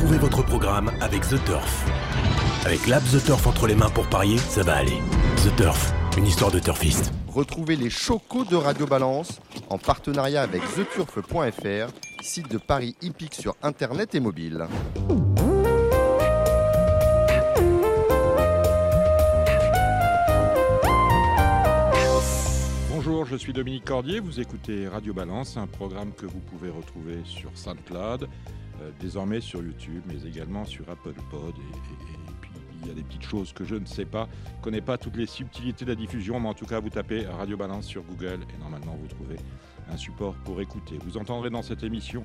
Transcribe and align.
Retrouvez 0.00 0.18
votre 0.18 0.42
programme 0.42 0.90
avec 1.02 1.28
The 1.28 1.44
Turf. 1.44 1.84
Avec 2.64 2.86
l'app 2.86 3.02
The 3.04 3.22
Turf 3.22 3.46
entre 3.46 3.66
les 3.66 3.74
mains 3.74 3.90
pour 3.90 4.06
parier, 4.06 4.38
ça 4.38 4.62
va 4.62 4.76
aller. 4.76 4.96
The 5.44 5.54
Turf, 5.56 5.92
une 6.16 6.26
histoire 6.26 6.50
de 6.50 6.58
turfiste. 6.58 7.12
Retrouvez 7.28 7.76
les 7.76 7.90
chocos 7.90 8.46
de 8.46 8.56
Radio 8.56 8.86
Balance 8.86 9.40
en 9.68 9.76
partenariat 9.76 10.40
avec 10.40 10.62
theturf.fr, 10.74 11.92
site 12.22 12.50
de 12.50 12.56
paris 12.56 12.96
hippique 13.02 13.34
sur 13.34 13.56
internet 13.62 14.14
et 14.14 14.20
mobile. 14.20 14.66
Bonjour, 22.90 23.26
je 23.26 23.36
suis 23.36 23.52
Dominique 23.52 23.84
Cordier, 23.84 24.20
vous 24.20 24.40
écoutez 24.40 24.88
Radio 24.88 25.12
Balance, 25.12 25.58
un 25.58 25.66
programme 25.66 26.12
que 26.12 26.24
vous 26.24 26.40
pouvez 26.40 26.70
retrouver 26.70 27.18
sur 27.26 27.50
SoundCloud, 27.54 28.28
désormais 28.98 29.40
sur 29.40 29.62
YouTube, 29.62 30.02
mais 30.06 30.28
également 30.28 30.64
sur 30.64 30.88
Apple 30.88 31.14
Pod. 31.30 31.54
Et, 31.56 32.32
puis 32.40 32.50
il 32.82 32.88
y 32.88 32.90
a 32.90 32.94
des 32.94 33.02
petites 33.02 33.24
choses 33.24 33.52
que 33.52 33.64
je 33.64 33.74
ne 33.74 33.84
sais 33.84 34.06
pas, 34.06 34.28
connais 34.62 34.80
pas 34.80 34.96
toutes 34.96 35.16
les 35.16 35.26
subtilités 35.26 35.84
de 35.84 35.90
la 35.90 35.96
diffusion, 35.96 36.40
mais 36.40 36.48
en 36.48 36.54
tout 36.54 36.66
cas 36.66 36.80
vous 36.80 36.90
tapez 36.90 37.26
Radio 37.26 37.56
Balance 37.56 37.86
sur 37.86 38.02
Google 38.02 38.40
et 38.54 38.58
normalement 38.58 38.96
vous 39.00 39.08
trouvez 39.08 39.36
un 39.92 39.96
support 39.96 40.34
pour 40.44 40.60
écouter. 40.60 40.98
Vous 41.04 41.18
entendrez 41.18 41.50
dans 41.50 41.62
cette 41.62 41.82
émission 41.82 42.24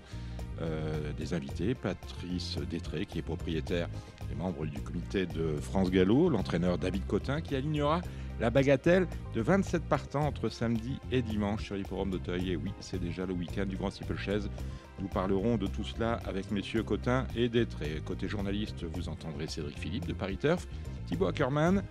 euh, 0.61 1.11
des 1.17 1.33
invités, 1.33 1.75
Patrice 1.75 2.57
Détré 2.69 3.05
qui 3.05 3.19
est 3.19 3.23
propriétaire 3.23 3.89
et 4.31 4.35
membre 4.35 4.65
du 4.65 4.79
comité 4.79 5.25
de 5.25 5.57
France 5.59 5.91
Gallo, 5.91 6.29
l'entraîneur 6.29 6.77
David 6.77 7.05
Cotin 7.05 7.41
qui 7.41 7.55
alignera 7.55 8.01
la 8.39 8.49
bagatelle 8.49 9.07
de 9.33 9.41
27 9.41 9.83
partants 9.83 10.25
entre 10.25 10.49
samedi 10.49 10.99
et 11.11 11.21
dimanche 11.21 11.65
sur 11.65 11.75
l'hipporome 11.75 12.09
d'Auteuil. 12.11 12.51
Et 12.51 12.55
oui, 12.55 12.71
c'est 12.79 12.99
déjà 12.99 13.25
le 13.25 13.33
week-end 13.33 13.65
du 13.65 13.77
Grand 13.77 13.89
Steeplechase. 13.89 14.49
Nous 14.99 15.07
parlerons 15.07 15.57
de 15.57 15.67
tout 15.67 15.83
cela 15.83 16.19
avec 16.25 16.51
messieurs 16.51 16.83
Cotin 16.83 17.25
et 17.35 17.49
Détré. 17.49 18.01
Côté 18.05 18.27
journaliste, 18.27 18.83
vous 18.83 19.09
entendrez 19.09 19.47
Cédric 19.47 19.77
Philippe 19.79 20.05
de 20.05 20.13
Paris 20.13 20.37
Turf, 20.37 20.67
Thibaut 21.07 21.27
Ackermann, 21.27 21.83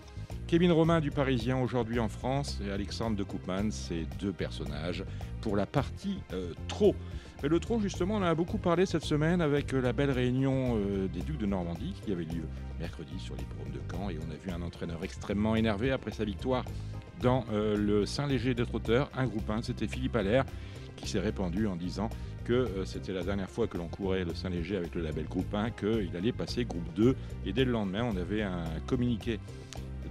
Kevin 0.47 0.73
Romain 0.73 1.01
du 1.01 1.11
Parisien 1.11 1.59
aujourd'hui 1.59 1.99
en 1.99 2.09
France 2.09 2.61
et 2.67 2.71
Alexandre 2.71 3.17
de 3.17 3.23
Koopman, 3.23 3.71
ces 3.71 4.07
deux 4.19 4.33
personnages 4.33 5.05
pour 5.41 5.57
la 5.57 5.67
partie 5.67 6.19
euh, 6.33 6.53
trop. 6.69 6.95
Le 7.47 7.61
trop, 7.61 7.79
justement, 7.79 8.15
on 8.15 8.19
en 8.19 8.23
a 8.23 8.35
beaucoup 8.35 8.57
parlé 8.57 8.87
cette 8.87 9.05
semaine 9.05 9.43
avec 9.43 9.75
euh, 9.75 9.83
la 9.83 9.93
belle 9.93 10.11
réunion 10.11 10.79
euh, 10.79 11.09
des 11.09 11.21
Ducs 11.21 11.37
de 11.37 11.45
Normandie 11.45 11.93
qui 12.03 12.11
avait 12.11 12.25
lieu 12.25 12.45
mercredi 12.81 13.19
sur 13.19 13.37
l'hippodrome 13.37 13.71
de 13.71 13.81
Caen. 13.91 14.09
Et 14.09 14.19
on 14.19 14.33
a 14.33 14.37
vu 14.37 14.51
un 14.51 14.63
entraîneur 14.63 15.05
extrêmement 15.05 15.55
énervé 15.55 15.91
après 15.91 16.11
sa 16.11 16.25
victoire 16.25 16.65
dans 17.21 17.45
euh, 17.53 17.77
le 17.77 18.07
Saint-Léger 18.07 18.55
des 18.55 18.65
Trotteurs, 18.65 19.11
un 19.15 19.27
groupe 19.27 19.49
1, 19.51 19.61
c'était 19.61 19.87
Philippe 19.87 20.17
Allaire 20.17 20.45
qui 20.97 21.07
s'est 21.07 21.21
répandu 21.21 21.67
en 21.67 21.77
disant 21.77 22.09
que 22.45 22.69
c'était 22.85 23.13
la 23.13 23.23
dernière 23.23 23.51
fois 23.51 23.67
que 23.67 23.77
l'on 23.77 23.89
courait 23.89 24.25
le 24.25 24.35
Saint-Léger 24.35 24.77
avec 24.77 24.95
le 24.95 25.03
label 25.03 25.25
groupe 25.25 25.53
1, 25.53 25.71
qu'il 25.71 26.17
allait 26.17 26.33
passer 26.33 26.65
groupe 26.65 26.93
2 26.95 27.17
et 27.47 27.53
dès 27.53 27.65
le 27.65 27.73
lendemain 27.73 28.05
on 28.05 28.17
avait 28.17 28.43
un 28.43 28.65
communiqué 28.87 29.41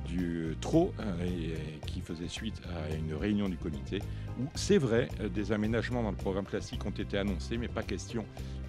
du 0.06 0.56
euh, 1.00 1.26
et- 1.26 1.76
et 1.76 1.80
qui 1.88 2.02
faisait 2.02 2.28
suite 2.28 2.62
à 2.76 2.94
une 2.96 3.14
réunion 3.14 3.50
du 3.50 3.58
comité 3.58 4.00
où 4.40 4.46
c'est 4.56 4.78
vrai 4.78 5.09
euh, 5.22 5.30
des 5.30 5.52
aménagements 5.52 6.04
dans 6.04 6.12
le 6.12 6.18
programme 6.18 6.46
classique 6.46 6.86
ont 6.86 6.90
été 6.92 7.18
annoncés 7.18 7.58
mais 7.58 7.68
pas 7.68 7.84
question 7.84 8.26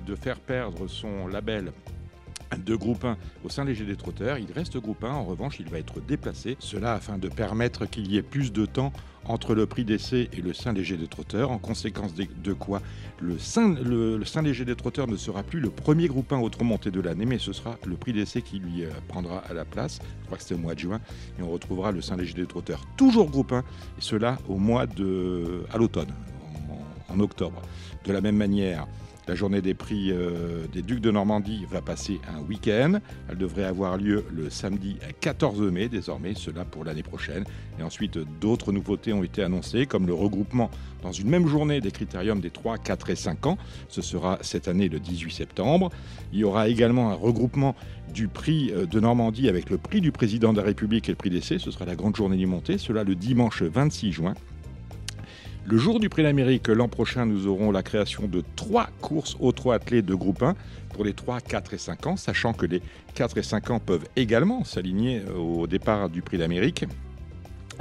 de 0.07 0.15
faire 0.15 0.39
perdre 0.41 0.87
son 0.87 1.27
label 1.27 1.73
de 2.57 2.75
groupe 2.75 3.05
1 3.05 3.17
au 3.45 3.49
sein 3.49 3.65
léger 3.65 3.85
des 3.85 3.97
trotteurs. 3.97 4.39
Il 4.39 4.53
reste 4.53 4.79
groupe 4.79 5.05
1, 5.05 5.11
en 5.11 5.25
revanche, 5.25 5.57
il 5.61 5.69
va 5.69 5.79
être 5.79 6.01
déplacé. 6.01 6.57
Cela 6.59 6.95
afin 6.95 7.19
de 7.19 7.29
permettre 7.29 7.87
qu'il 7.87 8.11
y 8.11 8.17
ait 8.17 8.23
plus 8.23 8.53
de 8.53 8.67
temps 8.67 8.93
entre 9.27 9.55
le 9.55 9.67
prix 9.67 9.85
d'essai 9.85 10.29
et 10.33 10.41
le 10.41 10.53
sein 10.53 10.73
léger 10.73 10.97
des 10.97 11.09
trotteurs. 11.09 11.51
En 11.51 11.59
conséquence 11.59 12.13
de, 12.15 12.53
quoi 12.53 12.83
le 13.21 13.39
sein, 13.39 13.75
le, 13.83 14.19
le 14.19 14.25
sein 14.25 14.43
léger 14.43 14.65
des 14.65 14.77
trotteurs 14.77 15.07
ne 15.07 15.17
sera 15.17 15.43
plus 15.43 15.61
le 15.61 15.71
premier 15.71 16.09
groupe 16.09 16.33
1 16.33 16.39
autre 16.39 16.63
montée 16.65 16.91
de 16.91 17.01
l'année, 17.01 17.25
mais 17.25 17.39
ce 17.39 17.53
sera 17.53 17.77
le 17.87 17.97
prix 17.97 18.13
d'essai 18.13 18.43
qui 18.43 18.59
lui 18.59 18.85
euh, 18.85 18.91
prendra 19.09 19.39
à 19.39 19.55
la 19.55 19.65
place. 19.65 20.01
Je 20.21 20.27
crois 20.27 20.39
que 20.39 20.45
c'est 20.45 20.55
au 20.55 20.59
mois 20.59 20.75
de 20.75 20.81
juin. 20.81 21.01
Et 21.39 21.43
on 21.43 21.51
retrouvera 21.51 21.93
le 21.93 22.03
sein 22.03 22.17
léger 22.17 22.35
des 22.35 22.47
trotteurs 22.47 22.85
toujours 22.97 23.31
groupe 23.31 23.53
1, 23.53 23.59
et 23.61 23.63
cela 24.01 24.39
au 24.49 24.57
mois 24.57 24.87
de. 24.87 25.65
à 25.73 25.79
l'automne, 25.79 26.13
en 27.09 27.21
octobre. 27.21 27.61
De 28.05 28.13
la 28.13 28.21
même 28.21 28.37
manière, 28.37 28.87
la 29.27 29.35
journée 29.35 29.63
des 29.63 29.75
prix 29.75 30.11
euh, 30.11 30.67
des 30.73 30.83
Ducs 30.83 31.01
de 31.01 31.11
Normandie 31.11 31.65
va 31.71 31.81
passer 31.81 32.21
un 32.35 32.41
week-end. 32.41 32.99
Elle 33.29 33.39
devrait 33.39 33.65
avoir 33.65 33.97
lieu 33.97 34.25
le 34.33 34.51
samedi 34.51 34.97
14 35.21 35.61
mai 35.63 35.89
désormais, 35.89 36.35
cela 36.35 36.65
pour 36.65 36.85
l'année 36.85 37.03
prochaine. 37.03 37.45
Et 37.79 37.83
ensuite, 37.83 38.19
d'autres 38.41 38.73
nouveautés 38.73 39.13
ont 39.13 39.23
été 39.23 39.43
annoncées, 39.43 39.87
comme 39.87 40.07
le 40.07 40.15
regroupement 40.15 40.71
dans 41.03 41.13
une 41.13 41.29
même 41.29 41.47
journée 41.47 41.81
des 41.81 41.91
critériums 41.91 42.41
des 42.41 42.51
3, 42.51 42.79
4 42.79 43.11
et 43.11 43.17
5 43.17 43.47
ans. 43.47 43.59
Ce 43.89 44.03
sera 44.03 44.39
cette 44.43 44.69
année 44.69 44.89
le 44.89 45.01
18 45.01 45.31
septembre. 45.31 45.91
Il 46.33 46.39
y 46.39 46.45
aura 46.45 46.69
également 46.69 47.11
un 47.11 47.15
regroupement 47.15 47.75
du 48.13 48.29
prix 48.29 48.73
euh, 48.73 48.87
de 48.87 49.01
Normandie 49.01 49.49
avec 49.49 49.71
le 49.71 49.79
prix 49.79 50.01
du 50.01 50.13
président 50.13 50.53
de 50.53 50.59
la 50.59 50.65
République 50.65 51.09
et 51.09 51.13
le 51.13 51.17
prix 51.17 51.31
d'essai. 51.31 51.59
Ce 51.59 51.71
sera 51.71 51.85
la 51.85 51.97
grande 51.97 52.17
journée 52.17 52.37
du 52.37 52.47
montée, 52.47 52.79
cela 52.79 53.05
le 53.05 53.15
dimanche 53.15 53.63
26 53.63 54.13
juin. 54.13 54.35
Le 55.67 55.79
jour 55.79 55.99
du 55.99 56.11
prix 56.11 56.23
d'Amérique, 56.23 56.69
l'an 56.69 56.89
prochain, 56.89 57.25
nous 57.25 57.47
aurons 57.47 57.71
la 57.71 57.83
création 57.83 58.29
de 58.29 58.45
trois 58.55 58.91
courses 59.01 59.35
au 59.41 59.51
trois 59.51 59.77
athlés 59.77 60.03
de 60.03 60.15
groupe 60.15 60.43
1 60.43 60.55
pour 60.93 61.05
les 61.05 61.15
3, 61.15 61.41
4 61.41 61.73
et 61.73 61.79
5 61.79 62.07
ans, 62.07 62.17
sachant 62.17 62.53
que 62.53 62.67
les 62.67 62.83
4 63.15 63.39
et 63.39 63.43
5 63.43 63.71
ans 63.71 63.81
peuvent 63.81 64.07
également 64.15 64.63
s'aligner 64.65 65.23
euh, 65.27 65.39
au 65.39 65.67
départ 65.67 66.11
du 66.11 66.21
prix 66.21 66.37
d'Amérique. 66.37 66.85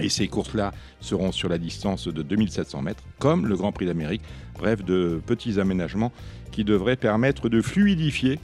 Et 0.02 0.08
ces 0.08 0.30
courses-là 0.30 0.72
seront 1.02 1.34
sur 1.34 1.50
la 1.50 1.58
distance 1.58 2.08
de 2.08 2.24
2700 2.24 2.82
mètres, 2.82 3.04
comme 3.20 3.48
le 3.48 3.58
Grand 3.58 3.74
Prix 3.74 3.86
d'Amérique. 3.86 4.22
Bref, 4.58 4.84
de 4.86 5.22
petits 5.26 5.60
aménagements 5.60 6.14
qui 6.52 6.64
devraient 6.64 6.96
permettre 6.96 7.50
de 7.50 7.62
fluidifier, 7.62 8.40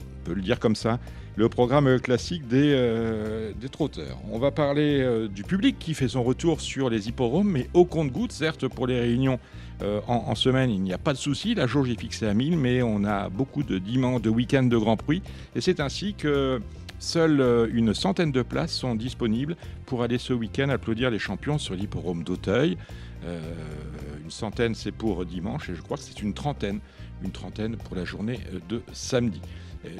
on 0.00 0.24
peut 0.24 0.34
le 0.34 0.42
dire 0.42 0.58
comme 0.58 0.74
ça, 0.74 0.98
le 1.36 1.48
programme 1.48 2.00
classique 2.00 2.46
des, 2.48 2.72
euh, 2.74 3.52
des 3.60 3.68
trotteurs. 3.68 4.18
On 4.30 4.38
va 4.38 4.50
parler 4.50 5.00
euh, 5.00 5.28
du 5.28 5.42
public 5.42 5.76
qui 5.78 5.94
fait 5.94 6.08
son 6.08 6.22
retour 6.22 6.60
sur 6.60 6.90
les 6.90 7.08
hippodromes, 7.08 7.50
mais 7.50 7.68
au 7.74 7.84
compte-gouttes, 7.84 8.32
certes, 8.32 8.66
pour 8.68 8.86
les 8.86 9.00
réunions 9.00 9.38
euh, 9.82 10.00
en, 10.06 10.34
semaine, 10.34 10.70
il 10.70 10.82
n'y 10.82 10.92
a 10.92 10.98
pas 10.98 11.12
de 11.12 11.18
souci. 11.18 11.54
La 11.54 11.66
jauge 11.66 11.88
est 11.88 11.98
fixée 11.98 12.26
à 12.26 12.34
1000, 12.34 12.58
mais 12.58 12.82
on 12.82 13.04
a 13.04 13.28
beaucoup 13.28 13.62
de 13.62 13.78
dimanches, 13.78 14.22
de 14.22 14.28
week-ends 14.28 14.64
de 14.64 14.76
Grand 14.76 14.96
Prix. 14.96 15.22
Et 15.54 15.60
c'est 15.60 15.80
ainsi 15.80 16.14
que 16.14 16.60
seules 16.98 17.70
une 17.72 17.94
centaine 17.94 18.30
de 18.30 18.42
places 18.42 18.72
sont 18.72 18.94
disponibles 18.94 19.56
pour 19.86 20.02
aller 20.02 20.18
ce 20.18 20.34
week-end 20.34 20.68
applaudir 20.68 21.10
les 21.10 21.18
champions 21.18 21.56
sur 21.56 21.74
l'hippodrome 21.74 22.24
d'Auteuil. 22.24 22.76
Une 23.24 24.30
centaine, 24.30 24.74
c'est 24.74 24.92
pour 24.92 25.24
dimanche, 25.24 25.70
et 25.70 25.74
je 25.74 25.80
crois 25.80 25.96
que 25.96 26.02
c'est 26.02 26.20
une 26.20 26.34
trentaine, 26.34 26.80
une 27.22 27.30
trentaine 27.30 27.76
pour 27.76 27.96
la 27.96 28.04
journée 28.04 28.40
de 28.68 28.82
samedi. 28.92 29.40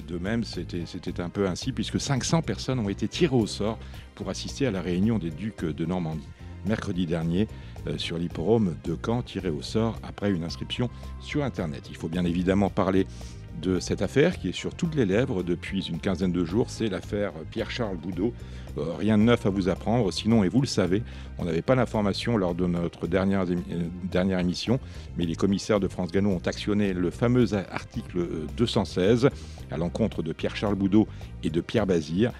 De 0.08 0.18
même, 0.18 0.44
c'était 0.44 0.84
c'était 0.84 1.20
un 1.20 1.30
peu 1.30 1.48
ainsi, 1.48 1.72
puisque 1.72 2.00
500 2.00 2.42
personnes 2.42 2.78
ont 2.80 2.88
été 2.88 3.08
tirées 3.08 3.36
au 3.36 3.46
sort 3.46 3.78
pour 4.14 4.28
assister 4.28 4.66
à 4.66 4.70
la 4.70 4.82
réunion 4.82 5.18
des 5.18 5.30
Ducs 5.30 5.64
de 5.64 5.86
Normandie. 5.86 6.28
Mercredi 6.66 7.06
dernier, 7.06 7.48
euh, 7.86 7.96
sur 7.96 8.18
l'hipporome 8.18 8.76
de 8.84 8.94
Caen, 9.02 9.22
tiré 9.22 9.48
au 9.48 9.62
sort 9.62 9.98
après 10.02 10.30
une 10.30 10.44
inscription 10.44 10.90
sur 11.20 11.42
Internet. 11.42 11.84
Il 11.88 11.96
faut 11.96 12.08
bien 12.08 12.26
évidemment 12.26 12.68
parler 12.68 13.06
de 13.60 13.78
cette 13.78 14.02
affaire 14.02 14.38
qui 14.38 14.48
est 14.48 14.52
sur 14.52 14.74
toutes 14.74 14.94
les 14.94 15.06
lèvres 15.06 15.42
depuis 15.42 15.86
une 15.88 15.98
quinzaine 15.98 16.32
de 16.32 16.44
jours. 16.44 16.70
C'est 16.70 16.88
l'affaire 16.88 17.32
Pierre-Charles 17.50 17.96
Boudot. 17.96 18.32
Euh, 18.78 18.94
rien 18.98 19.18
de 19.18 19.24
neuf 19.24 19.46
à 19.46 19.50
vous 19.50 19.68
apprendre, 19.68 20.12
sinon, 20.12 20.44
et 20.44 20.48
vous 20.48 20.60
le 20.60 20.66
savez, 20.66 21.02
on 21.38 21.44
n'avait 21.44 21.62
pas 21.62 21.74
l'information 21.74 22.36
lors 22.36 22.54
de 22.54 22.66
notre 22.66 23.08
dernière, 23.08 23.44
euh, 23.44 24.38
émission, 24.38 24.78
mais 25.18 25.26
les 25.26 25.34
commissaires 25.34 25.80
de 25.80 25.88
France 25.88 26.12
Gano 26.12 26.30
ont 26.30 26.42
actionné 26.46 26.92
le 26.92 27.10
fameux 27.10 27.52
article 27.54 28.18
euh, 28.18 28.46
216 28.56 29.28
à 29.72 29.76
l'encontre 29.76 30.22
de 30.22 30.32
Pierre-Charles 30.32 30.76
Boudot 30.76 31.08
et 31.42 31.50
de 31.50 31.60
Pierre 31.60 31.86
Bazir. 31.86 32.32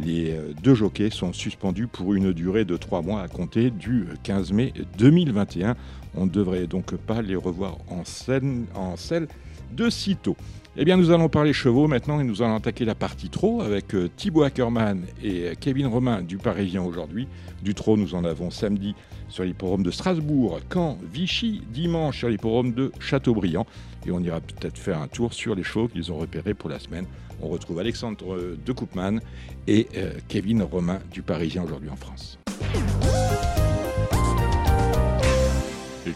Les 0.00 0.30
euh, 0.30 0.52
deux 0.62 0.74
jockeys 0.74 1.10
sont 1.10 1.32
suspendus 1.32 1.88
pour 1.88 2.14
une 2.14 2.32
durée 2.32 2.64
de 2.64 2.76
trois 2.76 3.02
mois 3.02 3.22
à 3.22 3.28
compter 3.28 3.70
du 3.70 4.06
15 4.22 4.52
mai 4.52 4.72
2021. 4.98 5.74
On 6.14 6.26
ne 6.26 6.30
devrait 6.30 6.66
donc 6.66 6.94
pas 6.94 7.20
les 7.22 7.36
revoir 7.36 7.78
en 7.88 8.04
scène, 8.04 8.66
en 8.74 8.96
selle 8.96 9.28
de 9.72 9.90
sitôt. 9.90 10.36
Eh 10.80 10.84
bien, 10.84 10.96
nous 10.96 11.10
allons 11.10 11.28
parler 11.28 11.52
chevaux 11.52 11.88
maintenant 11.88 12.20
et 12.20 12.24
nous 12.24 12.40
allons 12.40 12.54
attaquer 12.54 12.84
la 12.84 12.94
partie 12.94 13.30
trot 13.30 13.62
avec 13.62 13.96
euh, 13.96 14.08
Thibaut 14.16 14.44
Ackermann 14.44 15.02
et 15.24 15.48
euh, 15.48 15.54
Kevin 15.58 15.88
Romain 15.88 16.22
du 16.22 16.36
Parisien 16.36 16.82
aujourd'hui. 16.82 17.26
Du 17.62 17.74
trot, 17.74 17.96
nous 17.96 18.14
en 18.14 18.22
avons 18.22 18.52
samedi 18.52 18.94
sur 19.28 19.42
l'hipporome 19.42 19.82
de 19.82 19.90
Strasbourg, 19.90 20.60
Caen, 20.72 20.96
Vichy, 21.12 21.62
dimanche 21.72 22.18
sur 22.18 22.28
l'hipporome 22.28 22.74
de 22.74 22.92
Châteaubriand. 23.00 23.66
Et 24.06 24.12
on 24.12 24.20
ira 24.20 24.40
peut-être 24.40 24.78
faire 24.78 25.02
un 25.02 25.08
tour 25.08 25.32
sur 25.32 25.56
les 25.56 25.64
chevaux 25.64 25.88
qu'ils 25.88 26.12
ont 26.12 26.18
repérés 26.18 26.54
pour 26.54 26.70
la 26.70 26.78
semaine. 26.78 27.06
On 27.42 27.48
retrouve 27.48 27.80
Alexandre 27.80 28.34
euh, 28.34 28.56
de 28.64 28.72
Koopman 28.72 29.18
et 29.66 29.88
Kevin 30.28 30.62
Romain 30.62 31.00
du 31.12 31.22
Parisien 31.22 31.64
aujourd'hui 31.64 31.90
en 31.90 31.96
France. 31.96 32.38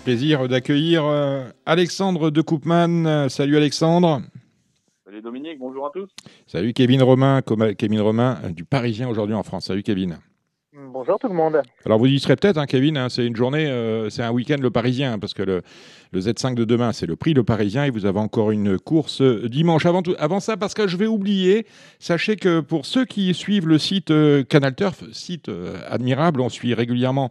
Plaisir 0.02 0.49
d'accueillir 0.49 1.04
euh, 1.04 1.44
Alexandre 1.64 2.31
de 2.31 2.43
Koopman. 2.43 3.06
Euh, 3.06 3.28
Salut 3.28 3.56
Alexandre. 3.56 4.22
Salut 5.04 5.22
Dominique, 5.22 5.58
bonjour 5.58 5.87
à 5.87 5.90
tous. 5.90 6.08
Salut 6.46 6.72
Kevin 6.72 7.02
Romain, 7.02 7.40
Kevin 7.78 8.00
Romain 8.00 8.38
euh, 8.44 8.50
du 8.50 8.64
Parisien 8.64 9.08
aujourd'hui 9.08 9.34
en 9.34 9.43
France. 9.43 9.66
Salut 9.66 9.82
Kevin. 9.82 10.19
Bonjour 10.75 11.19
tout 11.19 11.28
le 11.28 11.34
monde. 11.34 11.60
Alors 11.84 11.99
vous 11.99 12.06
y 12.06 12.19
serez 12.19 12.34
peut-être, 12.34 12.56
hein, 12.56 12.64
Kevin, 12.64 12.96
hein, 12.96 13.10
c'est 13.10 13.26
une 13.26 13.37
journée, 13.37 13.66
euh, 13.66 14.08
c'est 14.08 14.22
un 14.22 14.31
week-end 14.31 14.56
le 14.58 14.70
Parisien, 14.70 15.19
parce 15.19 15.34
que 15.34 15.43
le, 15.43 15.60
le 16.12 16.20
Z5 16.20 16.55
de 16.55 16.64
demain, 16.64 16.93
c'est 16.93 17.05
le 17.05 17.14
prix 17.14 17.34
le 17.34 17.44
Parisien, 17.44 17.84
et 17.84 17.90
vous 17.90 18.06
avez 18.06 18.19
encore 18.19 18.52
une 18.52 18.78
course 18.78 19.20
euh, 19.20 19.50
dimanche. 19.50 19.84
Avant, 19.84 20.00
tout, 20.00 20.14
avant 20.19 20.40
ça, 20.40 20.56
parce 20.56 20.72
que 20.72 20.88
je 20.88 20.96
vais 20.96 21.06
oublier, 21.06 21.66
sachez 21.98 22.37
que 22.37 22.60
pour 22.60 22.87
ceux 22.87 23.05
qui 23.05 23.34
suivent 23.34 23.69
le 23.69 23.76
site 23.76 24.10
euh, 24.10 24.44
Canal 24.44 24.75
Turf, 24.75 25.05
site 25.12 25.50
admirable, 25.90 26.40
on 26.40 26.48
suit 26.48 26.72
régulièrement 26.72 27.31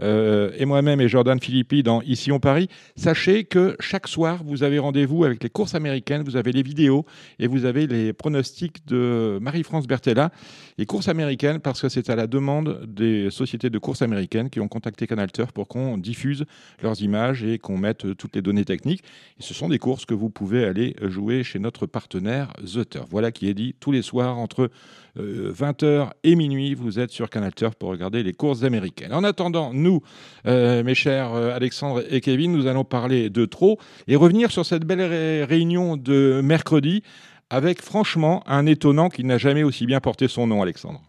et 0.00 0.64
moi-même 0.64 1.00
et 1.00 1.08
Jordan 1.08 1.38
Philippi 1.40 1.82
dans 1.82 2.02
Ici 2.02 2.32
on 2.32 2.40
Paris, 2.40 2.68
sachez 2.96 3.44
que 3.44 3.76
chaque 3.80 4.08
soir, 4.08 4.42
vous 4.44 4.62
avez 4.62 4.78
rendez-vous 4.78 5.24
avec 5.24 5.42
les 5.42 5.50
courses 5.50 5.74
américaines, 5.74 6.22
vous 6.22 6.36
avez 6.36 6.52
les 6.52 6.62
vidéos 6.62 7.04
et 7.38 7.46
vous 7.46 7.64
avez 7.64 7.86
les 7.86 8.12
pronostics 8.12 8.86
de 8.86 9.38
Marie-France 9.40 9.86
Bertella, 9.86 10.30
les 10.78 10.86
courses 10.86 11.08
américaines, 11.08 11.60
parce 11.60 11.80
que 11.80 11.88
c'est 11.88 12.10
à 12.10 12.16
la 12.16 12.26
demande 12.26 12.84
des 12.86 13.30
sociétés 13.30 13.70
de 13.70 13.78
courses 13.78 14.02
américaines 14.02 14.50
qui 14.50 14.60
ont 14.60 14.68
contacté 14.68 15.06
Canal 15.06 15.30
Turf 15.30 15.52
pour 15.52 15.68
qu'on 15.68 15.98
diffuse 15.98 16.44
leurs 16.82 17.02
images 17.02 17.44
et 17.44 17.58
qu'on 17.58 17.76
mette 17.76 18.16
toutes 18.16 18.34
les 18.34 18.42
données 18.42 18.64
techniques. 18.64 19.02
Et 19.38 19.42
ce 19.42 19.54
sont 19.54 19.68
des 19.68 19.78
courses 19.78 20.06
que 20.06 20.14
vous 20.14 20.30
pouvez 20.30 20.64
aller 20.64 20.96
jouer 21.02 21.42
chez 21.42 21.58
notre 21.58 21.86
partenaire 21.86 22.52
The 22.64 22.88
Turf. 22.88 23.06
Voilà 23.10 23.32
qui 23.32 23.48
est 23.48 23.54
dit 23.54 23.74
tous 23.78 23.92
les 23.92 24.02
soirs 24.02 24.38
entre 24.38 24.70
20h 25.16 25.84
euh, 25.84 26.06
et 26.22 26.36
minuit. 26.36 26.74
Vous 26.74 26.98
êtes 26.98 27.10
sur 27.10 27.30
Canal 27.30 27.54
Turf 27.54 27.74
pour 27.74 27.90
regarder 27.90 28.22
les 28.22 28.32
courses 28.32 28.62
américaines. 28.62 29.12
En 29.12 29.24
attendant, 29.24 29.72
nous, 29.72 30.00
euh, 30.46 30.82
mes 30.82 30.94
chers 30.94 31.34
euh, 31.34 31.54
Alexandre 31.54 32.02
et 32.10 32.20
Kevin, 32.20 32.52
nous 32.52 32.66
allons 32.66 32.84
parler 32.84 33.30
de 33.30 33.44
trop 33.44 33.78
et 34.06 34.16
revenir 34.16 34.50
sur 34.50 34.64
cette 34.64 34.84
belle 34.84 35.02
réunion 35.44 35.96
de 35.96 36.40
mercredi 36.42 37.02
avec 37.50 37.82
franchement 37.82 38.42
un 38.46 38.66
étonnant 38.66 39.08
qui 39.08 39.24
n'a 39.24 39.38
jamais 39.38 39.64
aussi 39.64 39.86
bien 39.86 40.00
porté 40.00 40.28
son 40.28 40.46
nom, 40.46 40.62
Alexandre. 40.62 41.02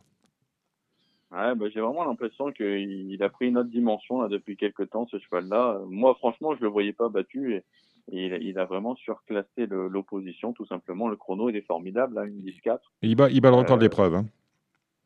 Ouais, 1.31 1.55
bah, 1.55 1.67
j'ai 1.73 1.79
vraiment 1.79 2.03
l'impression 2.03 2.51
qu'il 2.51 3.17
a 3.21 3.29
pris 3.29 3.47
une 3.47 3.57
autre 3.57 3.69
dimension 3.69 4.21
là, 4.21 4.27
depuis 4.27 4.57
quelques 4.57 4.89
temps, 4.89 5.07
ce 5.09 5.17
cheval-là. 5.19 5.79
Moi, 5.87 6.13
franchement, 6.15 6.55
je 6.55 6.61
le 6.61 6.67
voyais 6.67 6.91
pas 6.91 7.07
battu 7.07 7.55
et, 7.55 7.63
il, 8.07 8.59
a 8.59 8.65
vraiment 8.65 8.95
surclassé 8.95 9.67
l'opposition, 9.67 10.53
tout 10.53 10.65
simplement. 10.65 11.07
Le 11.07 11.15
chrono, 11.15 11.49
il 11.49 11.55
est 11.55 11.65
formidable, 11.65 12.15
là, 12.15 12.25
une 12.25 12.41
10-4. 12.41 12.79
Il 13.01 13.15
bat, 13.15 13.29
il 13.29 13.41
bat 13.41 13.49
le 13.49 13.55
record 13.55 13.77
de 13.77 13.83
l'épreuve. 13.83 14.15
Hein. 14.15 14.25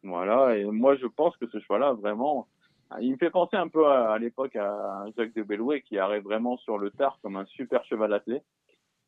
Voilà, 0.04 0.56
et 0.58 0.66
moi, 0.66 0.96
je 0.96 1.08
pense 1.08 1.36
que 1.38 1.48
ce 1.48 1.60
cheval-là, 1.60 1.94
vraiment, 1.94 2.48
il 3.02 3.12
me 3.12 3.18
fait 3.18 3.32
penser 3.32 3.58
un 3.58 3.68
peu 3.68 3.88
à, 3.88 4.18
l'époque 4.20 4.56
à 4.56 5.06
Jacques 5.18 5.34
de 5.36 5.44
Bellouet 5.44 5.82
qui 5.82 5.98
arrive 5.98 6.24
vraiment 6.24 6.58
sur 6.58 6.78
le 6.78 6.92
tard 6.92 7.20
comme 7.22 7.36
un 7.36 7.46
super 7.46 7.84
cheval 7.86 8.14
athlète. 8.14 8.44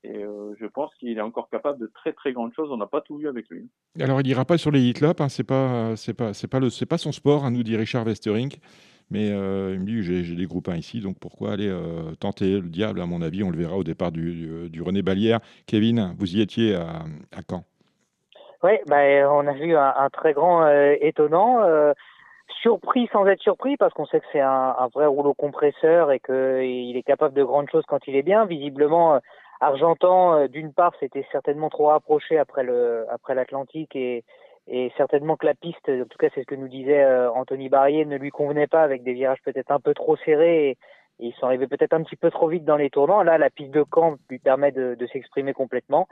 Et 0.04 0.24
euh, 0.24 0.54
je 0.60 0.66
pense 0.66 0.94
qu'il 0.96 1.18
est 1.18 1.22
encore 1.22 1.50
capable 1.50 1.80
de 1.80 1.88
très 1.88 2.14
très 2.14 2.32
grandes 2.32 2.54
choses. 2.54 2.72
On 2.72 2.78
n'a 2.78 2.88
pas 2.88 3.02
tout 3.02 3.18
vu 3.18 3.28
avec 3.28 3.50
lui. 3.50 3.68
Alors 4.00 4.22
il 4.22 4.28
ira 4.28 4.46
pas 4.46 4.58
sur 4.58 4.72
les 4.72 4.82
hit-lop, 4.82 5.20
hein, 5.22 5.28
c'est 5.28 5.44
pas 5.44 5.96
c'est 5.96 6.14
pas 6.14 6.34
c'est 6.34 6.48
pas 6.48 6.60
le 6.60 6.70
c'est 6.70 6.86
pas 6.86 6.98
son 6.98 7.12
sport, 7.12 7.46
hein, 7.46 7.52
nous 7.52 7.64
dit 7.64 7.76
Richard 7.76 8.06
Westerink. 8.06 8.60
Mais 9.10 9.32
euh, 9.32 9.72
il 9.74 9.80
me 9.80 9.86
dit 9.86 10.04
j'ai 10.04 10.36
des 10.36 10.46
groupes 10.46 10.68
1 10.68 10.76
ici, 10.76 11.00
donc 11.00 11.18
pourquoi 11.20 11.54
aller 11.54 11.70
euh, 11.70 12.14
tenter 12.20 12.60
le 12.60 12.70
diable? 12.70 13.02
À 13.02 13.06
mon 13.06 13.22
avis, 13.22 13.44
on 13.44 13.50
le 13.50 13.58
verra 13.58 13.78
au 13.78 13.84
départ 13.84 14.12
du, 14.12 14.70
du, 14.70 14.82
René 14.82 15.02
Balière. 15.02 15.40
Kevin, 15.66 16.14
vous 16.18 16.36
y 16.36 16.42
étiez 16.42 16.76
à, 16.76 17.04
à 17.32 17.42
Caen. 17.50 17.64
Oui, 18.64 18.72
bah, 18.88 18.98
on 19.32 19.48
a 19.48 19.54
vu 19.54 19.78
un, 19.78 20.10
très 20.12 20.34
grand 20.34 20.68
étonnant 21.00 21.94
surpris 22.62 23.08
sans 23.12 23.26
être 23.28 23.42
surpris 23.42 23.78
parce 23.78 23.94
qu'on 23.94 24.08
sait 24.08 24.20
que 24.20 24.26
c'est 24.32 24.42
un, 24.42 24.90
vrai 24.94 25.06
rouleau 25.06 25.34
compresseur 25.34 26.12
et 26.12 26.20
qu'il 26.20 26.98
est 26.98 27.04
capable 27.06 27.36
de 27.36 27.44
grandes 27.44 27.70
choses 27.70 27.86
quand 27.88 28.08
il 28.08 28.16
est 28.16 28.24
bien. 28.24 28.46
Visiblement, 28.46 29.20
Argentan, 29.60 30.36
euh, 30.36 30.48
d'une 30.48 30.74
part, 30.74 30.94
c'était 31.00 31.26
certainement 31.32 31.70
trop 31.70 31.88
rapproché 31.88 32.38
après 32.38 32.64
le 32.64 33.06
après 33.10 33.36
l'Atlantique 33.36 33.96
et, 33.96 34.24
et 34.68 34.92
certainement 34.98 35.38
que 35.38 35.46
la 35.46 35.54
piste, 35.54 35.90
en 35.90 36.06
tout 36.06 36.18
cas 36.18 36.28
c'est 36.34 36.42
ce 36.42 36.46
que 36.46 36.56
nous 36.56 36.68
disait 36.68 37.04
euh, 37.04 37.32
Anthony 37.32 37.70
Barrier, 37.70 38.06
ne 38.06 38.18
lui 38.18 38.32
convenait 38.32 38.68
pas 38.68 38.84
avec 38.84 39.04
des 39.04 39.14
virages 39.14 39.42
peut-être 39.44 39.72
un 39.72 39.80
peu 39.80 39.94
trop 39.94 40.18
serrés 40.18 40.70
et, 40.70 40.78
ils 41.20 41.34
sont 41.34 41.48
arrivés 41.48 41.66
peut-être 41.66 41.94
un 41.94 42.04
petit 42.04 42.16
peu 42.16 42.30
trop 42.30 42.48
vite 42.48 42.64
dans 42.64 42.76
les 42.76 42.92
tournants. 42.92 43.24
Là, 43.24 43.40
la 43.40 43.50
piste 43.50 43.72
de 43.72 43.82
camp 43.82 44.18
lui 44.30 44.38
permet 44.38 44.72
de, 44.72 44.94
de 44.94 45.08
s'exprimer 45.08 45.52
complètement. 45.52 46.08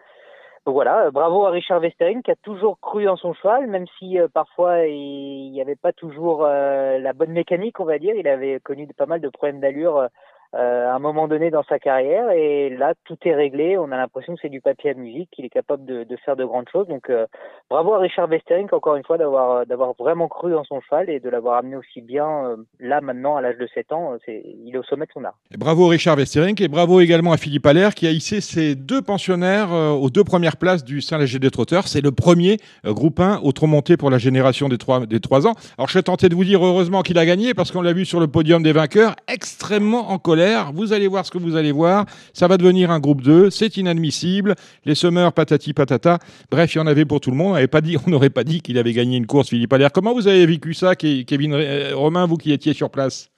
Donc 0.66 0.74
voilà, 0.74 1.12
bravo 1.12 1.46
à 1.46 1.52
Richard 1.52 1.80
Westering 1.80 2.24
qui 2.24 2.32
a 2.32 2.36
toujours 2.38 2.80
cru 2.80 3.08
en 3.08 3.16
son 3.16 3.36
cheval, 3.36 3.68
même 3.68 3.86
si 4.00 4.20
euh, 4.20 4.28
parfois 4.28 4.88
il 4.88 5.52
n'y 5.52 5.62
avait 5.62 5.76
pas 5.76 5.94
toujours 5.94 6.42
la 6.48 7.14
bonne 7.14 7.34
mécanique, 7.34 7.80
on 7.80 7.86
va 7.86 8.00
dire. 8.00 8.16
Il 8.16 8.28
avait 8.28 8.60
connu 8.62 8.88
pas 8.98 9.06
mal 9.06 9.22
de 9.22 9.30
problèmes 9.30 9.60
d'allure 9.60 10.10
euh, 10.56 10.88
à 10.88 10.96
un 10.96 11.00
moment 11.00 11.28
donné 11.28 11.52
dans 11.52 11.64
sa 11.64 11.80
carrière. 11.80 12.32
Et 12.32 12.70
là, 12.70 12.94
tout 13.04 13.18
est 13.26 13.36
réglé. 13.36 13.78
On 13.78 13.92
a 13.92 13.98
l'impression 13.98 14.36
que 14.36 14.40
c'est 14.42 14.50
du 14.50 14.62
papier 14.62 14.92
à 14.92 14.94
musique, 14.94 15.30
qu'il 15.32 15.44
est 15.44 15.50
capable 15.50 15.86
de, 15.86 16.06
de, 16.06 16.16
faire 16.24 16.38
de 16.38 16.46
grandes 16.46 16.70
choses. 16.72 16.88
Donc, 16.88 17.10
euh, 17.10 17.26
bravo 17.70 17.94
à 17.94 18.00
Richard 18.00 18.30
Westering, 18.30 18.70
encore 18.72 18.96
une 18.96 19.04
fois, 19.04 19.18
d'avoir 19.18 19.52
euh, 19.52 19.66
d'avoir 19.66 19.94
vraiment 20.00 20.30
cru 20.30 20.56
en 20.56 20.64
son 20.64 20.80
cheval 20.80 21.10
et 21.10 21.20
de 21.20 21.30
l'avoir 21.30 21.58
amené 21.58 21.76
aussi 21.76 22.00
bien 22.00 22.56
là, 22.80 23.02
maintenant, 23.02 23.36
à 23.36 23.42
l'âge 23.42 23.58
de 23.58 23.68
7 23.74 23.92
ans. 23.92 24.14
Il 24.28 24.74
est 24.74 24.78
au 24.78 24.84
sommet 24.84 25.06
de 25.06 25.12
son 25.14 25.26
art. 25.26 25.36
bravo 25.58 25.88
Richard 25.88 26.18
Westering 26.18 26.62
et 26.62 26.68
bravo 26.68 27.02
également 27.02 27.34
à 27.34 27.38
Philippe 27.38 27.66
Allaire 27.66 27.94
qui 27.94 28.08
a 28.08 28.12
hissé 28.12 28.40
ses 28.40 28.76
deux 28.76 29.02
pensionnaires 29.02 29.72
aux 29.72 30.10
deux 30.10 30.24
premières 30.24 30.58
places 30.58 30.84
du 30.84 31.02
Saint-Léger 31.02 31.40
des 31.40 31.52
Trotteurs. 31.52 31.88
C'est 31.88 32.02
le 32.02 32.12
premier 32.12 32.58
groupe 32.86 33.20
1 33.20 33.42
au 33.44 33.52
trop 33.52 33.68
monté 33.68 33.98
pour 33.98 34.10
la 34.10 34.18
génération 34.18 34.70
des 34.70 34.78
3, 34.78 35.06
des 35.06 35.20
3 35.20 35.48
ans. 35.48 35.54
Alors, 35.78 35.88
je 35.88 35.98
suis 35.98 36.04
tenté 36.04 36.30
de 36.30 36.36
vous 36.36 36.46
dire 36.46 36.66
heureusement 36.66 37.02
qu'il 37.02 37.18
a 37.18 37.26
gagné 37.26 37.54
parce 37.54 37.72
qu'on 37.72 37.82
l'a 37.82 37.94
vu 37.94 38.06
sur 38.06 38.20
le 38.20 38.28
podium 38.28 38.64
des 38.64 38.72
vainqueurs, 38.72 39.16
extrêmement 39.28 40.12
en 40.12 40.18
colère 40.18 40.45
vous 40.74 40.94
allez 40.94 41.08
voir 41.08 41.26
ce 41.26 41.32
que 41.32 41.38
vous 41.38 41.56
allez 41.56 41.72
voir. 41.72 42.06
Ça 42.34 42.48
va 42.48 42.58
devenir 42.58 42.92
un 42.92 43.00
groupe 43.00 43.22
2. 43.22 43.50
C'est 43.50 43.78
inadmissible. 43.78 44.56
Les 44.86 44.96
semeurs, 44.96 45.34
patati 45.34 45.74
patata. 45.74 46.20
Bref, 46.52 46.76
il 46.76 46.78
y 46.80 46.82
en 46.82 46.88
avait 46.88 47.06
pour 47.06 47.20
tout 47.20 47.32
le 47.32 47.38
monde. 47.38 47.58
On 47.58 47.80
dit, 47.82 47.98
n'aurait 48.08 48.30
pas 48.30 48.44
dit 48.44 48.62
qu'il 48.62 48.78
avait 48.78 48.94
gagné 48.94 49.18
une 49.18 49.28
course, 49.28 49.50
Philippe 49.50 49.74
Allaire. 49.74 49.92
Comment 49.92 50.14
vous 50.14 50.28
avez 50.28 50.46
vécu 50.46 50.74
ça, 50.74 50.96
Kevin 50.96 51.54
euh, 51.54 51.92
Romain, 51.94 52.26
vous 52.26 52.38
qui 52.38 52.52
étiez 52.52 52.74
sur 52.74 52.90
place? 52.90 53.32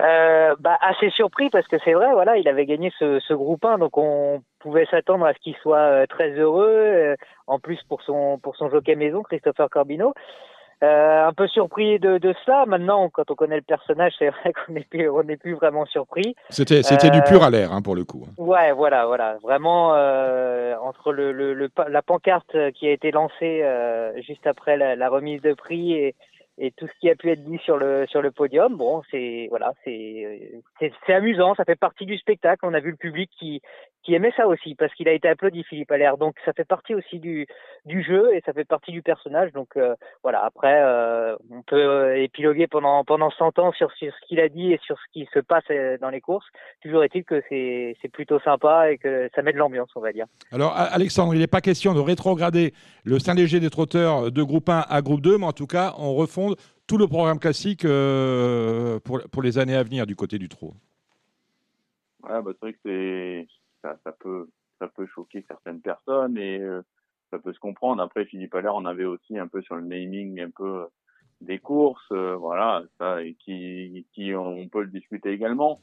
Euh, 0.00 0.54
bah, 0.60 0.78
assez 0.80 1.10
surpris 1.10 1.50
parce 1.50 1.68
que 1.68 1.76
c'est 1.84 1.92
vrai, 1.92 2.10
voilà, 2.12 2.38
il 2.38 2.48
avait 2.48 2.64
gagné 2.64 2.90
ce, 2.98 3.20
ce 3.20 3.34
groupe 3.34 3.62
1, 3.62 3.76
donc 3.76 3.98
on 3.98 4.42
pouvait 4.58 4.86
s'attendre 4.90 5.26
à 5.26 5.34
ce 5.34 5.38
qu'il 5.40 5.54
soit 5.56 5.76
euh, 5.76 6.06
très 6.06 6.30
heureux. 6.30 7.16
en 7.46 7.58
plus 7.58 7.78
pour 7.86 8.00
son 8.02 8.38
pour 8.38 8.56
son 8.56 8.70
jockey 8.70 8.94
maison, 8.94 9.22
Christopher 9.22 9.68
Corbino. 9.68 10.14
Euh, 10.82 11.26
un 11.26 11.34
peu 11.34 11.46
surpris 11.46 11.98
de, 11.98 12.16
de 12.16 12.34
cela. 12.44 12.64
Maintenant, 12.64 13.10
quand 13.10 13.30
on 13.30 13.34
connaît 13.34 13.56
le 13.56 13.62
personnage, 13.62 14.14
c'est 14.18 14.30
vrai 14.30 14.52
qu'on 14.66 14.72
n'est 14.72 14.86
plus, 14.88 15.10
on 15.10 15.22
n'est 15.22 15.36
plus 15.36 15.54
vraiment 15.54 15.84
surpris. 15.84 16.34
C'était, 16.48 16.82
c'était 16.82 17.10
du 17.10 17.20
pur 17.22 17.42
à 17.42 17.50
l'air, 17.50 17.72
hein, 17.72 17.82
pour 17.82 17.94
le 17.94 18.04
coup. 18.04 18.24
Hein. 18.26 18.32
Ouais, 18.38 18.72
voilà, 18.72 19.04
voilà. 19.04 19.36
Vraiment, 19.42 19.94
euh, 19.94 20.74
entre 20.82 21.12
le, 21.12 21.32
le, 21.32 21.52
le, 21.52 21.70
la 21.88 22.00
pancarte 22.00 22.56
qui 22.72 22.88
a 22.88 22.92
été 22.92 23.10
lancée 23.10 23.60
euh, 23.62 24.12
juste 24.22 24.46
après 24.46 24.78
la, 24.78 24.96
la, 24.96 25.08
remise 25.10 25.42
de 25.42 25.52
prix 25.52 25.92
et, 25.92 26.14
et 26.62 26.72
tout 26.72 26.86
ce 26.86 26.92
qui 27.00 27.08
a 27.08 27.14
pu 27.14 27.30
être 27.30 27.42
dit 27.42 27.58
sur 27.64 27.78
le 27.78 28.06
sur 28.06 28.20
le 28.20 28.30
podium, 28.30 28.76
bon, 28.76 29.02
c'est 29.10 29.46
voilà, 29.48 29.72
c'est 29.82 30.60
c'est 30.78 31.14
amusant, 31.14 31.54
ça 31.54 31.64
fait 31.64 31.74
partie 31.74 32.04
du 32.04 32.18
spectacle. 32.18 32.66
On 32.66 32.74
a 32.74 32.80
vu 32.80 32.90
le 32.90 32.98
public 32.98 33.30
qui 33.38 33.62
qui 34.02 34.14
aimait 34.14 34.32
ça 34.36 34.46
aussi 34.46 34.74
parce 34.74 34.92
qu'il 34.94 35.08
a 35.08 35.12
été 35.12 35.26
applaudi 35.26 35.64
Philippe 35.64 35.90
Allaire. 35.90 36.18
Donc 36.18 36.36
ça 36.44 36.52
fait 36.52 36.66
partie 36.66 36.94
aussi 36.94 37.18
du 37.18 37.46
du 37.86 38.02
jeu 38.02 38.34
et 38.34 38.42
ça 38.44 38.52
fait 38.52 38.66
partie 38.66 38.92
du 38.92 39.00
personnage. 39.00 39.52
Donc 39.52 39.68
euh, 39.78 39.94
voilà, 40.22 40.44
après 40.44 40.82
euh, 40.82 41.34
on 41.50 41.62
peut 41.62 41.76
euh, 41.76 42.22
épiloguer 42.22 42.66
pendant 42.66 43.04
pendant 43.04 43.30
100 43.30 43.58
ans 43.58 43.72
sur, 43.72 43.90
sur 43.92 44.12
ce 44.12 44.26
qu'il 44.26 44.38
a 44.38 44.50
dit 44.50 44.72
et 44.72 44.80
sur 44.84 44.98
ce 44.98 45.12
qui 45.14 45.26
se 45.32 45.38
passe 45.38 45.64
dans 46.02 46.10
les 46.10 46.20
courses. 46.20 46.46
Toujours 46.82 47.04
est-il 47.04 47.24
que 47.24 47.42
c'est 47.48 47.96
c'est 48.02 48.12
plutôt 48.12 48.38
sympa 48.40 48.92
et 48.92 48.98
que 48.98 49.30
ça 49.34 49.40
met 49.40 49.54
de 49.54 49.58
l'ambiance, 49.58 49.88
on 49.96 50.00
va 50.00 50.12
dire. 50.12 50.26
Alors 50.52 50.74
Alexandre, 50.76 51.34
il 51.34 51.40
n'est 51.40 51.46
pas 51.46 51.62
question 51.62 51.94
de 51.94 52.00
rétrograder 52.00 52.74
le 53.04 53.18
Saint-Léger 53.18 53.60
des 53.60 53.70
trotteurs 53.70 54.30
de 54.30 54.42
groupe 54.42 54.68
1 54.68 54.84
à 54.88 55.00
groupe 55.00 55.22
2, 55.22 55.38
mais 55.38 55.46
en 55.46 55.52
tout 55.52 55.66
cas, 55.66 55.94
on 55.98 56.14
tout 56.86 56.98
le 56.98 57.06
programme 57.06 57.38
classique 57.38 57.84
euh, 57.84 58.98
pour, 59.00 59.42
les 59.42 59.58
années 59.58 59.76
à 59.76 59.82
venir 59.82 60.06
du 60.06 60.16
côté 60.16 60.38
du 60.38 60.48
trot. 60.48 60.74
Ouais, 62.22 62.42
bah, 62.42 62.50
c'est 62.52 62.60
vrai 62.60 62.72
que 62.84 63.46
ça, 63.82 64.12
peut, 64.18 64.48
ça 64.78 64.88
peut 64.88 65.06
choquer 65.06 65.44
certaines 65.48 65.80
personnes 65.80 66.36
et 66.36 66.58
euh, 66.60 66.82
ça 67.30 67.38
peut 67.38 67.52
se 67.52 67.58
comprendre. 67.58 68.02
Après, 68.02 68.24
Philippe 68.24 68.54
Allaire, 68.54 68.74
on 68.74 68.84
avait 68.84 69.04
aussi 69.04 69.38
un 69.38 69.48
peu 69.48 69.62
sur 69.62 69.76
le 69.76 69.82
naming 69.82 70.40
un 70.40 70.50
peu 70.50 70.86
des 71.40 71.58
courses, 71.58 72.12
euh, 72.12 72.36
voilà, 72.36 72.82
ça, 72.98 73.22
et 73.22 73.34
qui, 73.34 74.34
on 74.34 74.68
peut 74.68 74.82
le 74.82 74.90
discuter 74.90 75.30
également. 75.30 75.80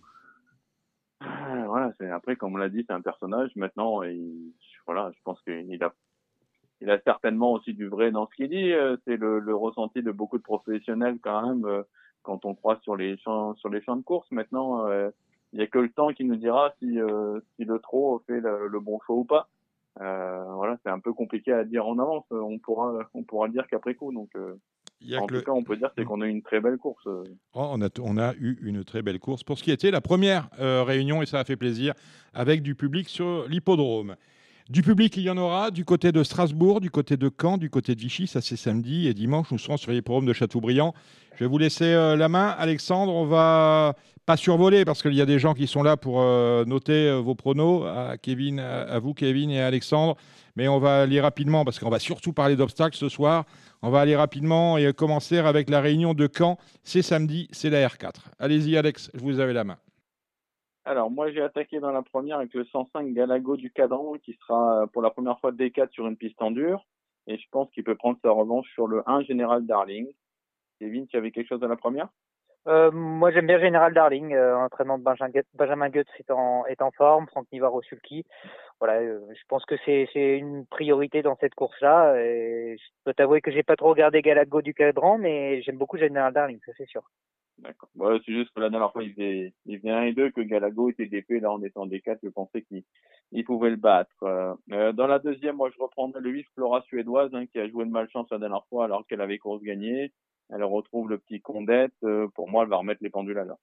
Voilà, 1.19 1.93
après, 2.13 2.35
comme 2.35 2.53
on 2.53 2.57
l'a 2.57 2.69
dit, 2.69 2.83
c'est 2.87 2.93
un 2.93 3.01
personnage. 3.01 3.51
Maintenant, 3.55 4.03
il, 4.03 4.53
voilà, 4.85 5.11
je 5.15 5.19
pense 5.23 5.41
qu'il 5.41 5.83
a 5.83 5.93
il 6.81 6.89
a 6.89 6.99
certainement 7.01 7.53
aussi 7.53 7.73
du 7.73 7.87
vrai 7.87 8.11
dans 8.11 8.27
ce 8.27 8.35
qu'il 8.35 8.49
dit. 8.49 8.71
Euh, 8.71 8.97
c'est 9.05 9.17
le, 9.17 9.39
le, 9.39 9.55
ressenti 9.55 10.01
de 10.01 10.11
beaucoup 10.11 10.37
de 10.37 10.43
professionnels 10.43 11.17
quand 11.21 11.47
même 11.47 11.65
euh, 11.65 11.83
quand 12.23 12.45
on 12.45 12.53
croit 12.53 12.79
sur 12.83 12.95
les 12.95 13.17
champs 13.17 13.55
sur 13.55 13.69
les 13.69 13.81
champs 13.81 13.95
de 13.95 14.03
course. 14.03 14.29
Maintenant, 14.31 14.87
euh, 14.87 15.09
il 15.53 15.59
n'y 15.59 15.63
a 15.63 15.67
que 15.67 15.79
le 15.79 15.89
temps 15.89 16.09
qui 16.13 16.23
nous 16.25 16.35
dira 16.35 16.73
si, 16.79 16.99
si 17.55 17.65
le 17.65 17.79
trop 17.79 18.21
fait 18.27 18.41
le, 18.41 18.79
bon 18.81 18.99
choix 19.05 19.15
ou 19.15 19.23
pas. 19.23 19.47
voilà, 19.95 20.77
c'est 20.83 20.89
un 20.89 20.99
peu 20.99 21.13
compliqué 21.13 21.53
à 21.53 21.63
dire 21.63 21.87
en 21.87 21.97
avance. 21.99 22.25
On 22.31 22.59
pourra 22.59 22.93
on 23.13 23.23
pourra 23.23 23.47
le 23.47 23.53
dire 23.53 23.65
qu'après 23.67 23.95
coup. 23.95 24.11
Donc 24.11 24.29
en 24.35 25.25
tout 25.25 25.41
cas, 25.41 25.51
on 25.51 25.63
peut 25.63 25.77
dire 25.77 25.89
c'est 25.97 26.03
qu'on 26.03 26.19
a 26.19 26.27
eu 26.27 26.31
une 26.31 26.41
très 26.41 26.59
belle 26.59 26.77
course. 26.77 27.07
Oh, 27.07 27.21
on, 27.53 27.81
a, 27.81 27.87
on, 28.01 28.17
a, 28.17 28.33
eu 28.35 28.59
une 28.61 28.83
très 28.83 29.01
belle 29.01 29.19
course 29.19 29.45
pour 29.45 29.57
ce 29.57 29.63
qui 29.63 29.71
était 29.71 29.89
la 29.89 30.01
première 30.01 30.49
réunion, 30.59 31.21
et 31.21 31.25
ça 31.25 31.39
a 31.39 31.45
fait 31.45 31.55
plaisir, 31.55 31.93
avec 32.33 32.61
du 32.61 32.75
public 32.75 33.07
sur 33.07 33.47
l'hippodrome. 33.47 34.17
Du 34.69 34.81
public, 34.81 35.15
il 35.15 35.23
y 35.23 35.29
en 35.29 35.37
aura 35.37 35.71
du 35.71 35.85
côté 35.85 36.11
de 36.11 36.23
Strasbourg, 36.23 36.81
du 36.81 36.91
côté 36.91 37.15
de 37.15 37.31
Caen, 37.41 37.57
du 37.57 37.69
côté 37.69 37.95
de 37.95 38.01
Vichy, 38.01 38.27
ça 38.27 38.41
c'est 38.41 38.57
samedi. 38.57 39.07
Et 39.07 39.13
dimanche, 39.13 39.49
nous 39.51 39.57
serons 39.57 39.77
sur 39.77 39.91
l'hippodrome 39.93 40.25
de 40.25 40.33
Châteaubriand. 40.33 40.93
Je 41.35 41.45
vais 41.45 41.49
vous 41.49 41.57
laisser 41.57 41.85
euh, 41.85 42.17
la 42.17 42.27
main. 42.27 42.47
Alexandre, 42.49 43.13
on 43.13 43.25
va 43.25 43.95
pas 44.25 44.35
survoler 44.35 44.83
parce 44.83 45.01
qu'il 45.01 45.13
y 45.13 45.21
a 45.21 45.25
des 45.25 45.39
gens 45.39 45.53
qui 45.53 45.67
sont 45.67 45.83
là 45.83 45.95
pour 45.95 46.19
euh, 46.19 46.65
noter 46.65 47.07
euh, 47.07 47.21
vos 47.21 47.33
pronos. 47.33 47.85
À, 47.85 48.17
Kevin, 48.17 48.59
à, 48.59 48.99
vous, 48.99 49.13
Kevin 49.13 49.51
et 49.51 49.61
Alexandre. 49.61 50.17
Mais 50.57 50.67
on 50.67 50.79
va 50.79 51.03
aller 51.03 51.21
rapidement 51.21 51.63
parce 51.63 51.79
qu'on 51.79 51.89
va 51.89 51.99
surtout 51.99 52.33
parler 52.33 52.57
d'obstacles 52.57 52.97
ce 52.97 53.07
soir. 53.07 53.45
On 53.81 53.89
va 53.89 54.01
aller 54.01 54.17
rapidement 54.17 54.77
et 54.77 54.91
commencer 54.91 55.37
avec 55.37 55.69
la 55.69 55.79
réunion 55.79 56.13
de 56.13 56.27
Caen. 56.27 56.57
C'est 56.83 57.03
samedi, 57.03 57.47
c'est 57.53 57.69
la 57.69 57.87
R4. 57.87 58.15
Allez-y, 58.37 58.75
Alex, 58.75 59.11
je 59.13 59.21
vous 59.21 59.39
avais 59.39 59.53
la 59.53 59.63
main. 59.63 59.77
Alors, 60.87 61.11
moi, 61.11 61.29
j'ai 61.31 61.41
attaqué 61.41 61.81
dans 61.81 61.91
la 61.91 62.01
première 62.01 62.37
avec 62.37 62.53
le 62.53 62.63
105 62.63 63.11
Galago 63.11 63.57
du 63.57 63.71
cadran, 63.71 64.13
qui 64.23 64.37
sera 64.39 64.83
euh, 64.83 64.87
pour 64.87 65.01
la 65.01 65.09
première 65.09 65.37
fois 65.41 65.51
D4 65.51 65.89
sur 65.91 66.07
une 66.07 66.15
piste 66.15 66.41
en 66.41 66.49
dur. 66.49 66.85
Et 67.27 67.37
je 67.37 67.45
pense 67.51 67.69
qu'il 67.71 67.83
peut 67.83 67.95
prendre 67.95 68.17
sa 68.23 68.31
revanche 68.31 68.71
sur 68.73 68.87
le 68.87 69.03
1 69.05 69.23
Général 69.23 69.65
Darling. 69.65 70.07
Kevin, 70.79 71.05
tu 71.07 71.17
avais 71.17 71.31
quelque 71.31 71.49
chose 71.49 71.59
dans 71.59 71.67
la 71.67 71.75
première? 71.75 72.07
Euh, 72.69 72.89
moi, 72.91 73.31
j'aime 73.31 73.47
bien 73.47 73.59
Général 73.59 73.93
Darling. 73.93 74.33
Euh, 74.33 74.55
entraînement 74.55 74.97
de 74.97 75.03
Benjamin 75.03 75.89
Goetz 75.89 76.07
est 76.19 76.31
en, 76.31 76.91
forme. 76.91 77.27
Franck 77.27 77.47
Nivaro 77.51 77.81
Sulky. 77.81 78.23
Voilà, 78.79 79.01
euh, 79.01 79.19
je 79.33 79.41
pense 79.49 79.65
que 79.65 79.75
c'est 79.83 80.37
une 80.37 80.65
priorité 80.67 81.21
dans 81.21 81.35
cette 81.35 81.55
course-là. 81.55 82.15
Je 82.15 82.77
dois 83.05 83.13
t'avouer 83.13 83.41
que 83.41 83.51
j'ai 83.51 83.63
pas 83.63 83.75
trop 83.75 83.89
regardé 83.89 84.21
Galago 84.21 84.61
du 84.61 84.73
cadran, 84.73 85.17
mais 85.17 85.61
j'aime 85.63 85.77
beaucoup 85.77 85.97
Général 85.97 86.31
Darling, 86.31 86.59
ça 86.65 86.71
c'est 86.77 86.87
sûr. 86.87 87.03
D'accord. 87.59 87.89
Ouais, 87.95 88.19
c'est 88.25 88.33
juste 88.33 88.51
que 88.53 88.59
la 88.59 88.69
dernière 88.69 88.91
fois, 88.91 89.03
il 89.03 89.13
faisait, 89.13 89.53
il 89.65 89.79
faisait 89.79 89.89
1 89.89 90.03
et 90.03 90.13
2, 90.13 90.31
que 90.31 90.41
Galago 90.41 90.89
était 90.89 91.07
DP. 91.07 91.41
Là, 91.41 91.51
en 91.51 91.61
étant 91.63 91.87
D4, 91.87 92.19
je 92.21 92.29
pensais 92.29 92.61
qu'il 92.61 92.83
il 93.31 93.43
pouvait 93.43 93.71
le 93.71 93.77
battre. 93.77 94.15
Euh, 94.23 94.53
euh, 94.71 94.91
dans 94.93 95.07
la 95.07 95.19
deuxième, 95.19 95.55
moi, 95.55 95.69
je 95.75 95.81
reprendrais 95.81 96.21
le 96.21 96.29
8 96.29 96.45
Flora 96.53 96.81
suédoise, 96.83 97.33
hein, 97.33 97.45
qui 97.47 97.59
a 97.59 97.67
joué 97.67 97.85
de 97.85 97.91
malchance 97.91 98.27
la 98.31 98.37
dernière 98.37 98.65
fois 98.69 98.85
alors 98.85 99.05
qu'elle 99.07 99.21
avait 99.21 99.39
course 99.39 99.63
gagnée. 99.63 100.11
Elle 100.49 100.63
retrouve 100.63 101.09
le 101.09 101.17
petit 101.17 101.41
Condette. 101.41 101.93
Euh, 102.03 102.27
pour 102.35 102.47
moi, 102.47 102.63
elle 102.63 102.69
va 102.69 102.77
remettre 102.77 103.03
les 103.03 103.09
pendules 103.09 103.39
à 103.39 103.43
l'heure. 103.43 103.59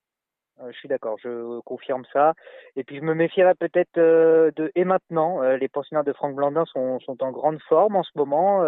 Euh, 0.60 0.70
je 0.70 0.78
suis 0.78 0.88
d'accord, 0.88 1.16
je 1.22 1.60
confirme 1.60 2.04
ça. 2.12 2.34
Et 2.76 2.84
puis 2.84 2.96
je 2.96 3.02
me 3.02 3.14
méfierais 3.14 3.54
peut-être 3.54 3.98
euh, 3.98 4.50
de 4.56 4.70
et 4.74 4.84
maintenant. 4.84 5.42
Euh, 5.42 5.56
les 5.56 5.68
pensionnaires 5.68 6.04
de 6.04 6.12
Franck 6.12 6.34
Blandin 6.36 6.64
sont, 6.66 7.00
sont 7.00 7.22
en 7.22 7.32
grande 7.32 7.60
forme 7.68 7.96
en 7.96 8.02
ce 8.02 8.10
moment. 8.14 8.62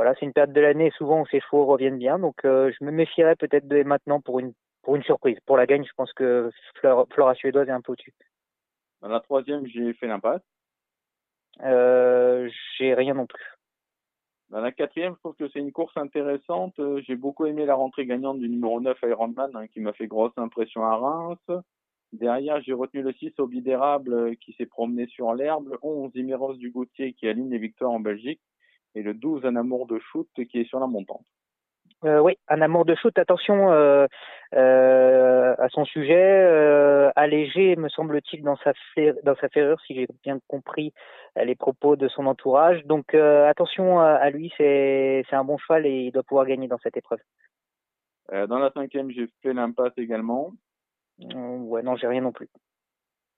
Voilà, 0.00 0.14
c'est 0.18 0.24
une 0.24 0.32
période 0.32 0.54
de 0.54 0.60
l'année 0.62 0.90
souvent 0.96 1.20
où 1.20 1.26
ces 1.26 1.40
chevaux 1.40 1.66
reviennent 1.66 1.98
bien. 1.98 2.18
Donc 2.18 2.36
je 2.42 2.84
me 2.84 2.90
méfierais 2.90 3.36
peut-être 3.36 3.68
de 3.68 3.82
maintenant 3.82 4.20
pour 4.20 4.40
une 4.40 4.54
pour 4.82 4.96
une 4.96 5.02
surprise. 5.02 5.38
Pour 5.44 5.58
la 5.58 5.66
gagne, 5.66 5.84
je 5.84 5.92
pense 5.94 6.12
que 6.14 6.50
Flora 6.80 7.34
Suédoise 7.34 7.68
est 7.68 7.72
un 7.72 7.82
peu 7.82 7.92
au-dessus. 7.92 8.14
Dans 9.02 9.08
la 9.08 9.20
troisième, 9.20 9.66
j'ai 9.66 9.92
fait 9.92 10.06
l'impasse. 10.06 10.40
j'ai 11.60 12.94
rien 12.94 13.12
non 13.12 13.26
plus. 13.26 13.60
Dans 14.50 14.60
la 14.60 14.72
quatrième, 14.72 15.14
je 15.14 15.18
trouve 15.20 15.36
que 15.36 15.48
c'est 15.48 15.60
une 15.60 15.70
course 15.70 15.96
intéressante. 15.96 16.74
Euh, 16.80 17.00
j'ai 17.06 17.14
beaucoup 17.14 17.46
aimé 17.46 17.66
la 17.66 17.76
rentrée 17.76 18.04
gagnante 18.04 18.40
du 18.40 18.48
numéro 18.48 18.80
9 18.80 18.98
Ironman, 19.04 19.50
hein, 19.54 19.68
qui 19.68 19.78
m'a 19.78 19.92
fait 19.92 20.08
grosse 20.08 20.36
impression 20.36 20.84
à 20.84 20.96
Reims. 20.96 21.62
Derrière, 22.12 22.60
j'ai 22.62 22.72
retenu 22.72 23.02
le 23.02 23.12
6 23.12 23.32
Obidérable 23.38 24.12
euh, 24.12 24.34
qui 24.40 24.52
s'est 24.54 24.66
promené 24.66 25.06
sur 25.06 25.34
l'herbe, 25.34 25.68
le 25.68 25.78
11 25.80 26.10
Imiros 26.16 26.54
du 26.54 26.70
Goutier 26.70 27.12
qui 27.12 27.28
aligne 27.28 27.48
les 27.48 27.58
victoires 27.58 27.92
en 27.92 28.00
Belgique 28.00 28.40
et 28.94 29.02
le 29.02 29.14
12 29.14 29.44
Un 29.44 29.56
amour 29.56 29.86
de 29.86 29.98
shoot 29.98 30.28
qui 30.34 30.60
est 30.60 30.64
sur 30.64 30.80
la 30.80 30.86
montante. 30.86 31.24
Euh, 32.04 32.18
oui, 32.20 32.38
un 32.48 32.62
amour 32.62 32.86
de 32.86 32.94
shoot. 32.94 33.16
Attention 33.18 33.72
euh, 33.72 34.06
euh, 34.54 35.54
à 35.58 35.68
son 35.68 35.84
sujet, 35.84 37.12
allégé, 37.14 37.76
me 37.76 37.88
semble-t-il, 37.88 38.42
dans 38.42 38.56
sa 38.56 38.72
dans 39.22 39.36
sa 39.36 39.48
ferrure, 39.50 39.80
si 39.86 39.94
j'ai 39.94 40.08
bien 40.22 40.38
compris 40.48 40.94
les 41.36 41.54
propos 41.54 41.96
de 41.96 42.08
son 42.08 42.26
entourage. 42.26 42.84
Donc 42.84 43.14
attention 43.14 44.00
à, 44.00 44.30
lui, 44.30 44.52
c'est 44.56 45.24
c'est 45.28 45.36
un 45.36 45.44
bon 45.44 45.58
cheval 45.58 45.86
et 45.86 46.04
il 46.06 46.12
doit 46.12 46.22
pouvoir 46.22 46.46
gagner 46.46 46.68
dans 46.68 46.78
cette 46.78 46.96
épreuve. 46.96 47.20
dans 48.30 48.58
la 48.58 48.70
cinquième, 48.70 49.10
j'ai 49.10 49.28
fait 49.42 49.52
l'impasse 49.52 49.96
également. 49.98 50.52
ouais, 51.18 51.82
non, 51.82 51.96
j'ai 51.96 52.06
rien 52.06 52.22
non 52.22 52.32
plus. 52.32 52.48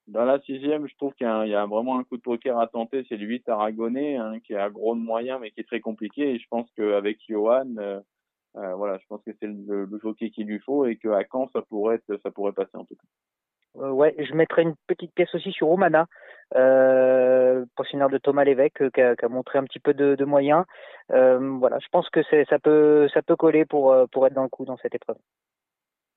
Dans 0.08 0.24
la 0.24 0.40
sixième, 0.40 0.88
je 0.88 0.96
trouve 0.96 1.14
qu'il 1.14 1.26
y, 1.26 1.54
a 1.54 1.66
vraiment 1.66 1.98
un 1.98 2.04
coup 2.04 2.16
de 2.16 2.22
poker 2.22 2.58
à 2.58 2.66
tenter, 2.66 3.04
c'est 3.08 3.16
le 3.16 3.26
8 3.26 3.48
Aragonais, 3.48 4.16
hein, 4.16 4.40
qui 4.40 4.54
gros 4.70 4.94
de 4.94 5.00
moyens, 5.00 5.38
mais 5.40 5.50
qui 5.52 5.60
est 5.60 5.66
très 5.66 5.80
compliqué. 5.80 6.34
Et 6.34 6.38
je 6.38 6.46
pense 6.50 6.68
qu'avec 6.76 7.18
Johan, 7.28 7.76
euh, 7.78 8.00
voilà, 8.74 8.98
je 8.98 9.06
pense 9.08 9.22
que 9.24 9.30
c'est 9.40 9.46
le, 9.46 9.84
le, 9.84 9.98
jockey 10.02 10.30
qu'il 10.30 10.46
lui 10.46 10.58
faut 10.58 10.84
et 10.86 10.96
qu'à 10.96 11.22
Caen, 11.30 11.48
ça 11.52 11.62
pourrait, 11.62 11.96
être, 11.96 12.20
ça 12.22 12.30
pourrait 12.30 12.52
passer 12.52 12.76
en 12.76 12.84
tout 12.84 12.96
cas. 12.96 13.08
Euh, 13.76 13.90
ouais, 13.90 14.14
je 14.18 14.34
mettrais 14.34 14.62
une 14.62 14.74
petite 14.86 15.14
pièce 15.14 15.34
aussi 15.34 15.50
sur 15.50 15.68
Romana, 15.68 16.06
euh, 16.54 17.64
pensionnaire 17.74 18.10
de 18.10 18.18
Thomas 18.18 18.44
Lévesque, 18.44 18.82
euh, 18.82 18.90
qui 18.90 19.00
a, 19.00 19.28
montré 19.28 19.58
un 19.58 19.64
petit 19.64 19.80
peu 19.80 19.94
de, 19.94 20.24
moyens. 20.24 20.64
Euh, 21.10 21.38
voilà, 21.58 21.78
je 21.78 21.86
pense 21.90 22.08
que 22.10 22.20
ça 22.22 22.58
peut, 22.58 23.08
ça 23.14 23.22
peut 23.22 23.36
coller 23.36 23.64
euh, 23.72 24.06
pour 24.06 24.26
être 24.26 24.34
dans 24.34 24.42
le 24.42 24.48
coup 24.48 24.66
dans 24.66 24.76
cette 24.76 24.94
épreuve. 24.94 25.16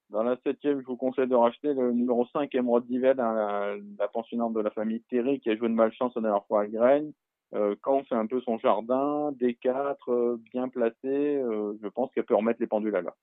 Dans 0.10 0.24
la 0.24 0.38
septième, 0.44 0.82
je 0.82 0.86
vous 0.86 0.98
conseille 0.98 1.28
de 1.28 1.36
racheter 1.36 1.74
le 1.74 1.92
numéro 1.92 2.26
5, 2.28 2.54
Emerald 2.54 2.86
Divel, 2.86 3.20
hein, 3.20 3.34
la, 3.34 3.76
la 3.98 4.08
pensionnaire 4.08 4.50
de 4.50 4.62
la 4.62 4.70
famille 4.70 5.02
Thierry, 5.10 5.40
qui 5.40 5.50
a 5.50 5.56
joué 5.56 5.68
de 5.68 5.74
malchance 5.74 6.16
la 6.16 6.22
dernière 6.22 6.46
fois 6.46 6.62
à 6.62 6.68
Graines. 6.68 7.12
Euh, 7.54 7.76
quand 7.82 8.04
c'est 8.08 8.16
un 8.16 8.28
peu 8.28 8.42
son 8.42 8.58
jardin, 8.58 9.32
D4, 9.40 9.96
euh, 10.10 10.38
bien 10.52 10.68
placé, 10.68 10.98
euh, 11.08 11.74
je 11.82 11.88
pense 11.88 12.12
qu'elle 12.12 12.26
peut 12.26 12.36
remettre 12.36 12.60
les 12.60 12.68
pendules 12.68 12.96
à 12.96 13.02
l'heure. 13.02 13.18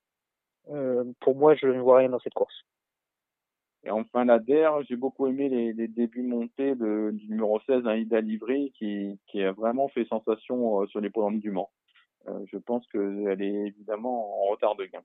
Euh, 0.70 1.04
pour 1.20 1.36
moi, 1.36 1.54
je 1.54 1.66
ne 1.66 1.80
vois 1.80 1.98
rien 1.98 2.08
dans 2.08 2.20
cette 2.20 2.34
course. 2.34 2.64
Et 3.84 3.90
enfin, 3.90 4.24
la 4.24 4.38
DER, 4.38 4.70
j'ai 4.88 4.96
beaucoup 4.96 5.26
aimé 5.26 5.48
les, 5.48 5.72
les 5.72 5.88
débuts 5.88 6.22
montés 6.22 6.74
de, 6.76 7.10
du 7.12 7.28
numéro 7.28 7.60
16, 7.66 7.86
hein, 7.86 7.96
Ida 7.96 8.20
Livry, 8.20 8.72
qui, 8.78 9.18
qui 9.26 9.42
a 9.42 9.52
vraiment 9.52 9.88
fait 9.88 10.04
sensation 10.06 10.86
sur 10.86 11.00
les 11.00 11.10
programmes 11.10 11.40
du 11.40 11.50
Mans. 11.50 11.70
je 12.46 12.58
pense 12.58 12.86
qu'elle 12.88 13.42
est 13.42 13.66
évidemment 13.66 14.44
en 14.44 14.52
retard 14.52 14.76
de 14.76 14.84
gain. 14.84 15.02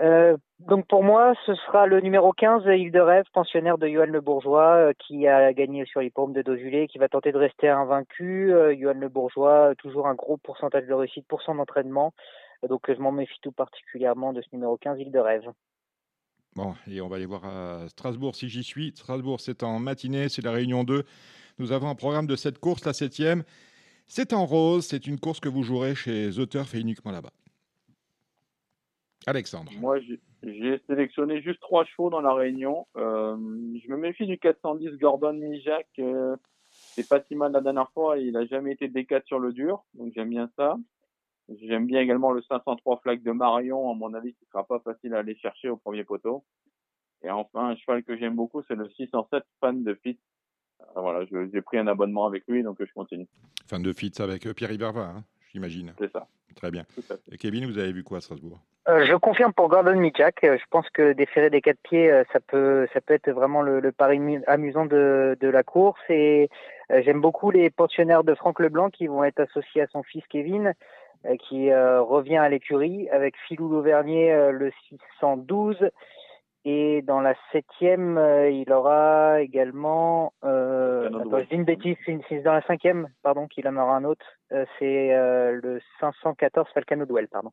Euh, 0.00 0.36
donc 0.60 0.86
pour 0.86 1.02
moi, 1.02 1.34
ce 1.44 1.54
sera 1.54 1.86
le 1.86 2.00
numéro 2.00 2.32
15, 2.32 2.62
Île 2.66 2.90
de 2.90 3.00
Rêve, 3.00 3.24
pensionnaire 3.32 3.76
de 3.76 3.86
Johan 3.86 4.06
Le 4.06 4.20
Bourgeois, 4.20 4.74
euh, 4.76 4.92
qui 4.98 5.26
a 5.26 5.52
gagné 5.52 5.84
sur 5.84 6.00
les 6.00 6.10
paumes 6.10 6.32
de 6.32 6.42
Dozulé, 6.42 6.88
qui 6.88 6.98
va 6.98 7.08
tenter 7.08 7.32
de 7.32 7.38
rester 7.38 7.68
invaincu. 7.68 8.52
Euh, 8.52 8.74
Johan 8.78 8.94
Le 8.94 9.08
Bourgeois, 9.08 9.74
toujours 9.76 10.06
un 10.06 10.14
gros 10.14 10.38
pourcentage 10.38 10.86
de 10.86 10.94
réussite 10.94 11.26
pour 11.28 11.42
son 11.42 11.58
entraînement. 11.58 12.12
donc 12.68 12.82
je 12.88 12.98
m'en 13.00 13.12
méfie 13.12 13.38
tout 13.42 13.52
particulièrement 13.52 14.32
de 14.32 14.40
ce 14.40 14.48
numéro 14.52 14.76
15, 14.78 14.98
Île 15.00 15.12
de 15.12 15.18
Rêve. 15.18 15.50
Bon, 16.56 16.74
et 16.90 17.00
on 17.00 17.08
va 17.08 17.16
aller 17.16 17.26
voir 17.26 17.44
à 17.44 17.88
Strasbourg 17.88 18.34
si 18.34 18.48
j'y 18.48 18.64
suis. 18.64 18.92
Strasbourg, 18.96 19.40
c'est 19.40 19.62
en 19.62 19.78
matinée, 19.78 20.28
c'est 20.28 20.42
la 20.42 20.50
réunion 20.50 20.82
2. 20.82 21.04
Nous 21.58 21.72
avons 21.72 21.88
un 21.88 21.94
programme 21.94 22.26
de 22.26 22.36
cette 22.36 22.58
course, 22.58 22.84
la 22.84 22.92
septième. 22.92 23.44
C'est 24.06 24.32
en 24.32 24.46
rose, 24.46 24.86
c'est 24.86 25.06
une 25.06 25.20
course 25.20 25.40
que 25.40 25.48
vous 25.48 25.62
jouerez 25.62 25.94
chez 25.94 26.30
Turf 26.50 26.74
et 26.74 26.80
uniquement 26.80 27.12
là-bas. 27.12 27.30
Alexandre. 29.26 29.70
Moi, 29.78 29.98
j'ai 30.42 30.80
sélectionné 30.86 31.42
juste 31.42 31.60
trois 31.60 31.84
chevaux 31.84 32.10
dans 32.10 32.20
la 32.20 32.32
réunion. 32.32 32.86
Euh, 32.96 33.36
je 33.36 33.90
me 33.90 33.96
méfie 33.96 34.26
du 34.26 34.38
410 34.38 34.96
Gordon 34.98 35.34
Mijak. 35.34 35.86
Euh, 35.98 36.36
c'est 36.70 37.08
pas 37.08 37.22
si 37.22 37.34
mal 37.34 37.52
la 37.52 37.60
dernière 37.60 37.90
fois. 37.92 38.18
Il 38.18 38.36
a 38.36 38.46
jamais 38.46 38.72
été 38.72 38.88
D4 38.88 39.26
sur 39.26 39.38
le 39.38 39.52
dur, 39.52 39.84
donc 39.94 40.12
j'aime 40.14 40.30
bien 40.30 40.50
ça. 40.56 40.76
J'aime 41.62 41.86
bien 41.86 42.00
également 42.00 42.30
le 42.30 42.42
503 42.42 43.00
Flag 43.02 43.22
de 43.22 43.32
Marion, 43.32 43.90
à 43.90 43.94
mon 43.94 44.14
avis, 44.14 44.34
qui 44.34 44.46
sera 44.46 44.64
pas 44.64 44.78
facile 44.80 45.14
à 45.14 45.18
aller 45.18 45.36
chercher 45.36 45.68
au 45.68 45.76
premier 45.76 46.04
poteau. 46.04 46.44
Et 47.22 47.30
enfin, 47.30 47.70
un 47.70 47.76
cheval 47.76 48.02
que 48.04 48.16
j'aime 48.16 48.36
beaucoup, 48.36 48.62
c'est 48.68 48.76
le 48.76 48.88
607 48.88 49.42
Fan 49.60 49.82
de 49.82 49.94
Fit. 49.94 50.18
Euh, 50.80 51.00
voilà, 51.00 51.26
j'ai 51.26 51.60
pris 51.60 51.78
un 51.78 51.86
abonnement 51.86 52.26
avec 52.26 52.44
lui, 52.46 52.62
donc 52.62 52.78
je 52.80 52.92
continue. 52.92 53.26
Fan 53.66 53.82
de 53.82 53.92
Fit 53.92 54.12
avec 54.20 54.46
euh, 54.46 54.54
Pierre 54.54 54.72
Iberva, 54.72 55.02
hein, 55.02 55.24
j'imagine. 55.52 55.94
C'est 55.98 56.12
ça. 56.12 56.26
Très 56.56 56.70
bien. 56.70 56.84
Et 57.30 57.38
Kevin, 57.38 57.66
vous 57.66 57.78
avez 57.78 57.92
vu 57.92 58.02
quoi 58.02 58.18
à 58.18 58.20
Strasbourg? 58.20 58.60
Euh, 58.88 59.04
je 59.04 59.14
confirme 59.14 59.52
pour 59.52 59.68
Gordon 59.68 59.94
Mijak. 59.94 60.42
Euh, 60.42 60.56
je 60.58 60.64
pense 60.70 60.88
que 60.90 61.12
déférer 61.12 61.50
des 61.50 61.60
quatre 61.60 61.80
pieds, 61.82 62.10
euh, 62.10 62.24
ça 62.32 62.40
peut, 62.40 62.88
ça 62.92 63.00
peut 63.00 63.14
être 63.14 63.30
vraiment 63.30 63.62
le, 63.62 63.78
le 63.78 63.92
pari 63.92 64.18
amusant 64.46 64.86
de, 64.86 65.36
de, 65.38 65.48
la 65.48 65.62
course. 65.62 66.00
Et 66.08 66.48
j'aime 66.88 67.20
beaucoup 67.20 67.50
les 67.50 67.70
pensionnaires 67.70 68.24
de 68.24 68.34
Franck 68.34 68.58
Leblanc 68.58 68.90
qui 68.90 69.06
vont 69.06 69.22
être 69.22 69.40
associés 69.40 69.82
à 69.82 69.86
son 69.88 70.02
fils 70.02 70.24
Kevin, 70.28 70.74
qui 71.48 71.72
revient 71.72 72.38
à 72.38 72.48
l'écurie 72.48 73.08
avec 73.10 73.36
Philou 73.46 73.68
Lauvernier 73.68 74.50
le 74.50 74.72
612. 74.88 75.76
Et 76.64 77.02
dans 77.02 77.20
la 77.20 77.34
septième, 77.52 78.20
il 78.52 78.70
aura 78.70 79.40
également. 79.40 80.34
Euh, 80.44 81.06
attends, 81.06 81.38
je 81.38 81.44
dis 81.44 81.54
une 81.54 81.64
bêtise, 81.64 81.96
c'est 82.04 82.42
dans 82.42 82.52
la 82.52 82.62
cinquième, 82.66 83.08
pardon, 83.22 83.46
qu'il 83.46 83.66
en 83.66 83.76
aura 83.76 83.96
un 83.96 84.04
autre. 84.04 84.26
c'est 84.78 85.08
le 85.08 85.80
514 86.00 86.68
Falcano 86.74 87.06
Duel, 87.06 87.28
pardon. 87.28 87.50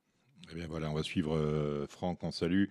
Eh 0.51 0.55
bien 0.55 0.65
voilà, 0.69 0.89
on 0.89 0.93
va 0.93 1.03
suivre 1.03 1.35
euh, 1.35 1.85
Franck, 1.87 2.23
on 2.23 2.31
salue. 2.31 2.65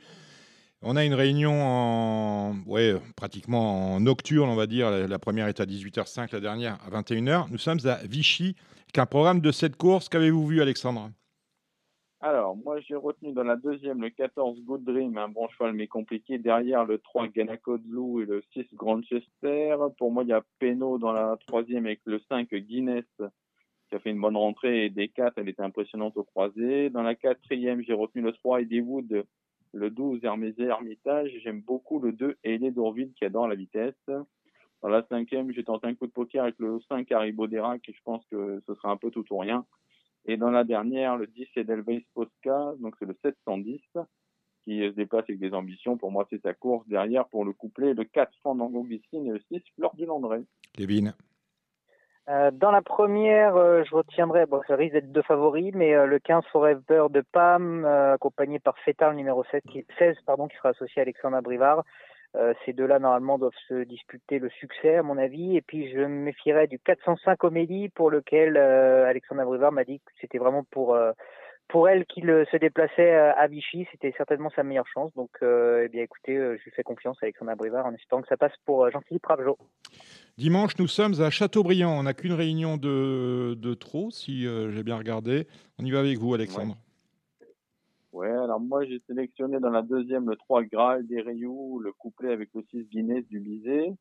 On 0.82 0.96
a 0.96 1.04
une 1.04 1.14
réunion 1.14 1.52
en, 1.62 2.54
ouais, 2.66 2.94
pratiquement 3.16 3.94
en 3.94 4.00
nocturne, 4.00 4.48
on 4.48 4.56
va 4.56 4.66
dire. 4.66 4.90
La, 4.90 5.06
la, 5.06 5.18
première 5.18 5.48
est 5.48 5.60
à 5.60 5.64
18h05, 5.64 6.32
la 6.32 6.40
dernière 6.40 6.78
à 6.86 7.02
21h. 7.02 7.46
Nous 7.50 7.58
sommes 7.58 7.78
à 7.84 7.96
Vichy, 8.06 8.56
avec 8.84 8.98
un 8.98 9.06
programme 9.06 9.40
de 9.40 9.52
cette 9.52 9.76
course. 9.76 10.08
Qu'avez-vous 10.08 10.46
vu, 10.46 10.62
Alexandre? 10.62 11.10
Alors, 12.28 12.56
moi, 12.56 12.80
j'ai 12.80 12.96
retenu 12.96 13.30
dans 13.30 13.44
la 13.44 13.54
deuxième 13.54 14.02
le 14.02 14.10
14 14.10 14.60
Good 14.62 14.82
Dream, 14.82 15.16
un 15.16 15.28
bon 15.28 15.46
cheval 15.46 15.74
mais 15.74 15.86
compliqué. 15.86 16.38
Derrière, 16.38 16.84
le 16.84 16.98
3 16.98 17.28
Ganakodlou 17.28 18.20
et 18.20 18.24
le 18.24 18.42
6 18.52 18.66
Grandchester. 18.74 19.76
Pour 19.96 20.10
moi, 20.10 20.24
il 20.24 20.30
y 20.30 20.32
a 20.32 20.42
Peno 20.58 20.98
dans 20.98 21.12
la 21.12 21.38
troisième 21.46 21.86
avec 21.86 22.00
le 22.04 22.18
5 22.28 22.52
Guinness 22.52 23.04
qui 23.88 23.94
a 23.94 24.00
fait 24.00 24.10
une 24.10 24.20
bonne 24.20 24.36
rentrée. 24.36 24.86
Et 24.86 24.90
des 24.90 25.06
4, 25.06 25.34
elle 25.36 25.48
était 25.48 25.62
impressionnante 25.62 26.16
au 26.16 26.24
croisé. 26.24 26.90
Dans 26.90 27.04
la 27.04 27.14
quatrième, 27.14 27.80
j'ai 27.82 27.92
retenu 27.92 28.22
le 28.22 28.32
3 28.32 28.62
Eddiewood, 28.62 29.24
le 29.72 29.90
12 29.90 30.24
Hermès 30.24 30.58
Hermitage. 30.58 31.30
J'aime 31.44 31.60
beaucoup 31.60 32.00
le 32.00 32.10
2 32.10 32.38
Ailé 32.42 32.72
d'Orville 32.72 33.12
qui 33.12 33.24
adore 33.24 33.46
la 33.46 33.54
vitesse. 33.54 34.10
Dans 34.82 34.88
la 34.88 35.06
cinquième, 35.06 35.52
j'ai 35.52 35.62
tenté 35.62 35.86
un 35.86 35.94
coup 35.94 36.08
de 36.08 36.12
poker 36.12 36.42
avec 36.42 36.58
le 36.58 36.80
5 36.88 37.12
Haribo 37.12 37.46
Derac 37.46 37.88
et 37.88 37.92
je 37.92 38.02
pense 38.02 38.26
que 38.26 38.60
ce 38.66 38.74
sera 38.74 38.90
un 38.90 38.96
peu 38.96 39.12
tout 39.12 39.24
ou 39.32 39.38
rien. 39.38 39.64
Et 40.26 40.36
dans 40.36 40.50
la 40.50 40.64
dernière, 40.64 41.16
le 41.16 41.26
10 41.28 41.46
Edelweiss 41.56 42.02
Posca, 42.14 42.72
donc 42.80 42.94
c'est 42.98 43.06
le 43.06 43.16
710 43.22 43.80
qui 44.64 44.80
se 44.80 44.94
déplace 44.94 45.24
avec 45.28 45.38
des 45.38 45.54
ambitions. 45.54 45.96
Pour 45.96 46.10
moi, 46.10 46.26
c'est 46.28 46.42
sa 46.42 46.52
course. 46.52 46.86
Derrière, 46.88 47.28
pour 47.28 47.44
le 47.44 47.52
couplet, 47.52 47.94
le 47.94 48.04
4 48.04 48.32
Fandango 48.42 48.82
Glycine 48.82 49.26
et 49.28 49.30
le 49.30 49.40
6 49.52 49.62
Fleur 49.76 49.94
du 49.94 50.04
Landré. 50.04 50.42
Kevin 50.72 51.14
Euh, 52.28 52.50
dans 52.50 52.72
la 52.72 52.82
première, 52.82 53.54
euh, 53.54 53.84
je 53.84 53.94
retiendrai, 53.94 54.46
bon, 54.46 54.60
ça 54.66 54.74
risque 54.74 54.94
d'être 54.94 55.12
deux 55.12 55.22
favoris, 55.22 55.72
mais 55.72 55.94
euh, 55.94 56.06
le 56.06 56.18
15 56.18 56.42
Forever 56.50 57.06
de 57.08 57.22
Pam, 57.30 57.84
euh, 57.84 58.14
accompagné 58.14 58.58
par 58.58 58.76
Fétard, 58.80 59.10
le 59.10 59.16
numéro 59.16 59.44
7, 59.52 59.62
qui, 59.70 59.86
16, 59.96 60.16
pardon, 60.26 60.48
qui 60.48 60.56
sera 60.56 60.70
associé 60.70 60.98
à 60.98 61.02
Alexandre 61.02 61.40
Brivard. 61.40 61.84
Euh, 62.36 62.54
ces 62.64 62.72
deux-là, 62.72 62.98
normalement, 62.98 63.38
doivent 63.38 63.52
se 63.68 63.84
disputer 63.84 64.38
le 64.38 64.50
succès, 64.50 64.96
à 64.96 65.02
mon 65.02 65.18
avis. 65.18 65.56
Et 65.56 65.62
puis, 65.62 65.90
je 65.90 65.98
me 65.98 66.06
méfierais 66.08 66.66
du 66.66 66.78
405 66.78 67.42
Homélie, 67.44 67.88
pour 67.88 68.10
lequel 68.10 68.56
euh, 68.56 69.06
Alexandre 69.06 69.44
Brivard 69.44 69.72
m'a 69.72 69.84
dit 69.84 70.00
que 70.00 70.12
c'était 70.20 70.38
vraiment 70.38 70.64
pour, 70.70 70.94
euh, 70.94 71.12
pour 71.68 71.88
elle 71.88 72.04
qu'il 72.06 72.28
euh, 72.30 72.44
se 72.50 72.56
déplaçait 72.56 73.14
à 73.14 73.46
Vichy. 73.46 73.86
C'était 73.90 74.14
certainement 74.16 74.50
sa 74.54 74.62
meilleure 74.62 74.86
chance. 74.86 75.12
Donc, 75.14 75.30
euh, 75.42 75.84
eh 75.84 75.88
bien, 75.88 76.02
écoutez, 76.02 76.36
euh, 76.36 76.56
je 76.58 76.64
lui 76.64 76.70
fais 76.70 76.82
confiance 76.82 77.16
Alexandre 77.22 77.54
Brivard 77.56 77.86
en 77.86 77.94
espérant 77.94 78.22
que 78.22 78.28
ça 78.28 78.36
passe 78.36 78.52
pour 78.64 78.84
euh, 78.84 78.90
Jean-Philippe 78.90 79.26
Ravjo. 79.26 79.58
Dimanche, 80.38 80.76
nous 80.78 80.88
sommes 80.88 81.20
à 81.20 81.30
Châteaubriand. 81.30 81.90
On 81.90 82.04
n'a 82.04 82.14
qu'une 82.14 82.34
réunion 82.34 82.76
de, 82.76 83.54
de 83.54 83.74
trop, 83.74 84.10
si 84.10 84.46
euh, 84.46 84.70
j'ai 84.70 84.82
bien 84.82 84.96
regardé. 84.96 85.46
On 85.78 85.84
y 85.84 85.90
va 85.90 86.00
avec 86.00 86.18
vous, 86.18 86.34
Alexandre. 86.34 86.74
Ouais, 86.74 86.85
alors 88.24 88.60
moi, 88.60 88.84
j'ai 88.84 89.00
sélectionné 89.06 89.60
dans 89.60 89.70
la 89.70 89.82
deuxième 89.82 90.28
le 90.28 90.36
3 90.36 90.64
Graal 90.64 91.06
des 91.06 91.20
Rayous, 91.20 91.80
le 91.80 91.92
couplet 91.92 92.32
avec 92.32 92.50
le 92.54 92.62
6 92.70 92.84
Guinness 92.84 93.26
du 93.28 93.40
Bizet. 93.40 93.92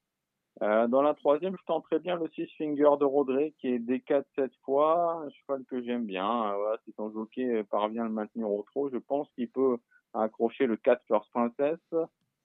Euh, 0.62 0.88
dans 0.88 1.02
la 1.02 1.14
troisième, 1.14 1.58
je 1.58 1.66
tenterais 1.66 2.00
bien 2.00 2.16
le 2.16 2.30
6 2.30 2.48
Finger 2.58 2.92
de 3.00 3.04
Rodré, 3.04 3.54
qui 3.60 3.68
est 3.68 3.80
D4 3.80 4.24
cette 4.36 4.56
fois, 4.64 5.24
un 5.26 5.30
cheval 5.30 5.66
que 5.66 5.82
j'aime 5.84 6.06
bien. 6.06 6.54
Euh, 6.54 6.78
si 6.86 6.94
ton 6.94 7.12
jockey 7.12 7.64
parvient 7.66 8.04
à 8.04 8.08
le 8.08 8.14
maintenir 8.14 8.50
au 8.50 8.64
trot, 8.64 8.90
je 8.90 8.98
pense 8.98 9.30
qu'il 9.36 9.50
peut 9.50 9.78
accrocher 10.14 10.66
le 10.66 10.78
4 10.78 11.02
First 11.08 11.30
Princess. 11.32 11.80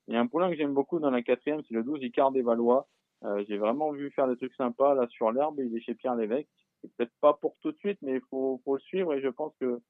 Il 0.09 0.15
y 0.15 0.17
a 0.17 0.21
un 0.21 0.27
poulain 0.27 0.51
que 0.51 0.57
j'aime 0.57 0.75
beaucoup 0.75 0.99
dans 0.99 1.11
la 1.11 1.23
quatrième, 1.23 1.63
c'est 1.69 1.75
le 1.75 1.85
12 1.85 2.03
Icard 2.03 2.33
des 2.33 2.43
Valois. 2.43 2.89
Euh, 3.25 3.45
j'ai 3.47 3.59
vraiment 3.59 3.93
vu 3.93 4.11
faire 4.11 4.27
des 4.27 4.37
trucs 4.37 4.55
sympas 4.55 4.95
là 4.95 5.07
sur 5.09 5.31
l'herbe, 5.31 5.61
il 5.61 5.77
est 5.77 5.81
chez 5.81 5.95
Pierre 5.95 6.17
Lévesque. 6.17 6.49
Peut-être 6.83 7.13
pas 7.21 7.35
pour 7.35 7.57
tout 7.61 7.71
de 7.71 7.77
suite, 7.77 7.99
mais 8.03 8.15
il 8.15 8.23
faut, 8.31 8.61
faut 8.65 8.75
le 8.75 8.81
suivre 8.81 9.13
et 9.13 9.21
je 9.21 9.29
pense 9.29 9.55
que 9.61 9.81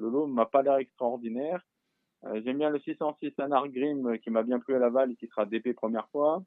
le 0.00 0.10
lot 0.10 0.26
m'a 0.26 0.46
pas 0.46 0.62
l'air 0.62 0.76
extraordinaire. 0.76 1.64
Euh, 2.24 2.40
J'aime 2.44 2.58
bien 2.58 2.70
le 2.70 2.80
606 2.80 3.32
Anar 3.38 3.68
Grim 3.68 4.18
qui 4.18 4.30
m'a 4.30 4.42
bien 4.42 4.58
plu 4.58 4.74
à 4.74 4.78
Laval 4.78 5.12
et 5.12 5.16
qui 5.16 5.26
sera 5.28 5.46
DP 5.46 5.74
première 5.74 6.08
fois. 6.10 6.42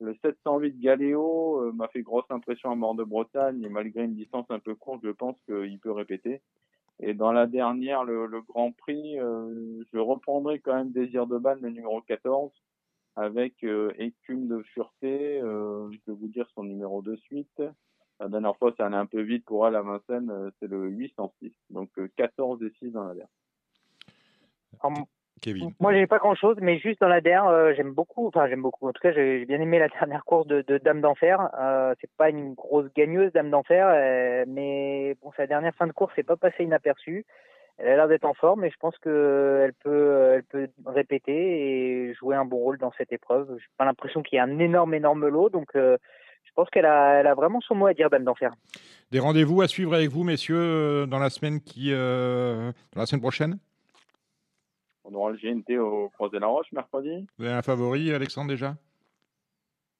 Le 0.00 0.14
708 0.22 0.80
Galéo 0.80 1.62
euh, 1.62 1.72
m'a 1.72 1.88
fait 1.88 2.02
grosse 2.02 2.30
impression 2.30 2.70
à 2.70 2.74
Mort 2.74 2.94
de 2.94 3.04
Bretagne 3.04 3.62
et 3.62 3.68
malgré 3.68 4.04
une 4.04 4.14
distance 4.14 4.46
un 4.50 4.58
peu 4.58 4.74
courte, 4.74 5.00
je 5.04 5.10
pense 5.10 5.36
qu'il 5.46 5.78
peut 5.80 5.92
répéter. 5.92 6.42
Et 7.00 7.14
dans 7.14 7.32
la 7.32 7.46
dernière, 7.46 8.04
le, 8.04 8.28
Grand 8.42 8.72
Prix, 8.72 9.18
euh, 9.18 9.82
je 9.92 9.98
reprendrai 9.98 10.60
quand 10.60 10.74
même 10.74 10.92
Désir 10.92 11.26
de 11.26 11.38
Balle, 11.38 11.58
le 11.60 11.70
numéro 11.70 12.00
14, 12.02 12.52
avec 13.16 13.64
euh, 13.64 13.92
Écume 13.98 14.46
de 14.48 14.62
euh, 15.04 15.90
je 15.90 15.98
vais 16.06 16.16
vous 16.16 16.28
dire 16.28 16.48
son 16.54 16.64
numéro 16.64 17.02
de 17.02 17.16
suite. 17.16 17.62
La 18.22 18.28
dernière 18.28 18.56
fois, 18.56 18.72
ça 18.76 18.86
allait 18.86 18.96
un 18.96 19.06
peu 19.06 19.20
vite 19.20 19.44
pour 19.44 19.66
elle 19.66 19.74
à 19.74 19.82
Vincennes, 19.82 20.30
euh, 20.30 20.50
c'est 20.60 20.68
le 20.68 20.88
806. 20.88 21.52
Donc 21.70 21.90
euh, 21.98 22.08
14 22.16 22.62
et 22.62 22.70
6 22.78 22.92
dans 22.92 23.02
la 23.04 23.14
dernière. 23.14 23.28
Alors, 24.80 25.06
Kevin. 25.42 25.72
Moi, 25.80 25.92
j'ai 25.92 26.06
pas 26.06 26.18
grand 26.18 26.36
chose, 26.36 26.56
mais 26.60 26.78
juste 26.78 27.00
dans 27.00 27.08
la 27.08 27.20
der, 27.20 27.44
euh, 27.46 27.72
j'aime 27.76 27.92
beaucoup, 27.92 28.28
enfin, 28.28 28.46
j'aime 28.46 28.62
beaucoup. 28.62 28.86
En 28.86 28.92
tout 28.92 29.02
cas, 29.02 29.12
j'ai 29.12 29.44
bien 29.44 29.60
aimé 29.60 29.80
la 29.80 29.88
dernière 30.00 30.24
course 30.24 30.46
de, 30.46 30.62
de 30.62 30.78
Dame 30.78 31.00
d'Enfer. 31.00 31.50
Euh, 31.60 31.94
c'est 32.00 32.10
pas 32.16 32.30
une 32.30 32.54
grosse 32.54 32.86
gagneuse, 32.94 33.32
Dame 33.32 33.50
d'Enfer, 33.50 33.88
euh, 33.88 34.44
mais 34.46 35.16
bon, 35.20 35.32
sa 35.36 35.48
dernière 35.48 35.74
fin 35.74 35.88
de 35.88 35.92
course, 35.92 36.12
c'est 36.14 36.22
pas 36.22 36.36
passé 36.36 36.62
inaperçue. 36.62 37.26
Elle 37.78 37.88
a 37.88 37.96
l'air 37.96 38.08
d'être 38.08 38.24
en 38.24 38.34
forme, 38.34 38.64
et 38.64 38.70
je 38.70 38.76
pense 38.78 38.96
que 38.98 39.62
elle 39.64 39.72
peut, 39.72 40.34
elle 40.34 40.44
peut 40.44 40.68
répéter 40.86 41.32
et 41.32 42.14
jouer 42.14 42.36
un 42.36 42.44
bon 42.44 42.58
rôle 42.58 42.78
dans 42.78 42.92
cette 42.92 43.12
épreuve. 43.12 43.56
J'ai 43.58 43.66
pas 43.76 43.84
l'impression 43.84 44.22
qu'il 44.22 44.36
y 44.36 44.38
ait 44.38 44.42
un 44.42 44.58
énorme, 44.60 44.94
énorme 44.94 45.26
lot, 45.26 45.48
donc 45.48 45.74
euh, 45.74 45.96
je 46.44 46.50
pense 46.54 46.68
qu'elle 46.70 46.86
a, 46.86 47.20
elle 47.20 47.26
a 47.26 47.34
vraiment 47.34 47.60
son 47.60 47.74
mot 47.74 47.86
à 47.86 47.94
dire, 47.94 48.10
Dame 48.10 48.24
d'Enfer. 48.24 48.52
Des 49.10 49.18
rendez-vous 49.20 49.60
à 49.62 49.68
suivre 49.68 49.94
avec 49.94 50.10
vous, 50.10 50.24
messieurs, 50.24 50.56
euh, 50.58 51.06
dans 51.06 51.18
la 51.18 51.30
semaine 51.30 51.60
qui, 51.60 51.88
euh, 51.92 52.72
dans 52.94 53.00
la 53.00 53.06
semaine 53.06 53.20
prochaine? 53.20 53.58
On 55.04 55.14
aura 55.14 55.30
le 55.32 55.36
GNT 55.36 55.78
au 55.78 56.08
Croisé-la-Roche 56.10 56.70
mercredi. 56.72 57.26
Vous 57.38 57.44
avez 57.44 57.54
un 57.54 57.62
favori, 57.62 58.12
Alexandre 58.12 58.48
déjà? 58.48 58.76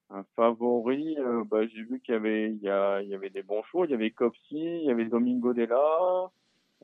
Un 0.09 0.23
favori, 0.35 1.17
euh, 1.19 1.43
bah, 1.49 1.65
j'ai 1.67 1.83
vu 1.83 1.99
qu'il 1.99 2.13
y 2.13 2.17
avait, 2.17 2.49
il 2.51 2.61
y, 2.61 2.69
a, 2.69 3.01
il 3.01 3.09
y 3.09 3.15
avait 3.15 3.29
des 3.29 3.43
bons 3.43 3.63
chevaux. 3.63 3.85
Il 3.85 3.91
y 3.91 3.93
avait 3.95 4.11
Copsy, 4.11 4.39
il 4.51 4.85
y 4.85 4.91
avait 4.91 5.05
Domingo 5.05 5.53
Della. 5.53 5.75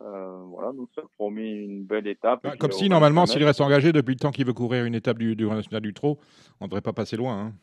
Euh, 0.01 0.37
voilà, 0.47 0.71
donc 0.71 0.89
ça 0.95 1.01
promet 1.17 1.51
une 1.51 1.83
belle 1.83 2.07
étape. 2.07 2.41
Bah, 2.43 2.53
Et 2.55 2.57
Comme 2.57 2.69
puis, 2.69 2.79
si, 2.79 2.85
au 2.85 2.89
normalement, 2.89 3.25
s'il 3.25 3.43
reste 3.43 3.61
engagé 3.61 3.91
depuis 3.91 4.13
le 4.13 4.19
temps 4.19 4.31
qu'il 4.31 4.45
veut 4.45 4.53
courir 4.53 4.85
une 4.85 4.95
étape 4.95 5.17
du, 5.19 5.35
du 5.35 5.45
Grand 5.45 5.55
National 5.55 5.81
du 5.81 5.93
Trot, 5.93 6.17
on 6.59 6.65
ne 6.65 6.69
devrait 6.69 6.81
pas 6.81 6.93
passer 6.93 7.17
loin. 7.17 7.39
hein. 7.39 7.53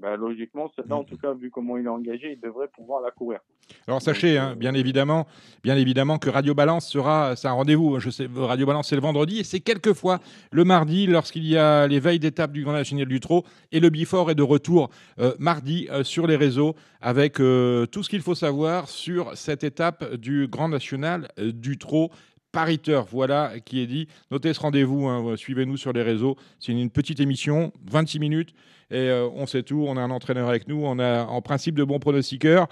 Bah, 0.00 0.16
logiquement, 0.16 0.70
celle-là, 0.76 0.96
en 0.96 1.04
tout 1.04 1.16
cas, 1.16 1.34
vu 1.34 1.50
comment 1.50 1.76
il 1.76 1.86
est 1.86 1.88
engagé, 1.88 2.32
il 2.32 2.40
devrait 2.40 2.68
pouvoir 2.68 3.00
la 3.02 3.10
courir. 3.10 3.40
Alors 3.86 4.00
sachez, 4.00 4.38
hein, 4.38 4.54
bien 4.56 4.74
évidemment, 4.74 5.26
bien 5.62 5.76
évidemment 5.76 6.18
que 6.18 6.30
Radio 6.30 6.54
Balance 6.54 6.88
sera, 6.88 7.36
c'est 7.36 7.48
un 7.48 7.52
rendez-vous. 7.52 7.98
Je 7.98 8.10
sais, 8.10 8.28
Radio 8.34 8.66
Balance 8.66 8.88
c'est 8.88 8.96
le 8.96 9.02
vendredi 9.02 9.40
et 9.40 9.44
c'est 9.44 9.60
quelquefois 9.60 10.20
le 10.50 10.64
mardi 10.64 11.06
lorsqu'il 11.06 11.46
y 11.46 11.56
a 11.56 11.86
les 11.86 12.00
veilles 12.00 12.18
d'étape 12.18 12.52
du 12.52 12.64
Grand 12.64 12.72
National 12.72 13.06
du 13.06 13.20
Trot 13.20 13.44
et 13.72 13.80
le 13.80 13.90
Bifort 13.90 14.30
est 14.30 14.34
de 14.34 14.42
retour 14.42 14.90
euh, 15.18 15.34
mardi 15.38 15.88
euh, 15.90 16.04
sur 16.04 16.26
les 16.26 16.36
réseaux 16.36 16.74
avec 17.00 17.40
euh, 17.40 17.86
tout 17.86 18.02
ce 18.02 18.08
qu'il 18.08 18.22
faut 18.22 18.34
savoir 18.34 18.88
sur 18.88 19.36
cette 19.36 19.64
étape 19.64 20.14
du 20.14 20.48
Grand 20.48 20.68
National 20.68 21.28
du 21.38 21.78
Trot. 21.78 22.10
Paris 22.52 22.78
Turf, 22.78 23.08
voilà 23.12 23.52
qui 23.64 23.80
est 23.80 23.86
dit. 23.86 24.08
Notez 24.30 24.52
ce 24.54 24.60
rendez-vous, 24.60 25.06
hein, 25.06 25.36
suivez-nous 25.36 25.76
sur 25.76 25.92
les 25.92 26.02
réseaux. 26.02 26.36
C'est 26.58 26.72
une 26.72 26.90
petite 26.90 27.20
émission, 27.20 27.72
26 27.90 28.18
minutes, 28.18 28.54
et 28.90 28.96
euh, 28.96 29.28
on 29.34 29.46
sait 29.46 29.62
tout. 29.62 29.84
On 29.86 29.96
a 29.96 30.00
un 30.00 30.10
entraîneur 30.10 30.48
avec 30.48 30.66
nous, 30.68 30.80
on 30.82 30.98
a 30.98 31.24
en 31.24 31.42
principe 31.42 31.74
de 31.76 31.84
bons 31.84 31.98
pronostiqueurs. 31.98 32.68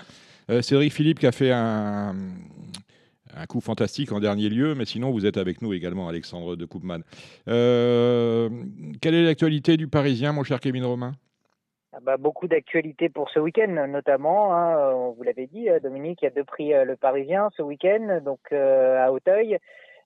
Euh, 0.50 0.62
Cédric 0.62 0.92
Philippe 0.92 1.18
qui 1.18 1.26
a 1.26 1.32
fait 1.32 1.50
un, 1.50 2.14
coup 3.48 3.60
fantastique 3.60 4.12
en 4.12 4.20
dernier 4.20 4.48
lieu, 4.48 4.74
mais 4.74 4.86
sinon 4.86 5.10
vous 5.10 5.26
êtes 5.26 5.36
avec 5.36 5.60
nous 5.60 5.74
également, 5.74 6.08
Alexandre 6.08 6.56
de 6.56 6.64
Koopman. 6.64 7.00
Euh, 7.48 8.48
quelle 9.02 9.14
est 9.14 9.24
l'actualité 9.24 9.76
du 9.76 9.88
Parisien, 9.88 10.32
mon 10.32 10.42
cher 10.42 10.58
Kevin 10.58 10.84
Romain? 10.84 11.12
Bah, 12.02 12.16
beaucoup 12.16 12.48
d'actualités 12.48 13.08
pour 13.08 13.30
ce 13.30 13.38
week-end, 13.38 13.86
notamment. 13.88 14.54
Hein, 14.54 14.92
on 14.94 15.10
vous 15.12 15.22
l'avait 15.22 15.46
dit, 15.46 15.68
euh, 15.70 15.80
Dominique, 15.80 16.20
il 16.22 16.26
y 16.26 16.28
a 16.28 16.30
deux 16.30 16.44
prix 16.44 16.74
euh, 16.74 16.84
le 16.84 16.96
Parisien 16.96 17.48
ce 17.56 17.62
week-end, 17.62 18.20
donc 18.24 18.40
euh, 18.52 19.04
à 19.04 19.12
Auteuil. 19.12 19.58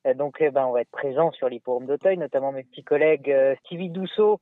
Euh, 0.06 0.14
donc, 0.14 0.36
eh 0.40 0.50
ben, 0.50 0.64
on 0.66 0.72
va 0.72 0.80
être 0.82 0.90
présent 0.90 1.30
sur 1.32 1.48
l'hippodrome 1.48 1.86
d'Auteuil, 1.86 2.16
notamment 2.16 2.52
mes 2.52 2.62
petits 2.64 2.84
collègues 2.84 3.30
euh, 3.30 3.54
Stevie 3.64 3.90
Dousseau 3.90 4.40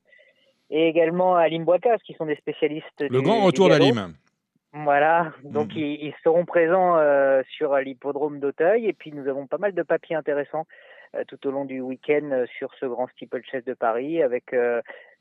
et 0.69 0.87
également 0.87 1.35
Alim 1.35 1.65
Boicas, 1.65 1.97
qui 2.05 2.13
sont 2.13 2.25
des 2.25 2.35
spécialistes. 2.35 3.01
Le 3.01 3.09
du- 3.09 3.21
grand 3.21 3.43
retour 3.43 3.69
d'Alim. 3.69 4.13
Voilà, 4.71 5.31
donc 5.43 5.69
Mhm. 5.73 5.77
ils, 5.81 6.05
ils 6.05 6.13
seront 6.23 6.45
présents 6.45 6.95
euh, 6.97 7.41
sur 7.49 7.75
l'hippodrome 7.77 8.39
d'Auteuil 8.39 8.85
et 8.85 8.93
puis 8.93 9.11
nous 9.11 9.27
avons 9.27 9.47
pas 9.47 9.57
mal 9.57 9.73
de 9.73 9.81
papiers 9.81 10.15
intéressants 10.15 10.67
euh, 11.15 11.23
tout 11.27 11.47
au 11.47 11.51
long 11.51 11.65
du 11.65 11.81
week-end 11.81 12.29
euh, 12.31 12.45
sur 12.59 12.71
ce 12.79 12.85
grand 12.85 13.07
steeplechase 13.07 13.63
de 13.63 13.73
Paris 13.73 14.21
avec 14.21 14.53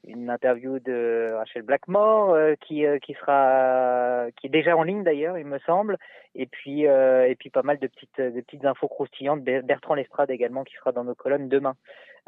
une 0.07 0.31
interview 0.31 0.79
de 0.79 1.35
Rachel 1.37 1.63
Blackmore 1.63 2.31
euh, 2.33 2.55
qui 2.61 2.87
euh, 2.87 2.99
qui 2.99 3.15
sera 3.15 4.27
qui 4.37 4.47
est 4.47 4.51
déjà 4.51 4.77
en 4.77 4.83
ligne 4.83 5.03
d'ailleurs 5.03 5.39
il 5.39 5.47
me 5.47 5.59
semble. 5.61 5.97
Et 6.35 6.47
puis 6.47 6.87
euh, 6.87 7.27
et 7.29 7.35
puis 7.35 7.51
pas 7.51 7.63
mal 7.63 7.79
de 7.79 7.87
petites 7.87 8.21
de 8.21 8.41
petites 8.41 8.65
infos 8.65 8.89
croustillantes. 8.89 9.43
Ber- 9.43 9.63
Bertrand 9.63 9.95
Lestrade 9.95 10.31
également 10.31 10.65
qui 10.65 10.75
sera 10.77 10.93
dans 10.93 11.05
nos 11.05 11.15
colonnes 11.15 11.49
demain. 11.49 11.75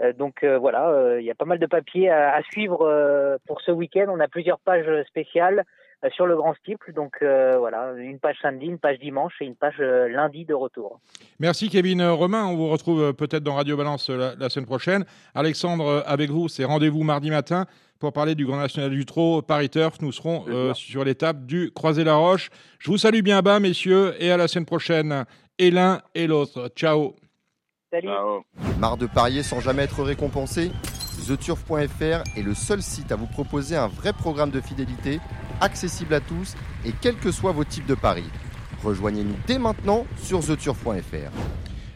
Euh, 0.01 0.13
donc 0.13 0.43
euh, 0.43 0.59
voilà 0.59 1.17
il 1.19 1.25
y 1.25 1.31
a 1.31 1.35
pas 1.35 1.45
mal 1.45 1.59
de 1.59 1.67
papiers 1.67 2.11
à, 2.11 2.35
à 2.35 2.43
suivre 2.43 3.39
pour 3.47 3.61
ce 3.61 3.71
week-end. 3.71 4.07
On 4.09 4.21
a 4.21 4.29
plusieurs 4.29 4.61
pages 4.61 5.03
spéciales 5.05 5.65
sur 6.09 6.27
le 6.27 6.37
grand 6.37 6.55
steeple. 6.55 6.93
Donc 6.95 7.17
euh, 7.23 7.59
voilà, 7.59 7.93
une 7.99 8.19
page 8.19 8.37
samedi, 8.41 8.67
une 8.67 8.79
page 8.79 8.99
dimanche 8.99 9.35
et 9.41 9.45
une 9.45 9.55
page 9.55 9.75
euh, 9.81 10.09
lundi 10.09 10.45
de 10.45 10.55
retour. 10.55 10.99
Merci 11.39 11.69
Kevin 11.69 12.01
Euh, 12.01 12.13
Romain, 12.13 12.47
on 12.47 12.57
vous 12.57 12.69
retrouve 12.69 13.03
euh, 13.03 13.13
peut-être 13.13 13.43
dans 13.43 13.55
Radio 13.55 13.77
Balance 13.77 14.09
euh, 14.09 14.17
la, 14.17 14.35
la 14.37 14.49
semaine 14.49 14.67
prochaine. 14.67 15.05
Alexandre, 15.35 15.87
euh, 15.87 16.01
avec 16.07 16.31
vous, 16.31 16.49
c'est 16.49 16.65
rendez-vous 16.65 17.03
mardi 17.03 17.31
matin 17.31 17.67
pour 17.99 18.15
parler 18.15 18.35
du 18.35 18.47
Grand 18.47 18.57
National 18.57 18.91
du 18.91 19.05
Trot, 19.05 19.43
Paris 19.43 19.69
Turf. 19.69 20.01
Nous 20.01 20.13
serons 20.13 20.45
euh, 20.49 20.73
sur 20.73 21.05
l'étape 21.05 21.45
du 21.45 21.71
Croisé-la-Roche. 21.71 22.49
Je 22.79 22.91
vous 22.91 22.97
salue 22.97 23.21
bien 23.21 23.43
bas, 23.43 23.61
messieurs, 23.61 24.15
et 24.19 24.31
à 24.31 24.39
la 24.39 24.49
semaine 24.49 24.65
prochaine, 24.65 25.27
et 25.59 25.71
l'un 25.71 26.01
et 26.15 26.27
l'autre. 26.27 26.69
Ciao 26.75 27.15
Salut. 27.93 28.09
Ciao. 28.09 28.43
Marre 28.79 28.97
de 28.97 29.07
parier 29.07 29.43
sans 29.43 29.61
jamais 29.61 29.83
être 29.83 30.03
récompensé? 30.03 30.71
TheTurf.fr 31.27 32.23
est 32.39 32.43
le 32.43 32.55
seul 32.55 32.81
site 32.81 33.13
à 33.13 33.17
vous 33.17 33.27
proposer 33.27 33.77
un 33.77 33.89
vrai 33.89 34.13
programme 34.13 34.51
de 34.51 34.61
fidélité, 34.61 35.21
accessible 35.61 36.15
à 36.15 36.21
tous 36.21 36.55
et 36.85 36.93
quels 37.01 37.17
que 37.17 37.31
soient 37.31 37.53
vos 37.53 37.65
types 37.65 37.87
de 37.87 37.95
paris. 37.95 38.29
Rejoignez-nous 38.83 39.37
dès 39.47 39.59
maintenant 39.59 40.07
sur 40.17 40.41
TheTurf.fr. 40.45 41.31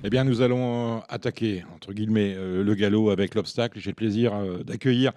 Eh 0.06 0.10
bien, 0.10 0.24
nous 0.24 0.42
allons 0.42 0.98
euh, 0.98 1.00
attaquer, 1.08 1.64
entre 1.74 1.94
guillemets, 1.94 2.34
euh, 2.36 2.62
le 2.62 2.74
galop 2.74 3.08
avec 3.08 3.34
l'obstacle. 3.34 3.78
J'ai 3.80 3.90
le 3.90 3.94
plaisir 3.94 4.34
euh, 4.34 4.62
d'accueillir 4.62 5.12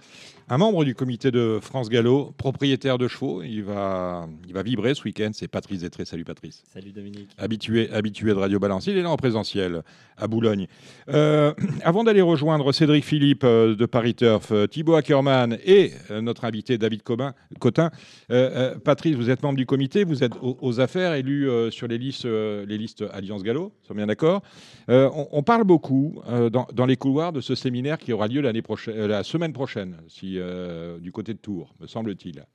un 0.49 0.57
membre 0.57 0.85
du 0.85 0.95
comité 0.95 1.29
de 1.29 1.59
France 1.61 1.89
Galop, 1.89 2.33
propriétaire 2.37 2.97
de 2.97 3.09
chevaux. 3.09 3.43
Il 3.43 3.63
va, 3.63 4.29
il 4.47 4.53
va 4.53 4.63
vibrer 4.63 4.95
ce 4.95 5.03
week-end. 5.03 5.31
C'est 5.33 5.49
Patrice 5.49 5.81
Détré. 5.81 6.05
Salut 6.05 6.23
Patrice. 6.23 6.63
Salut 6.73 6.91
Dominique. 6.93 7.29
Habitué, 7.37 7.91
habitué 7.91 8.29
de 8.29 8.35
Radio 8.39 8.57
Balance. 8.57 8.87
Il 8.87 8.97
est 8.97 9.01
là 9.01 9.09
en 9.11 9.17
présentiel 9.17 9.83
à 10.15 10.27
Boulogne. 10.27 10.67
Euh, 11.09 11.53
avant 11.83 12.05
d'aller 12.05 12.21
rejoindre 12.21 12.71
Cédric 12.71 13.03
Philippe 13.03 13.43
euh, 13.43 13.75
de 13.75 13.85
Paris 13.85 14.15
Turf, 14.15 14.51
euh, 14.53 14.67
Thibaut 14.67 14.95
Ackermann 14.95 15.57
et 15.65 15.91
notre 16.21 16.45
invité 16.45 16.77
David 16.77 17.03
Cobin- 17.03 17.33
Cotin, 17.59 17.91
euh, 18.31 18.75
Patrice, 18.79 19.15
vous 19.17 19.29
êtes 19.29 19.43
membre 19.43 19.57
du 19.57 19.65
comité, 19.65 20.05
vous 20.05 20.23
êtes 20.23 20.35
aux, 20.41 20.57
aux 20.61 20.79
affaires, 20.79 21.13
élu 21.13 21.49
euh, 21.49 21.69
sur 21.71 21.87
les 21.89 21.97
listes, 21.97 22.25
les 22.25 22.77
listes 22.77 23.03
Alliance 23.11 23.43
Gallo, 23.43 23.73
nous 23.81 23.87
sommes 23.87 23.97
bien 23.97 24.07
d'accord. 24.07 24.41
On, 24.87 25.27
on 25.31 25.43
parle 25.43 25.65
beaucoup 25.65 26.21
dans, 26.51 26.67
dans 26.73 26.85
les 26.85 26.95
couloirs 26.95 27.33
de 27.33 27.41
ce 27.41 27.53
séminaire 27.55 27.97
qui 27.97 28.13
aura 28.13 28.27
lieu 28.27 28.39
l'année 28.39 28.61
prochaine, 28.61 29.07
la 29.07 29.23
semaine 29.23 29.51
prochaine, 29.51 29.97
si, 30.07 30.36
euh, 30.37 30.99
du 30.99 31.11
côté 31.11 31.33
de 31.33 31.39
Tours, 31.39 31.73
me 31.79 31.87
semble-t-il. 31.87 32.45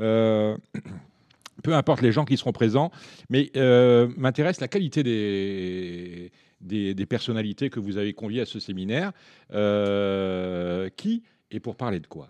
Euh, 0.00 0.56
peu 1.62 1.74
importe 1.74 2.02
les 2.02 2.12
gens 2.12 2.24
qui 2.24 2.36
seront 2.36 2.52
présents, 2.52 2.90
mais 3.30 3.50
euh, 3.56 4.08
m'intéresse 4.16 4.60
la 4.60 4.68
qualité 4.68 5.02
des, 5.02 6.30
des, 6.60 6.94
des 6.94 7.06
personnalités 7.06 7.68
que 7.70 7.80
vous 7.80 7.96
avez 7.96 8.12
conviées 8.12 8.42
à 8.42 8.46
ce 8.46 8.60
séminaire. 8.60 9.12
Qui 10.96 11.22
et 11.50 11.60
pour 11.60 11.76
parler 11.76 12.00
de 12.00 12.06
quoi? 12.06 12.28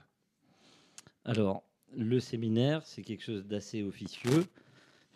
Alors, 1.24 1.62
le 1.96 2.20
séminaire, 2.20 2.83
c'est 2.85 3.03
quelque 3.03 3.22
chose 3.24 3.44
d'assez 3.46 3.83
officieux. 3.83 4.44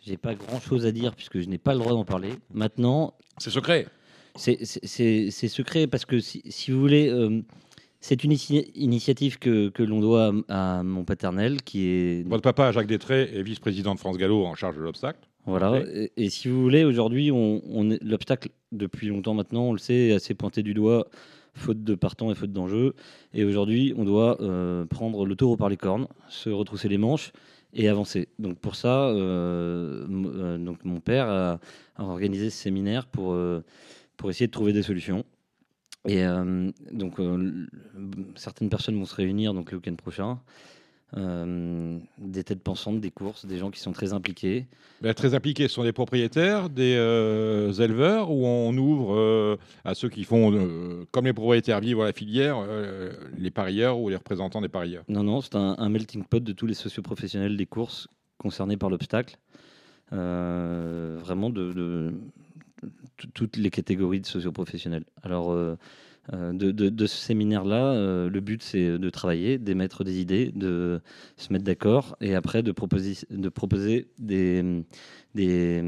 J'ai 0.05 0.17
pas 0.17 0.35
grand 0.35 0.59
chose 0.59 0.85
à 0.85 0.91
dire 0.91 1.15
puisque 1.15 1.39
je 1.39 1.47
n'ai 1.47 1.57
pas 1.57 1.73
le 1.73 1.79
droit 1.79 1.93
d'en 1.93 2.03
parler. 2.05 2.33
Maintenant, 2.53 3.13
C'est 3.37 3.49
secret. 3.49 3.87
c'est- 4.35 4.65
secret 5.47 5.87
parce 5.87 6.05
que 6.05 6.19
si, 6.19 6.41
si 6.49 6.71
vous 6.71 6.79
voulez, 6.79 7.07
euh, 7.09 7.41
c'est 8.03 8.21
une 8.25 8.33
initia- 8.33 8.69
initiative 8.75 9.39
que, 9.39 9.69
que 9.69 9.81
l'on 9.81 10.01
doit 10.01 10.33
à, 10.49 10.79
à 10.79 10.83
mon 10.83 11.05
paternel 11.05 11.61
qui 11.61 11.87
est. 11.87 12.27
Votre 12.27 12.43
papa, 12.43 12.73
Jacques 12.73 12.87
Détré, 12.87 13.29
est 13.33 13.41
vice-président 13.41 13.95
de 13.95 13.99
France 13.99 14.17
Gallo 14.17 14.43
en 14.43 14.55
charge 14.55 14.75
de 14.75 14.81
l'obstacle. 14.81 15.19
Voilà. 15.45 15.81
Et, 15.93 16.11
et 16.17 16.29
si 16.29 16.49
vous 16.49 16.61
voulez, 16.61 16.83
aujourd'hui, 16.83 17.31
on, 17.31 17.61
l'obstacle, 18.01 18.49
depuis 18.73 19.07
longtemps 19.07 19.33
maintenant, 19.33 19.63
on 19.69 19.71
le 19.71 19.79
sait, 19.79 20.09
est 20.09 20.13
assez 20.13 20.33
pointé 20.33 20.63
du 20.63 20.73
doigt, 20.73 21.07
faute 21.53 21.81
de 21.81 21.95
partant 21.95 22.29
et 22.29 22.35
faute 22.35 22.51
d'enjeu. 22.51 22.93
Et 23.33 23.45
aujourd'hui, 23.45 23.93
on 23.97 24.03
doit 24.03 24.41
euh, 24.41 24.85
prendre 24.85 25.25
le 25.25 25.35
taureau 25.37 25.55
par 25.55 25.69
les 25.69 25.77
cornes, 25.77 26.07
se 26.27 26.49
retrousser 26.49 26.89
les 26.89 26.97
manches 26.97 27.31
et 27.73 27.87
avancer. 27.87 28.27
Donc 28.37 28.59
pour 28.59 28.75
ça, 28.75 29.07
euh, 29.07 30.05
euh, 30.09 30.57
donc 30.57 30.83
mon 30.83 30.99
père 30.99 31.29
a, 31.29 31.59
a 31.95 32.03
organisé 32.03 32.49
ce 32.49 32.57
séminaire 32.57 33.05
pour, 33.05 33.37
pour 34.17 34.29
essayer 34.29 34.47
de 34.47 34.51
trouver 34.51 34.73
des 34.73 34.83
solutions. 34.83 35.23
Et 36.05 36.25
euh, 36.25 36.69
donc 36.91 37.19
euh, 37.19 37.67
certaines 38.35 38.69
personnes 38.69 38.97
vont 38.97 39.05
se 39.05 39.15
réunir 39.15 39.53
donc 39.53 39.71
le 39.71 39.77
week-end 39.77 39.95
prochain. 39.95 40.39
Euh, 41.15 41.99
des 42.17 42.43
têtes 42.43 42.63
pensantes, 42.63 42.99
des 42.99 43.11
courses, 43.11 43.45
des 43.45 43.59
gens 43.59 43.69
qui 43.69 43.79
sont 43.79 43.91
très 43.91 44.13
impliqués. 44.13 44.65
Ben, 45.01 45.13
très 45.13 45.35
impliqués, 45.35 45.67
ce 45.67 45.75
sont 45.75 45.83
des 45.83 45.93
propriétaires, 45.93 46.71
des 46.71 46.95
euh, 46.97 47.71
éleveurs, 47.73 48.31
où 48.31 48.47
on 48.47 48.75
ouvre 48.75 49.15
euh, 49.15 49.57
à 49.85 49.93
ceux 49.93 50.09
qui 50.09 50.23
font, 50.23 51.05
comme 51.11 51.25
les 51.25 51.33
propriétaires 51.33 51.81
vivent 51.81 52.03
la 52.03 52.13
filière, 52.13 52.57
les 53.37 53.51
parieurs 53.51 53.99
ou 53.99 54.09
les 54.09 54.15
représentants 54.15 54.61
des 54.61 54.69
parieurs. 54.69 55.03
Non, 55.07 55.23
non, 55.23 55.41
c'est 55.41 55.55
un, 55.55 55.75
un 55.77 55.89
melting 55.89 56.23
pot 56.23 56.43
de 56.43 56.51
tous 56.51 56.65
les 56.65 56.73
socioprofessionnels 56.73 57.57
des 57.57 57.67
courses 57.67 58.07
concernés 58.39 58.77
par 58.77 58.89
l'obstacle. 58.89 59.37
Vraiment 60.11 61.51
de, 61.51 62.11
toutes 63.33 63.57
les 63.57 63.69
catégories 63.69 64.21
de 64.21 64.25
socioprofessionnels. 64.25 65.05
Alors, 65.23 65.51
euh, 65.51 65.75
euh, 66.31 66.53
de, 66.53 66.71
de- 66.71 66.89
de 66.89 67.05
ce 67.05 67.17
séminaire-là, 67.17 67.93
euh, 67.93 68.29
le 68.29 68.39
but, 68.39 68.63
c'est 68.63 68.97
de 68.97 69.09
travailler, 69.09 69.57
d'émettre 69.57 70.03
des 70.05 70.19
idées, 70.21 70.51
de 70.55 71.01
se 71.37 71.51
mettre 71.51 71.65
d'accord 71.65 72.15
et 72.21 72.33
après 72.33 72.63
de 72.63 72.71
proposer, 72.71 73.17
de 73.29 73.49
proposer 73.49 74.07
des. 74.19 74.83
des 75.35 75.81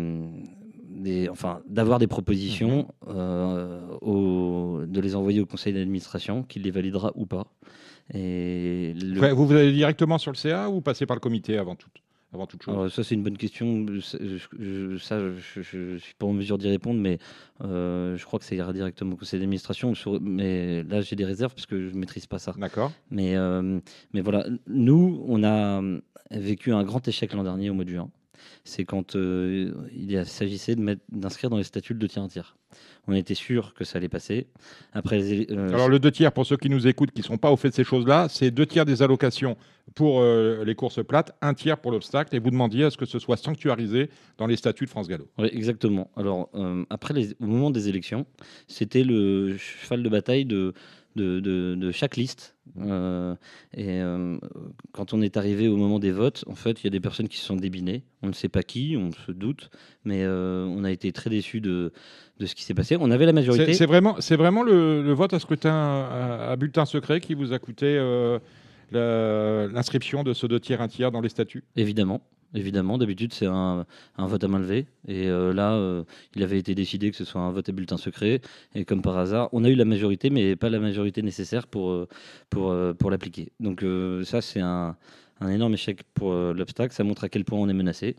enfin, 1.30 1.62
d'avoir 1.68 2.00
des 2.00 2.08
propositions, 2.08 2.88
de 3.08 5.00
les 5.00 5.16
envoyer 5.16 5.42
au 5.42 5.46
conseil 5.46 5.74
d'administration, 5.74 6.44
qui 6.44 6.60
les 6.60 6.72
validera 6.72 7.12
ou 7.16 7.26
pas. 7.26 7.48
Vous 8.12 9.52
allez 9.54 9.72
directement 9.72 10.18
sur 10.18 10.32
le 10.32 10.38
CA 10.38 10.70
ou 10.70 10.76
vous 10.76 10.82
passez 10.82 11.06
par 11.06 11.16
le 11.16 11.22
comité 11.22 11.58
avant 11.58 11.76
tout? 11.76 11.90
Avant 12.36 12.48
toute 12.48 12.64
chose 12.64 12.76
alors, 12.76 12.92
ça, 12.92 13.04
c'est 13.04 13.16
une 13.16 13.24
bonne 13.24 13.38
question. 13.38 13.86
Ça, 14.02 14.18
je, 14.20 15.78
ne 15.78 15.98
suis 15.98 16.14
pas 16.18 16.26
en 16.26 16.34
mesure 16.34 16.58
d'y 16.58 16.70
répondre, 16.70 17.00
mais 17.00 17.18
euh, 17.64 18.18
je 18.18 18.26
crois 18.26 18.40
que 18.40 18.46
ça 18.46 18.56
ira 18.56 18.74
directement 18.74 19.14
au 19.14 19.18
conseil 19.18 19.40
d'administration. 19.40 19.94
Mais 20.22 20.84
là, 20.84 21.02
j'ai 21.02 21.16
des 21.16 21.26
réserves 21.26 21.54
parce 21.54 21.66
que 21.66 21.90
je 21.90 21.94
ne 21.94 22.00
maîtrise 22.00 22.28
pas 22.28 22.40
ça. 22.40 22.54
D'accord. 22.58 22.92
Mais, 23.10 23.36
euh, 23.36 23.80
mais 24.14 24.22
voilà, 24.22 24.46
nous, 24.68 25.24
on 25.28 25.44
a 25.44 25.82
vécu 26.32 26.72
un 26.72 26.84
grand 26.84 27.08
échec 27.08 27.34
l'an 27.34 27.44
dernier 27.44 27.70
au 27.70 27.74
mois 27.74 27.86
de 27.86 27.90
juin. 27.90 28.10
C'est 28.64 28.86
quand 28.86 29.16
euh, 29.16 29.72
il 29.96 30.26
s'agissait 30.26 30.76
d'inscrire 31.10 31.50
dans 31.50 31.58
les 31.58 31.64
statuts 31.64 31.94
le 31.94 32.00
deux 32.00 32.08
tiers 32.08 32.24
un 32.24 32.28
tiers. 32.28 32.58
On 33.08 33.14
était 33.14 33.36
sûr 33.36 33.74
que 33.74 33.84
ça 33.84 33.98
allait 33.98 34.10
passer. 34.10 34.48
Après, 34.94 35.20
les 35.20 35.48
Alors 35.52 35.90
le 35.90 36.00
deux 36.00 36.12
tiers, 36.12 36.32
pour 36.32 36.46
ceux 36.46 36.58
qui 36.58 36.70
nous 36.70 36.88
écoutent, 36.88 37.12
qui 37.12 37.22
ne 37.22 37.26
sont 37.26 37.38
pas 37.38 37.52
au 37.52 37.58
fait 37.58 37.70
de 37.70 37.76
ces 37.76 37.84
choses-là, 37.84 38.28
c'est 38.30 38.52
deux 38.52 38.66
tiers 38.66 38.86
des 38.86 39.02
allocations 39.02 39.56
pour 39.96 40.20
euh, 40.20 40.64
les 40.66 40.76
courses 40.76 41.04
plates, 41.04 41.36
un 41.42 41.54
tiers 41.54 41.78
pour 41.80 41.92
l'obstacle, 41.92 42.36
et 42.36 42.40
vous 42.40 42.52
demandiez 42.52 42.84
à 42.84 42.92
ce 42.92 42.98
que 42.98 43.06
ce 43.06 43.18
soit 43.18 43.38
sanctuarisé 43.38 44.10
dans 44.38 44.46
les 44.46 44.58
statuts 44.58 44.86
de 44.86 44.90
France 44.90 45.08
Gallo. 45.08 45.28
Oui, 45.38 45.50
exactement. 45.54 46.12
Alors, 46.18 46.50
euh, 46.54 46.84
après, 46.90 47.14
les, 47.14 47.32
au 47.42 47.46
moment 47.46 47.72
des 47.72 47.88
élections, 47.88 48.26
c'était 48.68 49.04
le 49.06 49.56
cheval 49.58 50.04
de 50.04 50.10
bataille 50.10 50.44
de, 50.44 50.74
de, 51.16 51.40
de- 51.40 51.76
de 51.76 51.92
chaque 51.92 52.18
liste. 52.18 52.56
Euh, 52.78 53.36
et 53.78 54.02
quand 54.92 55.14
on 55.14 55.22
est 55.22 55.38
arrivé 55.38 55.70
au 55.70 55.78
moment 55.78 56.00
des 56.00 56.12
votes, 56.12 56.44
en 56.48 56.56
fait, 56.56 56.82
il 56.82 56.84
y 56.84 56.88
a 56.88 56.90
des 56.90 57.00
personnes 57.00 57.30
qui 57.30 57.38
se 57.38 57.46
sont 57.46 57.56
débinées. 57.56 58.04
On 58.22 58.28
ne 58.28 58.34
sait 58.34 58.50
pas 58.50 58.64
qui, 58.64 58.98
on 59.00 59.12
se 59.14 59.32
doute, 59.32 59.70
mais 60.04 60.28
on 60.28 60.84
a 60.84 60.92
été 60.92 61.14
très 61.14 61.30
déçus 61.30 61.62
de, 61.62 61.94
de 62.40 62.46
ce 62.46 62.54
qui 62.54 62.64
s'est 62.64 62.74
passé. 62.74 62.98
On 63.00 63.12
avait 63.12 63.26
la 63.26 63.32
majorité. 63.34 63.74
C'est 63.76 63.86
vraiment, 63.86 64.18
vraiment 64.32 64.64
le, 64.64 65.04
le 65.04 65.14
vote 65.14 65.34
à 65.34 65.40
scrutin 65.40 65.72
à, 65.74 66.50
à 66.52 66.56
bulletin 66.58 66.84
secret 66.86 67.22
qui 67.22 67.34
vous 67.34 67.54
a 67.54 67.60
coûté 67.60 67.98
l'inscription 68.92 70.24
de 70.24 70.34
ce 70.34 70.48
deux 70.48 70.60
tiers, 70.60 70.82
un 70.82 70.88
tiers 70.88 71.12
dans 71.12 71.22
les 71.22 71.30
statuts? 71.30 71.64
Évidemment, 71.76 72.22
évidemment. 72.54 72.98
D'habitude, 72.98 73.34
c'est 73.34 73.46
un, 73.46 73.86
vote 74.18 74.44
à 74.44 74.48
main 74.48 74.60
levée. 74.60 74.88
Et 75.08 75.28
euh, 75.28 75.54
là, 75.54 75.74
euh, 75.74 76.04
il 76.36 76.44
avait 76.44 76.58
été 76.58 76.76
décidé 76.76 77.12
que 77.12 77.18
ce 77.18 77.26
soit 77.26 77.42
un 77.42 77.52
vote 77.52 77.70
à 77.70 77.72
bulletin 77.72 77.98
secret. 77.98 78.42
Et 78.74 78.86
comme 78.86 79.02
par 79.02 79.18
hasard, 79.18 79.50
on 79.52 79.64
a 79.64 79.70
eu 79.70 79.76
la 79.76 79.86
majorité, 79.86 80.30
mais 80.30 80.56
pas 80.56 80.70
la 80.70 80.80
majorité 80.80 81.22
nécessaire 81.22 81.68
pour, 81.68 81.92
euh, 81.92 82.08
pour, 82.50 82.76
pour 82.98 83.12
l'appliquer. 83.12 83.52
Donc 83.60 83.86
ça, 84.24 84.42
c'est 84.42 84.62
un, 84.62 84.96
un 85.42 85.50
énorme 85.50 85.74
échec 85.74 86.04
pour 86.14 86.34
l'obstacle. 86.34 86.94
Ça 86.94 87.04
montre 87.04 87.24
à 87.24 87.30
quel 87.30 87.46
point 87.46 87.60
on 87.60 87.70
est 87.70 87.74
menacé. 87.74 88.16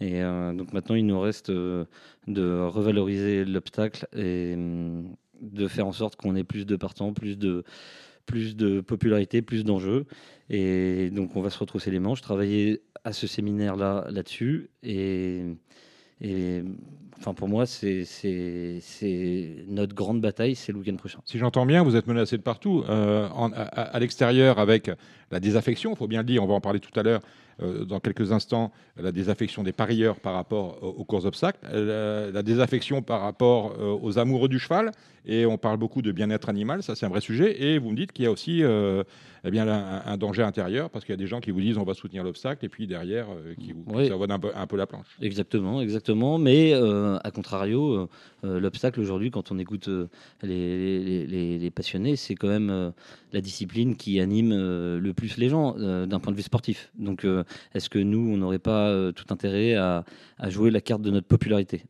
Et 0.00 0.20
donc 0.20 0.72
maintenant, 0.72 0.94
il 0.94 1.06
nous 1.06 1.20
reste 1.20 1.50
de 1.50 1.86
revaloriser 2.26 3.44
l'obstacle 3.44 4.06
et 4.16 4.54
hum, 4.54 5.16
de 5.40 5.68
faire 5.68 5.86
en 5.86 5.92
sorte 5.92 6.16
qu'on 6.16 6.34
ait 6.36 6.44
plus 6.44 6.66
de 6.66 6.76
partants, 6.76 7.12
plus 7.12 7.38
de 7.38 7.64
plus 8.26 8.56
de 8.56 8.80
popularité, 8.80 9.42
plus 9.42 9.64
d'enjeux. 9.64 10.04
Et 10.50 11.10
donc, 11.10 11.36
on 11.36 11.40
va 11.40 11.50
se 11.50 11.58
retrousser 11.58 11.90
les 11.90 12.00
manches, 12.00 12.20
travailler 12.20 12.82
à 13.04 13.12
ce 13.12 13.26
séminaire-là 13.26 14.06
là-dessus. 14.10 14.70
Et, 14.82 15.42
et 16.20 16.62
enfin, 17.18 17.34
pour 17.34 17.48
moi, 17.48 17.66
c'est 17.66 18.04
notre 19.68 19.94
grande 19.94 20.20
bataille, 20.20 20.54
c'est 20.54 20.72
le 20.72 20.78
week-end 20.78 20.96
prochain. 20.96 21.18
Si 21.24 21.38
j'entends 21.38 21.66
bien, 21.66 21.82
vous 21.82 21.96
êtes 21.96 22.06
menacé 22.06 22.36
de 22.36 22.42
partout. 22.42 22.84
Euh, 22.88 23.28
en- 23.34 23.50
à, 23.52 23.98
l'extérieur, 23.98 24.58
avec 24.58 24.90
la 25.30 25.40
désaffection, 25.40 25.92
il 25.92 25.96
faut 25.96 26.06
bien 26.08 26.20
le 26.20 26.26
dire, 26.26 26.42
on 26.42 26.46
va 26.46 26.54
en 26.54 26.60
parler 26.60 26.80
tout 26.80 26.98
à 26.98 27.02
l'heure, 27.02 27.20
euh, 27.62 27.84
dans 27.86 28.00
quelques 28.00 28.32
instants, 28.32 28.70
la 29.00 29.12
désaffection 29.12 29.62
des 29.62 29.72
parieurs 29.72 30.20
par 30.20 30.34
rapport 30.34 30.78
aux, 30.82 30.88
aux 30.88 31.04
courses 31.04 31.24
obstacles, 31.24 31.58
euh, 31.72 32.26
la, 32.26 32.32
la 32.32 32.42
désaffection 32.42 33.00
par 33.02 33.22
rapport 33.22 33.74
euh, 33.80 33.96
aux 34.02 34.18
amoureux 34.18 34.48
du 34.48 34.58
cheval, 34.58 34.92
et 35.24 35.46
on 35.46 35.56
parle 35.56 35.78
beaucoup 35.78 36.02
de 36.02 36.12
bien-être 36.12 36.48
animal, 36.50 36.82
ça 36.82 36.94
c'est 36.94 37.06
un 37.06 37.08
vrai 37.08 37.20
sujet, 37.22 37.60
et 37.62 37.78
vous 37.78 37.90
me 37.90 37.96
dites 37.96 38.12
qu'il 38.12 38.24
y 38.26 38.28
a 38.28 38.30
aussi 38.30 38.62
euh, 38.62 39.02
eh 39.44 39.50
bien, 39.50 39.66
un, 39.66 40.02
un 40.04 40.16
danger 40.18 40.42
intérieur, 40.42 40.90
parce 40.90 41.04
qu'il 41.06 41.14
y 41.14 41.18
a 41.18 41.18
des 41.18 41.26
gens 41.26 41.40
qui 41.40 41.50
vous 41.50 41.60
disent 41.62 41.78
on 41.78 41.82
va 41.84 41.94
soutenir 41.94 42.22
l'obstacle, 42.24 42.64
et 42.64 42.68
puis 42.68 42.86
derrière, 42.86 43.26
qui 43.58 43.72
vous 43.72 43.84
Oui. 43.88 44.06
savonnent 44.08 44.32
un 44.32 44.38
peu, 44.38 44.50
un 44.54 44.66
peu 44.66 44.76
la 44.76 44.86
planche. 44.86 45.06
Exactement, 45.22 45.80
exactement. 45.80 46.36
Mais 46.38 46.74
à 47.22 47.30
contrario, 47.30 47.94
euh, 47.94 48.08
euh, 48.44 48.60
l'obstacle 48.60 49.00
aujourd'hui, 49.00 49.30
quand 49.30 49.50
on 49.52 49.58
écoute 49.58 49.88
euh, 49.88 50.08
les, 50.42 51.70
passionnés, 51.70 52.16
c'est 52.16 52.34
quand 52.34 52.48
même 52.48 52.92
la 53.32 53.40
discipline 53.40 53.96
qui 53.96 54.20
anime 54.20 54.50
le 54.50 55.12
plus 55.12 55.36
les 55.36 55.48
gens 55.48 55.72
d'un 55.72 56.20
point 56.20 56.32
de 56.32 56.36
vue 56.36 56.42
sportif. 56.42 56.90
Donc, 56.98 57.26
est-ce 57.74 57.90
que 57.90 57.98
nous, 57.98 58.32
on 58.32 58.36
n'aurait 58.38 58.58
pas 58.58 59.12
tout 59.12 59.26
intérêt 59.30 59.74
à, 59.74 60.04
jouer 60.48 60.70
la 60.70 60.80
carte 60.80 61.02
de 61.02 61.10
notre 61.10 61.26
popularité? 61.26 61.82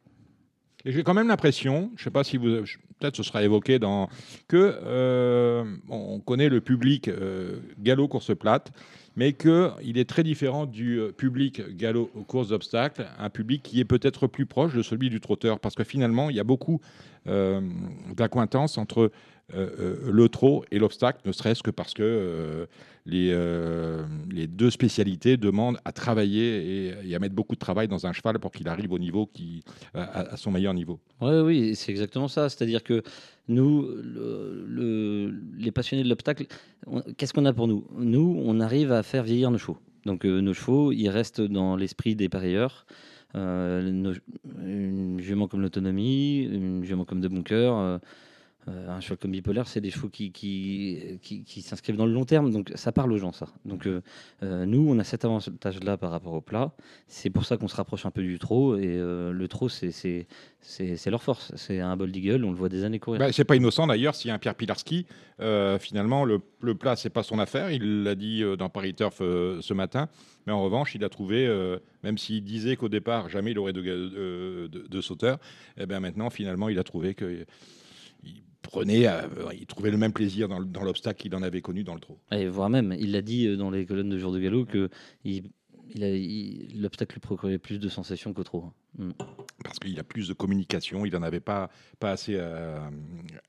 J'ai 0.85 1.03
quand 1.03 1.15
même 1.15 1.29
l'impression, 1.29 1.91
je 1.97 2.03
ne 2.03 2.05
sais 2.05 2.11
pas 2.11 2.25
si 2.25 2.37
vous, 2.37 2.63
peut-être 2.99 3.17
ce 3.17 3.23
sera 3.23 3.43
évoqué 3.43 3.79
dans 3.79 4.09
que 4.49 5.67
on 5.89 6.21
connaît 6.21 6.49
le 6.49 6.61
public 6.61 7.09
euh, 7.09 7.57
galop 7.79 8.09
course 8.09 8.37
plate, 8.37 8.73
mais 9.17 9.33
qu'il 9.33 9.97
est 9.99 10.09
très 10.09 10.23
différent 10.23 10.67
du 10.67 11.01
euh, 11.01 11.13
public 11.13 11.63
galop 11.77 12.11
course 12.27 12.49
d'obstacles, 12.49 13.07
un 13.19 13.31
public 13.31 13.63
qui 13.63 13.81
est 13.81 13.85
peut-être 13.85 14.27
plus 14.27 14.47
proche 14.47 14.75
de 14.75 14.83
celui 14.83 15.11
du 15.11 15.21
trotteur, 15.21 15.59
parce 15.59 15.75
que 15.75 15.85
finalement 15.85 16.31
il 16.31 16.37
y 16.37 16.41
a 16.41 16.45
beaucoup 16.45 16.81
euh, 17.27 17.61
d'acquaintance 18.15 18.79
entre 18.79 19.11
le 20.13 20.29
trot 20.29 20.65
et 20.73 20.79
l'obstacle, 20.79 21.21
ne 21.25 21.33
serait-ce 21.33 21.63
que 21.63 21.71
parce 21.71 21.95
que 21.95 22.03
euh, 22.03 22.67
les, 23.05 23.31
euh, 23.33 24.03
deux 24.49 24.71
spécialités 24.71 25.37
demandent 25.37 25.79
à 25.85 25.93
travailler 25.93 26.89
et, 26.89 26.95
à 27.15 27.19
mettre 27.21 27.35
beaucoup 27.35 27.55
de 27.55 27.61
travail 27.61 27.87
dans 27.87 28.07
un 28.07 28.13
cheval 28.13 28.39
pour 28.41 28.51
qu'il 28.51 28.67
arrive 28.69 28.93
au 28.93 28.99
niveau 28.99 29.27
qui, 29.27 29.63
à, 29.95 30.33
à 30.33 30.37
son 30.37 30.51
meilleur 30.51 30.75
niveau. 30.75 30.99
Oui, 31.21 31.75
c'est 31.77 31.93
exactement 31.93 32.29
ça. 32.29 32.49
C'est-à-dire 32.49 32.83
que 32.83 33.03
nous, 33.49 33.87
le- 34.03 34.65
le- 34.67 35.35
les 35.59 35.71
passionnés 35.71 36.03
de 36.03 36.09
l'obstacle, 36.09 36.47
qu'est-ce 37.17 37.33
qu'on 37.33 37.45
a 37.45 37.53
pour 37.53 37.69
nous? 37.69 37.87
Nous, 37.97 38.43
on 38.45 38.59
arrive 38.59 38.91
à 38.91 39.03
faire 39.05 39.23
vieillir 39.23 39.51
nos 39.53 39.59
chevaux. 39.59 39.79
Donc 40.05 40.25
euh, 40.25 40.41
nos 40.41 40.55
chevaux, 40.55 40.91
ils 40.93 41.09
restent 41.09 41.41
dans 41.41 41.77
l'esprit 41.77 42.17
des 42.17 42.29
parieurs. 42.29 42.87
Euh, 43.35 43.91
nos- 43.93 44.15
comme 45.47 45.61
l'autonomie, 45.61 46.43
une 46.45 46.83
jument 46.85 47.05
comme 47.05 47.21
de 47.21 47.29
euh, 47.79 47.99
euh, 48.69 48.89
un 48.89 49.01
cheval 49.01 49.19
comme 49.19 49.31
bipolaire, 49.31 49.69
c'est 49.69 49.81
des 49.81 49.91
chevaux 49.91 50.09
qui, 50.09 50.33
s'inscrivent 51.63 51.97
dans 51.97 52.07
le 52.07 52.13
long 52.13 52.25
terme. 52.25 52.51
Donc 52.51 52.73
ça 52.75 52.91
parle 52.91 53.13
aux 53.13 53.19
gens, 53.19 53.33
ça. 53.33 53.47
Donc 53.65 53.87
euh, 53.87 54.03
euh, 54.43 54.67
nous, 54.67 54.87
on 54.89 54.99
a 54.99 55.05
cet 55.05 55.25
avantage-là 55.25 55.97
par 55.97 56.11
rapport 56.11 56.33
au 56.33 56.41
plat. 56.41 56.73
C'est 57.07 57.31
pour 57.31 57.45
ça 57.45 57.57
qu'on 57.57 57.69
se 57.69 57.77
rapproche 57.77 58.07
un 58.07 58.11
peu 58.11 58.23
du 58.23 58.39
trot. 58.39 58.77
Et 58.77 58.97
le 58.97 59.47
trot, 59.49 59.69
c'est- 59.69 60.27
leur 61.07 61.23
force. 61.23 61.53
C'est 61.55 61.81
un 61.81 61.97
bol 61.97 62.11
d'eagle, 62.11 62.45
on 62.45 62.51
le 62.51 62.57
voit 62.57 62.69
des 62.69 62.83
années 62.83 62.99
courir. 62.99 63.21
Bah, 63.21 63.33
c'est 63.33 63.45
pas 63.45 63.55
innocent 63.55 63.87
d'ailleurs 63.87 64.17
si 64.17 64.31
un 64.31 64.39
Pierre 64.39 64.57
Pilarski, 64.57 65.07
finalement, 65.79 66.25
le, 66.25 66.41
le 66.61 66.75
plat, 66.75 66.97
c'est 66.97 67.11
pas 67.11 67.23
son 67.23 67.39
affaire. 67.39 67.71
Il 67.71 68.03
l'a 68.03 68.17
dit 68.17 68.43
dans 68.59 68.69
Paris 68.69 68.95
Turf 68.95 69.19
ce 69.19 69.75
matin. 69.75 70.09
Mais 70.47 70.53
en 70.53 70.63
revanche, 70.63 70.95
il 70.97 71.05
a 71.05 71.09
trouvé, 71.09 71.49
même 72.03 72.19
s'il 72.19 72.43
disait 72.43 72.75
qu'au 72.75 72.89
départ, 72.89 73.29
jamais 73.29 73.53
il 73.53 73.59
aurait 73.61 73.73
de, 73.73 75.01
sauteur, 75.01 75.39
eh 75.79 75.87
bien 75.87 76.01
maintenant, 76.01 76.31
finalement, 76.31 76.69
il 76.69 76.81
a 76.81 76.85
trouvé 76.85 77.15
que. 77.15 77.47
Il 78.67 78.71
prenait, 78.71 79.07
euh, 79.07 79.23
il 79.59 79.67
trouvait 79.67 79.91
le 79.93 79.97
même 79.97 80.13
plaisir 80.13 80.49
dans, 80.49 80.59
le- 80.59 80.65
dans 80.67 80.83
l'obstacle 80.83 81.21
qu'il 81.23 81.35
en 81.37 81.43
avait 81.43 81.61
connu 81.63 81.85
dans 81.85 81.95
le 81.95 82.01
trot. 82.01 82.19
Et 82.33 82.49
voire 82.49 82.69
même, 82.69 82.95
il 82.99 83.13
l'a 83.13 83.23
dit 83.23 83.47
euh, 83.47 83.57
dans 83.57 83.71
les 83.71 83.87
colonnes 83.87 84.09
de 84.11 84.19
jour 84.19 84.33
de 84.33 84.41
galop 84.41 84.65
que 84.65 84.91
il, 85.25 85.51
l'obstacle 86.75 87.15
lui 87.15 87.21
procurait 87.21 87.59
plus 87.59 87.79
de 87.79 87.89
sensations 87.89 88.33
qu'au 88.33 88.43
trot. 88.45 88.73
Mm. 88.99 89.11
parce 89.63 89.79
qu'il 89.79 89.99
a 90.01 90.03
plus 90.03 90.27
de 90.29 90.33
communication, 90.33 91.05
il 91.05 91.13
n'en 91.13 91.23
avait 91.23 91.39
pas, 91.41 91.69
pas 92.01 92.11
assez 92.13 92.39
à, 92.39 92.91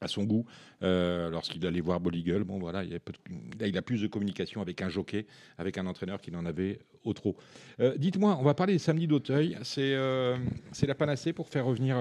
à 0.02 0.08
son 0.10 0.24
goût 0.26 0.46
euh, 0.84 1.30
lorsqu'il 1.30 1.66
allait 1.66 1.80
voir 1.82 2.00
Bolligal. 2.02 2.44
Bon, 2.44 2.60
voilà, 2.60 2.84
il, 2.84 2.94
a 2.94 3.00
peu 3.00 3.14
de- 3.14 3.60
là, 3.62 3.68
il 3.68 3.78
a 3.78 3.82
plus 3.82 4.02
de 4.02 4.08
communication 4.08 4.62
avec 4.62 4.82
un 4.82 4.90
jockey, 4.90 5.26
avec 5.58 5.78
un 5.78 5.88
entraîneur 5.88 6.20
qu'il 6.22 6.36
en 6.36 6.46
avait 6.46 6.80
au 7.06 7.14
trot. 7.14 7.38
Euh, 7.80 7.96
Dites-moi, 7.98 8.38
on 8.40 8.44
va 8.44 8.54
parler 8.54 8.74
des 8.74 8.80
samedis 8.80 9.08
d'Auteuil. 9.08 9.58
C'est 9.64 9.94
euh, 9.96 10.38
c'est 10.74 10.86
la 10.88 10.96
panacée 10.96 11.32
pour 11.34 11.48
faire 11.48 11.66
revenir 11.66 11.96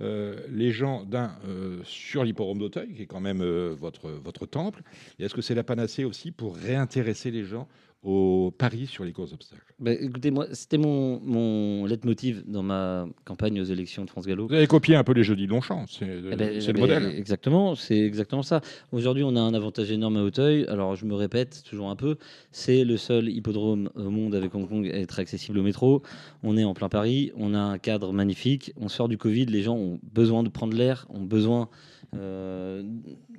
les 0.00 0.72
gens 0.72 1.04
d'un 1.04 1.32
euh, 1.46 1.80
sur 1.84 2.24
l'hipporome 2.24 2.58
d'Auteuil, 2.58 2.94
qui 2.94 3.02
est 3.02 3.06
quand 3.06 3.20
même 3.20 3.42
euh, 3.42 3.74
votre, 3.78 4.10
votre 4.10 4.46
temple. 4.46 4.82
Est-ce 5.18 5.34
que 5.34 5.42
c'est 5.42 5.54
la 5.54 5.64
panacée 5.64 6.04
aussi 6.04 6.30
pour 6.30 6.56
réintéresser 6.56 7.30
les 7.30 7.44
gens 7.44 7.68
au 8.02 8.50
paris 8.56 8.86
sur 8.86 9.04
les 9.04 9.12
courses 9.12 9.30
d'obstacles 9.30 9.74
Bah, 9.78 9.92
écoutez, 9.92 10.30
moi, 10.30 10.46
c'était 10.52 10.78
mon, 10.78 11.20
mon 11.20 11.84
leitmotiv 11.84 12.42
dans 12.46 12.62
ma 12.62 13.06
campagne 13.26 13.60
aux 13.60 13.64
élections 13.64 14.04
de 14.06 14.10
France 14.10 14.26
Gallo. 14.26 14.46
Vous 14.48 14.54
avez 14.54 14.66
copié 14.66 14.96
un 14.96 15.04
peu 15.04 15.12
les 15.12 15.22
jeudis 15.22 15.46
Longchamp, 15.46 15.84
c'est 15.86 16.06
Eh 16.06 16.36
ben, 16.36 16.60
c'est 16.60 16.64
eh 16.64 16.66
le 16.68 16.72
ben, 16.72 16.80
modèle. 16.80 17.14
Exactement, 17.18 17.74
c'est 17.74 17.98
exactement 17.98 18.42
ça. 18.42 18.62
Aujourd'hui, 18.92 19.22
on 19.22 19.36
a 19.36 19.40
un 19.40 19.52
avantage 19.52 19.90
énorme 19.90 20.16
à 20.16 20.22
Auteuil. 20.22 20.64
Alors, 20.68 20.96
je 20.96 21.04
me 21.04 21.14
répète 21.14 21.62
toujours 21.68 21.90
un 21.90 21.96
peu, 21.96 22.16
c'est 22.52 22.84
le 22.84 22.96
seul 22.96 23.28
hippodrome 23.28 23.90
au 23.94 24.08
monde 24.08 24.34
avec 24.34 24.54
Hong 24.54 24.66
Kong 24.66 24.88
à 24.88 24.96
être 24.96 25.18
accessible 25.18 25.58
au 25.58 25.62
métro. 25.62 26.02
On 26.42 26.56
est 26.56 26.64
en 26.64 26.72
plein 26.72 26.88
Paris, 26.88 27.32
on 27.36 27.52
a 27.52 27.60
un 27.60 27.78
cadre 27.78 28.14
magnifique. 28.14 28.72
On 28.80 28.88
sort 28.88 29.08
du 29.08 29.18
Covid, 29.18 29.44
les 29.46 29.62
gens 29.62 29.76
ont 29.76 30.00
besoin 30.14 30.42
de 30.42 30.48
prendre 30.48 30.74
l'air, 30.74 31.06
ont 31.10 31.24
besoin 31.24 31.68
euh, 32.16 32.82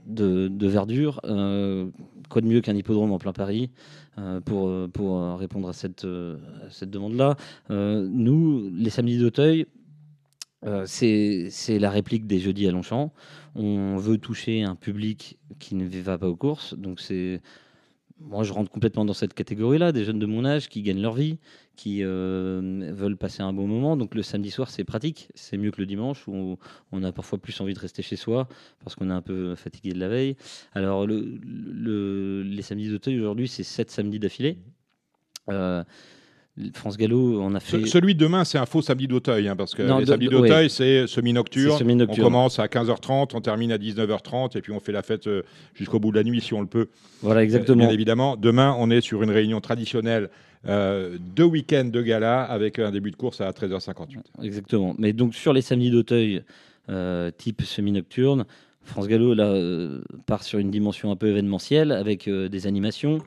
de, 0.06 0.48
de 0.48 0.68
verdure. 0.68 1.20
Euh, 1.26 1.88
quoi 2.30 2.42
de 2.42 2.48
mieux 2.48 2.62
qu'un 2.62 2.76
hippodrome 2.76 3.12
en 3.12 3.20
plein 3.20 3.34
Paris 3.34 3.70
euh, 3.70 4.01
pour, 4.46 4.68
euh, 4.68 4.88
pour 4.88 5.18
euh, 5.18 5.36
répondre 5.36 5.70
à 5.70 5.74
cette, 5.74 6.06
euh, 6.06 6.38
cette 6.70 6.90
demande-là 6.90 7.36
Euh, 7.70 8.08
Nous, 8.10 8.70
les 8.74 8.90
samedis 8.90 9.18
d'Auteuil, 9.18 9.66
euh, 10.66 10.84
c'est 10.86 11.80
la 11.80 11.90
réplique 11.90 12.28
des 12.28 12.40
jeudis 12.40 12.68
à 12.68 12.72
Longchamp. 12.72 13.14
On 13.56 13.98
veut 13.98 14.18
toucher 14.18 14.64
un 14.64 14.76
public 14.76 15.40
qui 15.60 15.76
ne 15.76 15.88
va 16.02 16.18
pas 16.18 16.28
aux 16.28 16.36
courses. 16.36 16.76
Donc, 16.76 17.00
c'est. 17.00 17.42
Moi, 18.24 18.44
je 18.44 18.54
rentre 18.54 18.70
complètement 18.72 19.04
dans 19.04 19.14
cette 19.14 19.34
catégorie-là, 19.34 19.92
des 19.92 20.06
jeunes 20.06 20.20
de 20.20 20.26
mon 20.26 20.46
âge 20.46 20.70
qui 20.70 20.84
gagnent 20.84 21.02
leur 21.02 21.14
vie, 21.14 21.40
qui 21.76 22.04
euh, 22.04 22.92
veulent 22.94 23.18
passer 23.18 23.42
un 23.42 23.52
bon 23.52 23.68
moment. 23.68 23.98
Donc, 23.98 24.14
le 24.16 24.22
samedi 24.22 24.52
soir, 24.52 24.70
c'est 24.70 24.84
pratique. 24.84 25.30
C'est 25.34 25.58
mieux 25.58 25.72
que 25.72 25.82
le 25.82 25.88
dimanche 25.88 26.28
où 26.28 26.58
on, 26.92 27.04
a 27.04 27.12
parfois 27.12 27.40
plus 27.40 27.60
envie 27.62 27.74
de 27.74 27.80
rester 27.80 28.04
chez 28.04 28.16
soi 28.16 28.48
parce 28.84 28.96
qu'on 28.96 29.10
est 29.10 29.14
un 29.14 29.22
peu 29.22 29.56
fatigué 29.56 29.94
de 29.94 30.00
la 30.00 30.08
veille. 30.08 30.36
Alors, 30.74 31.08
le, 31.08 31.40
le- 31.44 32.44
les 32.44 32.62
samedis 32.62 32.90
d'Auteuil, 32.90 33.20
aujourd'hui, 33.20 33.48
c'est 33.48 33.64
sept 33.64 33.90
samedis 33.90 34.20
d'affilée. 34.20 34.58
Euh, 35.50 35.84
France 36.74 36.98
Gallo, 36.98 37.42
on 37.42 37.54
a 37.56 37.60
fait. 37.60 37.86
celui 37.88 38.16
de 38.16 38.20
demain, 38.20 38.44
c'est 38.44 38.58
un 38.58 38.66
faux 38.66 38.82
samedi 38.82 39.08
d'Auteuil, 39.08 39.48
hein, 39.48 39.56
parce 39.56 39.74
que 39.76 39.84
Non, 39.84 39.98
les 40.00 40.06
de- 40.06 40.10
samedis 40.10 40.28
d'Auteuil, 40.28 40.64
ouais. 40.64 40.70
c'est 40.70 41.08
semi-nocturne. 41.08 41.78
On 42.10 42.16
commence 42.16 42.60
à 42.60 42.68
15h30, 42.68 43.32
on 43.36 43.42
termine 43.42 43.72
à 43.72 43.78
19h30, 43.78 44.58
et 44.58 44.62
puis 44.62 44.72
on 44.72 44.80
fait 44.80 44.92
la 44.92 45.02
fête 45.02 45.28
euh, 45.28 45.44
jusqu'au 45.74 46.00
bout 46.00 46.12
de 46.12 46.18
la 46.18 46.24
nuit 46.24 46.42
si 46.42 46.54
on 46.54 46.62
le 46.62 46.68
peut. 46.68 46.88
Voilà, 47.22 47.42
Euh, 47.42 47.44
exactement. 47.44 47.78
Bien 47.86 47.90
évidemment, 47.90 48.36
demain, 48.38 48.76
on 48.80 48.90
est 48.92 49.02
sur 49.02 49.24
une 49.24 49.32
réunion 49.32 49.62
traditionnelle 49.62 50.30
euh, 50.68 51.18
de 51.36 51.44
week-end 51.44 51.86
de 51.86 52.02
gala 52.02 52.44
avec 52.44 52.78
un 52.80 52.92
début 52.92 53.12
de 53.12 53.16
course 53.16 53.42
à 53.42 53.50
13h58. 53.52 54.20
Exactement. 54.44 54.96
Mais 55.00 55.12
donc 55.14 55.34
sur 55.34 55.54
les 55.54 55.62
samedis 55.62 55.90
d'Auteuil, 55.92 56.44
euh, 56.90 57.32
type 57.36 57.62
semi-nocturne, 57.64 58.46
France 58.84 59.08
Gallo 59.08 59.34
là, 59.34 59.46
euh, 59.46 60.02
part 60.26 60.44
sur 60.44 60.60
une 60.60 60.72
dimension 60.72 61.12
un 61.12 61.16
peu 61.16 61.28
événementielle 61.28 61.92
avec 61.92 62.28
euh, 62.28 62.50
des 62.50 62.66
animations 62.68 63.16
euh, 63.18 63.20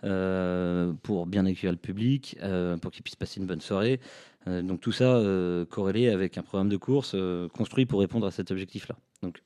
pour 0.00 1.26
bien 1.26 1.46
accueillir 1.46 1.72
le 1.72 1.78
public, 1.78 2.36
euh, 2.42 2.76
pour 2.76 2.90
qu'il 2.90 3.02
puisse 3.02 3.16
passer 3.16 3.40
une 3.40 3.46
bonne 3.46 3.60
soirée. 3.60 4.00
Euh, 4.46 4.62
donc 4.62 4.80
tout 4.80 4.92
ça 4.92 5.16
euh, 5.16 5.64
corrélé 5.66 6.08
avec 6.08 6.38
un 6.38 6.42
programme 6.42 6.68
de 6.68 6.76
course 6.76 7.12
euh, 7.14 7.48
construit 7.48 7.86
pour 7.86 8.00
répondre 8.00 8.26
à 8.26 8.30
cet 8.30 8.50
objectif-là. 8.50 8.96
Donc 9.22 9.42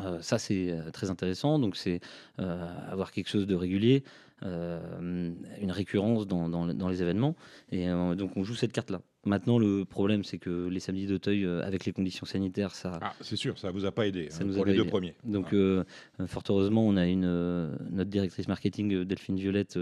euh, 0.00 0.20
ça 0.20 0.38
c'est 0.38 0.70
euh, 0.70 0.90
très 0.90 1.10
intéressant. 1.10 1.58
Donc 1.58 1.76
c'est 1.76 2.00
euh, 2.38 2.90
avoir 2.90 3.12
quelque 3.12 3.28
chose 3.28 3.46
de 3.46 3.54
régulier, 3.54 4.04
euh, 4.42 5.32
une 5.60 5.72
récurrence 5.72 6.26
dans, 6.26 6.88
les 6.88 7.02
événements. 7.02 7.34
Et 7.72 7.88
euh, 7.88 8.14
donc 8.14 8.36
on 8.36 8.44
joue 8.44 8.54
cette 8.54 8.72
carte-là. 8.72 9.00
Maintenant, 9.28 9.58
le 9.58 9.84
problème, 9.84 10.24
c'est 10.24 10.38
que 10.38 10.68
les 10.68 10.80
samedis 10.80 11.06
d'Auteuil, 11.06 11.44
euh, 11.44 11.62
avec 11.62 11.84
les 11.84 11.92
conditions 11.92 12.24
sanitaires, 12.24 12.74
ça. 12.74 12.98
Ah, 13.02 13.12
c'est 13.20 13.36
sûr, 13.36 13.58
ça 13.58 13.70
vous 13.70 13.84
a 13.84 13.92
pas 13.92 14.06
aidé 14.06 14.28
Ça 14.30 14.42
hein, 14.42 14.46
nous 14.46 14.54
pour 14.54 14.64
les 14.64 14.74
deux 14.74 14.86
premiers. 14.86 15.14
Donc, 15.22 15.48
Ah. 15.52 15.54
euh, 15.56 15.84
fort 16.26 16.42
heureusement, 16.48 16.86
on 16.86 16.96
a 16.96 17.06
une 17.06 17.24
euh, 17.26 17.76
notre 17.90 18.08
directrice 18.10 18.48
marketing, 18.48 19.04
Delphine 19.04 19.36
Violette, 19.36 19.78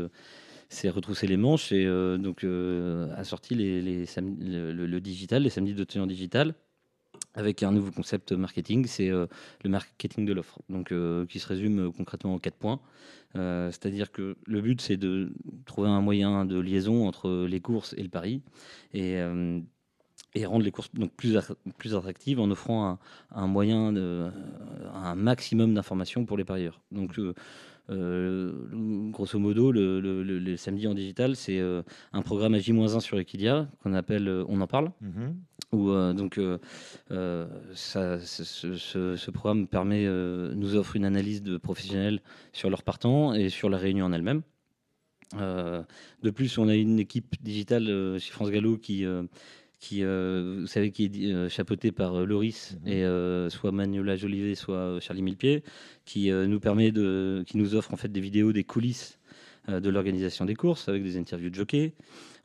s'est 0.69 0.91
retroussé 0.91 1.29
les 1.29 1.37
manches 1.37 1.71
et 1.71 1.85
donc 2.19 2.43
a 2.43 3.23
sorti 3.23 3.55
les, 3.55 3.81
le, 3.81 4.73
le- 4.73 4.87
le 4.87 5.01
digital, 5.01 5.45
les 5.45 5.51
samedis 5.51 5.75
d'Auteuil 5.75 6.03
en 6.03 6.09
digital, 6.09 6.55
avec 7.35 7.63
un 7.63 7.71
nouveau 7.71 7.93
concept 7.93 8.33
marketing, 8.33 8.85
c'est 8.87 9.09
le 9.11 9.29
marketing 9.65 10.27
de 10.27 10.33
l'offre, 10.33 10.59
donc 10.69 10.93
qui 11.29 11.39
se 11.39 11.47
résume 11.47 11.93
concrètement 11.93 12.35
en 12.35 12.41
quatre 12.41 12.57
points. 12.57 12.81
Euh, 13.37 13.71
C'est-à-dire 13.71 14.11
que 14.13 14.37
le 14.47 14.61
but, 14.61 14.81
c'est 14.81 14.97
de 14.97 15.33
trouver 15.65 15.89
un 15.89 16.01
moyen 16.01 16.45
de 16.45 16.59
liaison 16.59 17.07
entre 17.07 17.47
les 17.47 17.61
courses 17.61 17.95
et 17.99 18.03
le 18.03 18.09
pari 18.09 18.43
et 18.93 19.17
euh, 19.17 19.61
rendre 20.45 20.65
les 20.65 20.71
courses 20.71 20.93
donc 20.95 21.13
plus, 21.15 21.37
plus 21.79 21.95
attractives 21.95 22.41
en 22.41 22.51
offrant 22.51 22.99
un, 23.31 23.47
moyen, 23.47 23.93
de, 23.93 24.31
un 24.93 25.15
maximum 25.15 25.75
d'informations 25.75 26.25
pour 26.27 26.37
les 26.37 26.45
parieurs. 26.45 26.81
Donc, 26.93 27.19
euh, 27.89 28.53
grosso 29.11 29.39
modo, 29.39 29.73
le, 29.73 30.01
le- 30.01 30.57
samedi 30.57 30.87
en 30.89 30.95
digital, 30.95 31.37
c'est 31.37 31.61
un 32.13 32.23
programme 32.23 32.55
à 32.55 32.59
J-1 32.59 33.01
sur 33.01 33.19
Equidia 33.19 33.69
qu'on 33.83 33.95
appelle 33.95 34.29
On 34.49 34.61
en 34.61 34.67
parle. 34.67 34.91
Mhm. 35.01 35.37
Où, 35.73 35.91
euh, 35.91 36.13
donc, 36.13 36.39
euh, 36.39 36.59
euh, 37.11 37.47
ça, 37.75 38.21
ce, 38.21 38.45
ce- 38.45 38.77
ce- 38.77 39.17
ce 39.17 39.31
programme 39.31 39.67
permet, 39.67 40.07
nous 40.07 40.77
offre 40.77 40.97
une 40.97 41.05
analyse 41.05 41.43
de 41.43 41.57
professionnels 41.59 42.21
sur 42.53 42.71
leur 42.71 42.83
partant 42.83 43.35
et 43.35 43.49
sur 43.49 43.69
la 43.69 43.77
réunion 43.79 44.07
en 44.07 44.13
elle-même. 44.13 44.43
De 45.35 46.31
plus, 46.31 46.57
on 46.59 46.69
a 46.69 46.75
une 46.75 46.99
équipe 47.01 47.35
digitale 47.43 48.17
chez 48.21 48.31
France 48.33 48.51
Gallo 48.51 48.79
qui, 48.79 49.05
qui 49.81 50.03
vous 50.05 50.67
savez, 50.67 50.93
qui 50.93 51.05
est 51.31 51.49
chapeautée 51.49 51.91
par 51.93 52.25
Loris 52.25 52.77
Mhm. 52.85 52.93
et 52.93 53.51
soit 53.51 53.73
Manuela 53.73 54.15
Jolivet, 54.17 54.55
soit 54.55 55.01
Charlie 55.01 55.23
Millepied, 55.23 55.63
qui 56.05 56.31
nous 56.31 56.61
permet 56.61 56.93
de, 56.93 57.43
qui 57.47 57.57
nous 57.59 57.75
offre 57.75 57.93
en 57.93 57.97
fait 57.97 58.09
des 58.13 58.21
vidéos 58.21 58.53
des 58.53 58.65
coulisses 58.65 59.19
de 59.69 59.91
l'organisation 59.91 60.45
des 60.45 60.55
courses 60.55 60.89
avec 60.89 61.03
des 61.03 61.17
interviews 61.17 61.51
de 61.51 61.55
jockeys. 61.57 61.93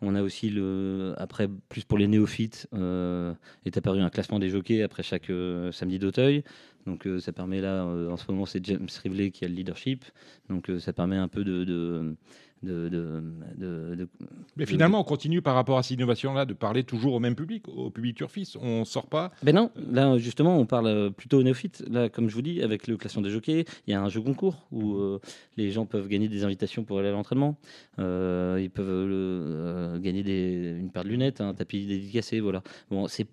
On 0.02 0.16
a 0.16 0.24
aussi, 0.24 0.50
le, 0.50 1.14
après, 1.18 1.48
plus 1.70 1.84
pour 1.84 1.98
les 1.98 2.08
néophytes, 2.08 2.68
euh, 2.74 3.34
est 3.66 3.78
apparu 3.78 4.02
un 4.02 4.10
classement 4.10 4.40
des 4.40 4.50
jockeys 4.50 4.82
après 4.82 5.04
chaque 5.04 5.30
euh, 5.30 5.72
samedi 5.72 6.00
d'Auteuil. 6.00 6.44
Donc 6.88 7.06
euh, 7.06 7.20
ça 7.20 7.32
permet 7.32 7.62
là, 7.62 7.86
en 7.86 8.18
ce 8.18 8.32
moment, 8.32 8.48
c'est 8.48 8.66
James 8.66 8.88
Rivley 9.04 9.30
qui 9.30 9.46
a 9.46 9.48
le 9.48 9.54
leadership. 9.54 10.06
Donc 10.50 10.72
ça 10.80 10.94
permet 10.94 11.18
un 11.18 11.28
peu 11.28 11.44
de 11.44 12.16
de, 12.64 12.90
de, 12.90 13.24
de- 13.58 13.96
de- 13.96 14.08
Mais 14.56 14.66
finalement, 14.66 15.00
on 15.00 15.04
continue 15.04 15.42
par 15.42 15.56
rapport 15.56 15.78
à 15.78 15.84
cette 15.84 15.98
innovation-là 15.98 16.46
de 16.46 16.54
parler 16.54 16.84
toujours 16.84 17.14
au 17.14 17.20
même 17.20 17.36
public, 17.36 17.68
au 17.68 17.90
public 17.90 18.16
turfiste. 18.18 18.58
On 18.62 18.86
sort 18.86 19.08
pas. 19.08 19.32
Ben 19.44 19.56
non, 19.56 19.72
là 19.92 20.18
justement, 20.18 20.58
on 20.58 20.66
parle 20.66 20.88
euh, 20.88 21.10
plutôt 21.10 21.40
aux 21.40 21.44
néophytes. 21.44 21.84
Là, 21.90 22.10
comme 22.10 22.30
je 22.30 22.36
vous 22.36 22.42
dis, 22.42 22.62
avec 22.62 22.88
le 22.88 22.98
classement 22.98 23.22
des 23.22 23.30
jockeys, 23.30 23.66
il 23.88 23.92
y 23.92 23.94
a 23.94 24.02
un 24.02 24.10
jeu 24.10 24.22
concours 24.22 24.68
où 24.72 24.96
euh, 24.96 25.20
les 25.58 25.72
gens 25.72 25.86
peuvent 25.86 26.08
gagner 26.08 26.28
des 26.28 26.44
invitations 26.44 26.84
pour 26.84 27.00
aller 27.00 27.10
à 27.10 27.12
l'entraînement. 27.12 27.58
Euh, 28.00 28.60
ils 28.62 28.70
peuvent 28.70 28.88
euh, 28.88 29.98
gagner 30.00 30.24
des, 30.24 30.76
une 30.80 30.92
paire 30.92 31.04
de 31.04 31.10
lunettes, 31.10 31.42
un 31.42 31.54
tapis 31.54 31.86
dédicacé, 31.86 32.40
voilà. 32.40 32.62
Bon, 32.90 33.08
c'est 33.08 33.28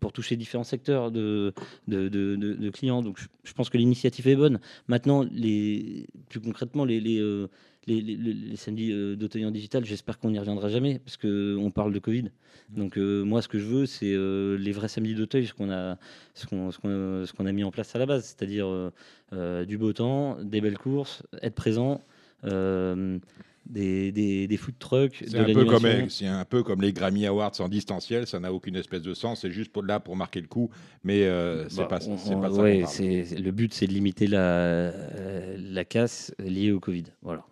pour 0.00 0.12
toucher 0.12 0.36
différents 0.36 0.64
secteurs 0.64 1.10
de, 1.10 1.52
clients. 2.72 3.02
Donc, 3.02 3.18
je, 3.18 3.26
je 3.44 3.52
pense 3.54 3.70
que 3.70 3.78
l'initiative 3.78 4.28
est 4.28 4.36
bonne. 4.36 4.60
Maintenant, 4.88 5.24
les, 5.32 6.06
plus 6.28 6.40
concrètement, 6.40 6.84
les, 6.84 7.00
les, 7.00 7.46
les, 7.88 8.00
les- 8.16 8.34
les- 8.34 8.56
samedis 8.56 8.92
euh, 8.92 9.16
d'Auteuil 9.16 9.44
en 9.46 9.50
digital, 9.50 9.84
j'espère 9.84 10.18
qu'on 10.18 10.30
n'y 10.30 10.38
reviendra 10.38 10.68
jamais 10.68 10.98
parce 11.00 11.16
qu'on 11.16 11.70
parle 11.74 11.92
de 11.92 11.98
Covid. 11.98 12.30
Donc, 12.76 12.98
euh, 12.98 13.24
moi, 13.24 13.40
ce 13.42 13.48
que 13.48 13.58
je 13.58 13.64
veux, 13.64 13.86
c'est 13.86 14.12
euh, 14.12 14.56
les 14.58 14.72
vrais 14.72 14.88
samedis 14.88 15.14
d'Auteuil, 15.14 15.46
ce 15.46 15.54
qu'on 15.54 15.70
a, 15.70 15.96
ce 16.34 16.46
qu'on, 16.46 16.70
ce 16.70 16.78
qu'on, 16.78 17.24
ce 17.26 17.32
qu'on 17.32 17.46
a 17.46 17.52
mis 17.52 17.64
en 17.64 17.70
place 17.70 17.96
à 17.96 17.98
la 17.98 18.06
base, 18.06 18.24
c'est-à-dire 18.24 18.66
euh, 18.66 18.90
euh, 19.32 19.64
du 19.64 19.78
beau 19.78 19.92
temps, 19.92 20.36
des 20.42 20.60
belles 20.60 20.78
courses, 20.78 21.22
être 21.42 21.54
présent. 21.54 22.02
euh, 22.44 23.18
des, 23.66 24.12
des, 24.12 24.46
des 24.46 24.56
food 24.56 24.78
trucks, 24.78 25.16
C'est 25.26 25.36
de 25.36 25.42
un, 25.42 25.52
peu 25.52 25.66
comme, 25.66 26.08
c'est 26.08 26.26
un 26.26 26.44
peu 26.46 26.62
comme 26.62 26.80
les 26.80 26.94
Grammy 26.94 27.26
Awards 27.26 27.52
en 27.60 27.68
distanciel, 27.68 28.26
ça 28.26 28.40
n'a 28.40 28.50
aucune 28.50 28.76
espèce 28.76 29.02
de 29.02 29.12
sens, 29.12 29.42
c'est 29.42 29.50
juste 29.50 29.70
pour, 29.72 29.82
là 29.82 30.00
pour 30.00 30.16
marquer 30.16 30.40
le 30.40 30.46
coup, 30.46 30.70
mais 31.04 31.24
euh, 31.24 31.68
c'est 31.68 31.76
Bah, 31.82 31.86
pas, 31.88 31.98
on- 32.08 32.16
c'est 32.16 32.34
on- 32.34 32.40
pas 32.40 32.50
ça. 32.50 32.62
ouais, 32.62 32.84
c'est- 32.86 33.38
le 33.38 33.50
but, 33.50 33.74
c'est 33.74 33.86
de 33.86 33.92
limiter 33.92 34.26
la, 34.26 34.38
euh, 34.40 35.56
la 35.60 35.84
casse 35.84 36.34
liée 36.38 36.72
au 36.72 36.80
Covid. 36.80 37.04
Voilà. 37.20 37.44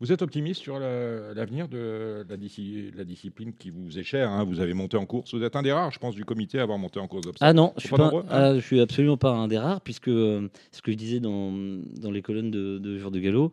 Vous 0.00 0.12
êtes 0.12 0.22
optimiste 0.22 0.60
sur 0.60 0.78
l'avenir 0.78 1.68
de 1.68 2.24
la, 2.28 2.36
disci- 2.36 2.90
la 2.96 3.04
discipline 3.04 3.52
qui 3.52 3.70
vous 3.70 3.98
est 3.98 4.02
chère 4.02 4.30
hein, 4.30 4.44
Vous 4.44 4.60
avez 4.60 4.74
monté 4.74 4.96
en 4.96 5.06
course, 5.06 5.34
vous 5.34 5.42
êtes 5.42 5.56
un 5.56 5.62
des 5.62 5.72
rares, 5.72 5.90
je 5.92 5.98
pense, 5.98 6.14
du 6.14 6.24
comité 6.24 6.58
à 6.58 6.62
avoir 6.62 6.78
monté 6.78 6.98
en 7.00 7.06
course 7.06 7.24
d'obstacles. 7.24 7.48
Ah 7.48 7.52
non, 7.52 7.72
je 7.76 7.82
suis, 7.82 7.90
pas, 7.90 7.98
nombreux, 7.98 8.24
ah, 8.28 8.54
je 8.54 8.60
suis 8.60 8.80
absolument 8.80 9.16
pas 9.16 9.30
un 9.30 9.48
des 9.48 9.58
rares, 9.58 9.80
puisque 9.80 10.08
euh, 10.08 10.48
ce 10.72 10.82
que 10.82 10.90
je 10.92 10.96
disais 10.96 11.20
dans, 11.20 11.52
dans 12.00 12.10
les 12.10 12.22
colonnes 12.22 12.50
de, 12.50 12.78
de 12.78 12.98
Jour 12.98 13.10
de 13.10 13.20
Galop. 13.20 13.52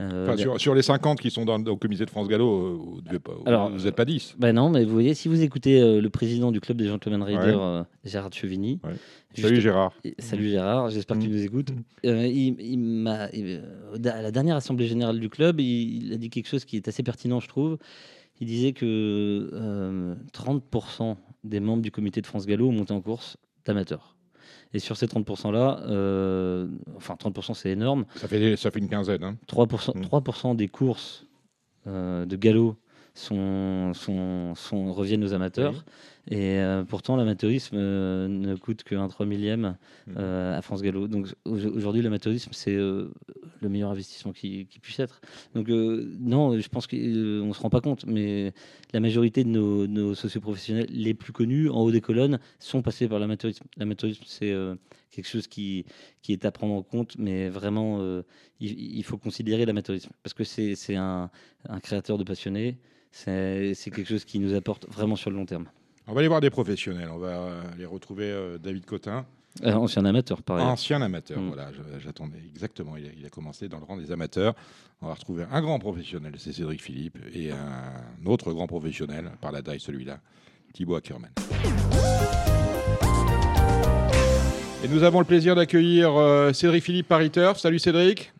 Euh, 0.00 0.24
Enfin, 0.26 0.36
sur, 0.36 0.60
sur 0.60 0.74
les 0.74 0.82
50 0.82 1.20
qui 1.20 1.30
sont 1.30 1.44
dans, 1.44 1.62
au 1.64 1.76
comité 1.76 2.04
de 2.04 2.10
France 2.10 2.28
Gallo, 2.28 2.48
euh, 2.48 2.76
vous 2.80 3.00
devez 3.00 3.18
pas- 3.18 3.32
Alors, 3.46 3.70
vous 3.70 3.84
n'êtes 3.84 3.96
pas 3.96 4.04
10. 4.04 4.36
bah 4.38 4.52
non, 4.52 4.70
mais 4.70 4.84
vous 4.84 4.92
voyez, 4.92 5.14
si 5.14 5.28
vous 5.28 5.42
écoutez 5.42 5.80
euh, 5.80 6.00
le 6.00 6.10
président 6.10 6.52
du 6.52 6.60
club 6.60 6.76
des 6.78 6.86
Gentlemen 6.86 7.22
Riders, 7.22 7.58
Ouais. 7.58 7.64
euh, 7.80 7.82
Gérard 8.04 8.32
Chevigny. 8.32 8.80
Ouais. 8.84 8.92
juste- 9.34 9.48
Salut 9.48 9.60
Gérard. 9.60 9.92
Salut 10.18 10.48
Gérard, 10.50 10.90
j'espère 10.90 11.16
que 11.18 11.22
tu 11.22 11.28
Mm. 11.28 11.32
nous 11.32 11.42
écoutes. 11.44 11.70
Euh, 12.06 12.26
il, 12.26 12.60
il 12.60 12.78
m'a, 12.78 13.28
il- 13.32 13.62
à 14.06 14.22
la 14.22 14.30
dernière 14.30 14.56
assemblée 14.56 14.86
générale 14.86 15.18
du 15.18 15.28
club, 15.28 15.60
il, 15.60 16.04
il 16.06 16.12
a 16.12 16.16
dit 16.16 16.30
quelque 16.30 16.48
chose 16.48 16.64
qui 16.64 16.76
est 16.76 16.86
assez 16.88 17.02
pertinent, 17.02 17.40
je 17.40 17.48
trouve. 17.48 17.78
Il 18.40 18.46
disait 18.46 18.72
que 18.72 19.50
euh, 19.52 20.14
30% 20.32 21.16
des 21.44 21.58
membres 21.60 21.82
du 21.82 21.90
comité 21.90 22.20
de 22.20 22.26
France 22.26 22.46
Gallo 22.46 22.68
ont 22.68 22.72
monté 22.72 22.92
en 22.92 23.00
course 23.00 23.36
d'amateurs. 23.64 24.14
Et 24.74 24.78
sur 24.80 24.96
ces 24.96 25.06
30%-là, 25.06 25.80
euh, 25.86 26.68
enfin 26.96 27.14
30% 27.16 27.54
c'est 27.54 27.70
énorme, 27.70 28.04
Ça 28.16 28.28
fait, 28.28 28.56
ça 28.56 28.70
fait 28.70 28.78
une 28.80 28.88
quinzaine. 28.88 29.24
hein. 29.24 29.36
3%, 29.46 29.92
Mm. 29.96 30.00
3% 30.02 30.54
des 30.54 30.68
courses 30.68 31.26
euh, 31.86 32.26
de 32.26 32.36
galop 32.36 32.76
sont, 33.14 33.92
sont, 33.94 34.54
sont- 34.54 34.92
reviennent 34.92 35.24
aux 35.24 35.32
amateurs. 35.32 35.84
Et 36.30 36.58
euh, 36.58 36.84
pourtant, 36.84 37.16
l'amateurisme 37.16 37.76
euh, 37.78 38.28
ne 38.28 38.54
coûte 38.54 38.82
qu'un 38.84 39.08
3 39.08 39.24
millième 39.24 39.76
Mm. 40.06 40.12
euh, 40.18 40.58
à 40.58 40.62
France 40.62 40.82
Gallo. 40.82 41.08
Donc 41.08 41.28
au- 41.46 41.56
aujourd'hui, 41.56 42.02
l'amateurisme, 42.02 42.50
c'est 42.52 42.74
le 42.76 43.10
meilleur 43.62 43.90
investissement 43.90 44.32
qui, 44.32 44.66
qui 44.66 44.78
puisse 44.78 44.98
être. 45.00 45.20
Donc 45.54 45.68
non, 45.68 46.58
je 46.58 46.68
pense 46.68 46.86
qu'on 46.86 46.96
ne 46.96 47.52
se 47.52 47.60
rend 47.60 47.70
pas 47.70 47.80
compte, 47.80 48.04
mais 48.06 48.52
la 48.92 49.00
majorité 49.00 49.42
de 49.44 49.48
nos, 49.48 49.86
nos 49.86 50.14
socioprofessionnels 50.14 50.86
les 50.90 51.14
plus 51.14 51.32
connus, 51.32 51.70
en 51.70 51.80
haut 51.80 51.90
des 51.92 52.00
colonnes, 52.02 52.38
sont 52.58 52.82
passés 52.82 53.08
par 53.08 53.18
l'amateurisme. 53.18 53.64
L'amateurisme, 53.78 54.22
c'est 54.26 54.54
quelque 55.10 55.28
chose 55.28 55.46
qui, 55.46 55.84
qui 56.22 56.32
est 56.32 56.44
à 56.44 56.52
prendre 56.52 56.74
en 56.74 56.82
compte, 56.82 57.16
mais 57.18 57.48
vraiment, 57.48 58.00
il, 58.60 58.96
il 58.98 59.02
faut 59.02 59.16
considérer 59.18 59.64
l'amateurisme, 59.66 60.10
parce 60.22 60.34
que 60.34 60.44
c'est 60.44 60.96
un, 60.96 61.30
un 61.68 61.80
créateur 61.80 62.18
de 62.18 62.24
passionnés, 62.24 62.78
c'est 63.10 63.74
quelque 63.84 64.04
chose 64.08 64.24
qui 64.24 64.38
nous 64.38 64.54
apporte 64.54 64.86
vraiment 64.88 65.16
sur 65.16 65.30
le 65.30 65.36
long 65.36 65.46
terme. 65.46 65.68
On 66.08 66.14
va 66.14 66.20
aller 66.20 66.28
voir 66.28 66.40
des 66.40 66.50
professionnels. 66.50 67.08
On 67.12 67.18
va 67.18 67.28
euh, 67.28 67.62
aller 67.74 67.84
retrouver 67.84 68.30
euh, 68.30 68.58
David 68.58 68.86
Cotin, 68.86 69.26
Euh, 69.64 69.72
ancien 69.74 70.04
amateur, 70.04 70.42
pareil. 70.42 70.64
ancien 70.64 71.02
amateur. 71.02 71.38
Mm. 71.38 71.48
Voilà, 71.48 71.68
j'attendais 71.98 72.38
exactement. 72.48 72.96
Il 72.96 73.06
a, 73.06 73.10
il 73.18 73.26
a 73.26 73.28
commencé 73.28 73.68
dans 73.68 73.78
le 73.78 73.84
rang 73.84 73.96
des 73.96 74.10
amateurs. 74.12 74.54
On 75.02 75.08
va 75.08 75.14
retrouver 75.14 75.44
un 75.50 75.60
grand 75.60 75.78
professionnel, 75.78 76.32
c'est 76.38 76.52
Cédric 76.52 76.80
Philippe, 76.82 77.18
et 77.34 77.50
un 77.52 78.26
autre 78.26 78.52
grand 78.52 78.66
professionnel, 78.66 79.30
par 79.40 79.52
la 79.52 79.60
taille 79.62 79.80
celui-là, 79.80 80.18
Thibaut 80.72 80.96
Ackermann. 80.96 81.30
Et 84.84 84.88
nous 84.88 85.02
avons 85.02 85.18
le 85.18 85.24
plaisir 85.26 85.54
d'accueillir 85.56 86.14
euh, 86.16 86.52
Cédric 86.52 86.84
Philippe 86.84 87.08
Paris 87.08 87.30
Turf. 87.30 87.58
Salut 87.58 87.78
Cédric. 87.80 88.32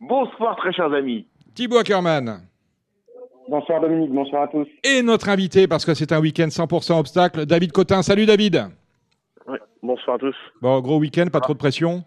Bonsoir, 0.00 0.56
très 0.56 0.72
chers 0.72 0.92
amis. 0.92 1.26
Thibaut 1.54 1.78
Ackermann. 1.78 2.42
Bonsoir 3.48 3.80
Dominique, 3.80 4.10
bonsoir 4.12 4.42
à 4.42 4.48
tous. 4.48 4.66
Et 4.84 5.02
notre 5.02 5.28
invité, 5.30 5.66
parce 5.66 5.84
que 5.86 5.94
c'est 5.94 6.12
un 6.12 6.20
week-end 6.20 6.48
100% 6.48 6.98
obstacle, 6.98 7.46
David 7.46 7.72
Cotin. 7.72 8.02
Salut 8.02 8.26
David. 8.26 8.66
Ouais, 9.46 9.58
bonsoir 9.82 10.16
à 10.16 10.18
tous. 10.18 10.36
Bon, 10.60 10.80
gros 10.80 10.98
week-end, 10.98 11.26
pas 11.32 11.40
trop 11.40 11.54
de 11.54 11.58
pression? 11.58 12.04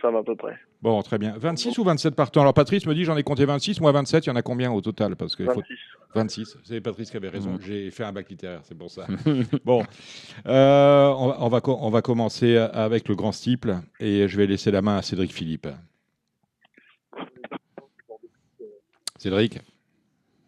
Ça 0.00 0.10
va 0.10 0.18
à 0.18 0.22
peu 0.24 0.34
près. 0.34 0.54
Bon, 0.82 1.00
très 1.02 1.16
bien. 1.18 1.34
26 1.38 1.78
ou 1.78 1.84
27 1.84 2.16
partants? 2.16 2.40
Alors 2.40 2.54
Patrice 2.54 2.86
me 2.86 2.94
dit 2.94 3.04
j'en 3.04 3.16
ai 3.16 3.22
compté 3.22 3.44
26, 3.44 3.80
moi 3.80 3.92
27, 3.92 4.26
il 4.26 4.30
y 4.30 4.32
en 4.32 4.36
a 4.36 4.42
combien 4.42 4.72
au 4.72 4.80
total? 4.80 5.14
Parce 5.14 5.36
faut 5.36 5.44
26. 5.44 5.62
26. 6.12 6.58
C'est 6.64 6.80
Patrice 6.80 7.08
qui 7.12 7.16
avait 7.16 7.28
raison. 7.28 7.50
Mhm. 7.52 7.60
J'ai 7.60 7.90
fait 7.92 8.02
un 8.02 8.12
bac 8.12 8.28
littéraire, 8.28 8.60
c'est 8.64 8.76
pour 8.76 8.90
ça. 8.90 9.06
bon, 9.64 9.84
Euh, 10.46 11.06
on, 11.16 11.28
va, 11.28 11.36
on 11.38 11.48
va 11.48 11.60
co- 11.60 11.78
on 11.80 11.90
va 11.90 12.02
commencer 12.02 12.56
avec 12.56 13.06
le 13.08 13.14
grand 13.14 13.30
steeple 13.30 13.76
et 14.00 14.26
je 14.26 14.36
vais 14.36 14.48
laisser 14.48 14.72
la 14.72 14.82
main 14.82 14.96
à 14.96 15.02
Cédric 15.02 15.32
Philippe. 15.32 15.68
Cédric, 19.18 19.60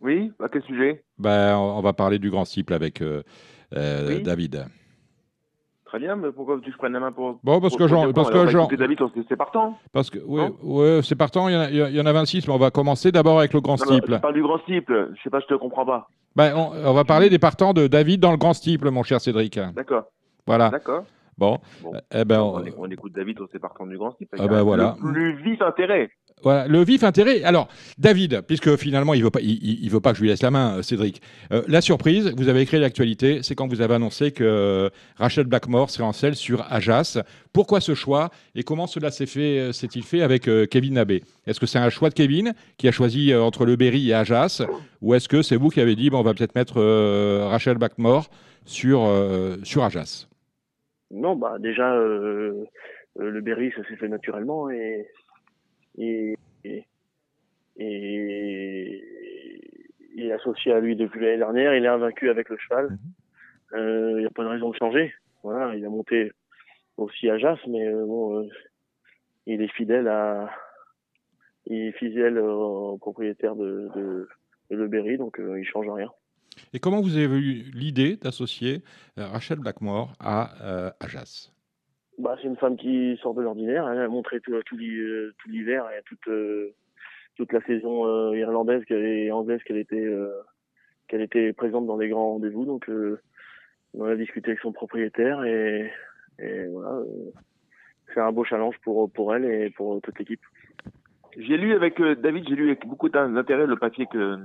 Oui, 0.05 0.31
à 0.39 0.49
quel 0.51 0.63
sujet? 0.65 1.03
Ben, 1.19 1.57
on, 1.57 1.81
va 1.81 1.95
parler 1.95 2.19
du 2.19 2.29
grand 2.31 2.45
steeple 2.45 2.75
avec 2.75 3.01
euh, 3.01 3.23
euh, 3.75 4.07
Oui. 4.09 4.23
David. 4.23 4.67
Très 5.87 5.99
bien, 5.99 6.15
mais 6.17 6.31
pourquoi 6.31 6.61
tu 6.63 6.71
prennes 6.73 6.93
la 6.93 7.01
main 7.01 7.11
pour. 7.13 7.39
Bon, 7.43 7.59
parce 7.61 7.73
pour- 7.73 7.79
que 7.79 7.89
Jean, 7.89 8.13
parce 8.13 8.31
que 8.31 8.47
Jean, 8.49 8.67
David, 8.67 8.99
c'est 9.29 9.37
partant. 9.37 9.79
parce 9.93 10.11
que 10.11 10.19
oui, 10.27 10.43
ouais, 10.63 11.01
c'est 11.03 11.15
partant. 11.15 11.49
Il 11.49 11.55
y, 11.55 11.57
en 11.57 11.61
a, 11.61 11.71
il 11.71 11.95
y 11.97 12.01
en 12.01 12.05
a 12.07 12.13
26, 12.13 12.47
mais 12.47 12.53
on 12.53 12.59
va 12.59 12.71
commencer 12.71 13.13
d'abord 13.13 13.39
avec 13.39 13.55
le 13.55 13.61
grand 13.63 13.77
steeple. 13.79 14.15
tu 14.15 14.21
parles 14.21 14.35
du 14.35 14.43
grand 14.43 14.59
steeple. 14.59 15.13
Je 15.17 15.23
sais 15.23 15.31
pas, 15.31 15.41
je 15.41 15.47
te 15.47 15.55
comprends 15.55 15.87
pas. 15.87 16.09
Ben, 16.37 16.53
on, 16.55 16.73
on 16.85 16.93
va 16.93 17.05
parler 17.05 17.31
des 17.31 17.39
partants 17.39 17.73
de 17.73 17.87
David 17.87 18.21
dans 18.21 18.33
le 18.33 18.37
grand 18.37 18.53
steeple, 18.53 18.91
mon 18.91 19.05
cher 19.05 19.21
Cédric. 19.21 19.59
D'accord, 19.75 20.05
Voilà. 20.47 20.69
d'accord. 20.71 21.05
Bon, 21.39 21.59
Bon. 21.83 21.93
eh 22.13 22.25
ben, 22.25 22.41
on, 22.41 22.91
écoute 22.91 23.13
David, 23.13 23.41
on 23.41 23.47
sait 23.49 23.59
partant 23.59 23.87
du 23.87 23.97
grand 23.99 24.13
steeple. 24.13 24.37
Ah 24.39 24.47
bah 24.47 24.63
voilà. 24.63 24.97
Le 25.03 25.13
plus 25.13 25.43
vif 25.43 25.63
intérêt. 25.63 26.11
Voilà, 26.43 26.69
le 26.69 26.85
vif 26.85 27.05
intérêt. 27.05 27.43
Alors, 27.43 27.69
David, 27.97 28.43
puisque 28.47 28.77
finalement, 28.77 29.15
il 29.15 29.21
ne 29.21 29.25
veut, 29.25 29.31
pas- 29.31 29.41
il, 29.41 29.89
veut 29.89 30.01
pas 30.01 30.11
que 30.13 30.19
je 30.19 30.23
lui 30.23 30.29
laisse 30.29 30.43
la 30.43 30.51
main, 30.51 30.77
euh, 30.77 30.83
Cédric. 30.83 31.23
Euh, 31.53 31.63
la 31.69 31.81
surprise, 31.81 32.35
vous 32.37 32.49
avez 32.49 32.61
écrit 32.61 32.79
l'actualité, 32.79 33.43
c'est 33.43 33.55
quand 33.55 33.67
vous 33.67 33.81
avez 33.81 33.95
annoncé 33.95 34.31
que 34.31 34.45
euh, 34.45 34.91
Rachel 35.17 35.47
Blackmore 35.47 35.89
serait 35.89 36.05
en 36.05 36.13
selle 36.13 36.35
sur 36.35 36.71
Ajas. 36.71 37.23
Pourquoi 37.55 37.81
ce 37.81 37.95
choix 37.95 38.29
et 38.55 38.63
comment 38.63 38.87
cela 38.87 39.11
s'est 39.11 39.25
fait, 39.27 39.73
s'est-il 39.73 40.03
fait 40.03 40.21
avec 40.21 40.51
Kevin 40.71 40.95
Nabé 40.95 41.23
Est-ce 41.47 41.61
que 41.61 41.67
c'est 41.67 41.79
un 41.79 41.89
choix 41.89 42.11
de 42.11 42.15
Kevin 42.15 42.53
qui 42.77 42.89
a 42.89 42.93
choisi 42.93 43.35
entre 43.35 43.65
le 43.65 43.77
Berry 43.77 44.11
et 44.11 44.15
Ajas 44.15 44.67
Ou 45.01 45.15
est-ce 45.15 45.29
que 45.29 45.41
c'est 45.41 45.57
vous 45.57 45.71
qui 45.71 45.81
avez 45.81 45.95
dit, 45.97 46.11
bon, 46.11 46.19
on 46.19 46.23
va 46.23 46.35
peut-être 46.35 46.57
mettre 46.57 46.83
Rachel 47.49 47.79
Blackmore 47.79 48.29
sur, 48.67 49.09
sur 49.63 49.85
Ajas? 49.85 50.27
Non, 51.13 51.37
bah 51.37 51.57
déjà, 51.61 51.95
le 51.95 53.41
Berry, 53.41 53.71
ça 53.77 53.89
s'est 53.89 53.97
fait 53.97 54.09
naturellement 54.09 54.69
et. 54.69 55.07
Et. 55.99 56.37
et, 57.77 59.05
il 60.17 60.33
associé 60.33 60.73
à 60.73 60.81
lui 60.81 60.97
depuis 60.97 61.21
l'année 61.21 61.39
dernière, 61.39 61.75
il 61.75 61.85
est 61.85 61.89
invaincu 61.89 62.31
avec 62.31 62.49
le 62.49 62.57
cheval. 62.57 62.91
Mhm. 62.91 62.99
Euh, 63.75 64.13
Il 64.13 64.21
n'y 64.21 64.27
a 64.27 64.31
pas 64.31 64.45
de 64.45 64.49
raison 64.49 64.71
de 64.71 64.77
changer. 64.77 65.13
Voilà, 65.43 65.75
il 65.75 65.85
a 65.85 65.89
monté 65.89 66.33
aussi 66.97 67.29
à 67.29 67.39
Jas, 67.39 67.59
mais 67.67 67.87
euh, 67.87 68.07
bon, 68.07 68.41
euh, 68.41 68.49
il 69.47 69.61
est 69.61 69.73
fidèle 69.73 70.09
à. 70.09 70.51
Il 71.67 71.89
est 71.89 71.93
fidèle 71.93 72.39
au 72.39 72.99
propriétaire 72.99 73.57
de, 73.57 73.89
de, 73.97 74.29
de 74.71 74.77
Le 74.77 74.87
Berry, 74.87 75.17
donc 75.17 75.41
euh, 75.41 75.59
il 75.59 75.65
change 75.65 75.89
rien. 75.89 76.11
Et 76.73 76.79
comment 76.79 77.01
vous 77.01 77.17
avez 77.17 77.25
eu 77.25 77.71
l'idée 77.73 78.17
d'associer 78.17 78.83
euh, 79.19 79.27
Rachel 79.27 79.59
Blackmore 79.59 80.13
à 80.21 80.63
euh, 80.63 80.91
Ajas 81.01 81.51
Bah, 82.19 82.37
c'est 82.41 82.49
une 82.49 82.57
femme 82.57 82.77
qui 82.77 83.19
sort 83.23 83.35
de 83.35 83.43
l'ordinaire. 83.43 83.89
Elle 83.89 83.99
a 83.99 84.09
montré 84.09 84.41
tout, 84.41 84.53
tout 84.65 84.77
euh, 84.77 85.33
l'hiver 85.47 85.85
et 85.91 86.03
toute, 86.05 86.29
euh, 86.29 86.73
toute 87.37 87.53
la 87.53 87.61
saison 87.63 88.07
euh, 88.07 88.37
irlandaise 88.37 88.85
et 88.91 89.33
anglaise 89.33 89.63
qu'elle 89.65 89.79
était 89.79 90.09
qu'elle 91.09 91.23
était 91.23 91.53
présente 91.53 91.87
dans 91.87 91.99
les 91.99 92.09
grands 92.09 92.33
rendez-vous. 92.35 92.65
Donc 92.65 92.89
on 93.95 94.05
a 94.05 94.17
discuté 94.17 94.51
avec 94.51 94.61
son 94.61 94.73
propriétaire 94.73 95.45
et, 95.45 95.91
et 96.39 96.67
voilà, 96.67 97.03
c'est 98.13 98.21
un 98.21 98.33
beau 98.33 98.45
challenge 98.45 98.77
pour 98.85 99.11
pour 99.13 99.35
elle 99.35 99.45
et 99.45 99.71
pour 99.71 100.01
toute 100.01 100.19
l'équipe. 100.19 100.41
J'ai 101.37 101.57
lu 101.57 101.75
avec 101.75 102.01
David, 102.01 102.49
j'ai 102.49 102.55
lu 102.55 102.69
avec 102.69 102.87
beaucoup 102.87 103.09
d'intérêt 103.09 103.67
le 103.67 103.77
papier 103.77 104.07
que 104.07 104.39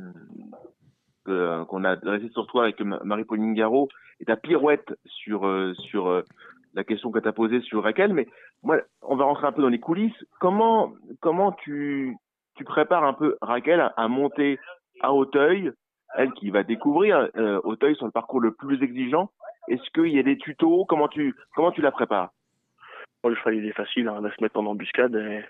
qu'on 1.26 1.84
a 1.84 1.95
dressé 1.95 2.30
sur 2.30 2.47
toi 2.47 2.63
avec 2.63 2.82
Ma- 2.82 3.01
Marie-Pauline 3.03 3.53
Garot 3.53 3.88
et 4.20 4.26
ta 4.26 4.36
pirouette 4.36 4.91
sur 5.05 5.47
sur 5.76 6.24
la 6.74 6.84
question 6.84 7.11
que 7.11 7.20
tu 7.20 7.32
posée 7.32 7.61
sur 7.61 7.84
Raquel. 7.84 8.13
Mais 8.13 8.28
moi, 8.63 8.78
on 9.01 9.15
va 9.15 9.26
rentrer 9.26 9.47
un 9.47 9.51
peu 9.51 9.61
dans 9.61 9.70
les 9.70 9.80
coulisses. 9.80 10.26
Comment 10.39 10.93
comment 11.22 11.51
tu 11.51 12.15
tu 12.55 12.63
prépares 12.63 13.03
un 13.03 13.13
peu 13.13 13.38
Raquel 13.41 13.91
à, 13.95 14.07
monter 14.07 14.59
à 15.01 15.13
Hauteuil, 15.13 15.72
elle 16.15 16.32
qui 16.34 16.49
va 16.49 16.63
découvrir 16.63 17.30
euh, 17.38 17.61
Hauteuil 17.63 17.95
sur 17.95 18.05
le 18.05 18.11
parcours 18.11 18.41
le 18.41 18.53
plus 18.53 18.82
exigeant? 18.84 19.30
Est-ce 19.67 19.89
qu'il 19.91 20.13
y 20.13 20.20
a 20.20 20.24
des 20.24 20.38
tutos? 20.38 20.86
Comment 20.86 21.07
tu 21.07 21.36
comment 21.55 21.72
tu 21.72 21.82
la 21.82 21.91
prépares? 21.91 22.32
Moi, 23.24 23.36
cheval, 23.36 23.55
il 23.55 23.65
est 23.65 23.74
facile, 23.74 24.07
hein, 24.07 24.22
se 24.22 24.43
mettre 24.43 24.57
en 24.57 24.65
embuscade 24.65 25.43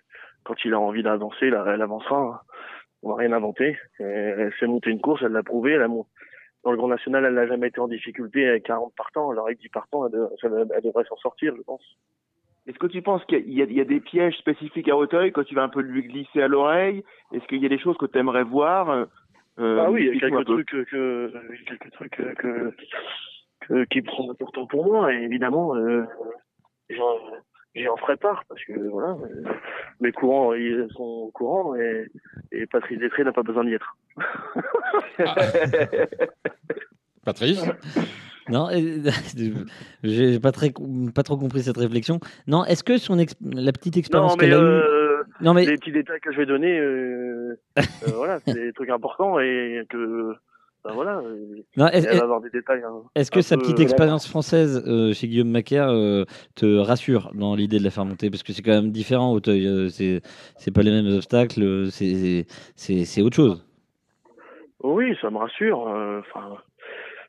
quand 0.44 0.56
il 0.66 0.74
a 0.74 0.80
envie 0.80 1.04
d'avancer, 1.04 1.48
elle 1.48 1.82
avancera. 1.82 2.20
hein. 2.20 2.40
On 3.02 3.10
va 3.10 3.16
rien 3.16 3.32
inventer. 3.32 3.78
Et 4.00 4.04
Elle 4.04 4.54
sait 4.60 4.68
monter 4.68 4.90
une 4.90 5.00
course, 5.00 5.22
elle 5.24 5.32
l'a 5.32 5.44
prouvé. 5.44 5.74
Elle 5.74 5.84
a 5.84 5.88
Dans 6.64 6.72
le 6.72 6.78
Grand 6.78 6.88
National, 6.90 7.24
elle 7.26 7.34
n'a 7.36 7.48
jamais 7.48 7.68
été 7.68 7.80
en 7.80 7.88
difficulté 7.88 8.48
avec 8.48 8.64
40 8.64 8.94
partants. 8.96 9.30
Alors 9.32 9.46
avec 9.46 9.60
10 9.60 9.70
partants, 9.70 10.06
elle, 10.06 10.12
de- 10.14 10.28
ça- 10.42 10.50
elle 10.76 10.84
devrait 10.84 11.06
s'en 11.06 11.16
sortir, 11.18 11.54
je 11.56 11.62
pense. 11.62 11.82
Est-ce 12.68 12.78
que 12.78 12.88
tu 12.88 13.02
penses 13.02 13.24
qu'il 13.26 13.50
y, 13.50 13.62
a- 13.62 13.66
il 13.66 13.74
y 13.74 13.82
a 13.82 13.86
des 13.86 14.00
pièges 14.02 14.36
spécifiques 14.38 14.90
à 14.90 14.98
Hauteuil 14.98 15.32
quand 15.32 15.44
tu 15.44 15.56
vas 15.56 15.64
un 15.64 15.70
peu 15.70 15.82
lui 15.82 16.04
glisser 16.04 16.42
à 16.42 16.48
l'oreille? 16.48 17.04
Est-ce 17.34 17.46
qu'il 17.48 17.62
y 17.64 17.66
a 17.66 17.70
des 17.70 17.80
choses 17.80 17.98
que 17.98 18.06
tu 18.06 18.18
aimerais 18.20 18.44
voir 18.44 18.90
euh, 18.90 19.06
ah 19.82 19.92
oui, 19.92 20.02
il 20.02 20.06
y 20.06 20.10
a 20.10 20.12
explique-moi 20.14 20.44
quelques 20.46 20.66
trucs 20.68 20.90
que, 20.90 21.32
que- 21.32 21.64
quelques 21.66 21.92
trucs 21.92 22.12
que, 22.38 22.74
que, 23.62 23.84
qui 23.86 24.02
sont 24.16 24.30
importants 24.30 24.68
pour 24.68 24.86
moi. 24.86 25.14
Et 25.14 25.24
évidemment, 25.24 25.76
euh, 25.76 26.04
j'en 27.76 27.98
ferai 27.98 28.18
part 28.18 28.44
parce 28.48 28.64
que 28.64 28.74
voilà, 28.90 29.18
euh, 29.22 29.44
mes 30.00 30.12
courants 30.12 30.54
ils 30.54 30.88
sont 30.92 31.04
au 31.04 31.32
courant 31.32 31.76
et, 31.76 32.08
et 32.52 32.66
Patrice 32.68 33.00
Détré 33.00 33.24
n'a 33.24 33.32
pas 33.34 33.44
besoin 33.44 33.64
d'y 33.66 33.74
être. 33.74 33.96
Patrice 37.26 37.62
Non, 38.50 38.68
euh, 38.72 39.12
j'ai 40.04 40.40
pas 40.40 40.52
très 40.52 40.74
pas 41.14 41.22
trop 41.22 41.38
compris 41.38 41.62
cette 41.62 41.78
réflexion. 41.78 42.20
Non, 42.48 42.66
est-ce 42.66 42.84
que 42.84 42.98
son 42.98 43.16
la 43.16 43.72
petite 43.72 43.96
expérience 43.96 44.36
qu'elle 44.38 44.54
a 44.54 44.58
eue 44.58 44.62
euh, 44.62 45.22
Non, 45.40 45.54
mais- 45.54 45.66
les 45.68 45.76
petits 45.78 45.92
détails 45.92 46.20
que 46.20 46.32
je 46.32 46.38
vais 46.38 46.48
donner, 46.48 46.80
euh, 46.80 47.60
euh, 47.78 47.82
voilà, 48.16 48.40
c'est 48.48 48.56
des 48.56 48.74
trucs 48.74 48.90
importants 48.90 49.40
et 49.40 49.84
que, 49.88 50.34
ben 50.84 50.94
voilà, 50.96 51.18
euh, 51.20 51.58
Non, 51.78 51.90
est-ce- 51.90 52.08
elle 52.08 52.18
va 52.18 52.24
avoir 52.24 52.42
des 52.42 52.50
détails. 52.50 52.82
hein, 52.84 53.04
Est-ce 53.14 53.30
que 53.30 53.42
sa 53.44 53.56
petite 53.56 53.80
expérience 53.82 54.28
française 54.28 54.84
euh, 54.88 55.14
chez 55.14 55.28
Guillaume 55.28 55.52
Macaire 55.52 55.90
euh, 55.90 56.26
te 56.56 56.78
rassure 56.80 57.30
dans 57.36 57.54
l'idée 57.54 57.78
de 57.78 57.84
la 57.84 57.92
faire 57.92 58.06
monter? 58.06 58.32
Parce 58.32 58.42
que 58.42 58.52
c'est 58.52 58.64
quand 58.64 58.72
même 58.82 58.90
différent, 58.92 59.32
Auteuil. 59.32 59.68
euh, 59.68 59.90
c'est 59.90 60.72
pas 60.74 60.82
les 60.82 60.90
mêmes 60.90 61.14
obstacles, 61.14 61.62
euh, 61.62 61.90
c'est 61.92 63.22
autre 63.22 63.36
chose. 63.36 63.64
Oui, 64.82 65.18
ça 65.22 65.30
me 65.30 65.38
rassure. 65.38 65.88
euh, 65.88 66.20
Enfin, 66.20 66.58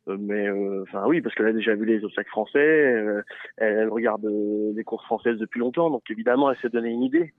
euh, 0.09 0.17
mais 0.19 0.49
euh, 0.49 0.83
enfin 0.83 1.05
oui, 1.07 1.21
parce 1.21 1.35
qu'elle 1.35 1.47
a 1.47 1.53
déjà 1.53 1.75
vu 1.75 1.85
les 1.85 2.05
obstacles 2.05 2.31
français. 2.31 2.59
euh, 2.59 3.23
elle, 3.59 3.79
elle 3.79 3.89
regarde 3.89 4.25
euh, 4.25 4.73
les 4.75 4.85
courses 4.85 5.05
françaises 5.05 5.39
depuis 5.39 5.61
longtemps, 5.61 5.91
donc 5.91 6.03
évidemment, 6.11 6.51
elle 6.51 6.59
s'est 6.59 6.71
donné 6.71 6.91
une 6.91 7.03
idée. 7.03 7.33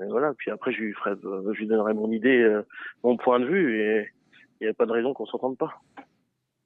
Et 0.00 0.06
voilà. 0.08 0.32
Puis 0.36 0.50
après, 0.50 0.72
je 0.72 0.80
lui 0.80 0.92
ferai, 0.94 1.12
euh, 1.24 1.52
je 1.52 1.58
lui 1.60 1.66
donnerai 1.66 1.94
mon 1.94 2.10
idée, 2.10 2.40
euh, 2.42 2.62
mon 3.02 3.16
point 3.16 3.40
de 3.40 3.46
vue, 3.46 3.80
et 3.80 4.08
il 4.60 4.64
n'y 4.64 4.70
a 4.70 4.74
pas 4.74 4.86
de 4.86 4.92
raison 4.92 5.14
qu'on 5.14 5.26
s'entende 5.26 5.58
pas. 5.58 5.80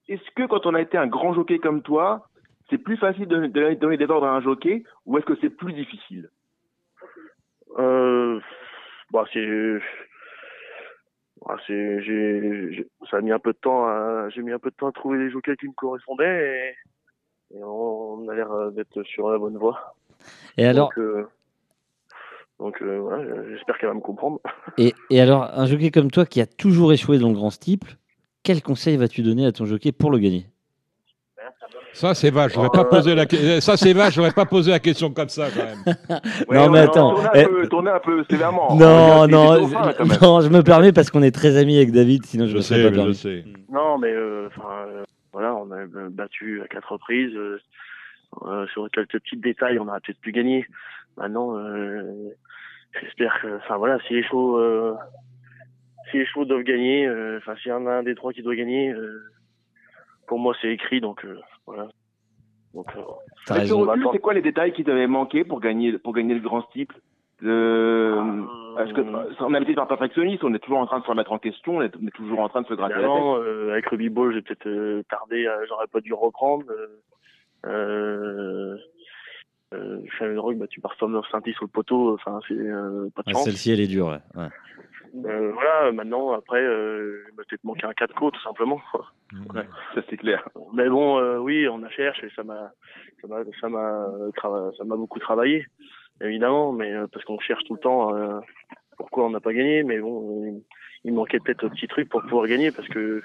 Est-ce 0.09 0.31
que 0.35 0.47
quand 0.47 0.67
on 0.67 0.75
a 0.75 0.81
été 0.81 0.97
un 0.97 1.07
grand 1.07 1.35
jockey 1.35 1.59
comme 1.59 1.83
toi, 1.83 2.29
c'est 2.71 2.79
plus 2.79 2.97
facile 2.97 3.27
de, 3.27 3.47
de 3.47 3.75
donner 3.75 3.97
des 3.97 4.07
ordres 4.07 4.27
à 4.27 4.37
un 4.37 4.41
jockey 4.41 4.85
ou 5.05 5.19
est-ce 5.19 5.27
que 5.27 5.37
c'est 5.41 5.51
plus 5.51 5.73
difficile? 5.73 6.29
Euh, 7.79 8.41
bah 9.13 9.25
c'est, 9.33 9.79
j'ai- 11.59 12.87
ça 13.11 13.19
a 13.19 13.21
mis 13.21 13.33
un 13.33 13.39
peu 13.39 13.53
de 13.53 13.59
temps. 13.59 13.87
À, 13.87 14.29
j'ai 14.31 14.43
mis 14.43 14.53
un 14.53 14.59
peu 14.59 14.71
de 14.71 14.77
temps 14.77 14.89
à 14.89 14.93
trouver 14.93 15.19
les 15.19 15.31
jockeys 15.31 15.57
qui 15.57 15.69
me 15.69 15.73
correspondaient, 15.73 16.75
et, 17.53 17.57
et 17.57 17.63
on 17.63 18.29
a 18.29 18.35
l'air 18.35 18.51
euh, 18.53 18.71
d'être 18.71 19.03
sur 19.05 19.31
la 19.31 19.39
bonne 19.39 19.57
voie. 19.57 19.95
Et 20.57 20.67
alors, 20.67 20.89
Donc, 20.89 20.99
euh, 20.99 21.29
donc 22.59 22.83
euh, 22.83 22.99
voilà, 22.99 23.49
j'espère 23.51 23.79
qu'elle 23.79 23.91
va 23.91 23.95
me 23.95 24.01
comprendre. 24.01 24.41
et, 24.79 24.95
et 25.11 25.21
alors, 25.21 25.45
un 25.53 25.67
jockey 25.67 25.91
comme 25.91 26.11
toi 26.11 26.25
qui 26.27 26.41
a 26.41 26.47
toujours 26.47 26.93
échoué 26.93 27.19
dans 27.19 27.29
le 27.29 27.35
grand 27.35 27.51
steeple, 27.51 27.97
quel 28.43 28.63
conseil 28.63 28.97
vas-tu 28.97 29.23
donner 29.23 29.47
à 29.47 29.53
ton 29.53 29.65
jockey 29.67 29.93
pour 29.93 30.11
le 30.11 30.19
gagner? 30.19 30.47
Ça, 31.93 32.15
c'est 32.15 32.31
vache. 32.31 32.53
J'aurais 32.55 32.71
pas 32.71 32.85
posé 32.85 33.15
la 33.15 33.27
Ça, 33.61 33.77
c'est 33.77 33.93
vache. 33.93 34.15
J'aurais 34.15 34.33
pas 34.33 34.45
posé 34.45 34.71
la 34.71 34.79
question 34.79 35.11
comme 35.13 35.29
ça, 35.29 35.47
quand 35.55 35.65
même. 35.65 35.97
Non, 36.51 36.71
mais 36.71 36.81
attends, 36.81 37.15
Tournez 37.15 37.29
un, 37.29 37.31
eh, 37.35 37.47
peu, 37.47 37.69
tournez 37.69 37.91
un 37.91 38.01
peu 38.01 38.25
sévèrement. 38.31 38.75
Non, 38.77 39.27
non, 39.27 39.69
non, 39.69 40.41
je 40.41 40.49
me 40.49 40.63
permets 40.63 40.93
parce 40.93 41.11
qu'on 41.11 41.23
est 41.23 41.35
très 41.35 41.57
amis 41.57 41.77
avec 41.77 41.93
David, 41.93 42.27
sinon 42.27 42.47
je, 42.47 42.51
Je 42.53 42.57
me 42.57 42.61
sais, 42.63 42.83
pas 42.85 42.91
permis. 42.91 43.09
je 43.15 43.19
sais. 43.19 43.45
Non, 43.73 43.99
mais 43.99 44.13
euh, 44.13 44.49
enfin, 44.49 44.69
euh, 44.89 45.05
voilà, 45.33 45.55
on 45.55 45.71
a 45.71 45.87
battu 46.11 46.63
à 46.63 46.69
quatre 46.69 46.93
reprises. 46.93 47.35
euh, 47.35 47.59
euh, 48.45 48.67
sur 48.73 48.91
quelques 48.91 49.13
petits 49.21 49.37
détails, 49.37 49.79
on 49.79 49.89
aurait 49.89 50.01
peut-être 50.01 50.21
pu 50.21 50.33
gagner. 50.33 50.67
Maintenant, 51.17 51.57
euh, 51.57 52.03
j'espère 53.01 53.41
que, 53.41 53.57
enfin 53.57 53.77
voilà, 53.79 53.99
si 54.07 54.15
les 54.15 54.23
chevaux, 54.25 54.59
euh, 54.59 54.95
si 56.11 56.19
les 56.19 56.27
chevaux 56.27 56.45
doivent 56.45 56.63
gagner, 56.65 57.07
euh, 57.07 57.39
enfin 57.39 57.55
s'il 57.63 57.71
y 57.71 57.75
en 57.75 57.87
a 57.87 57.93
un 57.93 58.03
des 58.03 58.15
trois 58.15 58.33
qui 58.33 58.43
doit 58.43 58.57
gagner, 58.57 58.91
euh, 58.91 59.23
pour 60.27 60.39
moi 60.39 60.55
c'est 60.61 60.73
écrit, 60.73 61.01
donc 61.01 61.25
euh, 61.25 61.39
voilà. 61.67 61.89
Donc, 62.75 62.87
euh, 62.95 63.01
Avec 63.55 63.69
le 63.69 63.75
recul, 63.75 64.07
c'est 64.13 64.19
quoi 64.19 64.35
les 64.35 64.43
détails 64.43 64.73
qui 64.73 64.85
t'avaient 64.85 65.07
manqué 65.07 65.45
pour 65.45 65.61
gagner, 65.61 65.93
pour 65.99 66.13
gagner 66.13 66.35
le 66.35 66.41
grand 66.41 66.63
euh, 67.43 68.43
Parce 68.77 68.93
que 68.93 69.01
euh, 69.01 69.33
on 69.41 69.55
a 69.55 69.61
été 69.61 69.75
par 69.75 69.89
perfectionniste, 69.89 70.45
on 70.45 70.53
est 70.53 70.59
toujours 70.59 70.79
en 70.79 70.87
train 70.87 70.99
de 70.99 71.05
se 71.05 71.09
remettre 71.09 71.33
en 71.33 71.39
question, 71.39 71.79
on 71.79 71.83
est, 71.83 71.95
on 72.01 72.07
est 72.07 72.15
toujours 72.15 72.41
en 72.41 72.51
train 72.51 72.61
de 72.61 72.67
se 72.67 72.75
gratter 72.75 72.95
la 72.95 73.01
tête. 73.01 73.09
Évidemment, 73.09 73.37
euh, 73.39 73.73
avec 73.73 73.87
Ruby 73.87 74.11
Ball, 74.11 74.35
j'ai 74.35 74.43
peut-être 74.43 74.69
euh, 74.69 75.03
tardé, 75.09 75.49
j'aurais 75.69 75.87
pas 75.87 76.01
dû 76.01 76.13
reprendre. 76.13 76.67
Euh, 76.69 77.01
euh, 77.65 78.77
euh, 79.75 80.41
Rock 80.41 80.57
battu 80.57 80.81
par 80.81 80.95
of 81.01 81.27
Sainty 81.31 81.53
sur 81.53 81.65
le 81.65 81.71
poteau, 81.71 82.15
enfin 82.15 82.41
c'est 82.47 82.55
euh, 82.55 83.09
pas 83.15 83.23
de 83.23 83.33
chance. 83.33 83.45
Celle-ci, 83.45 83.73
elle 83.73 83.81
est 83.81 83.87
dure. 83.87 84.07
ouais. 84.07 84.43
Ouais. 84.43 84.49
Euh, 85.25 85.53
voilà, 85.53 85.93
maintenant 85.93 86.33
après, 86.33 86.63
euh, 86.63 87.25
il 87.31 87.37
m'a 87.37 87.43
peut-être 87.45 87.65
manqué 87.65 87.87
un 87.87 87.95
4 87.95 88.15
côtes 88.15 88.35
tout 88.35 88.43
simplement. 88.43 88.81
Ouais, 89.55 89.67
ça 89.95 90.03
c'est 90.11 90.17
clair. 90.17 90.47
Mais 90.75 90.89
bon, 90.89 91.19
euh, 91.19 91.39
oui, 91.39 91.67
on 91.69 91.83
a 91.83 91.89
cherché 91.89 92.27
et 92.27 92.31
ça 92.37 92.45
m'a, 92.45 92.73
ça 93.23 93.27
m'a, 93.29 93.39
ça 93.61 93.69
m'a, 93.69 94.07
trava- 94.37 94.77
ça 94.77 94.85
m'a 94.85 94.97
beaucoup 94.97 95.19
travaillé, 95.19 95.67
évidemment, 96.21 96.73
mais 96.73 96.93
euh, 96.93 97.07
parce 97.11 97.25
qu'on 97.25 97.39
cherche 97.39 97.65
tout 97.65 97.75
le 97.75 97.81
temps 97.81 98.15
euh, 98.15 98.41
pourquoi 98.99 99.25
on 99.27 99.31
n'a 99.31 99.41
pas 99.41 99.53
gagné, 99.53 99.83
mais 99.85 99.99
bon, 100.01 100.63
il 101.05 101.13
manquait 101.15 101.39
peut-être 101.41 101.65
un 101.65 101.71
petit 101.71 101.89
truc 101.89 102.09
pour 102.09 102.23
pouvoir 102.23 102.47
gagner 102.47 102.71
parce 102.71 102.89
que 102.89 103.23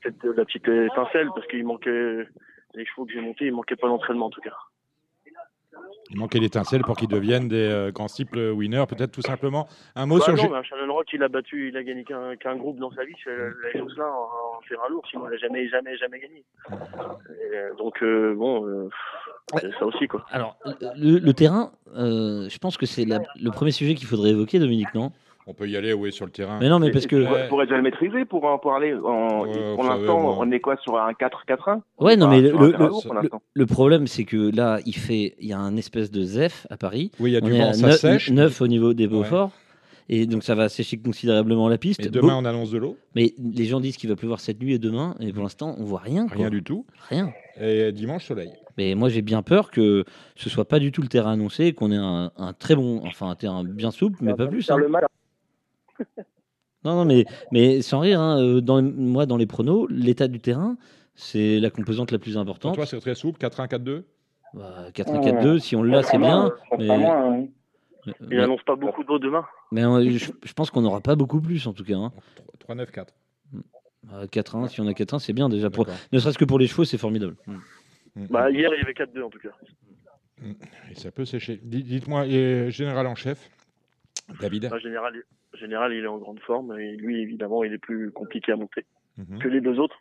peut-être 0.00 0.24
la 0.36 0.44
petite 0.44 0.68
étincelle 0.68 1.28
parce 1.34 1.46
qu'il 1.48 1.64
manquait 1.66 2.26
les 2.74 2.86
chevaux 2.86 3.04
que 3.04 3.12
j'ai 3.12 3.20
montés, 3.20 3.46
il 3.46 3.52
manquait 3.54 3.76
pas 3.76 3.88
d'entraînement 3.88 4.26
en 4.26 4.30
tout 4.30 4.40
cas. 4.40 4.56
Il 6.10 6.18
manquait 6.18 6.38
l'étincelle 6.38 6.82
pour 6.82 6.96
qu'ils 6.96 7.08
deviennent 7.08 7.48
des 7.48 7.68
euh, 7.68 7.90
grands 7.90 8.08
steeple 8.08 8.38
winners, 8.52 8.84
peut-être 8.88 9.12
tout 9.12 9.22
simplement. 9.22 9.68
Un 9.94 10.06
mot 10.06 10.18
Bah 10.18 10.24
sur. 10.24 10.34
non, 10.36 10.50
mais 10.56 10.64
Shannon 10.64 10.92
Rock, 10.92 11.06
il 11.12 11.22
a 11.22 11.28
battu, 11.28 11.68
il 11.68 11.76
a 11.76 11.82
gagné 11.82 12.04
qu'un 12.04 12.56
groupe 12.56 12.78
dans 12.78 12.90
sa 12.92 13.04
vie, 13.04 13.14
c'est 13.22 13.30
la 13.36 13.72
chose 13.78 13.94
là 13.98 14.06
en, 14.06 14.56
en 14.56 14.60
terrain 14.68 14.88
lourd, 14.88 15.04
sinon 15.10 15.24
il 15.30 15.34
a 15.34 15.38
jamais, 15.38 15.68
jamais, 15.68 15.96
jamais 15.96 16.18
gagné. 16.20 16.44
Et, 16.70 17.56
euh, 17.56 17.74
donc 17.76 18.02
euh, 18.02 18.34
bon, 18.34 18.66
euh, 18.66 18.88
ça 19.78 19.86
aussi 19.86 20.06
quoi. 20.08 20.24
Alors, 20.30 20.56
le, 20.96 21.18
le 21.18 21.32
terrain, 21.34 21.72
euh, 21.96 22.48
je 22.48 22.58
pense 22.58 22.76
que 22.76 22.86
c'est 22.86 23.04
le 23.04 23.50
premier 23.50 23.70
sujet 23.70 23.94
qu'il 23.94 24.06
faudrait 24.06 24.30
évoquer, 24.30 24.58
Dominique, 24.58 24.94
non? 24.94 25.12
On 25.50 25.54
peut 25.54 25.66
y 25.66 25.76
aller, 25.78 25.94
oui, 25.94 26.12
sur 26.12 26.26
le 26.26 26.30
terrain. 26.30 26.58
Mais 26.60 26.68
non, 26.68 26.78
mais 26.78 26.90
parce 26.90 27.06
que. 27.06 27.24
Pour, 27.24 27.48
pour 27.48 27.62
être 27.62 27.68
déjà 27.68 27.76
le 27.78 27.82
maîtriser, 27.82 28.24
pour 28.26 28.44
en 28.44 28.58
parler. 28.58 28.92
En, 28.94 29.46
Ouais, 29.46 29.74
pour 29.74 29.84
l'instant, 29.84 30.38
on 30.38 30.50
est 30.52 30.60
quoi 30.60 30.76
sur 30.76 30.98
un 30.98 31.12
4-4-1 31.12 31.80
Ouais, 31.98 32.16
non, 32.16 32.28
mais 32.28 32.42
le, 32.42 32.50
le- 33.54 33.66
problème, 33.66 34.06
c'est 34.06 34.24
que 34.24 34.54
là, 34.54 34.78
il 34.84 34.94
fait, 34.94 35.34
il 35.40 35.48
y 35.48 35.52
a 35.54 35.58
un 35.58 35.76
espèce 35.76 36.10
de 36.10 36.22
ZEF 36.22 36.66
à 36.70 36.76
Paris. 36.76 37.10
Oui, 37.18 37.30
il 37.30 37.34
y 37.34 37.36
a 37.36 37.40
On 37.42 37.46
du 37.46 37.52
vent, 37.56 37.72
ça 37.72 37.86
neuf- 37.86 37.96
sèche. 38.00 38.30
neuf 38.30 38.60
au 38.60 38.66
niveau 38.66 38.92
des 38.92 39.06
Beauforts. 39.08 39.52
Et 40.10 40.26
donc, 40.26 40.42
ça 40.42 40.54
va 40.54 40.68
sécher 40.70 40.96
considérablement 40.98 41.68
la 41.68 41.76
piste. 41.76 42.04
Et 42.04 42.08
demain, 42.08 42.28
Beau- 42.28 42.40
on 42.40 42.44
annonce 42.46 42.70
de 42.70 42.78
l'eau. 42.78 42.96
Mais 43.14 43.34
les 43.38 43.64
gens 43.66 43.80
disent 43.80 43.96
qu'il 43.98 44.08
va 44.08 44.16
pleuvoir 44.16 44.40
cette 44.40 44.60
nuit 44.60 44.72
et 44.74 44.78
demain. 44.78 45.14
Et 45.20 45.32
pour 45.32 45.42
l'instant, 45.42 45.74
on 45.78 45.84
voit 45.84 46.00
rien. 46.00 46.26
quoi. 46.28 46.36
Rien 46.36 46.50
du 46.50 46.62
tout. 46.62 46.86
Rien. 47.10 47.30
Et 47.60 47.92
dimanche, 47.92 48.24
soleil. 48.26 48.50
Mais 48.78 48.94
moi, 48.94 49.08
j'ai 49.10 49.22
bien 49.22 49.42
peur 49.42 49.70
que 49.70 50.04
ce 50.36 50.48
soit 50.48 50.64
pas 50.66 50.78
du 50.78 50.92
tout 50.92 51.02
le 51.02 51.08
terrain 51.08 51.32
annoncé, 51.32 51.72
qu'on 51.74 51.90
ait 51.90 51.96
un, 51.96 52.30
un 52.38 52.52
très 52.54 52.74
bon, 52.76 53.02
enfin 53.04 53.28
un 53.28 53.34
terrain 53.34 53.64
bien 53.64 53.90
souple, 53.90 54.18
mais 54.22 54.34
pas 54.34 54.46
plus. 54.46 54.70
Hein. 54.70 54.76
le 54.78 54.88
mal. 54.88 55.06
Non, 56.84 56.94
non, 56.94 57.04
mais, 57.04 57.24
mais 57.50 57.82
sans 57.82 58.00
rire, 58.00 58.20
hein, 58.20 58.40
euh, 58.40 58.60
dans, 58.60 58.80
moi, 58.82 59.26
dans 59.26 59.36
les 59.36 59.46
pronos, 59.46 59.86
l'état 59.90 60.28
du 60.28 60.38
terrain, 60.40 60.76
c'est 61.16 61.58
la 61.58 61.70
composante 61.70 62.12
la 62.12 62.18
plus 62.18 62.32
Pour 62.34 62.42
importante. 62.42 62.74
toi, 62.76 62.86
c'est 62.86 63.00
très 63.00 63.14
souple. 63.16 63.38
4-1, 63.40 63.66
4-2. 63.68 64.04
Bah, 64.54 64.86
4 64.94 65.14
et 65.14 65.18
4-2, 65.32 65.58
si 65.58 65.74
on 65.76 65.82
l'a, 65.82 66.02
c'est 66.02 66.18
bien. 66.18 66.52
Mais, 66.78 66.86
Contrairement 66.86 67.32
à- 67.34 67.38
Il 68.06 68.14
mais, 68.28 68.38
annonce 68.38 68.62
pas 68.62 68.76
beaucoup 68.76 69.02
d'eau 69.04 69.18
demain. 69.18 69.44
mais, 69.72 69.84
euh, 69.84 70.08
je, 70.16 70.30
je 70.42 70.52
pense 70.54 70.70
qu'on 70.70 70.80
n'aura 70.80 71.00
pas 71.00 71.16
beaucoup 71.16 71.40
plus 71.42 71.66
en 71.66 71.72
tout 71.74 71.84
cas. 71.84 71.96
Hein. 71.96 72.12
3-9-4. 72.66 73.08
Euh, 74.14 74.26
4-1, 74.28 74.68
si 74.68 74.80
on 74.80 74.86
a 74.86 74.92
4-1, 74.94 75.18
c'est 75.18 75.32
bien 75.34 75.48
déjà. 75.50 75.68
Pour... 75.68 75.86
Ne 76.12 76.18
serait-ce 76.18 76.38
que 76.38 76.44
pour 76.46 76.58
les 76.58 76.68
chevaux, 76.68 76.84
c'est 76.84 76.96
formidable. 76.96 77.36
Mm. 77.46 77.52
Mm. 78.14 78.26
Bah, 78.30 78.50
hier, 78.50 78.70
il 78.72 78.78
y 78.78 78.82
avait 78.82 78.92
4-2 78.94 79.22
en 79.24 79.28
tout 79.30 79.40
cas. 79.40 79.50
Et 80.90 80.94
ça 80.94 81.10
peut 81.10 81.24
sécher. 81.26 81.60
Di- 81.62 81.82
Dites-moi, 81.82 82.26
général 82.70 83.06
en 83.08 83.16
chef, 83.16 83.50
David 84.40 84.68
Bah, 84.70 84.78
général, 84.78 85.12
général, 85.54 85.92
il 85.92 86.04
est 86.04 86.08
en 86.08 86.18
grande 86.18 86.40
forme 86.40 86.78
et 86.78 86.96
lui, 86.96 87.20
évidemment, 87.22 87.64
il 87.64 87.72
est 87.72 87.78
plus 87.78 88.10
compliqué 88.10 88.52
à 88.52 88.56
monter 88.56 88.84
Mhm. 89.16 89.38
que 89.40 89.48
les 89.48 89.60
deux 89.60 89.78
autres. 89.80 89.98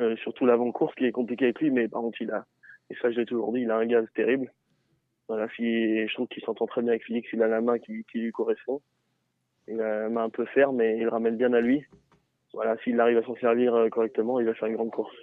Euh, 0.00 0.16
surtout 0.16 0.44
l'avant-course 0.44 0.94
qui 0.96 1.04
est 1.04 1.12
compliqué 1.12 1.44
avec 1.46 1.60
lui, 1.60 1.70
mais 1.70 1.88
par 1.88 2.02
contre, 2.02 2.20
il 2.20 2.30
a, 2.32 2.44
et 2.90 2.94
ça, 2.96 3.10
je 3.12 3.18
l'ai 3.18 3.26
toujours 3.26 3.52
dit, 3.52 3.60
il 3.60 3.70
a 3.70 3.76
un 3.76 3.86
gaz 3.86 4.06
terrible. 4.14 4.52
Voilà, 5.28 5.48
si, 5.56 6.06
je 6.06 6.14
trouve 6.14 6.28
qu'il 6.28 6.42
s'entend 6.42 6.66
très 6.66 6.82
bien 6.82 6.90
avec 6.90 7.04
Félix, 7.04 7.28
il 7.32 7.42
a 7.42 7.48
la 7.48 7.60
main 7.60 7.78
qui, 7.78 8.04
qui 8.10 8.18
lui 8.18 8.32
correspond. 8.32 8.80
Il 9.68 9.80
a 9.80 10.02
la 10.02 10.08
main 10.08 10.24
un 10.24 10.30
peu 10.30 10.44
ferme, 10.46 10.76
mais 10.76 10.98
il 10.98 11.08
ramène 11.08 11.36
bien 11.36 11.52
à 11.52 11.60
lui. 11.60 11.84
Voilà, 12.52 12.76
s'il 12.78 13.00
arrive 13.00 13.18
à 13.18 13.22
s'en 13.22 13.36
servir 13.36 13.74
euh, 13.74 13.88
correctement, 13.88 14.38
il 14.40 14.46
va 14.46 14.54
faire 14.54 14.68
une 14.68 14.74
grande 14.74 14.90
course. 14.90 15.16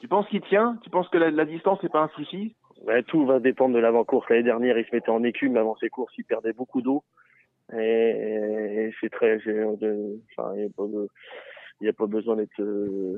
Tu 0.00 0.08
penses 0.08 0.28
qu'il 0.28 0.42
tient? 0.42 0.78
Tu 0.82 0.90
penses 0.90 1.08
que 1.08 1.18
la, 1.18 1.30
la 1.30 1.44
distance 1.44 1.82
n'est 1.82 1.88
pas 1.88 2.02
un 2.02 2.08
souci? 2.08 2.54
Ouais, 2.82 3.02
tout 3.02 3.24
va 3.26 3.40
dépendre 3.40 3.74
de 3.74 3.80
l'avant-course. 3.80 4.28
L'année 4.28 4.44
dernière, 4.44 4.78
il 4.78 4.84
se 4.84 4.94
mettait 4.94 5.10
en 5.10 5.24
écume 5.24 5.56
avant 5.56 5.76
ses 5.76 5.88
courses, 5.88 6.14
il 6.18 6.24
perdait 6.24 6.52
beaucoup 6.52 6.82
d'eau. 6.82 7.02
Et, 7.74 7.78
et 8.88 8.94
c'est 9.00 9.10
très, 9.10 9.36
enfin, 9.36 10.52
il 10.54 10.60
n'y 10.60 10.66
a 10.66 10.70
pas 10.76 10.86
de- 10.86 11.08
il 11.80 11.86
y 11.86 11.90
a 11.90 11.92
pas 11.92 12.06
besoin 12.06 12.36
d'être 12.36 12.60
euh, 12.60 13.16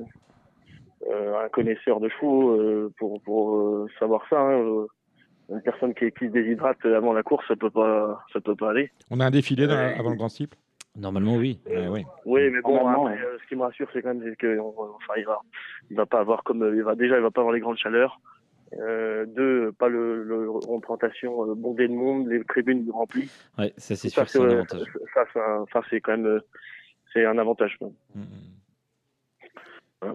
un 1.09 1.49
connaisseur 1.49 1.99
de 1.99 2.09
chevaux 2.09 2.51
euh, 2.59 2.93
pour, 2.97 3.21
pour 3.23 3.57
euh, 3.57 3.87
savoir 3.99 4.23
ça. 4.29 4.39
hein. 4.39 4.85
Une 5.49 5.61
personne 5.61 5.93
qui, 5.93 6.09
qui 6.11 6.27
se 6.27 6.31
déshydrate 6.31 6.85
avant 6.85 7.11
la 7.13 7.23
course, 7.23 7.45
ça 7.47 7.55
peut 7.55 7.69
pas, 7.71 8.23
ça 8.31 8.39
peut 8.39 8.55
pas 8.55 8.69
aller. 8.69 8.89
On 9.09 9.19
a 9.19 9.25
un 9.25 9.31
défilé 9.31 9.67
dans- 9.67 9.73
Euh, 9.73 9.95
avant 9.97 10.11
le 10.11 10.15
grand 10.15 10.29
cycle? 10.29 10.57
Normalement, 10.97 11.35
oui. 11.35 11.59
Oui. 11.65 12.05
Oui, 12.25 12.49
mais 12.51 12.61
bon, 12.61 12.75
après, 12.87 13.21
euh, 13.21 13.37
ce 13.41 13.47
qui 13.47 13.55
me 13.55 13.61
rassure, 13.63 13.87
c'est 13.91 14.01
quand 14.01 14.13
même 14.13 14.35
que, 14.37 14.59
on- 14.59 14.95
enfin, 14.95 15.13
il 15.17 15.25
va, 15.25 15.39
il 15.89 15.97
va 15.97 16.05
pas 16.05 16.19
avoir 16.19 16.43
comme, 16.43 16.71
il 16.75 16.83
va 16.83 16.95
déjà, 16.95 17.17
il 17.17 17.21
va 17.23 17.31
pas 17.31 17.41
avoir 17.41 17.53
les 17.53 17.59
grandes 17.61 17.77
chaleurs. 17.77 18.19
Euh, 18.79 19.25
deux, 19.25 19.71
pas 19.73 19.89
le, 19.89 20.23
le 20.23 20.49
représentation 20.49 21.49
euh, 21.49 21.55
bondée 21.55 21.87
de 21.89 21.93
monde, 21.93 22.27
les 22.29 22.43
tribunes 22.45 22.89
remplies. 22.91 23.29
Ouais, 23.57 23.73
ça 23.77 23.95
c'est 23.95 24.07
sûr, 24.09 24.27
c'est 24.29 24.39
un 24.39 24.43
euh, 24.43 24.51
avantage. 24.53 24.87
ça, 25.13 25.81
c'est 25.89 25.99
quand 25.99 26.13
même, 26.13 26.25
euh, 26.25 26.39
c'est 27.11 27.25
un 27.25 27.37
avantage. 27.37 27.77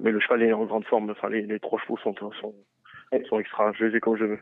Mais 0.02 0.10
le 0.10 0.20
cheval 0.20 0.42
est 0.42 0.52
en 0.52 0.64
grande 0.64 0.84
forme. 0.84 1.10
Enfin, 1.10 1.28
les, 1.28 1.42
les 1.42 1.60
trois 1.60 1.78
chevaux 1.80 1.96
sont, 1.98 2.14
sont, 2.14 2.54
sont 3.28 3.38
extra. 3.38 3.72
Je 3.74 3.84
les 3.84 3.96
ai 3.96 4.00
comme 4.00 4.16
je 4.16 4.24
veux. 4.24 4.38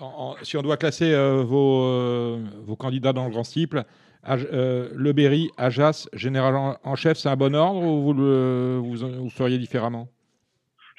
En- 0.00 0.34
en- 0.40 0.44
si 0.44 0.56
on 0.56 0.62
doit 0.62 0.76
classer 0.76 1.12
euh, 1.12 1.42
vos, 1.44 1.84
euh, 1.84 2.38
vos 2.64 2.76
candidats 2.76 3.12
dans 3.12 3.26
le 3.26 3.30
grand 3.30 3.44
cycle, 3.44 3.84
Aj- 4.24 4.46
euh, 4.52 4.90
Le 4.94 5.12
Berry, 5.12 5.50
Ajas, 5.56 6.08
général 6.12 6.56
en, 6.56 6.76
en 6.82 6.94
chef, 6.96 7.18
c'est 7.18 7.28
un 7.28 7.36
bon 7.36 7.54
ordre 7.54 7.82
ou 7.82 8.02
vous 8.02 8.12
le 8.14 8.78
vous, 8.82 8.96
vous 8.96 9.30
feriez 9.30 9.58
différemment? 9.58 10.08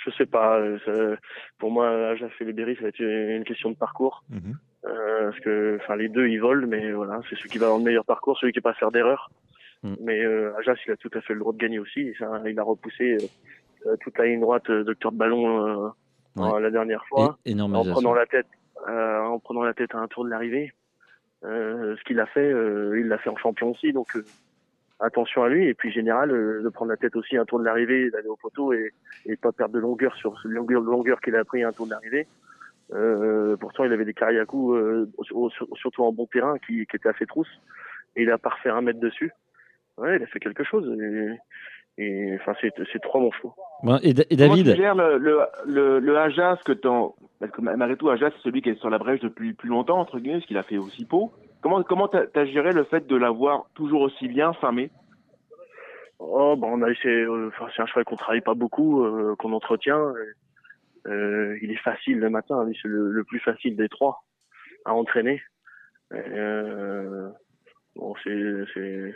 Je 0.04 0.10
sais 0.12 0.26
pas. 0.26 0.60
euh, 0.60 1.16
pour 1.58 1.72
moi, 1.72 1.89
Ajas 2.10 2.30
et 2.39 2.43
les 2.45 2.54
Berry, 2.54 2.76
ça 2.76 2.84
va 2.84 2.88
être 2.89 2.99
une 2.99 3.43
question 3.43 3.70
de 3.72 3.76
parcours. 3.76 4.24
Mhm. 4.30 4.58
Euh, 4.86 5.26
parce 5.30 5.39
que, 5.41 5.78
enfin, 5.82 5.95
les 5.95 6.10
deux, 6.10 6.28
ils 6.28 6.39
volent, 6.39 6.68
mais 6.68 6.91
voilà, 6.91 7.22
c'est 7.30 7.36
celui 7.36 7.49
qui 7.49 7.60
va 7.60 7.68
avoir 7.68 7.78
le 7.80 7.86
meilleur 7.86 8.04
parcours, 8.06 8.38
celui 8.39 8.52
qui 8.52 8.60
va 8.60 8.72
pas 8.72 8.78
faire 8.78 8.91
d'erreur. 8.91 9.30
Mm. 9.84 9.93
Mais 10.02 10.24
euh, 10.24 10.54
Ajas, 10.60 10.76
il 10.88 10.91
a 10.91 10.97
tout 10.97 11.12
à 11.14 11.22
fait 11.22 11.34
le 11.34 11.39
droit 11.39 11.54
de 11.54 11.58
gagner 11.60 11.78
aussi. 11.80 11.99
Et 12.02 12.16
ça, 12.18 12.41
il 12.45 12.60
a 12.60 12.64
repoussé 12.64 13.14
euh, 13.22 13.89
euh, 13.91 13.95
toute 14.02 14.18
la 14.18 14.26
ligne 14.26 14.41
droite 14.41 14.70
docteur 14.72 15.12
de 15.12 15.18
ballon 15.18 15.91
Ouais. 16.38 16.62
la 16.62 16.72
dernière 16.72 17.04
fois. 17.08 17.38
En 17.45 17.84
prenant 17.93 18.14
la 18.14 18.26
tête 18.26 18.47
en 18.88 19.38
prenant 19.39 19.64
la 19.64 19.74
tête 19.74 19.93
à 19.93 19.97
un 19.97 20.08
tour 20.08 20.24
de 20.24 20.30
l'arrivée 20.30 20.72
ce 21.43 22.02
qu'il 22.06 22.22
a 22.22 22.26
fait 22.26 22.49
il 22.49 23.08
l'a 23.10 23.18
fait 23.18 23.30
en 23.30 23.36
champion 23.36 23.72
aussi 23.72 23.91
donc 23.91 24.18
attention 25.02 25.43
à 25.43 25.49
lui. 25.49 25.68
Et 25.68 25.74
puis 25.74 25.91
général 25.91 26.32
euh, 26.32 26.62
de 26.64 26.70
prendre 26.70 26.91
la 26.91 26.97
tête 26.97 27.16
aussi 27.16 27.38
à 27.38 27.41
un 27.41 27.45
tour 27.45 27.60
de 27.60 27.66
l'arrivée 27.66 28.10
d'aller 28.12 28.28
au 28.28 28.36
poteau 28.36 28.74
et 28.74 28.91
et 29.26 29.36
pas 29.36 29.52
perdre 29.52 29.74
de 29.74 29.80
longueur 29.80 30.16
sur 30.16 30.39
ce 30.39 30.47
longueur 30.47 30.82
longueur 30.82 31.20
qu'il 31.22 31.36
a 31.36 31.43
pris 31.43 31.64
à 31.64 31.70
un 31.70 31.72
tour 31.72 31.86
de 31.86 31.91
l'arrivée. 31.91 32.28
Euh, 32.93 33.56
pourtant 33.58 33.84
il 33.84 33.93
avait 33.93 34.06
des 34.06 34.14
carrières 34.14 34.43
à 34.43 34.45
coups 34.45 34.78
euh, 34.78 35.10
surtout 35.76 36.04
en 36.04 36.12
bon 36.12 36.26
terrain 36.26 36.58
qui, 36.60 36.86
qui 36.86 36.95
étaient 36.95 37.10
assez 37.10 37.26
trousses. 37.26 37.62
Et 38.16 38.24
il 38.24 38.32
a 38.32 38.38
pas 38.38 38.49
refait 38.49 38.70
un 38.70 38.82
mètre 38.82 38.99
dessus. 38.99 39.32
Ouais 39.97 40.18
il 40.18 40.24
a 40.24 40.28
fait 40.28 40.39
quelque 40.39 40.64
chose. 40.64 40.88
Et, 40.99 42.04
et 42.04 42.36
enfin 42.39 42.54
c'est 42.62 42.74
c'est 42.91 43.02
trois 43.02 43.20
bons 43.22 43.32
chevaux 43.32 43.56
Bon, 43.84 43.97
et, 44.04 44.14
Comment 44.14 44.26
tu 44.30 44.36
David, 44.36 44.76
gères 44.76 44.95
le, 44.95 45.18
le, 45.18 45.39
le, 45.66 45.99
le 45.99 46.18
Ajas 46.18 46.60
que 46.64 46.72
t'en... 46.72 47.16
Parce 47.39 47.52
que 47.52 47.62
malgré 47.62 47.97
tout, 47.97 48.10
Ajas, 48.10 48.30
c'est 48.30 48.43
celui 48.43 48.62
qui 48.62 48.70
est 48.70 48.80
sur 48.80 48.91
la 48.91 48.99
brèche 48.99 49.22
depuis 49.22 49.54
plus 49.54 49.70
longtemps, 49.70 49.99
entre 49.99 50.20
guillemets, 50.20 50.38
parce 50.38 50.45
qu'il 50.45 50.58
a 50.58 50.64
fait 50.64 50.78
aussi 50.78 51.06
pot. 51.06 51.32
Comment 51.62 51.84
comment 51.84 52.07
t'as 52.07 52.26
as 52.36 52.45
géré 52.45 52.72
le 52.74 52.84
fait 52.86 53.05
de 53.07 53.16
l'avoir 53.16 53.66
toujours 53.76 54.01
aussi 54.01 54.28
bien 54.28 54.53
famé 54.53 54.89
Oh, 56.20 56.55
bah 56.55 56.68
on 56.70 56.82
a 56.84 56.89
essayé. 56.89 57.22
euh, 57.24 57.47
Enfin, 57.49 57.68
c'est 57.76 57.82
un 57.82 57.86
cheval 57.88 58.03
qu'on 58.05 58.16
travaille 58.16 58.41
pas 58.41 58.53
beaucoup, 58.53 59.03
euh, 59.03 59.36
qu'on 59.38 59.53
entretient. 59.53 60.14
Euh, 61.07 61.57
il 61.62 61.72
est 61.72 61.82
facile 61.84 62.20
le 62.20 62.30
matin. 62.30 62.64
lui, 62.64 62.78
C'est 62.82 62.88
le, 62.88 63.24
plus 63.24 63.39
facile 63.39 63.76
des 63.76 63.89
trois 63.89 64.24
à 64.86 64.93
entraîner. 64.93 65.41
Euh, 66.14 67.30
bon, 67.95 68.14
c'est 68.24 68.64
c'est 68.74 69.16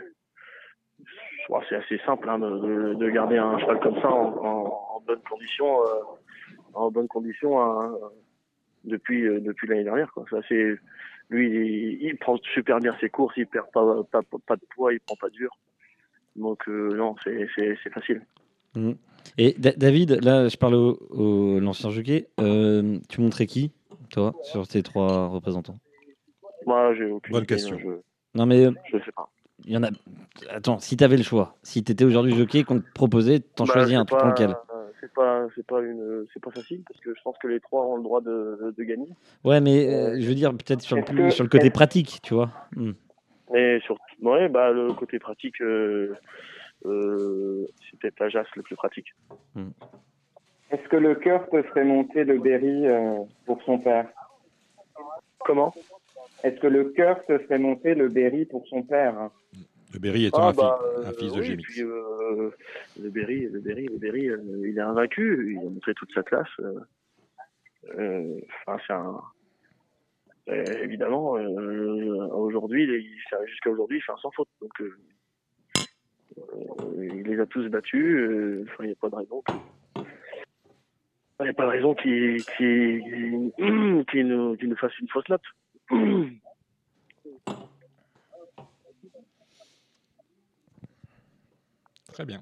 c'est 1.68 1.76
assez 1.76 1.98
simple 2.04 2.28
hein, 2.28 2.38
de, 2.40 2.48
de- 2.58 2.94
de 2.94 3.10
garder 3.10 3.38
un 3.38 3.56
cheval 3.58 3.78
comme 3.80 4.00
ça 4.00 4.10
en, 4.10 4.36
en, 4.44 4.96
en 4.96 5.00
bonne 5.06 5.22
condition, 5.28 5.80
euh, 5.82 6.00
en 6.74 6.90
bonne 6.90 7.06
condition 7.08 7.60
hein, 7.60 7.94
depuis 8.84 9.26
euh, 9.28 9.40
depuis 9.40 9.68
l'année 9.68 9.84
dernière. 9.84 10.10
Quoi. 10.12 10.24
Ça 10.30 10.38
c'est 10.48 10.76
lui, 11.30 11.48
il, 11.48 12.02
il 12.02 12.16
prend 12.18 12.36
super 12.54 12.78
bien 12.80 12.96
ses 13.00 13.08
courses, 13.10 13.34
il 13.36 13.46
perd 13.46 13.70
pas 13.72 14.02
pas, 14.10 14.20
pas 14.46 14.56
de 14.56 14.62
poids, 14.74 14.92
il 14.92 15.00
prend 15.00 15.16
pas 15.16 15.28
dur. 15.30 15.50
Donc 16.36 16.68
euh, 16.68 16.94
non, 16.96 17.14
c'est 17.24 17.48
facile. 17.92 18.22
Mhm. 18.74 18.96
et 19.38 19.54
Da- 19.58 19.72
David, 19.72 20.22
là, 20.22 20.48
je 20.48 20.56
parle 20.56 20.74
au, 20.74 20.98
au- 21.10 21.60
l'ancien 21.60 21.90
jockey. 21.90 22.26
Euh, 22.40 22.98
tu 23.08 23.20
montrais 23.20 23.46
qui, 23.46 23.72
toi, 24.10 24.34
sur 24.42 24.68
tes 24.68 24.82
trois 24.82 25.28
représentants? 25.28 25.78
Moi, 26.66 26.94
j'ai 26.94 27.06
aucune 27.06 27.32
Bonne 27.32 27.44
idée, 27.44 27.54
question. 27.54 27.78
Je, 27.78 27.88
Non, 28.34 28.44
mais 28.46 28.66
je 28.92 28.98
sais 28.98 29.12
pas. 29.12 29.28
il 29.64 29.72
y 29.72 29.76
en 29.76 29.82
a. 29.82 29.88
Attends, 30.50 30.78
si 30.78 30.96
tu 30.96 31.04
avais 31.04 31.16
le 31.16 31.22
choix, 31.22 31.56
si 31.62 31.82
tu 31.82 31.92
étais 31.92 32.04
aujourd'hui 32.04 32.34
jockey 32.34 32.64
qu'on 32.64 32.80
te 32.80 32.92
proposait, 32.92 33.40
t'en 33.40 33.64
Bah, 33.64 33.72
choisis 33.72 33.96
un, 33.96 34.04
tu 34.04 34.14
prends 34.14 34.28
pas- 34.28 34.28
lequel? 34.28 34.54
C'est 35.00 35.12
pas 35.12 35.46
c'est 35.54 35.66
pas 35.66 35.80
une 35.82 36.26
c'est 36.32 36.42
pas 36.42 36.50
facile 36.50 36.82
parce 36.88 36.98
que 37.00 37.14
je 37.14 37.20
pense 37.22 37.36
que 37.38 37.48
les 37.48 37.60
trois 37.60 37.84
ont 37.86 37.96
le 37.96 38.02
droit 38.02 38.20
de, 38.20 38.74
de 38.76 38.82
gagner. 38.84 39.08
Ouais, 39.44 39.60
mais 39.60 39.86
euh, 39.92 40.16
je 40.18 40.26
veux 40.26 40.34
dire, 40.34 40.50
peut-être 40.52 40.80
sur, 40.80 40.96
le 40.96 41.02
est-ce 41.02 41.12
plus- 41.12 41.24
que- 41.24 41.30
sur 41.30 41.44
le 41.44 41.50
côté 41.50 41.70
pratique, 41.70 42.20
tu 42.22 42.34
vois. 42.34 42.50
Hmm. 42.74 42.92
Mais 43.52 43.78
sur 43.80 43.96
ouais 44.22 44.48
bah 44.48 44.70
le 44.72 44.92
côté 44.94 45.18
pratique 45.18 45.60
euh, 45.60 46.14
euh, 46.86 47.66
c'est 47.90 47.98
peut-être 48.00 48.18
la 48.20 48.28
jasse 48.30 48.48
le 48.56 48.62
plus 48.62 48.74
pratique. 48.76 49.14
Est-ce 50.70 50.88
que 50.88 50.96
le 50.96 51.14
cœur 51.14 51.48
te 51.50 51.62
ferait 51.62 51.84
monter 51.84 52.24
le 52.24 52.38
Berry 52.38 52.86
euh, 52.86 53.18
pour 53.44 53.62
son 53.64 53.78
père? 53.78 54.08
Comment? 55.40 55.74
Est-ce 56.42 56.58
que 56.60 56.66
le 56.66 56.84
cœur 56.90 57.24
te 57.26 57.38
ferait 57.38 57.58
monter 57.58 57.94
le 57.94 58.08
Berry 58.08 58.46
pour 58.46 58.66
son 58.66 58.82
père? 58.82 59.30
Le 59.94 59.98
Berry 60.00 60.26
étant 60.26 60.48
un, 60.48 60.52
fi- 60.52 60.56
bah, 60.58 60.78
un 61.04 61.12
fils 61.12 61.32
de 61.32 61.40
oui, 61.40 61.46
Gémix. 61.46 61.72
puis, 61.72 61.82
euh, 61.82 62.50
le 63.00 63.10
Berry, 63.10 63.46
le 63.46 63.60
Berry, 63.60 63.86
le 63.86 63.96
Berry, 63.98 64.28
euh, 64.28 64.38
il 64.68 64.76
est 64.76 64.80
invaincu, 64.80 65.52
il 65.54 65.58
a 65.66 65.70
montré 65.70 65.94
toute 65.94 66.12
sa 66.12 66.22
classe. 66.22 66.48
euh, 67.98 68.40
Enfin, 68.66 68.78
c'est 68.86 68.92
un. 68.92 69.20
euh, 70.48 70.64
évidemment, 70.82 71.36
euh, 71.38 72.26
aujourd'hui, 72.32 72.86
jusqu'à 73.46 73.70
aujourd'hui, 73.70 73.98
il 73.98 74.02
fait 74.02 74.12
un 74.12 74.16
sans 74.18 74.30
faute. 74.32 74.48
Donc, 74.60 74.72
euh, 74.80 74.96
il 76.98 77.22
les 77.22 77.40
a 77.40 77.46
tous 77.46 77.66
battus. 77.68 78.66
il 78.80 78.86
n'y 78.86 78.92
a 78.92 78.96
pas 79.00 79.08
de 79.08 79.14
raison. 79.16 79.42
Il 81.40 81.42
n'y 81.44 81.48
a 81.48 81.54
pas 81.54 81.64
de 81.66 81.70
raison 81.70 81.94
qu'il 81.94 82.42
qu'il- 82.56 83.52
qu'il 84.10 84.26
nous, 84.26 84.56
qu'il 84.56 84.68
nous 84.68 84.76
fasse 84.76 84.98
une 84.98 85.08
fausse 85.08 85.28
note. 85.28 85.42
Très 92.16 92.24
bien. 92.24 92.40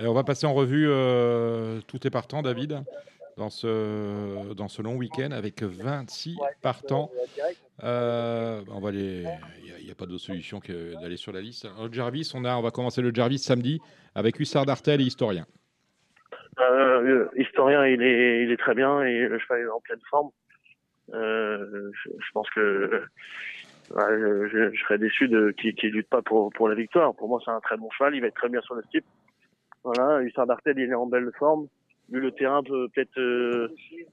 Et 0.00 0.08
on 0.08 0.12
va 0.12 0.24
passer 0.24 0.44
en 0.44 0.52
revue 0.52 0.88
euh, 0.88 1.80
tout 1.86 2.04
est 2.04 2.10
partant, 2.10 2.42
David, 2.42 2.82
dans 3.36 3.48
ce, 3.48 4.54
dans 4.54 4.66
ce 4.66 4.82
long 4.82 4.96
week-end 4.96 5.30
avec 5.30 5.62
26 5.62 6.36
partants. 6.62 7.12
Euh, 7.84 8.60
on 8.68 8.80
va 8.80 8.88
aller. 8.88 9.24
Il 9.78 9.84
n'y 9.84 9.92
a, 9.92 9.94
pas 9.94 10.06
d'autre 10.06 10.24
solution 10.24 10.58
que 10.58 11.00
d'aller 11.00 11.16
sur 11.16 11.30
la 11.30 11.42
liste. 11.42 11.64
Alors, 11.64 11.92
Jarvis, 11.92 12.32
on, 12.34 12.44
a, 12.44 12.56
on 12.56 12.60
va 12.60 12.72
commencer 12.72 13.02
le 13.02 13.12
Jarvis 13.14 13.38
samedi 13.38 13.80
avec 14.16 14.40
Hussard 14.40 14.66
d'Artel 14.66 15.00
et 15.00 15.04
Historien. 15.04 15.46
Euh, 16.58 17.00
le 17.02 17.30
historien, 17.36 17.86
il 17.86 18.02
est, 18.02 18.42
il 18.42 18.50
est 18.50 18.56
très 18.56 18.74
bien 18.74 19.00
et 19.02 19.28
le 19.28 19.38
cheval 19.38 19.60
est 19.60 19.68
en 19.68 19.80
pleine 19.80 20.00
forme. 20.10 20.30
Euh, 21.14 21.92
je, 21.94 22.32
pense 22.34 22.50
que 22.50 23.04
je, 23.90 24.48
je- 24.48 24.70
je 24.74 24.80
serais 24.82 24.98
déçu 24.98 25.28
de 25.28 25.52
qu'il 25.52 25.74
qu'il 25.74 25.90
lutte 25.92 26.08
pas 26.08 26.22
pour, 26.22 26.50
pour 26.52 26.68
la 26.68 26.74
victoire. 26.74 27.14
Pour 27.14 27.28
moi, 27.28 27.40
c'est 27.44 27.50
un 27.50 27.60
très 27.60 27.76
bon 27.76 27.88
cheval. 27.90 28.14
Il 28.14 28.20
va 28.20 28.26
être 28.28 28.34
très 28.34 28.48
bien 28.48 28.60
sur 28.62 28.74
le 28.74 28.82
type. 28.90 29.04
Voilà, 29.84 30.20
Hussard 30.22 30.46
d'Artel, 30.46 30.78
il 30.78 30.90
est 30.90 30.94
en 30.94 31.06
belle 31.06 31.30
forme. 31.38 31.66
Lui, 32.10 32.20
le 32.20 32.30
terrain 32.32 32.62
peut 32.62 32.88
peut-être 32.94 33.18
euh, 33.18 33.68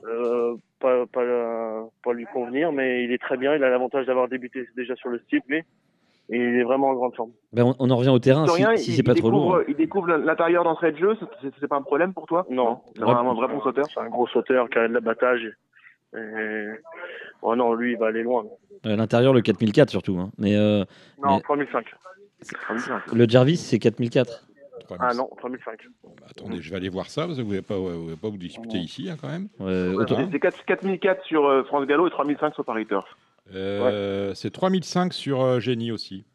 euh, 0.05 0.55
pas, 0.79 1.05
pas, 1.07 1.85
pas 2.03 2.13
lui 2.13 2.25
convenir. 2.25 2.71
mais 2.71 3.03
il 3.03 3.11
est 3.11 3.21
très 3.21 3.37
bien. 3.37 3.55
Il 3.55 3.63
a 3.63 3.69
l'avantage 3.69 4.05
d'avoir 4.05 4.27
débuté 4.27 4.67
déjà 4.75 4.95
sur 4.95 5.09
le 5.09 5.19
style, 5.19 5.41
mais 5.47 5.63
il 6.29 6.41
est 6.41 6.63
vraiment 6.63 6.89
en 6.89 6.93
grande 6.93 7.15
forme. 7.15 7.31
Ben, 7.51 7.63
on, 7.63 7.75
on 7.79 7.89
en 7.91 7.95
revient 7.97 8.09
au 8.09 8.19
terrain, 8.19 8.45
si, 8.77 8.93
c'est 8.95 9.03
pas 9.03 9.13
trop 9.13 9.29
découvre, 9.29 9.55
lourd. 9.57 9.63
il 9.67 9.75
découvre 9.75 10.07
l'intérieur 10.07 10.63
d'entrée 10.63 10.91
de 10.91 10.97
jeu, 10.97 11.17
c'est 11.59 11.67
pas 11.67 11.75
un 11.75 11.81
problème 11.81 12.13
pour 12.13 12.25
toi? 12.27 12.45
Non, 12.49 12.81
C'est 12.95 13.01
vraiment 13.01 13.31
un 13.31 13.35
vrai 13.35 13.47
bon 13.47 13.61
sauteur? 13.61 13.85
C'est 13.93 13.99
un 13.99 14.09
gros 14.09 14.27
sauteur 14.27 14.69
qui 14.69 14.77
a 14.79 14.87
de 14.87 14.93
l'abattage. 14.93 15.47
Et... 16.15 16.67
Oh 17.41 17.55
non, 17.55 17.73
lui, 17.73 17.93
il 17.93 17.97
va 17.97 18.07
aller 18.07 18.23
loin. 18.23 18.45
À 18.83 18.95
l'intérieur, 18.95 19.33
le 19.33 19.41
4004 19.41 19.89
surtout. 19.89 20.17
hein. 20.19 20.31
Mais, 20.37 20.55
euh, 20.55 20.83
Non, 21.23 21.35
mais 21.35 21.41
3005. 21.41 21.85
le 23.13 23.27
Jarvis, 23.27 23.57
c'est 23.57 23.79
4004. 23.79 24.47
Ah 24.99 25.13
non, 25.15 25.29
3005. 25.37 25.79
Attendez, 26.29 26.61
je 26.61 26.69
vais 26.69 26.75
aller 26.75 26.89
voir 26.89 27.07
ça, 27.09 27.25
parce 27.25 27.37
que 27.37 27.41
vous 27.43 27.53
ne 27.53 27.61
pouvez 27.61 27.61
pas, 27.61 27.77
vous 27.77 28.01
pouvez 28.03 28.15
pas 28.15 28.29
vous 28.29 28.37
disputer 28.37 28.77
ici, 28.77 29.09
hein, 29.09 29.15
quand 29.19 29.29
même. 29.29 29.47
auto- 29.59 30.15
C'est 30.31 30.39
4 30.39 30.65
4004 30.65 31.23
sur 31.25 31.45
euh, 31.45 31.63
France 31.63 31.87
Gallo 31.87 32.07
et 32.07 32.11
3005 32.11 32.53
sur 32.53 32.65
Paris 32.65 32.85
Turf. 32.85 33.05
Euh, 33.53 34.33
C'est 34.35 34.51
3005 34.51 35.13
sur 35.13 35.41
euh, 35.41 35.59
Génie 35.59 35.91
aussi. 35.91 36.25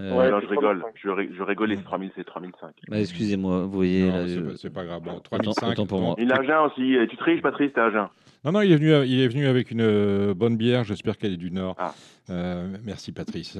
Euh, 0.00 0.30
non, 0.30 0.40
je 0.40 0.46
rigole, 0.46 0.82
je, 0.96 1.10
je 1.36 1.42
rigolais, 1.42 1.76
c'est 1.76 1.84
3000, 1.84 2.10
c'est 2.16 2.24
3005. 2.24 2.70
bah, 2.88 2.98
Excusez-moi, 2.98 3.64
vous 3.64 3.70
voyez. 3.70 4.10
C'est 4.26 4.62
je- 4.62 4.68
pas- 4.68 4.84
grave. 4.84 5.02
Bon, 5.02 5.12
Autant- 5.12 5.20
3005. 5.38 5.68
autant 5.72 5.86
pour 5.86 6.00
moi. 6.00 6.14
Il 6.18 6.30
est 6.30 6.32
à 6.32 6.38
Agen 6.38 6.66
aussi, 6.66 6.96
tu 7.08 7.16
triches 7.18 7.42
Patrice, 7.42 7.72
t'es 7.72 7.80
à 7.80 7.84
Agen. 7.84 8.08
Non, 8.44 8.50
non, 8.50 8.60
il 8.62 8.72
est 8.72 8.76
venu, 8.76 9.06
il 9.06 9.20
est 9.20 9.28
venu 9.28 9.46
avec 9.46 9.70
une 9.70 9.82
euh, 9.82 10.34
bonne 10.34 10.56
bière. 10.56 10.82
J'espère 10.82 11.16
qu'elle 11.16 11.32
est 11.32 11.36
du 11.36 11.52
Nord. 11.52 11.76
Ah. 11.78 11.94
Euh, 12.28 12.76
merci, 12.82 13.12
Patrice. 13.12 13.56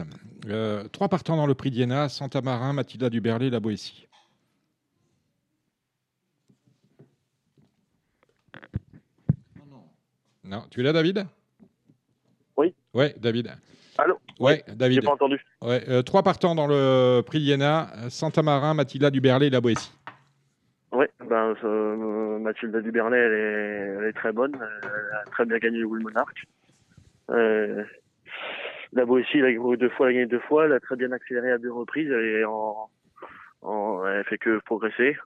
Euh, 0.49 0.89
trois 0.89 1.09
partants 1.09 1.37
dans 1.37 1.47
le 1.47 1.55
prix 1.55 1.71
d'Iéna 1.71 2.09
Santa 2.09 2.41
Marin, 2.41 2.73
Mathilda 2.73 3.09
Duberlet, 3.09 3.49
La 3.49 3.61
Boétie. 3.61 4.09
Non, 10.45 10.65
tu 10.69 10.81
es 10.81 10.83
là, 10.83 10.93
David? 10.93 11.27
Oui. 12.57 12.75
Ouais, 12.93 13.15
David. 13.19 13.53
Allô? 13.97 14.19
Ouais, 14.41 14.65
David. 14.75 15.01
J'ai 15.01 15.07
pas 15.07 15.13
entendu. 15.13 15.41
Ouais, 15.63 15.85
euh, 15.89 16.03
trois 16.03 16.25
partants 16.25 16.57
dans 16.57 16.67
le 16.67 17.23
prix 17.25 17.39
d'Iéna 17.39 17.89
Santa 18.11 18.43
Marin, 18.43 18.75
Mathilda 18.75 19.11
Duberlet, 19.11 19.49
La 19.49 19.61
Boétie. 19.61 19.93
Oui, 20.93 21.07
ben, 21.27 21.55
Mathilde 22.41 22.77
Dubernet, 22.77 23.19
elle 23.19 23.33
est, 23.33 23.97
elle 23.99 24.05
est 24.05 24.13
très 24.13 24.33
bonne. 24.33 24.59
Elle 24.83 25.17
a 25.17 25.25
très 25.31 25.47
bien 25.47 25.59
gagné 25.59 25.79
le 25.79 25.87
Wool 25.87 26.03
Monarch. 26.03 26.45
Euh, 27.31 27.85
la 28.93 29.05
elle 29.05 29.45
a 29.47 29.55
couru 29.55 29.79
deux 29.79 29.89
fois, 29.89 30.07
elle 30.07 30.17
a 30.17 30.19
gagné 30.19 30.27
deux 30.27 30.41
fois. 30.41 30.67
Elle 30.67 30.73
a 30.75 30.81
très 30.81 30.97
bien 30.97 31.11
accéléré 31.13 31.51
à 31.51 31.59
deux 31.59 31.73
reprises. 31.73 32.11
Elle, 32.11 32.25
est 32.25 32.45
en, 32.45 32.91
en, 33.63 34.07
elle 34.07 34.25
fait 34.25 34.37
que 34.37 34.59
progresser. 34.59 35.17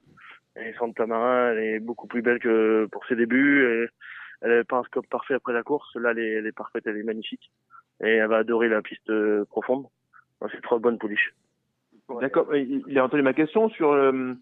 Et 0.55 0.73
Santa 0.79 1.05
Marin, 1.07 1.51
elle 1.51 1.59
est 1.59 1.81
beaucoup 1.81 2.07
plus 2.07 2.23
belle 2.23 2.39
que 2.39 2.87
pour 2.93 3.05
ses 3.07 3.17
débuts. 3.17 3.89
Elle 4.43 4.51
n'avait 4.51 4.65
pas 4.65 4.79
un 4.79 4.85
scope 4.85 5.09
parfait 5.09 5.35
après 5.35 5.53
la 5.53 5.65
course. 5.65 5.97
Là, 5.97 6.13
elle 6.13 6.21
est, 6.21 6.33
elle 6.35 6.47
est 6.47 6.53
parfaite, 6.53 6.87
elle 6.87 6.97
est 6.97 7.03
magnifique. 7.03 7.51
Et 8.05 8.17
elle 8.17 8.29
va 8.29 8.39
adorer 8.39 8.69
la 8.69 8.83
piste 8.83 9.11
euh, 9.11 9.45
profonde. 9.47 9.87
C'est 10.53 10.63
trop 10.63 10.79
bonne 10.79 10.99
pouliche. 10.99 11.35
D'accord, 12.21 12.55
il 12.55 12.97
a 12.99 13.05
entendu 13.05 13.23
ma 13.23 13.33
question 13.33 13.69
sur, 13.71 13.91
euh, 13.91 14.35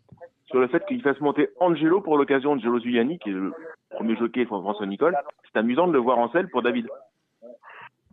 sur 0.46 0.60
le 0.60 0.68
fait 0.68 0.84
qu'il 0.86 1.02
fasse 1.02 1.20
monter 1.20 1.48
Angelo 1.60 2.00
pour 2.00 2.18
l'occasion, 2.18 2.52
Angelo 2.52 2.78
Zuliani, 2.80 3.18
qui 3.18 3.30
est 3.30 3.32
le 3.32 3.52
premier 3.90 4.16
jockey 4.16 4.42
de 4.44 4.48
François 4.48 4.86
Nicole. 4.86 5.16
C'est 5.52 5.58
amusant 5.58 5.86
de 5.86 5.92
le 5.92 5.98
voir 5.98 6.18
en 6.18 6.30
selle 6.32 6.48
pour 6.48 6.62
David. 6.62 6.86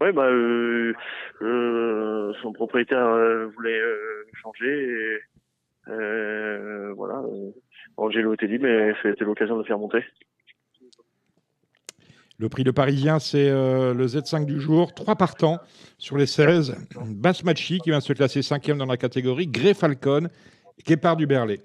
Oui, 0.01 0.11
bah, 0.13 0.25
euh, 0.25 0.93
euh, 1.41 2.33
son 2.41 2.53
propriétaire 2.53 3.05
euh, 3.05 3.47
voulait 3.55 3.79
euh, 3.79 4.25
changer 4.41 4.87
et 4.87 5.19
euh, 5.89 6.93
voilà. 6.95 7.19
euh, 7.19 7.51
Angelo 7.97 8.33
était 8.33 8.47
dit, 8.47 8.57
mais 8.57 8.93
c'était 9.03 9.25
l'occasion 9.25 9.55
de 9.55 9.61
le 9.61 9.65
faire 9.65 9.77
monter. 9.77 10.03
Le 12.39 12.49
prix 12.49 12.63
Le 12.63 12.73
Parisien, 12.73 13.19
c'est 13.19 13.49
euh, 13.49 13.93
le 13.93 14.07
Z5 14.07 14.45
du 14.45 14.59
jour. 14.59 14.95
Trois 14.95 15.15
partants 15.15 15.59
sur 15.99 16.17
les 16.17 16.25
16. 16.25 16.75
Basmachi 17.05 17.77
qui 17.79 17.91
vient 17.91 17.99
de 17.99 18.03
se 18.03 18.13
classer 18.13 18.41
cinquième 18.41 18.79
dans 18.79 18.87
la 18.87 18.97
catégorie. 18.97 19.45
Grey 19.45 19.75
Falcon, 19.75 20.27
Guépard 20.87 21.17
du 21.17 21.27
Berlay. 21.27 21.59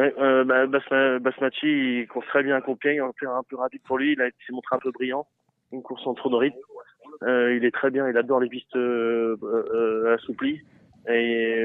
Ouais, 0.00 0.14
euh, 0.18 0.44
bah, 0.44 0.66
Basma- 0.66 1.18
Basmachi, 1.18 2.00
il 2.00 2.06
court 2.08 2.24
très 2.24 2.42
bien 2.42 2.56
à 2.56 2.60
Compiègne, 2.62 3.00
un 3.00 3.12
peu, 3.18 3.28
un 3.28 3.42
peu 3.42 3.56
rapide 3.56 3.82
pour 3.86 3.98
lui. 3.98 4.12
Il, 4.12 4.18
il 4.20 4.46
s'est 4.46 4.52
montré 4.52 4.76
un 4.76 4.78
peu 4.78 4.90
brillant. 4.92 5.26
Une 5.72 5.82
course 5.82 6.06
en 6.06 6.14
trop 6.14 6.30
de 6.30 6.36
rythme. 6.36 6.58
Euh, 7.22 7.54
il 7.54 7.64
est 7.66 7.70
très 7.70 7.90
bien, 7.90 8.08
il 8.08 8.16
adore 8.16 8.40
les 8.40 8.48
pistes 8.48 8.74
euh, 8.76 9.36
euh, 9.42 10.14
assouplies. 10.14 10.62
Et 11.08 11.64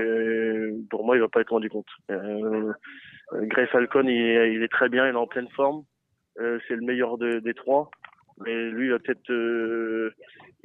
pour 0.89 1.05
moi, 1.05 1.15
il 1.15 1.21
va 1.21 1.29
pas 1.29 1.41
être 1.41 1.51
rendu 1.51 1.69
compte. 1.69 1.87
Euh, 2.11 2.73
Grey 3.33 3.67
Falcon, 3.67 4.03
il, 4.07 4.19
est- 4.21 4.53
il 4.53 4.63
est 4.63 4.67
très 4.71 4.89
bien, 4.89 5.07
il 5.07 5.11
est 5.13 5.17
en 5.17 5.27
pleine 5.27 5.49
forme. 5.55 5.83
C'est 6.37 6.75
le 6.75 6.81
meilleur 6.81 7.17
de- 7.17 7.39
des 7.39 7.53
trois. 7.53 7.89
Mais 8.45 8.69
lui, 8.69 8.87
il 8.87 8.93
a 8.93 8.99
peut-être, 8.99 10.13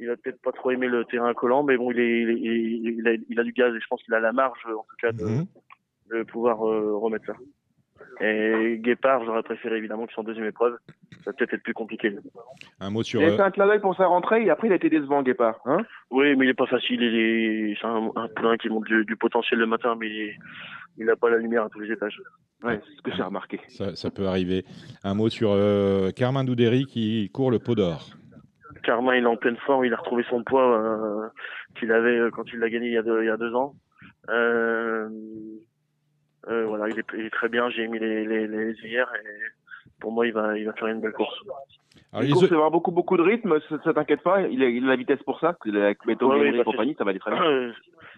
il 0.01 0.09
a 0.09 0.17
peut-être 0.17 0.41
pas 0.41 0.51
trop 0.51 0.71
aimé 0.71 0.87
le 0.89 1.05
terrain 1.05 1.33
collant, 1.33 1.63
mais 1.63 1.77
bon, 1.77 1.89
il, 1.91 1.99
est, 2.01 2.21
il, 2.21 2.29
est- 2.29 3.15
il, 3.15 3.25
il 3.29 3.39
a, 3.39 3.43
du 3.43 3.53
gaz 3.53 3.73
et 3.73 3.79
je 3.79 3.87
pense 3.87 4.03
qu'il 4.03 4.13
a 4.13 4.19
la 4.19 4.33
marge, 4.33 4.59
en 4.67 4.83
tout 4.83 4.95
cas, 5.01 5.13
de, 5.13 5.23
de 6.11 6.23
pouvoir 6.23 6.67
euh, 6.67 6.97
remettre 6.97 7.27
ça. 7.27 7.35
Et 8.19 8.77
Guépard, 8.79 9.23
j'aurais 9.25 9.41
préféré 9.41 9.77
évidemment 9.77 10.05
qu'il 10.05 10.13
soit 10.13 10.23
en 10.23 10.27
deuxième 10.27 10.45
épreuve. 10.45 10.77
Ça 11.23 11.31
va 11.31 11.33
peut-être 11.33 11.53
être 11.53 11.63
plus 11.63 11.73
compliqué. 11.73 12.15
Un 12.79 12.89
mot 12.89 13.03
sur. 13.03 13.21
Il 13.21 13.25
a 13.25 13.31
euh, 13.31 13.37
fait 13.37 13.43
un 13.43 13.51
clin 13.51 13.67
d'œil 13.67 13.79
pour 13.79 13.95
sa 13.95 14.05
rentrée 14.05 14.43
et 14.43 14.49
après 14.49 14.67
il 14.67 14.73
a 14.73 14.75
été 14.75 14.89
décevant, 14.89 15.23
Guépard. 15.23 15.59
Hein? 15.65 15.79
Oui, 16.11 16.35
mais 16.35 16.45
il 16.45 16.49
est 16.49 16.53
pas 16.53 16.67
facile. 16.67 17.01
Il 17.01 17.15
est, 17.15 17.77
c'est 17.79 17.87
un, 17.87 18.11
un 18.15 18.27
poulain 18.27 18.57
qui 18.57 18.69
montre 18.69 18.87
du, 18.87 19.05
du 19.05 19.15
potentiel 19.15 19.59
le 19.59 19.65
matin, 19.65 19.95
mais 19.99 20.07
il, 20.07 20.35
il 20.97 21.09
a 21.09 21.15
pas 21.15 21.29
la 21.29 21.37
lumière 21.37 21.63
à 21.63 21.69
tous 21.69 21.79
les 21.79 21.91
étages. 21.91 22.19
Ouais, 22.63 22.79
c'est 22.85 22.95
ce 22.97 23.01
que 23.01 23.11
j'ai 23.15 23.23
remarqué. 23.23 23.59
Ça, 23.69 23.95
ça 23.95 24.11
peut 24.11 24.27
arriver. 24.27 24.65
Un 25.03 25.15
mot 25.15 25.29
sur 25.29 25.51
euh, 25.51 26.11
Carmin 26.11 26.43
Doudéry 26.43 26.85
qui 26.85 27.29
court 27.33 27.49
le 27.49 27.59
pot 27.59 27.75
d'or. 27.75 28.09
Carmin, 28.83 29.15
il 29.15 29.23
est 29.23 29.27
en 29.27 29.37
pleine 29.37 29.57
forme. 29.57 29.85
Il 29.85 29.93
a 29.93 29.97
retrouvé 29.97 30.23
son 30.29 30.43
poids 30.43 30.77
euh, 30.77 31.27
qu'il 31.79 31.91
avait 31.91 32.17
euh, 32.17 32.29
quand 32.31 32.43
il 32.53 32.59
l'a 32.59 32.69
gagné 32.69 32.87
il 32.87 32.93
y 32.93 32.97
a 32.97 33.03
deux, 33.03 33.23
il 33.23 33.27
y 33.27 33.29
a 33.29 33.37
deux 33.37 33.53
ans. 33.55 33.73
Euh, 34.29 35.09
euh, 36.47 36.65
voilà, 36.65 36.89
il 36.89 36.99
est, 36.99 37.05
il 37.17 37.25
est 37.25 37.29
très 37.29 37.49
bien. 37.49 37.69
J'ai 37.69 37.87
mis 37.87 37.99
les, 37.99 38.25
les, 38.25 38.47
les 38.47 38.73
hier 38.83 39.07
et 39.23 39.27
pour 39.99 40.11
moi, 40.11 40.27
il 40.27 40.33
va, 40.33 40.57
il 40.57 40.65
va 40.65 40.73
faire 40.73 40.87
une 40.87 40.99
belle 40.99 41.13
course. 41.13 41.35
Alors, 42.11 42.25
il 42.25 42.35
va 42.35 42.55
avoir 42.55 42.71
beaucoup, 42.71 42.91
beaucoup 42.91 43.15
de 43.15 43.21
rythme, 43.21 43.59
ça, 43.69 43.79
ça 43.83 43.93
t'inquiète 43.93 44.21
pas. 44.21 44.41
Il 44.41 44.61
a, 44.63 44.67
il 44.67 44.83
a 44.83 44.87
la 44.87 44.95
vitesse 44.95 45.23
pour 45.23 45.39
ça. 45.39 45.55
Avec 45.65 45.99
Beto, 46.05 46.29
Ouais, 46.29 46.49
et 46.49 46.57
bah, 46.57 46.63
compagnie, 46.63 46.95
ça 46.97 47.05
va 47.05 47.11
aller 47.11 47.19
très 47.19 47.31
bien. 47.35 47.43
Euh, 47.43 47.71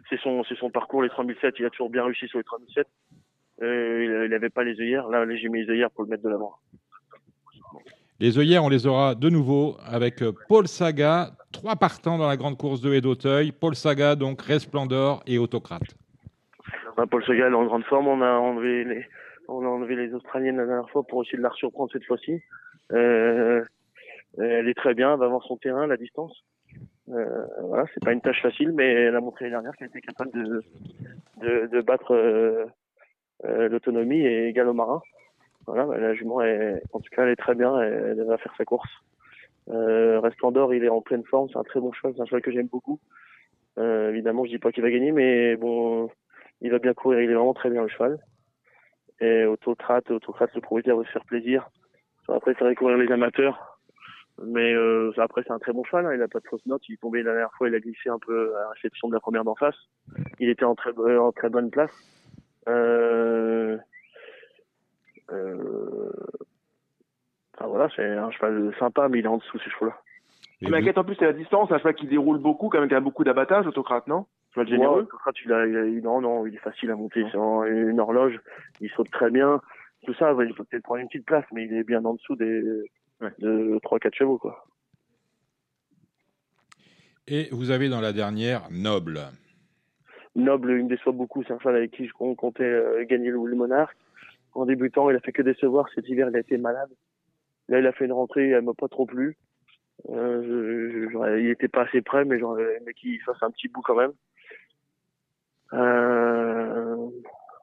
c'est 0.09 0.19
son, 0.21 0.43
c'est 0.45 0.57
son 0.57 0.71
parcours, 0.71 1.03
les 1.03 1.09
3007. 1.09 1.55
Il 1.59 1.65
a 1.65 1.69
toujours 1.69 1.89
bien 1.89 2.03
réussi 2.03 2.27
sur 2.27 2.39
les 2.39 2.43
3007. 2.43 2.87
Euh, 3.61 4.25
il 4.25 4.31
n'avait 4.31 4.49
pas 4.49 4.63
les 4.63 4.79
œillères. 4.79 5.07
Là, 5.09 5.25
j'ai 5.35 5.49
mis 5.49 5.63
les 5.63 5.69
œillères 5.69 5.91
pour 5.91 6.03
le 6.05 6.09
mettre 6.09 6.23
de 6.23 6.29
l'avant. 6.29 6.55
Les 8.19 8.39
œillères, 8.39 8.63
on 8.63 8.69
les 8.69 8.87
aura 8.87 9.15
de 9.15 9.29
nouveau 9.29 9.75
avec 9.85 10.21
euh, 10.21 10.31
Paul 10.47 10.67
Saga, 10.67 11.31
trois 11.51 11.75
partants 11.75 12.17
dans 12.17 12.27
la 12.27 12.37
grande 12.37 12.57
course 12.57 12.81
de 12.81 12.93
haie 12.93 13.01
d'Auteuil. 13.01 13.51
Paul 13.51 13.75
Saga, 13.75 14.15
donc 14.15 14.41
Resplendor 14.41 15.21
et 15.27 15.37
Autocrate. 15.37 15.95
Bah, 16.95 17.05
Paul 17.09 17.23
Segal 17.23 17.55
en 17.55 17.65
grande 17.65 17.83
forme. 17.85 18.07
On 18.07 18.21
a 18.21 18.33
enlevé 18.33 18.83
les, 18.83 19.05
on 19.47 19.63
a 19.65 19.67
enlevé 19.67 19.95
les 19.95 20.13
Australiennes 20.13 20.57
la 20.57 20.65
dernière 20.65 20.89
fois 20.89 21.03
pour 21.03 21.23
essayer 21.23 21.37
de 21.37 21.43
la 21.43 21.51
surprendre 21.51 21.91
cette 21.91 22.05
fois-ci. 22.05 22.41
Euh, 22.91 23.63
elle 24.37 24.67
est 24.67 24.77
très 24.77 24.93
bien. 24.93 25.13
Elle 25.13 25.19
va 25.19 25.27
voir 25.27 25.43
son 25.43 25.57
terrain, 25.57 25.87
la 25.87 25.97
distance. 25.97 26.43
Euh, 27.09 27.45
voilà, 27.61 27.85
c'est 27.93 28.03
pas 28.03 28.13
une 28.13 28.21
tâche 28.21 28.41
facile, 28.41 28.71
mais 28.71 28.91
elle 28.91 29.15
a 29.15 29.21
montré 29.21 29.45
l'année 29.45 29.55
dernière 29.55 29.75
qu'elle 29.75 29.89
était 29.89 30.01
capable 30.01 30.31
de, 30.31 30.63
de, 31.41 31.67
de 31.67 31.81
battre 31.81 32.13
euh, 32.13 32.65
euh, 33.45 33.67
l'autonomie 33.69 34.25
et 34.25 34.53
Galomarin. 34.53 35.01
Voilà, 35.65 35.85
bah, 35.85 35.97
la 35.97 36.13
jument, 36.13 36.41
est, 36.41 36.81
en 36.93 36.99
tout 36.99 37.09
cas, 37.11 37.23
elle 37.23 37.31
est 37.31 37.35
très 37.35 37.55
bien. 37.55 37.79
Elle, 37.81 38.17
elle 38.19 38.25
va 38.25 38.37
faire 38.37 38.53
sa 38.57 38.65
course. 38.65 38.89
Euh, 39.69 40.19
Resplendor, 40.19 40.73
il 40.73 40.83
est 40.83 40.89
en 40.89 41.01
pleine 41.01 41.23
forme. 41.23 41.49
C'est 41.49 41.57
un 41.57 41.63
très 41.63 41.79
bon 41.79 41.91
cheval. 41.91 42.13
C'est 42.15 42.21
un 42.21 42.25
cheval 42.25 42.41
que 42.41 42.51
j'aime 42.51 42.67
beaucoup. 42.67 42.99
Euh, 43.77 44.09
évidemment, 44.09 44.45
je 44.45 44.51
dis 44.51 44.59
pas 44.59 44.71
qu'il 44.71 44.83
va 44.83 44.91
gagner, 44.91 45.11
mais 45.11 45.55
bon, 45.55 46.09
il 46.63 46.71
va 46.71 46.79
bien 46.79 46.93
courir. 46.93 47.21
Il 47.21 47.29
est 47.29 47.35
vraiment 47.35 47.53
très 47.53 47.69
bien 47.69 47.83
le 47.83 47.89
cheval. 47.89 48.17
Et 49.19 49.45
Autocrate, 49.45 50.09
Autocrate, 50.09 50.53
le 50.55 50.61
propriétaire 50.61 50.97
veut 50.97 51.05
se 51.05 51.11
faire 51.11 51.25
plaisir. 51.25 51.69
Après, 52.27 52.55
ça 52.55 52.65
va 52.65 52.73
courir 52.73 52.97
les 52.97 53.11
amateurs. 53.11 53.79
Mais 54.43 54.73
euh, 54.73 55.11
après, 55.17 55.43
c'est 55.43 55.53
un 55.53 55.59
très 55.59 55.73
bon 55.73 55.83
cheval. 55.83 56.07
hein. 56.07 56.15
Il 56.15 56.21
a 56.21 56.27
pas 56.27 56.39
de 56.39 56.47
fausse 56.47 56.65
note. 56.65 56.81
Il 56.89 56.93
est 56.93 56.97
tombé 56.97 57.21
la 57.21 57.31
dernière 57.31 57.53
fois. 57.53 57.67
Il 57.67 57.75
a 57.75 57.79
glissé 57.79 58.09
un 58.09 58.17
peu 58.17 58.55
à 58.55 58.61
la 58.61 58.69
réception 58.69 59.07
de 59.07 59.13
la 59.13 59.19
première 59.19 59.43
d'en 59.43 59.55
face. 59.55 59.75
Il 60.39 60.49
était 60.49 60.65
en 60.65 60.73
très, 60.73 60.91
en 61.17 61.31
très 61.31 61.49
bonne 61.49 61.69
place. 61.69 61.91
Euh, 62.67 63.77
euh, 65.31 66.11
enfin, 67.55 67.67
voilà, 67.67 67.89
c'est 67.95 68.05
un 68.05 68.31
cheval 68.31 68.73
sympa, 68.79 69.07
mais 69.09 69.19
il 69.19 69.25
est 69.25 69.29
en 69.29 69.37
dessous 69.37 69.59
ces 69.59 69.69
chevaux-là. 69.69 69.97
Qui 70.59 70.71
m'inquiète 70.71 70.97
en 70.97 71.03
plus, 71.03 71.15
c'est 71.15 71.25
la 71.25 71.33
distance. 71.33 71.71
Un 71.71 71.77
cheval 71.77 71.95
qui 71.95 72.07
déroule 72.07 72.39
beaucoup, 72.39 72.69
quand 72.69 72.79
même, 72.79 72.89
qui 72.89 72.95
a 72.95 73.01
beaucoup 73.01 73.23
d'abattage, 73.23 73.67
autocrate, 73.67 74.07
non? 74.07 74.25
Cheval 74.53 74.67
généreux. 74.67 74.95
Ouais, 74.97 75.01
Autocrate, 75.07 75.35
il 75.45 75.51
a, 75.53 75.65
il 75.67 75.77
a- 75.77 75.85
il- 75.85 76.01
non, 76.01 76.21
non, 76.21 76.45
il 76.45 76.53
est 76.55 76.59
facile 76.59 76.91
à 76.91 76.95
monter. 76.95 77.23
C'est 77.31 77.37
en- 77.37 77.63
une 77.65 77.99
horloge. 77.99 78.39
Il 78.81 78.89
saute 78.91 79.09
très 79.11 79.29
bien. 79.31 79.61
Tout 80.05 80.13
ça, 80.15 80.33
ouais, 80.35 80.45
il 80.47 80.53
peut 80.53 80.63
peut-être 80.63 80.83
prendre 80.83 81.01
une 81.01 81.07
petite 81.07 81.25
place, 81.25 81.45
mais 81.53 81.65
il 81.65 81.73
est 81.73 81.83
bien 81.83 82.03
en 82.05 82.13
dessous 82.15 82.35
des 82.35 82.61
de 83.39 83.79
3-4 83.83 84.13
chevaux, 84.15 84.37
quoi. 84.37 84.65
Et 87.27 87.47
vous 87.51 87.71
avez 87.71 87.87
dans 87.89 88.01
la 88.01 88.11
dernière 88.11 88.63
Noble. 88.69 89.21
Noble, 90.35 90.71
il 90.71 90.83
me 90.83 90.89
déçoit 90.89 91.13
beaucoup. 91.13 91.43
C'est 91.43 91.53
un 91.53 91.59
cheval 91.59 91.77
avec 91.77 91.91
qui 91.91 92.05
je 92.05 92.11
on 92.19 92.35
comptait 92.35 92.63
euh, 92.63 93.05
gagner 93.05 93.29
le, 93.29 93.39
le 93.45 93.55
Monarque. 93.55 93.95
En 94.53 94.65
débutant, 94.65 95.09
il 95.09 95.15
a 95.15 95.19
fait 95.19 95.31
que 95.31 95.41
décevoir. 95.41 95.87
Cet 95.95 96.07
hiver, 96.09 96.27
il 96.29 96.35
a 96.35 96.39
été 96.39 96.57
malade. 96.57 96.89
Là, 97.69 97.79
il 97.79 97.87
a 97.87 97.93
fait 97.93 98.05
une 98.05 98.11
rentrée, 98.11 98.49
elle 98.49 98.63
m'a 98.63 98.73
pas 98.73 98.89
trop 98.89 99.05
plu. 99.05 99.37
Euh, 100.09 100.43
je- 100.43 100.91
je- 101.05 101.09
j'aurais- 101.11 101.41
il 101.43 101.49
était 101.49 101.69
pas 101.69 101.83
assez 101.83 102.01
près, 102.01 102.25
mais 102.25 102.37
aimé 102.37 102.93
qu'il 102.95 103.21
fasse 103.21 103.41
un 103.41 103.51
petit 103.51 103.69
bout 103.69 103.81
quand 103.81 103.95
même. 103.95 104.11
Euh, 105.71 106.95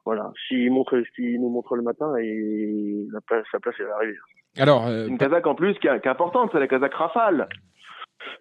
voilà. 0.05 0.31
S'il 0.47 0.71
montre 0.71 0.99
ce 0.99 1.11
qu'il 1.15 1.39
nous 1.39 1.49
montre 1.49 1.75
le 1.75 1.83
matin, 1.83 2.15
et 2.17 3.05
la 3.11 3.21
place, 3.21 3.45
sa 3.51 3.59
place, 3.59 3.75
elle 3.79 3.85
va 3.87 3.95
arriver. 3.95 4.17
Alors, 4.57 4.87
euh, 4.87 5.07
Une 5.07 5.17
casaque 5.17 5.47
en 5.47 5.55
plus 5.55 5.77
qui, 5.79 5.87
est- 5.87 6.01
qui 6.01 6.07
est 6.07 6.11
importante, 6.11 6.49
c'est 6.51 6.59
la 6.59 6.67
casaque 6.67 6.93
Rafale. 6.93 7.47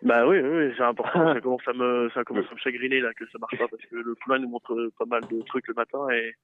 Bah 0.03 0.27
oui, 0.27 0.39
oui, 0.41 0.73
c'est 0.77 0.83
important. 0.83 1.35
ça 1.35 1.41
commence 1.41 1.67
à 1.69 1.73
me, 1.73 2.11
ça 2.15 2.25
commence 2.25 2.47
à 2.51 2.55
me 2.55 2.59
chagriner 2.59 3.01
là 3.01 3.11
que 3.15 3.25
ça 3.31 3.39
marche 3.39 3.57
pas 3.59 3.69
parce 3.69 3.83
que 3.85 3.97
le 3.97 4.15
poulain 4.15 4.39
nous 4.39 4.49
montre 4.49 4.75
pas 4.99 5.07
mal 5.07 5.23
de 5.31 5.41
trucs 5.43 5.67
le 5.69 5.75
matin 5.75 6.07
et, 6.11 6.35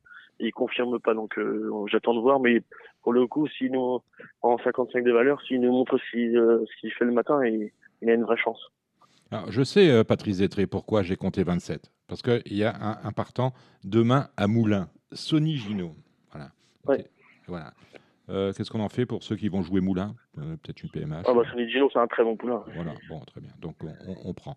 et 0.40 0.46
il 0.46 0.52
confirme 0.52 0.98
pas. 1.00 1.12
Donc 1.14 1.38
euh, 1.38 1.70
j'attends 1.88 2.14
de 2.14 2.20
voir. 2.20 2.40
Mais 2.40 2.62
pour 3.02 3.12
le 3.12 3.26
coup, 3.26 3.46
s'il 3.48 3.72
nous 3.72 4.00
en 4.42 4.56
55 4.58 5.04
de 5.04 5.12
valeur, 5.12 5.40
s'il 5.42 5.60
nous 5.60 5.72
montre 5.72 5.98
ce 5.98 6.10
qu'il 6.10 6.36
euh, 6.36 6.64
ce 6.66 6.80
qu'il 6.80 6.92
fait 6.92 7.04
le 7.04 7.12
matin, 7.12 7.44
il, 7.44 7.70
il 8.02 8.08
a 8.10 8.14
une 8.14 8.22
vraie 8.24 8.36
chance. 8.38 8.60
Alors, 9.30 9.50
je 9.50 9.62
sais, 9.62 9.90
euh, 9.90 10.04
Patrice 10.04 10.38
Détré, 10.38 10.66
pourquoi 10.66 11.02
j'ai 11.02 11.16
compté 11.16 11.42
27. 11.42 11.90
Parce 12.08 12.22
qu'il 12.22 12.42
y 12.56 12.64
a 12.64 12.74
un, 12.80 12.98
un 13.02 13.12
partant 13.12 13.52
demain 13.84 14.28
à 14.36 14.46
Moulins, 14.46 14.88
Sonny 15.12 15.56
Gino. 15.56 15.92
Voilà. 16.32 16.50
Ouais. 16.86 17.00
Ok. 17.00 17.06
Voilà. 17.48 17.72
Euh, 18.28 18.52
Qu'est-ce 18.52 18.70
qu'on 18.72 18.80
en 18.80 18.88
fait 18.88 19.06
pour 19.06 19.22
ceux 19.22 19.36
qui 19.36 19.48
vont 19.48 19.62
jouer 19.62 19.80
Moulins? 19.80 20.16
Euh, 20.38 20.56
Peut-être 20.60 20.82
une 20.82 20.88
PMH. 20.90 21.24
Ah 21.28 21.32
bah 21.32 21.42
Sonny 21.48 21.70
Gino, 21.70 21.88
c'est 21.92 21.98
un 22.00 22.08
très 22.08 22.24
bon 22.24 22.34
poulain. 22.36 22.60
Voilà, 22.74 22.92
bon, 23.08 23.20
très 23.20 23.40
bien. 23.40 23.50
Donc, 23.60 23.76
on, 23.84 23.86
on- 24.10 24.16
on 24.30 24.34
prend. 24.34 24.56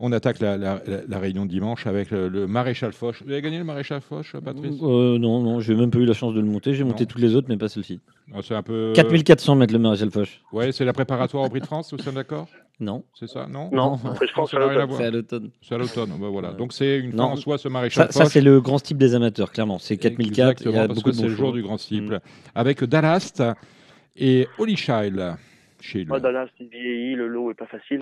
On 0.00 0.12
attaque 0.12 0.40
la, 0.40 0.56
la- 0.56 0.82
la- 0.86 1.02
la 1.06 1.18
réunion 1.18 1.44
de 1.44 1.50
dimanche 1.50 1.86
avec 1.86 2.10
le, 2.10 2.28
le 2.30 2.46
maréchal 2.46 2.94
Foch. 2.94 3.22
Vous 3.22 3.30
avez 3.30 3.42
gagné 3.42 3.58
le 3.58 3.64
maréchal 3.64 4.00
Foch, 4.00 4.34
Patrice? 4.42 4.78
Euh, 4.82 5.18
non, 5.18 5.42
non, 5.42 5.60
j'ai 5.60 5.74
même 5.74 5.90
pas 5.90 5.98
eu 5.98 6.06
la 6.06 6.14
chance 6.14 6.32
de 6.32 6.40
le 6.40 6.46
monter. 6.46 6.72
J'ai 6.72 6.84
monté 6.84 7.04
toutes 7.04 7.20
les 7.20 7.34
autres, 7.34 7.48
mais 7.50 7.58
pas 7.58 7.68
celle-ci. 7.68 8.00
Ah, 8.34 8.38
C'est 8.42 8.54
un 8.54 8.62
peu. 8.62 8.92
4400 8.96 9.56
mètres 9.56 9.74
le 9.74 9.78
maréchal 9.78 10.10
Foch. 10.10 10.40
Ouais, 10.50 10.72
c'est 10.72 10.86
la 10.86 10.94
préparatoire 10.94 11.44
au 11.44 11.50
Prix 11.50 11.60
de 11.60 11.66
France, 11.66 11.92
vous 11.92 12.08
êtes 12.08 12.14
d'accord? 12.14 12.48
Non. 12.82 13.04
C'est 13.14 13.28
ça 13.28 13.46
Non 13.48 13.70
Non, 13.72 13.96
je 13.96 14.32
pense 14.34 14.52
voir. 14.54 14.88
C'est 14.92 15.04
à 15.06 15.10
l'automne. 15.10 15.50
C'est 15.62 15.74
à 15.74 15.78
l'automne. 15.78 16.10
bah 16.20 16.28
voilà. 16.28 16.50
Ouais. 16.50 16.56
Donc 16.56 16.72
c'est 16.72 16.98
une 16.98 17.10
Non. 17.14 17.28
fin 17.28 17.32
en 17.32 17.36
soi 17.36 17.58
ce 17.58 17.68
maréchal 17.68 18.12
Ça, 18.12 18.24
c'est 18.26 18.40
le 18.40 18.60
grand 18.60 18.78
type 18.78 18.98
des 18.98 19.14
amateurs, 19.14 19.52
clairement. 19.52 19.78
C'est 19.78 19.96
4004. 19.96 20.20
Il 20.20 20.26
y 20.26 20.40
Exactement, 20.40 20.82
a 20.82 20.86
parce 20.88 20.98
beaucoup 20.98 21.10
que 21.10 21.16
c'est 21.16 21.22
le 21.28 21.34
jour 21.34 21.52
du 21.52 21.62
grand 21.62 21.78
cible. 21.78 22.20
Avec 22.54 22.82
Dallast 22.84 23.42
et 24.16 24.46
Holy 24.58 24.76
Child 24.76 25.36
chez 25.80 26.04
lui. 26.04 26.10
Ouais, 26.10 26.20
Dallas, 26.20 26.48
il 26.60 26.68
vieillit, 26.68 27.14
le 27.14 27.28
lot 27.28 27.50
est 27.50 27.54
pas 27.54 27.66
facile. 27.66 28.00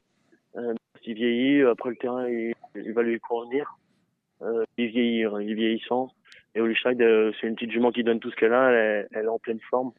Euh, 0.57 0.75
il 1.07 1.15
vieillit, 1.15 1.63
après 1.63 1.91
le 1.91 1.97
terrain, 1.97 2.27
il, 2.29 2.53
il 2.75 2.93
va 2.93 3.03
lui 3.03 3.19
convenir. 3.21 3.77
Euh, 4.43 4.65
il 4.79 4.89
vieillit, 4.89 5.25
il 5.43 5.51
est 5.51 5.55
vieillissant. 5.55 6.11
Et 6.55 6.61
Holyshide, 6.61 7.01
euh, 7.01 7.31
c'est 7.41 7.47
une 7.47 7.55
petite 7.55 7.71
jument 7.71 7.93
qui 7.93 8.03
donne 8.03 8.19
tout 8.19 8.31
ce 8.31 8.37
qu'elle 8.37 8.53
a, 8.53 8.71
elle, 8.71 8.77
est- 9.05 9.09
elle 9.13 9.25
est 9.27 9.29
en 9.29 9.39
pleine 9.39 9.61
forme. 9.71 9.93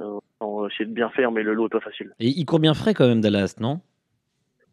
Euh, 0.00 0.18
on 0.40 0.60
va 0.60 0.66
essayer 0.68 0.84
de 0.84 0.92
bien 0.92 1.08
faire, 1.10 1.32
mais 1.32 1.42
le 1.42 1.54
lot 1.54 1.66
est 1.66 1.70
pas 1.70 1.80
facile. 1.80 2.12
Et 2.20 2.28
il 2.28 2.44
court 2.44 2.58
bien 2.60 2.74
frais 2.74 2.92
quand 2.92 3.06
même, 3.08 3.22
Dallas, 3.22 3.54
non? 3.60 3.80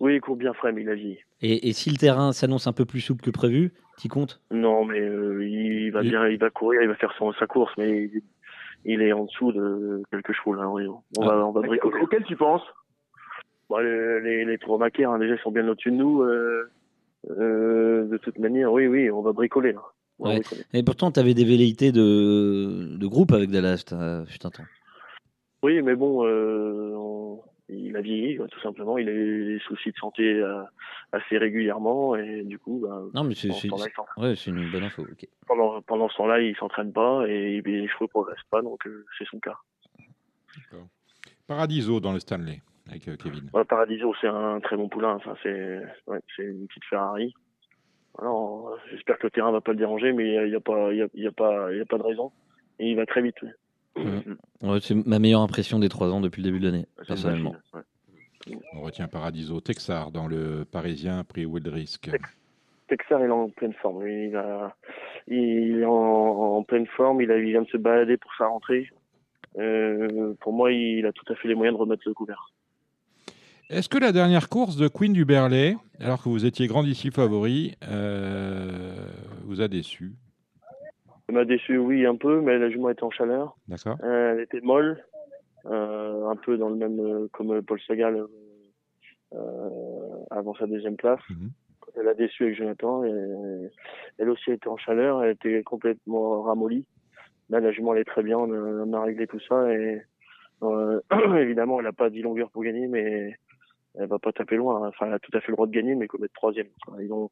Oui, 0.04 0.16
il 0.16 0.22
court 0.22 0.36
bien 0.36 0.52
frais, 0.54 0.74
mais 0.74 0.82
il 0.82 0.90
a 0.90 0.96
vieilli. 0.96 1.20
et, 1.42 1.70
et 1.70 1.72
si 1.74 1.90
le 1.90 1.96
terrain 1.96 2.34
s'annonce 2.34 2.68
un 2.68 2.74
peu 2.74 2.84
plus 2.84 3.00
souple 3.00 3.24
que 3.24 3.32
prévu, 3.32 3.72
t'y 3.98 4.10
comptes? 4.10 4.42
Non, 4.52 4.84
mais 4.84 5.00
euh, 5.00 5.48
il 5.48 5.92
va 5.92 6.02
Il- 6.04 6.10
bien, 6.10 6.28
il 6.28 6.38
va 6.38 6.50
courir, 6.50 6.82
il 6.82 6.90
va 6.90 6.96
faire 6.96 7.14
son, 7.18 7.32
sa 7.34 7.48
course, 7.48 7.72
mais 7.78 8.04
il, 8.14 8.22
il 8.84 9.02
est 9.02 9.14
en 9.14 9.24
dessous 9.24 9.54
de 9.54 10.04
quelques 10.12 10.34
chevaux 10.34 10.56
là. 10.56 10.68
oui. 10.68 10.84
On 11.18 11.26
va, 11.26 11.46
on 11.48 11.52
va 11.52 11.62
bricoler. 11.62 12.02
Auquel 12.02 12.24
tu 12.26 12.36
penses? 12.36 12.64
Bon, 13.70 13.78
les, 13.78 14.20
les, 14.22 14.44
les 14.46 14.58
tourmaquets, 14.58 15.06
hein, 15.06 15.18
déjà, 15.20 15.36
ils 15.36 15.40
sont 15.42 15.52
bien 15.52 15.66
au-dessus 15.70 15.92
de 15.92 15.96
nous. 15.96 16.22
Euh, 16.22 16.70
euh, 17.30 18.04
de 18.10 18.18
toute 18.18 18.38
manière, 18.40 18.74
oui, 18.74 18.88
oui, 18.88 19.10
on 19.10 19.22
va 19.22 19.32
bricoler 19.32 19.72
là. 19.72 19.84
On 20.20 20.26
va 20.26 20.30
Ouais. 20.32 20.40
bricoler. 20.42 20.64
Et 20.74 20.84
pourtant, 20.84 21.12
t'avais 21.12 21.34
des 21.34 21.46
velléités 21.46 21.94
de, 21.94 22.98
de 22.98 23.08
groupe 23.08 23.32
avec 23.32 23.50
Dallas, 23.52 23.86
un 23.94 24.26
temps. 24.50 24.64
Oui, 25.64 25.82
mais 25.82 25.96
bon, 25.96 26.26
euh, 26.28 26.93
on- 26.93 26.93
il 27.70 27.96
a 27.96 28.02
vieilli, 28.02 28.38
quoi, 28.38 28.48
tout 28.48 28.60
simplement. 28.60 28.98
Il 28.98 29.08
a 29.08 29.12
eu 29.12 29.54
des 29.54 29.60
soucis 29.60 29.92
de 29.92 29.98
santé 29.98 30.24
euh, 30.24 30.64
assez 31.12 31.38
régulièrement 31.38 32.16
et 32.16 32.44
du 32.44 32.60
coup, 32.60 32.82
bah, 32.86 33.02
Non, 33.14 33.24
mais 33.24 33.36
c'est 33.36 33.52
ce 33.52 33.68
ouais, 34.20 34.34
une 34.34 34.72
bonne 34.72 34.84
info. 34.84 35.06
pendant, 35.48 35.82
pendant 35.82 36.10
ce 36.10 36.18
temps-là, 36.18 36.42
il 36.42 36.56
s'entraîne 36.58 36.92
pas 36.92 37.26
et, 37.28 37.62
les 37.62 37.88
chevaux 37.88 38.08
progressent 38.08 38.48
pas, 38.50 38.62
donc 38.62 38.86
euh, 38.86 39.06
c'est 39.18 39.26
son 39.26 39.40
cas. 39.40 39.58
Paradiso 41.48 42.00
dans 42.00 42.14
le 42.14 42.20
Stanley 42.20 42.62
avec 42.90 43.08
euh, 43.08 43.16
Kevin. 43.16 43.50
Voilà, 43.52 43.66
Paradiso, 43.66 44.14
c'est 44.20 44.28
un 44.28 44.60
très 44.60 44.76
bon 44.76 44.90
poulain. 44.90 45.16
Enfin, 45.16 45.36
c'est 45.42 45.82
ouais, 46.08 46.20
c'est 46.36 46.44
une 46.44 46.68
petite 46.68 46.86
Ferrari. 46.86 47.34
Alors, 48.20 48.78
j'espère 48.92 49.18
que 49.18 49.28
le 49.28 49.32
terrain 49.32 49.52
va 49.52 49.62
pas 49.62 49.72
le 49.72 49.78
déranger, 49.78 50.14
mais 50.14 50.36
il 50.36 50.50
n'y 50.50 50.56
a, 50.56 50.60
pas, 50.60 50.92
il 50.92 51.00
y 51.00 51.02
a, 51.02 51.08
il 51.16 51.24
y 51.24 51.28
a 51.28 51.32
pas, 51.32 51.72
il 51.72 51.80
y 51.80 51.82
a 51.82 51.86
pas 51.86 51.98
de 51.98 52.04
raison. 52.04 52.32
Et 52.80 52.92
il 52.92 52.96
va 52.96 53.06
très 53.06 53.22
vite. 53.22 53.36
oui. 53.42 53.50
Ouais, 53.96 54.80
c'est 54.82 54.96
ma 55.06 55.20
meilleure 55.20 55.42
impression 55.42 55.80
des 55.80 55.90
trois 55.90 56.10
ans 56.12 56.20
depuis 56.22 56.42
le 56.42 56.50
début 56.50 56.60
de 56.60 56.66
l'année, 56.66 56.86
personnellement. 57.08 57.56
ouais. 57.74 58.58
On 58.74 58.82
retient 58.82 59.08
Paradiso. 59.08 59.62
Texar 59.62 60.12
dans 60.12 60.28
le 60.28 60.66
Parisien 60.70 61.24
prix 61.24 61.46
Wild 61.46 61.68
Risk. 61.68 62.10
Texar, 62.90 63.22
il 63.22 63.28
est 63.28 63.30
en 63.30 63.50
pleine 63.50 63.74
forme. 63.74 64.04
lui. 64.04 64.28
Il, 64.28 64.36
a, 64.36 64.76
il 65.28 65.80
est 65.80 65.86
en, 65.86 65.92
en 66.58 66.64
pleine 66.64 66.86
forme. 66.88 67.22
Il, 67.22 67.32
a, 67.32 67.38
il 67.38 67.52
vient 67.52 67.62
de 67.62 67.68
se 67.70 67.78
balader 67.78 68.18
pour 68.18 68.32
sa 68.38 68.48
rentrée. 68.48 68.90
Euh, 69.58 70.34
pour 70.42 70.52
moi, 70.52 70.72
il 70.74 71.06
a 71.06 71.14
tout 71.14 71.32
à 71.32 71.36
fait 71.36 71.48
les 71.48 71.56
moyens 71.56 71.78
de 71.78 71.82
remettre 71.82 72.04
le 72.06 72.14
couvert. 72.14 72.52
Est-ce 73.70 73.88
que 73.88 73.98
la 73.98 74.12
dernière 74.12 74.50
course 74.50 74.76
de 74.76 74.90
Queen 74.90 75.14
du 75.14 75.24
Berlay, 75.24 75.78
alors 76.00 76.22
que 76.22 76.28
vous 76.28 76.46
étiez 76.46 76.68
grandissime 76.68 77.12
favori, 77.12 77.76
euh, 77.88 79.08
vous 79.46 79.62
a 79.62 79.68
déçu? 79.70 80.12
Elle 81.28 81.36
m'a 81.36 81.46
déçu, 81.46 81.78
oui, 81.78 82.06
un 82.06 82.16
peu, 82.16 82.42
mais 82.42 82.58
la 82.58 82.70
jument 82.70 82.90
était 82.90 83.04
en 83.04 83.12
chaleur. 83.12 83.56
D'accord 83.68 83.98
Euh, 84.04 84.34
elle 84.34 84.42
était 84.42 84.62
molle, 84.62 85.04
euh, 85.66 86.28
un 86.28 86.36
peu 86.36 86.58
dans 86.58 86.70
le 86.70 86.76
même 86.76 87.00
euh, 87.00 87.28
comme 87.32 87.62
Paul 87.62 87.80
Sagal 87.82 88.26
avant 90.30 90.54
sa 90.56 90.68
deuxième 90.68 90.96
place. 90.96 91.22
Mhm. 91.30 91.50
Elle 91.96 92.08
a 92.08 92.14
déçu 92.14 92.44
avec 92.44 92.56
Jonathan. 92.56 93.04
Et, 93.04 93.70
elle 94.20 94.30
aussi 94.30 94.52
était 94.52 94.68
en 94.68 94.78
chaleur, 94.78 95.24
elle 95.24 95.32
était 95.32 95.64
complètement 95.64 96.44
ramollie. 96.44 96.86
Là, 97.50 97.60
la 97.60 97.72
jument 97.72 97.94
elle 97.94 98.02
est 98.02 98.06
très 98.06 98.24
bien, 98.24 98.38
on 98.38 98.52
a, 98.52 98.86
on 98.86 98.94
a 98.94 99.02
réglé 99.02 99.26
tout 99.28 99.40
ça 99.48 99.72
et 99.74 100.02
euh, 100.64 101.02
évidemment, 101.40 101.80
elle 101.80 101.86
n'a 101.86 101.94
pas 101.94 102.10
10 102.10 102.22
longueurs 102.22 102.50
pour 102.52 102.64
gagner, 102.64 102.88
mais 102.88 103.38
elle 103.96 104.08
va 104.08 104.20
pas 104.20 104.32
taper 104.32 104.56
loin. 104.56 104.88
Enfin, 104.88 105.08
elle 105.08 105.14
a 105.14 105.20
tout 105.20 105.32
à 105.34 105.42
fait 105.42 105.50
le 105.50 105.56
droit 105.56 105.68
de 105.68 105.72
gagner, 105.72 105.96
mais 105.96 106.08
comme 106.08 106.24
être 106.24 106.34
troisième. 106.34 106.68
Enfin, 106.88 106.98
ils 107.02 107.12
ont, 107.12 107.30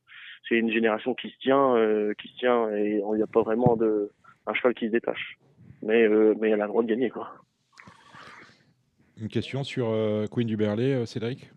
c'est 0.47 0.55
une 0.55 0.71
génération 0.71 1.13
qui 1.13 1.29
se 1.29 1.37
tient, 1.39 1.75
euh, 1.75 2.13
qui 2.19 2.27
se 2.29 2.37
tient, 2.37 2.69
et 2.75 3.01
il 3.03 3.15
n'y 3.15 3.23
a 3.23 3.27
pas 3.27 3.41
vraiment 3.41 3.75
de 3.75 4.11
un 4.47 4.53
cheval 4.53 4.73
qui 4.73 4.87
se 4.87 4.91
détache. 4.91 5.37
Mais 5.81 6.03
euh, 6.03 6.35
mais 6.39 6.49
elle 6.49 6.61
a 6.61 6.65
le 6.65 6.69
droit 6.69 6.83
de 6.83 6.87
gagner, 6.87 7.09
quoi. 7.09 7.29
Une 9.19 9.29
question 9.29 9.63
sur 9.63 9.87
euh, 9.89 10.25
Queen 10.31 10.47
du 10.47 10.57
Berlay, 10.57 10.93
euh, 10.93 11.05
Cédric? 11.05 11.51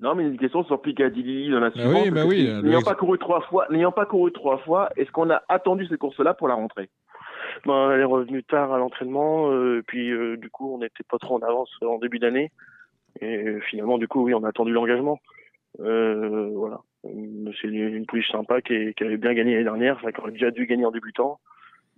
Non, 0.00 0.16
mais 0.16 0.24
une 0.24 0.36
question 0.36 0.64
sur 0.64 0.82
Piccadilly 0.82 1.50
dans 1.50 1.60
la 1.60 1.68
Ah 1.68 1.70
suivante. 1.70 2.02
oui, 2.02 2.10
bah 2.10 2.24
oui, 2.26 2.46
le 2.48 2.60
N'ayant 2.62 2.82
pas 2.82 2.96
couru 2.96 3.18
trois 3.18 3.40
fois, 3.42 3.66
n'ayant 3.70 3.92
pas 3.92 4.04
couru 4.04 4.32
trois 4.32 4.58
fois, 4.58 4.90
est-ce 4.96 5.12
qu'on 5.12 5.30
a 5.30 5.42
attendu 5.48 5.86
cette 5.86 5.98
course-là 6.00 6.34
pour 6.34 6.48
la 6.48 6.54
rentrée? 6.54 6.90
Ben, 7.66 7.92
elle 7.92 8.00
est 8.00 8.04
revenue 8.04 8.42
tard 8.42 8.72
à 8.72 8.78
l'entraînement, 8.78 9.52
euh, 9.52 9.80
puis 9.86 10.10
euh, 10.10 10.36
du 10.36 10.50
coup, 10.50 10.74
on 10.74 10.78
n'était 10.78 11.04
pas 11.08 11.18
trop 11.18 11.36
en 11.36 11.42
avance 11.46 11.70
en 11.82 11.98
début 11.98 12.18
d'année. 12.18 12.50
Et 13.20 13.36
euh, 13.48 13.60
finalement, 13.68 13.98
du 13.98 14.08
coup, 14.08 14.22
oui, 14.24 14.34
on 14.34 14.42
a 14.44 14.48
attendu 14.48 14.72
l'engagement. 14.72 15.18
Euh, 15.80 16.50
voilà. 16.54 16.80
Euh, 17.04 17.52
C'est 17.60 17.68
une, 17.68 18.06
pouliche 18.06 18.30
sympa 18.30 18.60
qui, 18.62 18.74
est- 18.74 18.94
qui 18.96 19.04
avait 19.04 19.16
bien 19.16 19.34
gagné 19.34 19.52
l'année 19.52 19.64
dernière, 19.64 19.96
enfin, 19.96 20.12
qui 20.12 20.20
aurait 20.20 20.32
déjà 20.32 20.50
dû 20.50 20.66
gagner 20.66 20.84
en 20.86 20.90
débutant. 20.90 21.40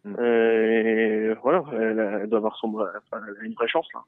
Mm. 0.05 0.15
Euh, 0.19 1.31
et 1.33 1.35
voilà, 1.43 1.65
elle, 1.73 2.01
a- 2.01 2.19
elle 2.23 2.29
doit 2.29 2.39
avoir 2.39 2.57
son, 2.57 2.69
enfin, 2.75 3.23
elle 3.29 3.37
a 3.41 3.45
une 3.45 3.55
vraie 3.55 3.69
chance 3.69 3.89
là. 3.95 4.01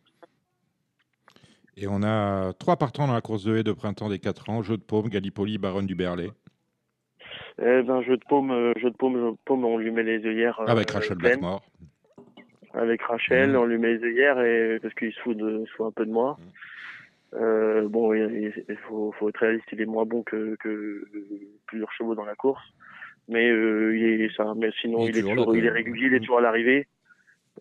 Et 1.79 1.87
on 1.89 2.03
a 2.03 2.53
trois 2.55 2.77
partants 2.77 3.07
dans 3.07 3.13
la 3.15 3.21
course 3.21 3.45
de 3.45 3.57
haie 3.57 3.63
de 3.63 3.73
printemps 3.73 4.09
des 4.09 4.19
4 4.19 4.49
ans, 4.49 4.63
Jeu 4.63 4.79
de 4.79 4.83
Paume, 4.83 5.09
Gallipoli, 5.11 5.59
Baronne 5.59 5.87
du 5.87 5.95
Berlay. 5.95 6.31
Eh 7.59 7.83
ben, 7.83 8.03
jeu 8.03 8.17
de 8.17 8.25
paume, 8.29 8.51
euh, 8.51 8.73
jeu 8.79 8.91
de 8.91 8.97
paume, 8.97 9.15
jeu 9.19 9.31
de 9.33 9.37
paume, 9.45 9.65
on 9.65 9.77
lui 9.79 9.91
met 9.91 10.03
les 10.03 10.25
œillères. 10.27 10.61
euh, 10.61 10.67
Avec 10.67 10.91
Rachel. 10.91 11.17
Blackmore. 11.19 11.63
avec 12.75 13.01
Rachel, 13.03 13.51
Mhm. 13.51 13.57
on 13.57 13.65
lui 13.65 13.79
met 13.79 13.95
les 13.97 14.05
œillères 14.05 14.39
et 14.41 14.79
parce 14.81 14.93
qu'il 14.95 15.11
se 15.13 15.21
fout, 15.21 15.35
de, 15.37 15.65
se 15.67 15.71
fout 15.73 15.87
un 15.87 15.91
peu 15.93 16.05
de 16.05 16.11
moi. 16.13 16.39
Euh, 17.37 17.89
bon, 17.89 18.15
il, 18.15 18.53
il 18.69 18.77
faut, 18.89 19.13
faut 19.19 19.29
être 19.29 19.39
réaliste, 19.39 19.67
il 19.73 19.81
est 19.81 19.87
moins 19.87 20.05
bon 20.07 20.23
que, 20.23 20.57
que 20.57 21.05
plusieurs 21.67 21.93
chevaux 21.93 22.15
dans 22.15 22.25
la 22.25 22.35
course, 22.35 22.63
mais 23.29 23.51
euh, 23.51 23.97
il 23.97 24.23
est, 24.23 24.35
ça, 24.37 24.55
mais 24.57 24.71
sinon 24.81 25.01
Il 25.01 25.07
est 25.07 25.09
il 25.11 25.17
est, 25.19 25.21
toujours 25.21 25.35
là, 25.35 25.37
toujours, 25.43 25.53
quand 25.53 25.59
il 25.59 25.65
est 25.65 25.69
même. 25.69 25.75
régulier, 25.75 26.07
il 26.07 26.15
est 26.15 26.21
toujours 26.21 26.39
à 26.39 26.43
l'arrivée. 26.43 26.87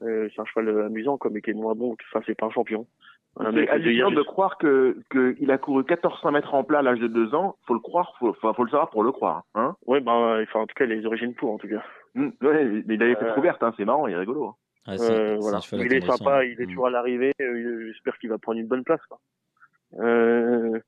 Euh, 0.01 0.29
c'est 0.33 0.41
un 0.41 0.45
cheval 0.45 0.85
amusant, 0.85 1.17
quoi, 1.17 1.31
mais 1.31 1.41
qui 1.41 1.49
est 1.51 1.53
moins 1.53 1.73
bon. 1.75 1.95
Enfin, 2.11 2.23
c'est 2.25 2.35
pas 2.35 2.45
un 2.45 2.51
champion. 2.51 2.85
C'est 3.37 3.67
hallucinant 3.67 4.11
de 4.11 4.21
croire 4.21 4.57
que 4.57 4.97
qu'il 5.11 5.51
a 5.51 5.57
couru 5.57 5.83
1400 5.83 6.31
mètres 6.31 6.53
en 6.53 6.63
plat 6.63 6.79
à 6.79 6.81
l'âge 6.81 6.99
de 6.99 7.07
2 7.07 7.35
ans. 7.35 7.57
Faut 7.67 7.73
le 7.73 7.81
croire, 7.81 8.15
faut, 8.17 8.31
faut, 8.33 8.53
faut 8.53 8.63
le 8.63 8.69
savoir 8.69 8.89
pour 8.91 9.03
le 9.03 9.11
croire. 9.11 9.43
Hein 9.55 9.75
Ouais, 9.85 9.99
ben, 9.99 10.41
enfin, 10.43 10.61
en 10.61 10.65
tout 10.67 10.73
cas, 10.73 10.85
les 10.85 11.05
origines 11.05 11.33
pour, 11.33 11.51
en 11.51 11.57
tout 11.57 11.67
cas. 11.67 11.83
Mm, 12.13 12.29
ouais, 12.41 12.83
mais 12.85 12.95
il 12.95 13.03
avait 13.03 13.15
fait 13.15 13.25
Euh, 13.25 13.33
couverte, 13.33 13.61
hein, 13.61 13.73
c'est 13.75 13.83
marrant, 13.83 14.07
il 14.07 14.13
est 14.13 14.17
rigolo. 14.17 14.45
hein. 14.45 14.55
Ouais, 14.91 14.97
c'est- 14.97 15.11
Euh, 15.11 15.35
c'est 15.35 15.41
voilà. 15.41 15.57
un 15.57 15.61
cheval 15.61 15.85
Il 15.85 15.93
est 15.93 16.05
sympa, 16.05 16.45
il 16.45 16.61
est 16.61 16.65
Mm. 16.65 16.67
toujours 16.69 16.87
à 16.87 16.89
l'arrivée. 16.91 17.33
euh, 17.41 17.87
J'espère 17.91 18.17
qu'il 18.19 18.29
va 18.29 18.37
prendre 18.37 18.57
une 18.59 18.67
bonne 18.67 18.85
place. 18.85 19.01
Quoi. 19.09 19.19
Euh, 19.93 20.79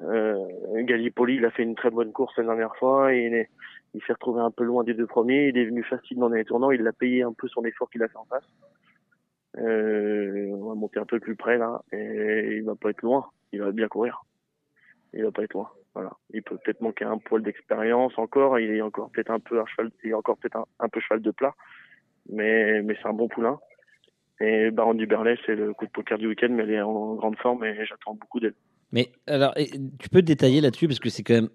euh, 0.00 0.46
Gallipoli, 0.82 1.36
il 1.36 1.44
a 1.44 1.50
fait 1.50 1.62
une 1.62 1.74
très 1.74 1.90
bonne 1.90 2.12
course 2.12 2.36
la 2.38 2.44
dernière 2.44 2.74
fois. 2.76 3.14
Et 3.14 3.26
il 3.26 3.46
il 3.92 4.00
s'est 4.04 4.12
retrouvé 4.12 4.40
un 4.40 4.52
peu 4.52 4.64
loin 4.64 4.84
des 4.84 4.94
deux 4.94 5.06
premiers. 5.06 5.48
Il 5.48 5.58
est 5.58 5.64
venu 5.64 5.82
facilement 5.82 6.28
dans 6.28 6.36
les 6.36 6.44
tournants. 6.44 6.70
Il 6.70 6.86
a 6.86 6.92
payé 6.92 7.22
un 7.22 7.32
peu 7.32 7.48
son 7.48 7.64
effort 7.64 7.90
qu'il 7.90 8.02
a 8.02 8.08
fait 8.08 8.16
en 8.16 8.24
face. 8.24 8.48
Euh, 9.58 10.48
on 10.52 10.68
va 10.68 10.74
monter 10.74 11.00
un 11.00 11.06
peu 11.06 11.18
plus 11.18 11.34
près 11.34 11.58
là 11.58 11.82
et 11.92 12.58
il 12.58 12.64
va 12.64 12.76
pas 12.76 12.90
être 12.90 13.02
loin. 13.02 13.26
il 13.52 13.60
va 13.60 13.72
bien 13.72 13.88
courir. 13.88 14.22
Il 15.12 15.24
va 15.24 15.32
pas 15.32 15.42
être 15.42 15.54
loin. 15.54 15.70
Voilà. 15.94 16.12
Il 16.32 16.42
peut 16.42 16.56
peut-être 16.56 16.80
manquer 16.80 17.04
un 17.04 17.18
poil 17.18 17.42
d'expérience 17.42 18.16
encore. 18.16 18.60
Il 18.60 18.70
est 18.70 18.80
encore 18.80 19.10
peut-être 19.10 19.30
un 19.30 19.40
peu 19.40 19.60
un 19.60 19.66
cheval, 19.66 19.90
il 20.04 20.10
est 20.10 20.14
encore 20.14 20.38
peut-être 20.38 20.56
un, 20.56 20.66
un 20.78 20.88
peu 20.88 21.00
cheval 21.00 21.20
de 21.20 21.32
plat. 21.32 21.54
Mais, 22.28 22.80
mais 22.82 22.96
c'est 23.02 23.08
un 23.08 23.12
bon 23.12 23.26
poulain. 23.26 23.58
Et 24.40 24.70
Baron 24.70 24.94
du 24.94 25.06
Berlay, 25.06 25.36
c'est 25.44 25.54
le 25.54 25.74
coup 25.74 25.86
de 25.86 25.90
poker 25.90 26.18
du 26.18 26.26
week-end, 26.26 26.48
mais 26.50 26.62
elle 26.62 26.70
est 26.70 26.80
en 26.80 27.14
grande 27.14 27.36
forme 27.36 27.64
et 27.64 27.84
j'attends 27.84 28.14
beaucoup 28.14 28.40
d'elle. 28.40 28.54
Mais 28.92 29.12
alors, 29.26 29.54
tu 29.98 30.08
peux 30.08 30.22
détailler 30.22 30.60
là-dessus 30.60 30.88
parce 30.88 30.98
que 30.98 31.10
c'est 31.10 31.22
quand 31.22 31.34
même. 31.34 31.48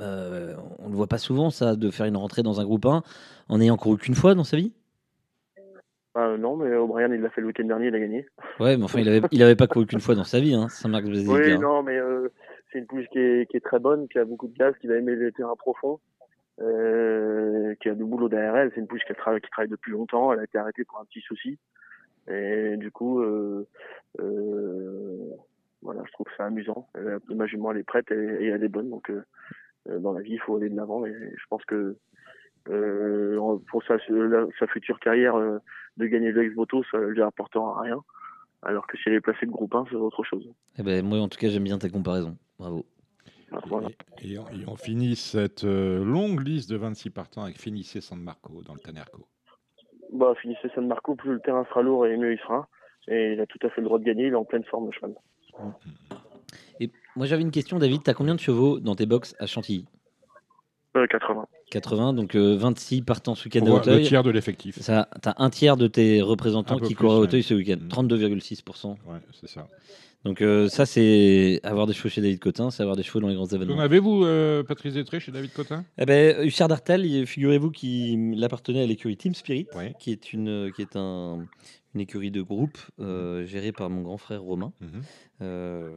euh, 0.00 0.54
on 0.78 0.86
ne 0.86 0.90
le 0.90 0.96
voit 0.96 1.08
pas 1.08 1.18
souvent, 1.18 1.50
ça, 1.50 1.74
de 1.74 1.90
faire 1.90 2.06
une 2.06 2.16
rentrée 2.16 2.42
dans 2.42 2.60
un 2.60 2.64
groupe 2.64 2.86
1 2.86 3.02
en 3.48 3.58
n'ayant 3.58 3.76
couru 3.76 3.98
qu'une 3.98 4.14
fois 4.14 4.34
dans 4.34 4.44
sa 4.44 4.56
vie? 4.56 4.72
Ah, 6.14 6.36
non, 6.38 6.56
mais 6.56 6.74
O'Brien, 6.74 7.12
il 7.12 7.20
l'a 7.20 7.30
fait 7.30 7.40
le 7.40 7.48
week-end 7.48 7.64
dernier, 7.64 7.88
il 7.88 7.94
a 7.94 8.00
gagné. 8.00 8.26
Ouais, 8.58 8.76
mais 8.76 8.84
enfin, 8.84 9.00
il 9.00 9.08
avait, 9.08 9.22
il 9.30 9.42
avait 9.42 9.56
pas 9.56 9.66
couru 9.66 9.86
qu'une 9.86 10.00
fois 10.00 10.14
dans 10.14 10.24
sa 10.24 10.40
vie, 10.40 10.54
hein, 10.54 10.68
Saint-Marc 10.68 11.04
de 11.04 11.10
Basilica. 11.10 11.34
Oui, 11.34 11.52
hein. 11.52 11.58
non, 11.60 11.82
mais 11.82 11.98
euh, 11.98 12.28
c'est 12.72 12.78
une 12.78 12.86
pouliche 12.86 13.08
qui 13.08 13.18
est, 13.18 13.50
qui 13.50 13.56
est 13.56 13.64
très 13.64 13.78
bonne, 13.78 14.08
qui 14.08 14.18
a 14.18 14.24
beaucoup 14.24 14.48
de 14.48 14.56
gaz, 14.56 14.74
qui 14.80 14.86
va 14.86 14.96
aimer 14.96 15.16
les 15.16 15.32
terrains 15.32 15.56
profonds, 15.56 16.00
euh, 16.60 17.74
qui 17.80 17.88
a 17.88 17.94
du 17.94 18.04
boulot 18.04 18.28
derrière 18.28 18.56
elle. 18.56 18.70
C'est 18.74 18.80
une 18.80 18.86
pouliche 18.86 19.04
qui, 19.04 19.14
travaille, 19.14 19.40
qui 19.40 19.50
travaille 19.50 19.70
depuis 19.70 19.92
longtemps. 19.92 20.32
Elle 20.32 20.40
a 20.40 20.44
été 20.44 20.58
arrêtée 20.58 20.84
pour 20.84 21.00
un 21.00 21.04
petit 21.04 21.20
souci. 21.20 21.58
Et 22.28 22.76
du 22.76 22.90
coup, 22.90 23.20
euh, 23.20 23.66
euh, 24.20 25.30
voilà, 25.82 26.02
je 26.06 26.12
trouve 26.12 26.26
que 26.26 26.32
c'est 26.36 26.42
amusant. 26.42 26.88
A- 26.94 27.34
ma 27.34 27.46
jument, 27.46 27.72
elle 27.72 27.78
est 27.78 27.82
prête 27.84 28.10
et, 28.10 28.14
et 28.44 28.46
elle 28.48 28.64
est 28.64 28.68
bonne. 28.68 28.90
Donc, 28.90 29.10
euh, 29.10 29.22
euh, 29.88 29.98
dans 29.98 30.12
la 30.12 30.20
vie, 30.20 30.32
il 30.34 30.40
faut 30.40 30.56
aller 30.56 30.68
de 30.68 30.76
l'avant. 30.76 31.06
Et 31.06 31.12
je 31.12 31.44
pense 31.48 31.64
que 31.64 31.96
euh, 32.68 33.58
pour 33.70 33.82
sa, 33.84 33.96
la- 34.08 34.46
sa 34.58 34.66
future 34.66 35.00
carrière, 35.00 35.36
euh, 35.36 35.58
de 35.96 36.06
gagner 36.06 36.30
le 36.32 36.44
ex-voto, 36.44 36.82
ça 36.90 36.98
lui 36.98 37.22
apportera 37.22 37.80
rien. 37.82 38.02
Alors 38.62 38.86
que 38.86 38.96
si 38.98 39.04
elle 39.08 39.14
est 39.14 39.20
placée 39.20 39.46
de 39.46 39.50
groupe 39.50 39.74
1, 39.74 39.86
c'est 39.90 39.96
autre 39.96 40.22
chose. 40.22 40.46
Eh 40.78 40.82
ben, 40.82 41.04
moi, 41.04 41.18
en 41.18 41.28
tout 41.28 41.38
cas, 41.38 41.48
j'aime 41.48 41.64
bien 41.64 41.78
ta 41.78 41.88
comparaison. 41.88 42.36
Bravo. 42.58 42.84
Voilà. 43.66 43.88
Et, 44.22 44.32
et 44.34 44.38
on, 44.38 44.46
et 44.48 44.64
on 44.68 44.76
finit 44.76 45.16
cette 45.16 45.64
euh, 45.64 46.04
longue 46.04 46.46
liste 46.46 46.70
de 46.70 46.76
26 46.76 47.10
partants 47.10 47.42
avec 47.42 47.58
Fénissé 47.58 48.00
San 48.00 48.20
Marco 48.20 48.62
dans 48.62 48.74
le 48.74 48.80
Tanerco. 48.80 49.26
Bah, 50.12 50.34
finissez 50.40 50.68
San 50.74 50.86
Marco, 50.86 51.14
plus 51.14 51.32
le 51.34 51.40
terrain 51.40 51.64
sera 51.68 51.82
lourd 51.82 52.06
et 52.06 52.16
mieux 52.16 52.32
il 52.32 52.38
sera. 52.38 52.68
Et 53.08 53.32
il 53.32 53.40
a 53.40 53.46
tout 53.46 53.58
à 53.62 53.70
fait 53.70 53.80
le 53.80 53.86
droit 53.86 53.98
de 53.98 54.04
gagner, 54.04 54.26
il 54.26 54.32
est 54.32 54.36
en 54.36 54.44
pleine 54.44 54.64
forme, 54.64 54.86
le 54.86 54.92
cheval. 54.92 55.14
Et 56.80 56.90
moi, 57.16 57.26
j'avais 57.26 57.42
une 57.42 57.50
question, 57.50 57.78
David. 57.78 58.02
T'as 58.02 58.14
combien 58.14 58.34
de 58.34 58.40
chevaux 58.40 58.78
dans 58.80 58.94
tes 58.94 59.06
box 59.06 59.34
à 59.38 59.46
Chantilly 59.46 59.86
Euh, 60.96 61.06
80. 61.06 61.46
80, 61.70 62.12
donc 62.14 62.34
euh, 62.34 62.56
26 62.56 63.02
partants 63.02 63.34
ce 63.36 63.44
week-end 63.44 63.60
à 63.60 63.62
Pour 63.62 63.68
voir 63.76 63.84
le 63.86 63.92
Auteuil. 63.92 64.06
tiers 64.06 64.22
de 64.24 64.30
l'effectif. 64.30 64.80
Ça, 64.80 65.08
t'as 65.22 65.34
un 65.38 65.50
tiers 65.50 65.76
de 65.76 65.86
tes 65.86 66.20
représentants 66.20 66.76
Un 66.78 66.80
qui 66.80 66.94
courent 66.94 67.12
à 67.12 67.16
ouais. 67.18 67.22
Auteuil 67.26 67.42
ce 67.42 67.54
week-end. 67.54 67.76
Mm. 67.80 67.88
32,6%. 67.88 68.88
Ouais, 68.88 68.96
c'est 69.40 69.48
ça. 69.48 69.68
Donc 70.24 70.42
euh, 70.42 70.68
ça, 70.68 70.84
c'est 70.84 71.60
avoir 71.62 71.86
des 71.86 71.94
chevaux 71.94 72.10
chez 72.10 72.20
David 72.20 72.40
Cotin, 72.40 72.70
c'est 72.70 72.82
avoir 72.82 72.96
des 72.96 73.02
chevaux 73.02 73.20
dans 73.20 73.28
les 73.28 73.34
grands 73.34 73.46
Vous 73.46 73.54
événements. 73.54 73.76
en 73.76 73.80
avez-vous, 73.80 74.24
euh, 74.24 74.62
Patrice 74.62 74.92
Détré, 74.94 75.18
chez 75.18 75.32
David 75.32 75.52
Cotin? 75.52 75.84
Eh 75.96 76.04
ben, 76.04 76.44
Huchard 76.46 76.68
Dartel, 76.68 77.06
il- 77.06 77.26
figurez-vous 77.26 77.70
qu'il 77.70 78.42
appartenait 78.44 78.82
à 78.82 78.86
l'écurie 78.86 79.16
Team 79.16 79.34
Spirit, 79.34 79.66
qui 79.98 80.12
est 80.12 80.32
une, 80.34 80.72
qui 80.76 80.82
est 80.82 80.94
un, 80.94 81.46
une 81.94 82.00
écurie 82.02 82.30
de 82.30 82.42
groupe 82.42 82.76
euh, 83.00 83.46
gérée 83.46 83.72
par 83.72 83.88
mon 83.88 84.02
grand 84.02 84.18
frère 84.18 84.42
Romain. 84.42 84.74
Mhm. 84.82 85.02
Euh, 85.42 85.88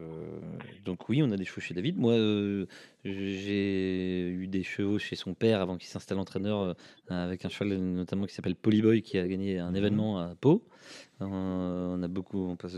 donc 0.85 1.09
oui, 1.09 1.21
on 1.21 1.29
a 1.31 1.35
des 1.35 1.43
chevaux 1.43 1.59
chez 1.59 1.73
David. 1.73 1.97
Moi, 1.97 2.13
euh, 2.13 2.65
j'ai 3.03 4.29
eu 4.29 4.47
des 4.47 4.63
chevaux 4.63 4.99
chez 4.99 5.17
son 5.17 5.33
père 5.33 5.59
avant 5.61 5.75
qu'il 5.77 5.89
s'installe 5.89 6.17
entraîneur 6.19 6.61
euh, 6.61 6.73
avec 7.09 7.43
un 7.43 7.49
cheval 7.49 7.77
notamment 7.77 8.25
qui 8.25 8.33
s'appelle 8.33 8.55
Polyboy 8.55 9.01
qui 9.01 9.17
a 9.17 9.27
gagné 9.27 9.59
un 9.59 9.71
Mhm. 9.71 9.75
événement 9.75 10.19
à 10.19 10.33
Pau. 10.39 10.63
Euh, 11.31 11.95
on 11.97 12.03
a 12.03 12.07
beaucoup, 12.07 12.47
on 12.49 12.55
passe 12.55 12.77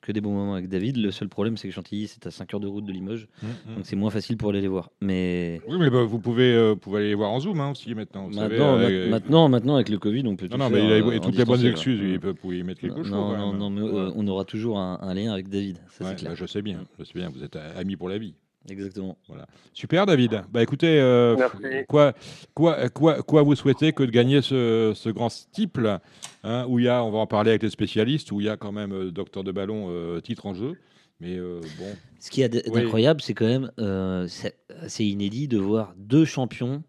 que 0.00 0.12
des 0.12 0.20
bons 0.20 0.32
moments 0.32 0.54
avec 0.54 0.68
David. 0.68 0.96
Le 0.96 1.10
seul 1.10 1.28
problème, 1.28 1.56
c'est 1.56 1.68
que 1.68 1.74
Chantilly, 1.74 2.08
c'est 2.08 2.26
à 2.26 2.30
5 2.30 2.52
heures 2.54 2.60
de 2.60 2.66
route 2.66 2.84
de 2.84 2.92
Limoges, 2.92 3.28
Mhm. 3.42 3.76
donc 3.76 3.86
c'est 3.86 3.96
moins 3.96 4.10
facile 4.10 4.36
pour 4.36 4.50
aller 4.50 4.60
les 4.60 4.68
voir. 4.68 4.90
Mais 5.00 5.60
Oui, 5.68 5.76
mais 5.78 5.90
bah, 5.90 6.04
vous 6.04 6.18
pouvez, 6.18 6.54
euh, 6.54 6.70
vous 6.70 6.76
pouvez 6.76 6.98
aller 7.00 7.08
les 7.08 7.14
voir 7.14 7.30
en 7.30 7.40
Zoom 7.40 7.60
hein, 7.60 7.70
aussi 7.70 7.94
maintenant. 7.94 8.26
Vous 8.26 8.32
savez, 8.34 8.58
maintenant, 8.58 8.78
euh, 8.78 9.04
ma- 9.04 9.10
maintenant, 9.10 9.48
maintenant, 9.48 9.74
avec 9.76 9.88
le 9.88 9.98
Covid, 9.98 10.22
on 10.26 10.36
peut 10.36 10.46
Non, 10.46 10.50
tout 10.52 10.58
non, 10.58 10.68
faire, 10.68 10.76
mais 10.78 10.84
il 10.84 10.92
a 10.92 10.96
euh, 11.06 11.16
en 11.16 11.20
toutes 11.20 11.36
les 11.36 11.44
bonnes 11.44 11.64
excuses. 11.66 12.00
Il 12.02 12.20
peut, 12.20 12.34
vous 12.42 12.52
y 12.52 12.62
mettre 12.62 12.80
quelque 12.80 13.02
chose. 13.02 13.10
Non, 13.12 13.36
non, 13.36 13.52
non, 13.52 13.70
mais 13.70 13.80
euh, 13.82 14.10
on 14.16 14.26
aura 14.28 14.44
toujours 14.44 14.78
un, 14.78 14.98
un 15.02 15.14
lien 15.14 15.32
avec 15.32 15.48
David, 15.48 15.78
ça 15.88 16.04
Ouais, 16.04 16.10
c'est 16.10 16.16
clair. 16.16 16.30
bah, 16.32 16.36
je 16.38 16.46
sais 16.46 16.62
bien, 16.62 16.84
je 16.98 17.04
sais 17.04 17.12
bien. 17.14 17.28
Vous 17.30 17.42
êtes 17.42 17.56
euh, 17.56 17.78
amis 17.80 17.96
pour 17.96 18.08
la 18.08 18.18
vie. 18.18 18.34
Exactement. 18.68 19.16
Voilà. 19.28 19.46
Super, 19.72 20.06
David. 20.06 20.42
Bah 20.50 20.62
écoutez, 20.62 21.00
euh, 21.00 21.36
Merci. 21.36 21.84
quoi, 21.88 22.14
quoi, 22.54 22.88
quoi, 22.88 23.22
quoi 23.22 23.42
vous 23.42 23.54
souhaitez 23.54 23.92
que 23.92 24.02
de 24.02 24.10
gagner 24.10 24.42
ce, 24.42 24.92
ce 24.94 25.08
grand 25.08 25.28
steeple, 25.28 25.98
hein, 26.44 26.66
où 26.68 26.78
il 26.78 26.86
y 26.86 26.88
a, 26.88 27.02
on 27.04 27.10
va 27.10 27.18
en 27.18 27.26
parler 27.26 27.50
avec 27.50 27.62
les 27.62 27.70
spécialistes, 27.70 28.32
où 28.32 28.40
il 28.40 28.46
y 28.46 28.48
a 28.48 28.56
quand 28.56 28.72
même 28.72 28.92
euh, 28.92 29.10
Docteur 29.10 29.44
de 29.44 29.52
Ballon 29.52 29.86
euh, 29.90 30.20
titre 30.20 30.46
en 30.46 30.54
jeu. 30.54 30.74
Mais 31.20 31.36
euh, 31.38 31.60
bon, 31.78 31.96
Ce 32.20 32.30
qui 32.30 32.42
est 32.42 32.68
Oui. 32.68 32.80
incroyable, 32.82 33.22
c'est 33.22 33.34
quand 33.34 33.46
même 33.46 33.70
euh, 33.78 34.26
c'est 34.28 34.56
assez 34.82 35.04
inédit 35.04 35.48
de 35.48 35.58
voir 35.58 35.94
deux 35.96 36.24
champions 36.24 36.82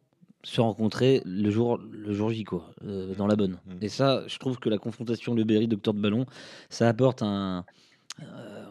se 0.44 0.62
rencontrer 0.62 1.22
le 1.26 1.50
jour, 1.50 1.78
le 1.92 2.14
jour 2.14 2.30
J, 2.32 2.44
quoi, 2.46 2.72
euh, 2.86 3.14
dans 3.16 3.28
la 3.28 3.36
bonne. 3.36 3.58
Mm. 3.66 3.72
Et 3.82 3.90
ça, 3.90 4.24
je 4.28 4.38
trouve 4.38 4.60
que 4.60 4.70
la 4.70 4.78
confrontation 4.78 5.34
Le 5.36 5.44
Berry, 5.44 5.68
Docteur 5.68 5.94
de 5.94 6.00
Ballon, 6.00 6.26
ça 6.70 6.88
apporte 6.88 7.22
un. 7.22 7.66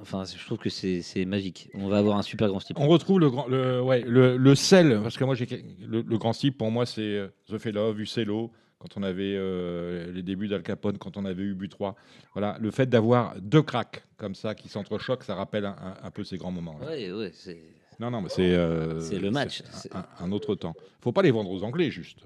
Enfin, 0.06 0.24
je 0.24 0.44
trouve 0.44 0.58
que 0.58 0.70
c'est 0.70 1.24
magique. 1.26 1.68
On 1.74 1.88
va 1.88 1.98
avoir 1.98 2.16
un 2.16 2.22
super 2.22 2.48
grand 2.48 2.60
steeple. 2.60 2.80
on 2.80 2.86
retrouve 2.88 3.20
le, 3.20 3.28
grand, 3.30 3.46
le, 3.48 3.80
ouais, 3.82 4.02
le, 4.02 4.36
le 4.36 4.54
sel, 4.54 5.00
parce 5.02 5.16
que 5.16 5.24
moi, 5.24 5.34
j'ai 5.34 5.46
le, 5.86 6.02
le 6.02 6.18
grand 6.18 6.32
steeple, 6.32 6.56
pour 6.56 6.70
moi, 6.70 6.86
c'est 6.86 7.00
euh, 7.02 7.28
The 7.48 7.58
Fellow, 7.58 7.94
Uccello, 7.96 8.50
quand 8.78 8.96
on 8.96 9.02
avait 9.02 9.34
euh, 9.36 10.12
les 10.12 10.22
débuts 10.22 10.48
d'Al 10.48 10.62
Capone, 10.62 10.98
quand 10.98 11.16
on 11.16 11.24
avait 11.24 11.42
eu 11.42 11.54
but 11.54 11.68
3. 11.70 11.96
Voilà, 12.34 12.56
le 12.60 12.70
fait 12.70 12.86
d'avoir 12.86 13.34
deux 13.40 13.62
cracks 13.62 14.04
comme 14.16 14.34
ça 14.34 14.54
qui 14.54 14.68
s'entrechoquent, 14.68 15.24
ça 15.24 15.34
rappelle 15.34 15.64
un, 15.64 15.76
un- 15.80 15.96
un 16.06 16.10
peu 16.10 16.24
ces 16.24 16.36
grands 16.36 16.50
moments. 16.52 16.78
Ouais, 16.86 17.10
ouais, 17.12 17.30
c'est. 17.32 17.58
Non, 17.98 18.10
non, 18.10 18.20
mais 18.20 18.28
c'est. 18.28 18.54
euh, 18.54 19.00
C'est 19.00 19.18
le 19.18 19.30
match. 19.30 19.62
c'est 19.72 19.94
Un, 19.94 20.04
un 20.20 20.30
autre 20.32 20.54
temps. 20.54 20.74
faut 21.00 21.12
pas 21.12 21.22
les 21.22 21.30
vendre 21.30 21.50
aux 21.50 21.64
Anglais, 21.64 21.90
juste. 21.90 22.18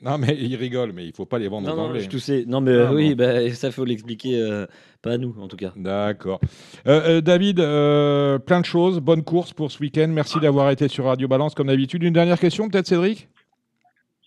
Non, 0.00 0.16
mais 0.16 0.36
ils 0.38 0.54
rigolent, 0.54 0.92
mais 0.94 1.06
il 1.06 1.12
faut 1.12 1.26
pas 1.26 1.38
les 1.38 1.48
vendre 1.48 1.66
Non, 1.66 1.74
aux 1.74 1.76
non, 1.76 1.82
Anglais. 1.88 2.00
je 2.00 2.08
toussais. 2.08 2.44
Non, 2.46 2.60
mais 2.60 2.70
euh, 2.70 2.92
oui, 2.94 3.14
bah, 3.16 3.50
ça 3.50 3.70
faut 3.72 3.84
l'expliquer, 3.84 4.40
euh, 4.40 4.64
pas 5.02 5.12
à 5.12 5.18
nous 5.18 5.34
en 5.40 5.48
tout 5.48 5.56
cas. 5.56 5.72
D'accord. 5.76 6.40
Euh, 6.86 7.16
euh, 7.16 7.20
David, 7.20 7.58
euh, 7.58 8.38
plein 8.38 8.60
de 8.60 8.64
choses. 8.64 9.00
Bonne 9.00 9.24
course 9.24 9.52
pour 9.52 9.72
ce 9.72 9.80
week-end. 9.80 10.06
Merci 10.08 10.38
d'avoir 10.38 10.70
été 10.70 10.86
sur 10.86 11.06
Radio 11.06 11.26
Balance 11.26 11.54
comme 11.56 11.66
d'habitude. 11.66 12.04
Une 12.04 12.12
dernière 12.12 12.38
question, 12.38 12.68
peut-être, 12.68 12.86
Cédric? 12.86 13.28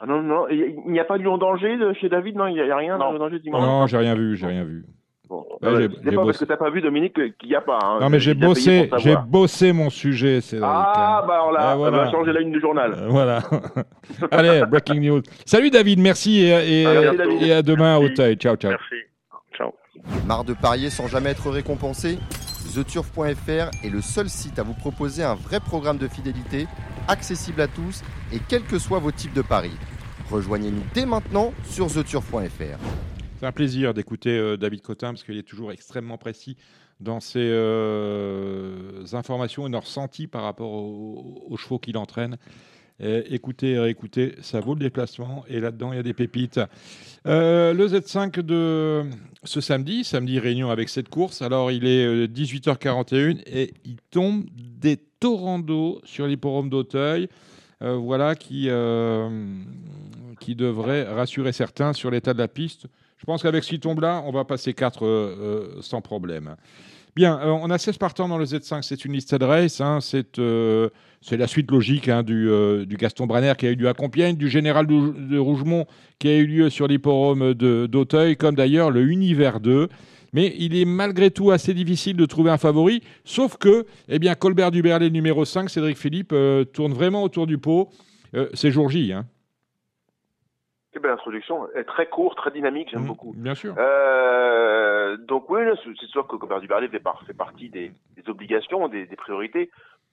Ah 0.02 0.08
non, 0.08 0.22
non, 0.24 0.48
il 0.50 0.76
n'y 0.88 1.00
a 1.00 1.06
pas 1.06 1.18
de 1.20 1.24
lion 1.24 1.38
danger 1.38 1.78
de 1.78 1.94
chez 1.94 2.10
David, 2.10 2.36
non, 2.36 2.48
il 2.48 2.56
n'y 2.56 2.60
a, 2.60 2.76
rien 2.76 2.98
Non. 2.98 3.14
de 3.14 3.20
danger 3.20 3.40
dimanche. 3.40 3.62
Non, 3.62 3.86
j'ai 3.88 3.98
rien 3.98 4.16
vu, 4.16 4.36
j'ai 4.36 4.48
rien 4.48 4.64
vu. 4.64 4.84
Bon. 5.32 5.46
Ouais, 5.62 5.70
Euh, 5.70 5.88
c'est 6.04 6.12
pas 6.12 6.12
bossé. 6.12 6.26
parce 6.26 6.38
que 6.40 6.44
t'as 6.44 6.58
pas 6.58 6.70
vu 6.70 6.82
Dominique 6.82 7.14
que- 7.14 7.30
qu'il 7.40 7.48
n'y 7.48 7.56
a 7.56 7.62
pas. 7.62 7.80
hein. 7.82 8.00
Non, 8.02 8.10
mais 8.10 8.20
j'ai 8.20 8.34
bossé, 8.34 8.90
j'ai 8.98 9.16
bossé 9.16 9.72
mon 9.72 9.90
sujet, 9.90 10.42
Cédric. 10.42 10.70
Ah, 10.70 11.24
bah 11.26 11.38
là, 11.54 11.60
Ah, 11.72 11.76
voilà. 11.78 12.00
on 12.02 12.04
va 12.04 12.12
changer 12.12 12.34
la 12.34 12.42
une 12.42 12.52
du 12.52 12.60
journal. 12.60 12.94
Euh, 12.98 13.08
voilà. 13.08 13.40
Allez, 14.32 14.64
breaking 14.70 15.00
news. 15.00 15.22
Salut 15.46 15.70
David, 15.70 16.00
merci 16.00 16.40
et, 16.42 16.82
et- 16.82 16.86
À 16.86 17.00
bientôt, 17.02 17.18
David. 17.20 17.42
et 17.44 17.54
à 17.54 17.62
demain 17.62 17.96
à 17.96 18.00
Merci. 18.02 18.14
Auteuil. 18.14 18.36
Ciao, 18.36 18.58
ciao. 18.58 18.72
Merci. 18.72 18.96
Ciao. 19.58 19.72
Marre 20.28 20.44
de 20.44 20.54
parier 20.54 20.90
sans 20.90 21.08
jamais 21.08 21.30
être 21.30 21.50
récompensé? 21.50 22.18
TheTurf.fr 22.76 23.70
est 23.86 23.90
le 23.90 24.02
seul 24.02 24.28
site 24.28 24.60
à 24.60 24.64
vous 24.64 24.74
proposer 24.74 25.24
un 25.24 25.36
vrai 25.36 25.62
programme 25.62 25.98
de 25.98 26.10
fidélité, 26.10 26.68
accessible 27.08 27.62
à 27.62 27.68
tous 27.68 28.02
et 28.34 28.40
quels 28.50 28.64
que 28.64 28.78
soient 28.80 29.00
vos 29.00 29.12
types 29.12 29.34
de 29.34 29.42
paris. 29.42 29.78
Rejoignez-nous 30.30 30.84
dès 30.94 31.06
maintenant 31.06 31.54
sur 31.64 31.88
TheTurf.fr. 31.88 32.78
C'est 33.42 33.48
un 33.48 33.52
plaisir 33.52 33.96
d'écouter 33.96 34.38
euh, 34.38 34.56
David 34.56 34.84
Cotin 34.84 35.14
parce 35.14 35.24
qu'il 35.24 35.36
est 35.36 35.42
toujours 35.42 35.72
extrêmement 35.72 36.20
précis 36.20 36.58
dans 37.00 37.20
ses 37.20 37.40
euh, 37.42 39.04
informations 39.14 39.66
et 39.66 39.70
nos 39.72 39.80
ressentis 39.80 40.28
par 40.28 40.44
rapport 40.44 40.72
aux, 40.72 41.44
aux 41.50 41.58
chevaux 41.58 41.80
qu'il 41.80 41.98
entraîne. 41.98 42.38
Euh, 43.02 43.24
écoutez 43.32 43.72
et 43.72 43.80
réécoutez, 43.80 44.36
ça 44.42 44.60
vaut 44.60 44.76
le 44.76 44.80
déplacement 44.82 45.44
et 45.48 45.60
là-dedans 45.60 45.92
il 45.92 45.96
y 45.96 46.00
a 46.00 46.04
des 46.04 46.14
pépites. 46.14 46.60
Euh, 47.26 47.74
le 47.74 47.88
Z5 47.88 48.42
de 48.42 49.06
ce 49.44 49.60
samedi, 49.60 50.04
samedi 50.04 50.38
réunion 50.38 50.70
avec 50.70 50.88
cette 50.88 51.10
course. 51.10 51.42
Alors 51.42 51.72
il 51.72 51.88
est 51.88 52.06
euh, 52.06 52.28
18h41 52.28 53.42
et 53.48 53.74
il 53.86 53.98
tombe 54.12 54.46
des 54.56 54.98
torrents 55.20 55.58
d'eau 55.58 56.00
sur 56.04 56.28
l'hipporome 56.28 56.70
d'Auteuil. 56.70 57.28
Voilà 57.84 58.36
qui, 58.36 58.68
euh, 58.70 59.28
qui 60.40 60.54
devrait 60.54 61.02
rassurer 61.12 61.52
certains 61.52 61.94
sur 61.94 62.12
l'état 62.12 62.36
de 62.36 62.38
la 62.38 62.48
piste. 62.48 62.86
Je 63.22 63.26
pense 63.26 63.44
qu'avec 63.44 63.64
ce 63.64 63.70
qui 63.70 63.80
tombe 63.80 64.02
là, 64.02 64.24
on 64.26 64.32
va 64.32 64.46
passer 64.46 64.74
4 64.74 65.80
sans 65.82 66.02
problème. 66.02 66.56
Bien, 67.16 67.40
euh, 67.42 67.48
on 67.48 67.70
a 67.70 67.78
16 67.78 67.98
partants 67.98 68.30
dans 68.30 68.38
le 68.38 68.46
Z5, 68.46 68.84
c'est 68.84 69.04
une 69.04 69.12
liste 69.12 69.36
de 69.36 69.44
race, 69.44 69.82
hein, 69.82 70.00
c'est 70.00 70.40
euh, 70.40 70.88
la 71.30 71.46
suite 71.46 71.70
logique 71.70 72.08
hein, 72.08 72.24
du, 72.24 72.50
euh, 72.50 72.86
Gaston 72.88 73.28
Branner 73.28 73.52
qui 73.58 73.68
a 73.68 73.72
eu 73.72 73.76
lieu 73.76 73.90
à 73.90 73.94
Compiègne, 73.94 74.38
du 74.38 74.50
Général 74.50 74.88
de, 74.88 75.38
Rougemont 75.38 75.88
qui 76.20 76.30
a 76.30 76.38
eu 76.38 76.46
lieu 76.46 76.70
sur 76.70 76.88
l'hipporome 76.88 77.54
d'Auteuil, 77.54 78.38
comme 78.38 78.56
d'ailleurs 78.56 78.92
le 78.92 79.02
Univers 79.02 79.60
2. 79.60 79.90
Mais 80.32 80.56
il 80.58 80.74
est 80.74 80.86
malgré 80.86 81.32
tout 81.32 81.52
assez 81.52 81.74
difficile 81.74 82.16
de 82.16 82.26
trouver 82.26 82.52
un 82.52 82.58
favori, 82.58 83.02
sauf 83.26 83.58
que 83.58 83.86
eh 84.08 84.18
bien, 84.18 84.34
Colbert 84.34 84.72
Duberlet 84.72 85.10
numéro 85.10 85.44
5, 85.44 85.70
Cédric 85.70 85.98
Philippe, 85.98 86.32
euh, 86.32 86.64
tourne 86.64 86.94
vraiment 86.94 87.24
autour 87.24 87.46
du 87.46 87.58
pot. 87.58 87.90
Euh, 88.36 88.48
c'est 88.54 88.72
jour 88.72 88.90
J. 88.90 89.12
Hein. 89.12 89.26
Quelle 90.92 91.02
belle 91.04 91.12
introduction. 91.12 91.68
Elle 91.74 91.82
est 91.82 91.86
très 91.86 92.08
court, 92.10 92.36
très 92.36 92.52
dynamique, 92.52 92.90
j'aime 92.92 93.04
Mm, 93.04 93.08
beaucoup. 93.08 93.34
Bien 93.38 93.56
sûr. 93.56 93.74
Euh, 93.78 95.18
donc 95.18 95.50
oui, 95.50 95.62
c'est 95.84 96.08
sûr 96.08 96.28
que 96.28 96.36
Gobert 96.36 96.60
du 96.60 96.68
Berlay 96.68 96.88
fait, 96.90 97.00
par- 97.00 97.22
fait 97.26 97.34
partie 97.34 97.70
des, 97.70 97.92
des 98.18 98.30
obligations, 98.30 98.88
des, 98.90 99.06
des 99.06 99.16
priorités. 99.16 99.70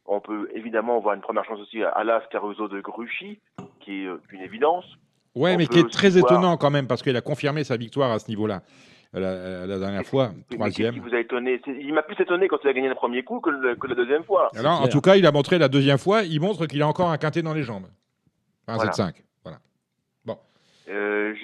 On 0.07 0.21
peut 0.21 0.49
évidemment 0.55 0.99
voir 1.01 1.15
une 1.15 1.21
première 1.21 1.45
chance 1.45 1.61
aussi 1.61 1.83
à 1.83 1.89
Alas 1.91 2.23
Caruso 2.31 2.69
de 2.69 2.81
Gruchy, 2.81 3.41
qui 3.81 4.05
est 4.05 4.07
euh, 4.07 4.21
une 4.31 4.41
évidence. 4.41 4.85
Ouais, 5.35 5.55
On 5.55 5.59
mais 5.59 5.67
qui 5.67 5.81
est 5.81 5.91
très 5.91 6.11
voir- 6.11 6.25
étonnant 6.33 6.57
quand 6.57 6.71
même, 6.71 6.87
parce 6.87 7.03
qu'il 7.03 7.17
a 7.17 7.21
confirmé 7.21 7.65
sa 7.65 7.77
victoire 7.77 8.11
à 8.13 8.19
ce 8.19 8.29
niveau-là. 8.29 8.63
La, 9.15 9.67
la 9.67 9.79
dernière 9.79 10.05
fois, 10.05 10.33
troisième. 10.51 10.93
qui 10.93 11.01
vous 11.01 11.15
a 11.15 11.19
étonné? 11.19 11.61
Il 11.67 11.95
m'a 11.95 12.03
plus 12.03 12.21
étonné 12.23 12.47
quand 12.47 12.59
il 12.63 12.69
a 12.69 12.73
gagné 12.75 12.89
le 12.91 12.95
premier 12.95 13.23
coup 13.25 13.41
que, 13.41 13.49
le- 13.51 13.75
que 13.75 13.87
la 13.87 13.95
deuxième 13.95 14.23
fois. 14.25 14.51
Alors, 14.55 14.75
en 14.75 14.79
clair. 14.83 14.91
tout 14.93 15.01
cas, 15.01 15.17
il 15.17 15.25
a 15.27 15.33
montré 15.33 15.59
la 15.59 15.69
deuxième 15.69 15.97
fois, 15.99 16.23
il 16.25 16.41
montre 16.41 16.67
qu'il 16.67 16.83
a 16.83 16.87
encore 16.87 17.11
un 17.11 17.17
quintet 17.17 17.41
dans 17.43 17.55
les 17.55 17.63
jambes. 17.63 17.87
Enfin, 18.67 18.77
Voilà. 18.77 18.91
7-5. 18.93 19.15
Euh, 20.89 21.35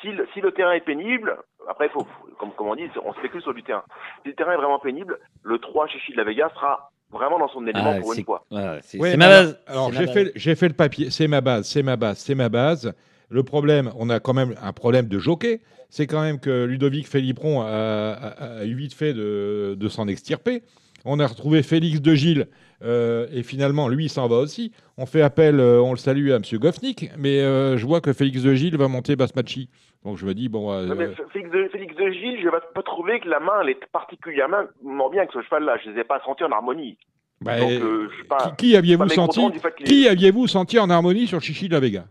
si, 0.00 0.08
le, 0.12 0.26
si 0.34 0.40
le 0.40 0.52
terrain 0.52 0.72
est 0.72 0.84
pénible, 0.84 1.36
après, 1.68 1.86
il 1.86 1.90
faut, 1.90 2.06
comme, 2.38 2.52
comme 2.52 2.68
on 2.68 2.76
dit, 2.76 2.88
on 3.04 3.12
spécule 3.14 3.42
sur 3.42 3.54
du 3.54 3.62
terrain. 3.62 3.84
Si 4.22 4.28
le 4.28 4.34
terrain 4.34 4.52
est 4.52 4.56
vraiment 4.56 4.78
pénible, 4.78 5.18
le 5.42 5.58
3 5.58 5.86
Chichi 5.88 6.12
de 6.12 6.16
la 6.18 6.24
Vega 6.24 6.50
sera 6.54 6.90
vraiment 7.10 7.38
dans 7.38 7.48
son 7.48 7.66
élément 7.66 7.92
Ah, 7.94 8.00
pour 8.00 8.12
c'est 8.12 8.20
une 8.20 8.24
fois. 8.24 8.44
ouais, 8.50 8.78
c'est- 8.82 8.98
Ouais, 9.00 9.10
c'est 9.12 9.16
ma 9.16 9.28
base. 9.28 9.60
Alors, 9.66 9.92
j'ai 9.92 10.06
fait, 10.06 10.32
j'ai 10.34 10.54
fait 10.54 10.68
le 10.68 10.74
papier. 10.74 11.10
C'est 11.10 11.28
ma 11.28 11.40
base, 11.40 11.66
c'est 11.68 11.82
ma 11.82 11.96
base, 11.96 12.18
c'est 12.18 12.34
ma 12.34 12.48
base. 12.48 12.94
Le 13.28 13.42
problème, 13.42 13.90
on 13.98 14.08
a 14.10 14.20
quand 14.20 14.34
même 14.34 14.54
un 14.62 14.72
problème 14.72 15.08
de 15.08 15.18
jockey. 15.18 15.60
C'est 15.88 16.06
quand 16.06 16.20
même 16.22 16.38
que 16.40 16.64
Ludovic 16.64 17.06
Philippon 17.08 17.60
a, 17.62 17.66
a- 18.12 18.58
a 18.60 18.64
eu 18.64 18.74
vite 18.74 18.92
fait 18.94 19.12
de, 19.14 19.74
de 19.78 19.88
s'en 19.88 20.06
extirper. 20.08 20.62
On 21.08 21.20
a 21.20 21.26
retrouvé 21.26 21.62
Félix 21.62 22.00
de 22.02 22.14
Gilles 22.14 22.48
euh, 22.82 23.28
et 23.32 23.44
finalement, 23.44 23.88
lui, 23.88 24.06
il 24.06 24.08
s'en 24.08 24.26
va 24.26 24.36
aussi. 24.36 24.72
On 24.98 25.06
fait 25.06 25.22
appel, 25.22 25.60
euh, 25.60 25.80
on 25.80 25.92
le 25.92 25.98
salue 25.98 26.32
à 26.32 26.36
M. 26.36 26.42
Goffnik, 26.54 27.10
mais 27.16 27.40
euh, 27.40 27.76
je 27.76 27.86
vois 27.86 28.00
que 28.00 28.12
Félix 28.12 28.42
de 28.42 28.52
Gilles 28.54 28.76
va 28.76 28.88
monter 28.88 29.14
Basmachi. 29.14 29.70
Donc 30.04 30.18
je 30.18 30.26
me 30.26 30.34
dis, 30.34 30.48
bon, 30.48 30.72
Non, 30.84 30.96
mais 30.96 31.08
Félix, 31.32 31.50
de, 31.50 31.68
Félix 31.68 31.94
de 31.94 32.10
Gilles, 32.10 32.40
je 32.40 32.48
vais 32.48 32.58
pas 32.74 32.82
trouver 32.82 33.20
que 33.20 33.28
la 33.28 33.38
main, 33.38 33.60
elle 33.62 33.70
est 33.70 33.86
particulièrement 33.92 34.64
bien 34.82 35.22
avec 35.22 35.32
ce 35.32 35.42
cheval-là. 35.42 35.78
Je 35.84 35.90
les 35.90 36.00
ai 36.00 36.04
pas 36.04 36.20
sentis 36.24 36.42
en 36.42 36.50
harmonie. 36.50 36.98
bah, 37.40 37.60
Donc, 37.60 37.70
je 37.70 38.14
suis 38.14 38.24
pas. 38.24 38.54
qui, 38.56 38.70
qui 38.70 38.76
aviez-vous 38.76 39.08
senti 39.08 39.40
Qui 39.84 40.08
aviez-vous 40.08 40.48
senti 40.48 40.78
en 40.80 40.90
harmonie 40.90 41.28
sur 41.28 41.40
Chichi 41.40 41.68
de 41.68 41.74
la 41.74 41.80
Vega? 41.80 42.04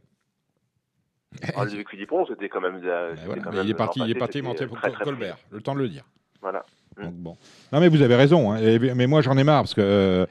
Ah, 1.54 1.66
Ludovic 1.66 1.90
Philippon, 1.90 2.26
c'était 2.28 2.48
quand 2.48 2.62
même. 2.62 2.80
Ben 2.80 3.14
voilà, 3.26 3.42
quand 3.42 3.52
même 3.52 3.66
il 3.66 3.72
est 3.72 3.74
parti, 3.74 4.00
il 4.00 4.10
est 4.10 4.16
parti 4.16 4.42
monter 4.42 4.68
pour 4.68 4.80
Colbert. 4.80 5.38
Le 5.52 5.60
temps 5.60 5.76
de 5.76 5.80
le 5.80 5.90
dire. 5.90 6.06
Voilà. 6.42 6.66
Donc, 7.02 7.14
bon. 7.14 7.36
Non, 7.74 7.80
mais 7.80 7.88
vous 7.90 8.02
avez 8.02 8.16
raison. 8.16 8.52
hein. 8.52 8.58
Et- 8.58 8.80
mais 8.96 9.08
moi, 9.08 9.22
j'en 9.22 9.38
ai 9.38 9.44
marre 9.44 9.64
parce 9.64 9.74
que 9.74 9.82
euh, 9.82 10.26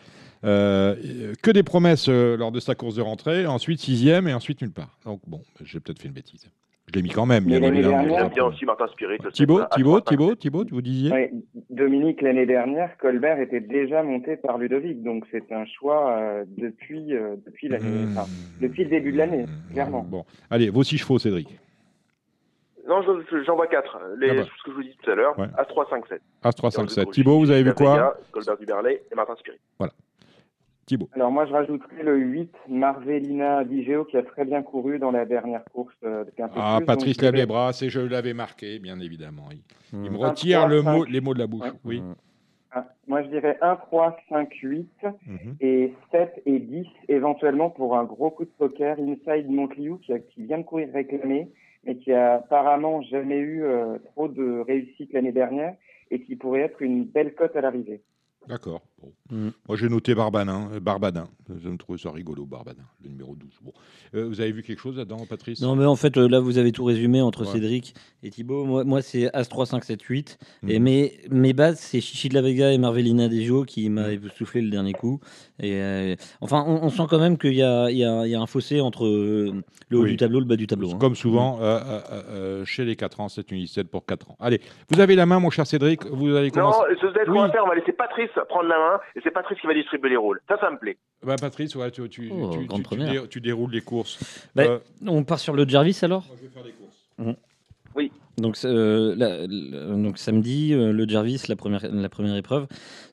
euh, 0.45 1.33
que 1.43 1.51
des 1.51 1.63
promesses 1.63 2.07
euh, 2.09 2.37
lors 2.37 2.53
de 2.53 2.61
sa 2.61 2.75
course 2.75 2.97
de 2.97 3.03
rentrée, 3.03 3.47
ensuite 3.47 3.81
sixième 3.81 4.29
et 4.29 4.35
ensuite 4.35 4.61
nulle 4.63 4.73
part. 4.73 4.99
Donc 5.05 5.21
bon, 5.27 5.41
j'ai 5.63 5.81
peut-être 5.81 6.01
fait 6.01 6.09
une 6.09 6.15
bêtise. 6.15 6.47
Je 6.87 6.93
l'ai 6.93 7.03
mis 7.03 7.09
quand 7.09 7.25
même, 7.25 7.45
Mais 7.47 7.59
l'année 7.59 7.81
dernière- 7.81 8.29
bien 8.29 8.45
aussi 8.45 8.67
Martin 8.67 8.87
Spirit. 8.89 9.17
Thibaut, 9.33 9.63
Thibaut, 9.75 10.01
3, 10.01 10.03
Thibaut, 10.03 10.35
Thibaut, 10.35 10.65
vous 10.71 10.83
disiez 10.83 11.11
Ouais, 11.11 11.33
Dominique, 11.71 12.21
l'année 12.21 12.45
dernière, 12.45 12.99
Colbert 12.99 13.41
était 13.41 13.63
déjà 13.63 14.03
monté 14.03 14.37
par 14.37 14.59
Ludovic, 14.59 15.03
donc 15.03 15.25
c'est 15.33 15.51
un 15.51 15.65
choix 15.65 16.11
euh, 16.19 16.45
depuis, 16.59 17.15
euh, 17.15 17.37
depuis, 17.47 17.69
l'année, 17.69 18.05
Mmh. 18.05 18.13
enfin, 18.19 18.27
depuis 18.61 18.85
le 18.85 18.91
début 18.91 19.13
de 19.13 19.17
l'année, 19.17 19.45
Mmh, 19.45 19.73
clairement. 19.73 20.03
Bon, 20.07 20.27
allez, 20.51 20.69
vos 20.69 20.83
six 20.85 20.99
chevaux, 20.99 21.19
Cédric. 21.19 21.49
Non, 22.89 23.03
je- 23.03 23.43
j'en 23.45 23.57
vois 23.57 23.67
4. 23.67 23.99
Les, 24.19 24.31
Ah 24.31 24.35
bah. 24.35 24.43
Ce 24.59 24.63
que 24.65 24.71
je 24.71 24.77
vous 24.77 24.83
dis 24.83 24.97
tout 25.03 25.11
à 25.11 25.15
l'heure. 25.15 25.39
Ouais. 25.39 25.47
As 25.57 25.65
3, 25.65 25.87
5, 25.89 26.07
7. 26.07 26.21
As 26.43 26.53
3, 26.53 26.71
5, 26.71 26.91
7. 26.91 27.11
Thibaut, 27.11 27.39
vous 27.39 27.51
avez 27.51 27.63
vu 27.63 27.73
quoi 27.75 28.17
Colbert 28.33 28.57
du 28.59 28.67
Berlay 28.67 29.03
et 29.11 29.15
Martin 29.15 29.37
Spirit. 29.37 29.59
Thibaut. 30.87 31.09
Alors 31.15 31.31
moi, 31.31 31.47
je 31.47 31.53
rajouterais 31.53 32.03
le 32.03 32.15
8, 32.19 32.53
Marvelina 32.69 33.65
Digeo, 33.65 34.05
qui 34.05 34.19
a 34.19 34.23
très 34.23 34.45
bien 34.45 34.63
couru 34.63 34.99
dans 34.99 35.11
la 35.11 35.25
dernière 35.25 35.65
course 35.73 35.95
euh, 36.05 36.25
de 36.25 36.31
Quintet 36.33 36.53
Ah, 36.59 36.75
Plus, 36.79 36.85
Patrice 36.85 37.23
lève 37.23 37.35
les 37.35 37.47
bras, 37.47 37.73
c'est 37.73 37.89
je 37.89 38.01
l'avais 38.01 38.35
marqué, 38.35 38.79
bien 38.79 39.01
évidemment. 39.01 39.49
Il, 39.51 39.61
il 39.95 40.11
me 40.11 40.21
Un, 40.23 40.29
retire 40.29 40.59
trois, 40.59 40.69
le 40.69 40.83
mot, 40.83 41.05
les 41.07 41.23
mots 41.23 41.33
de 41.33 41.39
la 41.39 41.47
bouche. 41.47 41.63
Ouais. 41.65 41.73
Oui. 41.87 42.03
Un- 42.75 42.85
Moi, 43.07 43.23
je 43.23 43.29
dirais 43.29 43.59
1, 43.61 43.77
3, 43.77 44.17
5, 44.29 44.53
8 44.63 44.89
Mhm. 45.27 45.57
et 45.61 45.93
7 46.11 46.43
et 46.47 46.59
10 46.59 46.87
éventuellement 47.09 47.71
pour 47.71 47.97
un 47.97 48.05
gros 48.05 48.31
coup 48.31 48.45
de 48.45 48.51
poker. 48.59 48.97
Inside 48.99 49.51
Montliou 49.51 49.99
qui, 49.99 50.13
vient 50.39 50.59
de 50.59 50.63
courir 50.65 50.89
réclamé, 50.93 51.49
mais 51.85 51.97
qui 51.97 52.13
a 52.13 52.35
apparemment 52.37 53.03
jamais 53.03 53.39
eu 53.39 53.65
euh, 53.65 53.99
trop 54.13 54.29
de 54.29 54.61
réussite 54.61 55.13
l'année 55.13 55.33
dernière 55.33 55.75
et 56.11 56.21
qui 56.21 56.37
pourrait 56.37 56.61
être 56.63 56.83
une 56.83 57.05
belle 57.05 57.35
cote 57.35 57.57
à 57.57 57.61
l'arrivée. 57.61 58.01
D'accord. 58.49 58.83
Bon. 59.03 59.13
Moi, 59.69 59.77
j'ai 59.77 59.89
noté 59.89 60.15
Barbanin, 60.15 60.71
euh, 60.73 60.81
Barbadin. 60.81 61.27
Je 61.63 61.69
me 61.69 61.77
trouve 61.77 61.99
ça 61.99 62.11
rigolo, 62.11 62.47
Barbadin, 62.47 62.85
le 63.03 63.11
numéro 63.11 63.35
12. 63.35 63.51
Bon. 63.63 63.73
Euh, 64.15 64.27
vous 64.27 64.41
avez 64.41 64.53
vu 64.53 64.63
quelque 64.63 64.79
chose 64.81 64.97
là-dedans, 64.97 65.27
Patrice? 65.29 65.61
Non, 65.61 65.77
mais 65.77 65.85
en 65.85 65.97
fait, 65.97 66.17
euh, 66.17 66.27
là, 66.29 66.41
vous 66.41 66.57
avez 66.59 66.73
tout 66.73 66.85
résumé 66.85 67.21
entre 67.21 67.41
Ouais. 67.45 67.53
Cédric 67.53 67.95
et 68.23 68.31
Thibaut. 68.31 68.65
Moi, 68.65 68.85
moi 68.85 69.03
c'est 69.03 69.35
As 69.35 69.49
3, 69.49 69.67
5, 69.67 69.85
7, 69.85 70.01
8. 70.03 70.39
Et 70.69 70.79
Mhm. 70.79 70.85
mes, 70.85 71.19
mes 71.31 71.53
bases, 71.53 71.81
c'est 71.81 72.01
Chichi 72.01 72.29
de 72.31 72.35
la 72.35 72.41
Vega 72.43 72.73
et 72.73 72.79
Marvelina 72.79 73.29
Dejo 73.29 73.65
qui 73.65 73.91
m'a 73.91 74.07
soufflé 74.37 74.63
le 74.63 74.71
dernier 74.71 74.93
coup. 74.93 75.21
Et 75.61 75.75
euh, 75.83 76.15
enfin, 76.41 76.65
on, 76.67 76.85
on 76.85 76.89
sent 76.89 77.03
quand 77.11 77.19
même 77.19 77.37
qu'il 77.37 77.55
y 77.55 77.63
a, 77.63 77.91
il 77.91 77.99
y, 77.99 78.05
a, 78.05 78.25
il 78.27 78.31
y 78.31 78.35
a 78.35 78.41
un 78.41 78.47
fossé 78.47 78.81
entre 78.81 79.05
le 79.07 79.99
haut 79.99 80.03
Oui. 80.05 80.11
du 80.11 80.17
tableau 80.17 80.39
et 80.39 80.43
le 80.43 80.47
bas 80.47 80.57
du 80.57 80.67
tableau. 80.67 80.93
hein. 80.93 80.99
Comme 80.99 81.17
souvent, 81.17 81.59
euh, 81.61 81.79
euh, 81.85 82.01
euh, 82.31 82.65
chez 82.65 82.85
les 82.85 82.97
4 82.97 83.21
ans, 83.21 83.29
c'est 83.29 83.51
une 83.51 83.59
liste 83.59 83.83
pour 83.85 84.07
4 84.07 84.31
ans. 84.31 84.37
Allez, 84.41 84.61
vous 84.91 85.01
avez 85.01 85.15
la 85.17 85.27
main, 85.27 85.41
mon 85.41 85.51
cher 85.51 85.67
Cédric. 85.67 86.07
Vous 86.07 86.35
allez 86.37 86.51
commencer. 86.51 86.79
Non, 86.79 86.85
ce 87.01 87.07
ce 87.09 87.25
qu'on 87.27 87.33
Oui. 87.33 87.51
on 87.65 87.69
va 87.69 87.75
laisser 87.75 87.93
Patrice 87.93 88.31
prendre 88.49 88.69
la 88.69 88.79
main 88.79 88.84
et 89.17 89.21
c'est 89.23 89.31
Patrice 89.31 89.59
qui 89.61 89.67
va 89.67 89.75
distribuer 89.75 90.11
les 90.11 90.17
rôles. 90.17 90.41
Ça, 90.49 90.57
ça 90.61 90.71
me 90.71 90.79
plaît. 90.79 90.97
Bah, 91.25 91.37
Patrice, 91.41 91.75
ouais, 91.77 91.91
tu, 91.91 92.09
tu, 92.09 92.31
Oh, 92.33 92.51
tu- 92.53 92.67
grande 92.67 92.83
tu- 92.83 92.89
tu 92.89 92.97
première. 92.97 93.23
dé- 93.23 93.29
tu 93.29 93.41
déroules 93.41 93.73
les 93.73 93.81
courses. 93.81 94.49
Bah, 94.55 94.65
Euh, 94.65 94.79
On 95.07 95.25
part 95.25 95.39
sur 95.39 95.55
le 95.55 95.67
Jarvis 95.69 95.99
alors? 96.03 96.25
Moi, 96.27 96.37
je 96.41 96.47
vais 96.47 96.53
faire 96.53 96.65
les 96.65 96.73
courses. 96.73 97.37
Donc, 98.37 98.59
euh, 98.65 99.15
la- 99.17 99.47
la- 99.47 99.95
donc 99.95 100.19
samedi, 100.19 100.73
euh, 100.75 100.93
le 100.93 101.09
Jarvis, 101.09 101.41
la 101.49 101.55
première, 101.55 101.81
la 101.89 102.09
première 102.09 102.35
épreuve. 102.35 102.67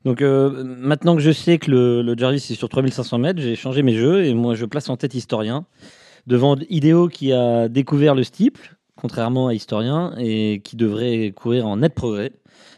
Donc 0.04 0.24
euh, 0.24 0.64
maintenant 0.80 1.16
que 1.16 1.22
je 1.22 1.30
sais 1.32 1.60
que 1.60 1.70
le, 1.70 2.02
le 2.02 2.16
Jarvis 2.18 2.38
est 2.38 2.56
sur 2.56 2.70
3500 2.70 3.20
mètres, 3.20 3.40
j'ai 3.40 3.56
changé 3.56 3.84
mes 3.84 3.94
jeux 3.94 4.24
et 4.26 4.34
moi 4.34 4.56
je 4.56 4.66
place 4.66 4.90
en 4.90 4.98
tête 4.98 5.14
Historien 5.14 5.66
devant 6.26 6.56
Idéo 6.72 7.08
qui 7.08 7.32
a 7.34 7.70
découvert 7.70 8.16
le 8.16 8.24
steeple, 8.24 8.76
contrairement 8.96 9.50
à 9.50 9.54
Historien, 9.54 10.16
et 10.18 10.60
qui 10.64 10.76
devrait 10.76 11.32
courir 11.36 11.68
en 11.68 11.78
net 11.78 11.94
progrès. 11.94 12.32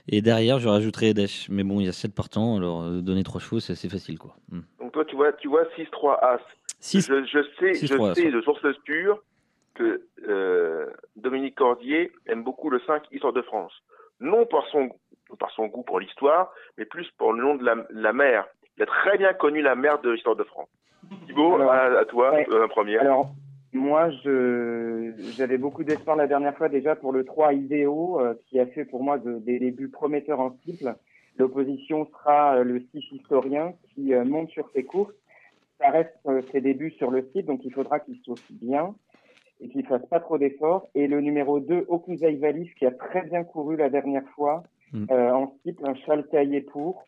Et 0.10 0.22
derrière, 0.22 0.60
je 0.60 0.68
rajouterai 0.68 1.10
Edesh. 1.10 1.48
Mais 1.50 1.64
bon, 1.64 1.80
il 1.80 1.86
y 1.86 1.90
a 1.90 1.94
7 1.94 2.14
partants, 2.14 2.58
alors 2.58 2.82
euh, 2.84 3.02
donner 3.02 3.24
3 3.24 3.40
chevaux, 3.42 3.60
c'est 3.60 3.74
assez 3.74 3.90
facile. 3.90 4.18
quoi. 4.20 4.36
Hmm. 4.52 4.62
Donc 4.80 4.92
toi, 4.92 5.06
tu 5.06 5.16
vois, 5.16 5.32
tu 5.34 5.48
vois 5.48 5.64
6-3 5.78 6.20
As. 6.22 6.40
Six- 6.80 7.08
Je, 7.08 7.24
je 7.26 7.40
sais, 7.60 7.74
six, 7.76 7.88
je 7.88 7.96
trois, 7.96 8.14
sais 8.14 8.24
ça. 8.24 8.32
de 8.32 8.42
source 8.42 8.66
sûre 8.86 9.24
que 9.76 10.02
euh, 10.28 10.88
Dominique 11.16 11.56
Cordier 11.56 12.12
aime 12.26 12.44
beaucoup 12.44 12.70
le 12.70 12.80
5 12.86 13.04
Histoire 13.12 13.32
de 13.34 13.42
France. 13.42 13.72
Non 14.20 14.46
par 14.46 14.66
son, 14.72 14.90
par 15.40 15.50
son 15.52 15.68
goût 15.68 15.84
pour 15.84 16.00
l'histoire, 16.02 16.52
mais 16.78 16.86
plus 16.86 17.10
pour 17.18 17.32
le 17.34 17.42
nom 17.42 17.56
de 17.56 17.64
la, 17.64 17.76
la 17.92 18.12
mer. 18.14 18.46
Il 18.78 18.84
a 18.84 18.86
très 18.86 19.18
bien 19.18 19.34
connu 19.34 19.62
la 19.62 19.76
mer 19.76 20.02
de 20.02 20.10
l'Histoire 20.12 20.36
de 20.36 20.44
France. 20.44 20.68
Thibaut, 21.28 21.56
Alors, 21.56 21.72
à, 21.72 22.00
à 22.00 22.06
toi, 22.06 22.32
ouais. 22.34 22.46
euh, 22.52 22.68
première. 22.68 23.02
Alors, 23.02 23.32
moi, 23.74 24.10
je 24.24 25.14
j'avais 25.38 25.58
beaucoup 25.58 25.84
d'espoir 25.84 26.16
la 26.16 26.28
dernière 26.28 26.56
fois 26.58 26.70
déjà 26.70 26.96
pour 26.96 27.12
le 27.12 27.24
3 27.26 27.54
Idéo, 27.54 28.20
euh, 28.20 28.34
qui 28.48 28.60
a 28.60 28.66
fait 28.68 28.86
pour 28.86 29.04
moi 29.04 29.18
de- 29.18 29.40
des 29.40 29.60
débuts 29.60 29.90
prometteurs 29.90 30.40
en 30.40 30.56
cycle. 30.66 30.94
L'opposition 31.38 32.06
sera 32.06 32.58
euh, 32.58 32.64
le 32.64 32.80
6 32.94 33.04
historien 33.14 33.74
qui 33.94 34.14
euh, 34.14 34.24
monte 34.26 34.50
sur 34.50 34.70
ses 34.74 34.84
courses. 34.84 35.14
Ça 35.80 35.90
reste 35.90 36.14
ses 36.52 36.62
débuts 36.62 36.92
sur 36.92 37.12
le 37.12 37.28
site, 37.34 37.46
donc 37.48 37.62
il 37.66 37.74
faudra 37.74 38.00
qu'il 38.00 38.18
soit 38.24 38.36
bien 38.52 38.96
et 39.60 39.68
qu'il 39.70 39.86
fasse 39.86 40.06
pas 40.06 40.20
trop 40.20 40.38
d'efforts. 40.38 40.88
Et 40.96 41.08
le 41.08 41.20
numéro 41.20 41.60
2, 41.60 41.86
Okuzaï 41.90 42.38
Valis, 42.38 42.70
qui 42.78 42.86
a 42.86 42.92
très 42.92 43.24
bien 43.24 43.44
couru 43.44 43.76
la 43.78 43.90
dernière 43.90 44.28
fois 44.36 44.64
Mm. 44.96 45.06
en 45.12 45.56
cycle, 45.66 45.84
un 45.88 45.96
châle 45.96 46.28
taillé 46.28 46.62
pour, 46.62 47.04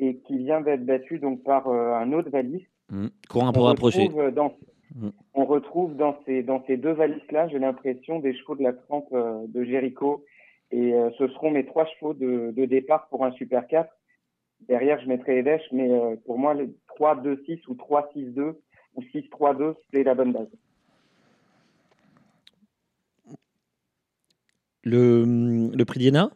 et 0.00 0.16
qui 0.26 0.38
vient 0.38 0.60
d'être 0.60 0.84
battu 0.84 1.20
donc 1.20 1.44
par 1.44 1.68
un 1.68 2.12
autre 2.12 2.30
Valis. 2.30 2.66
Hmm. 2.90 3.06
Courant 3.30 3.52
pour 3.52 3.66
rapprocher. 3.66 4.08
dans, 4.34 4.54
Mm. 4.94 5.10
on 5.34 5.44
retrouve 5.44 5.96
dans 5.96 6.18
ces, 6.24 6.42
dans 6.42 6.64
ces 6.66 6.76
deux 6.76 6.92
valises-là, 6.92 7.48
j'ai 7.48 7.58
l'impression, 7.58 8.20
des 8.20 8.34
chevaux 8.34 8.56
de 8.56 8.62
la 8.62 8.72
trempe 8.72 9.08
euh, 9.12 9.44
de 9.48 9.64
Jéricho. 9.64 10.24
Et 10.70 10.94
euh, 10.94 11.10
ce 11.18 11.28
seront 11.28 11.50
mes 11.50 11.64
trois 11.64 11.86
chevaux 11.86 12.14
de, 12.14 12.52
de 12.52 12.64
départ 12.64 13.08
pour 13.08 13.24
un 13.24 13.32
Super 13.32 13.66
4. 13.66 13.90
Derrière, 14.68 15.00
je 15.00 15.08
mettrai 15.08 15.38
Edesh, 15.38 15.62
mais 15.72 15.90
euh, 15.90 16.16
pour 16.26 16.38
moi, 16.38 16.54
le 16.54 16.74
3-2-6 16.98 17.62
ou 17.68 17.74
3-6-2 17.74 18.56
ou 18.96 19.02
6-3-2, 19.02 19.74
c'est 19.92 20.02
la 20.02 20.14
bonne 20.14 20.32
base. 20.32 20.48
Le, 24.84 25.24
le 25.76 25.84
prix 25.84 25.98
d'Iéna? 25.98 26.30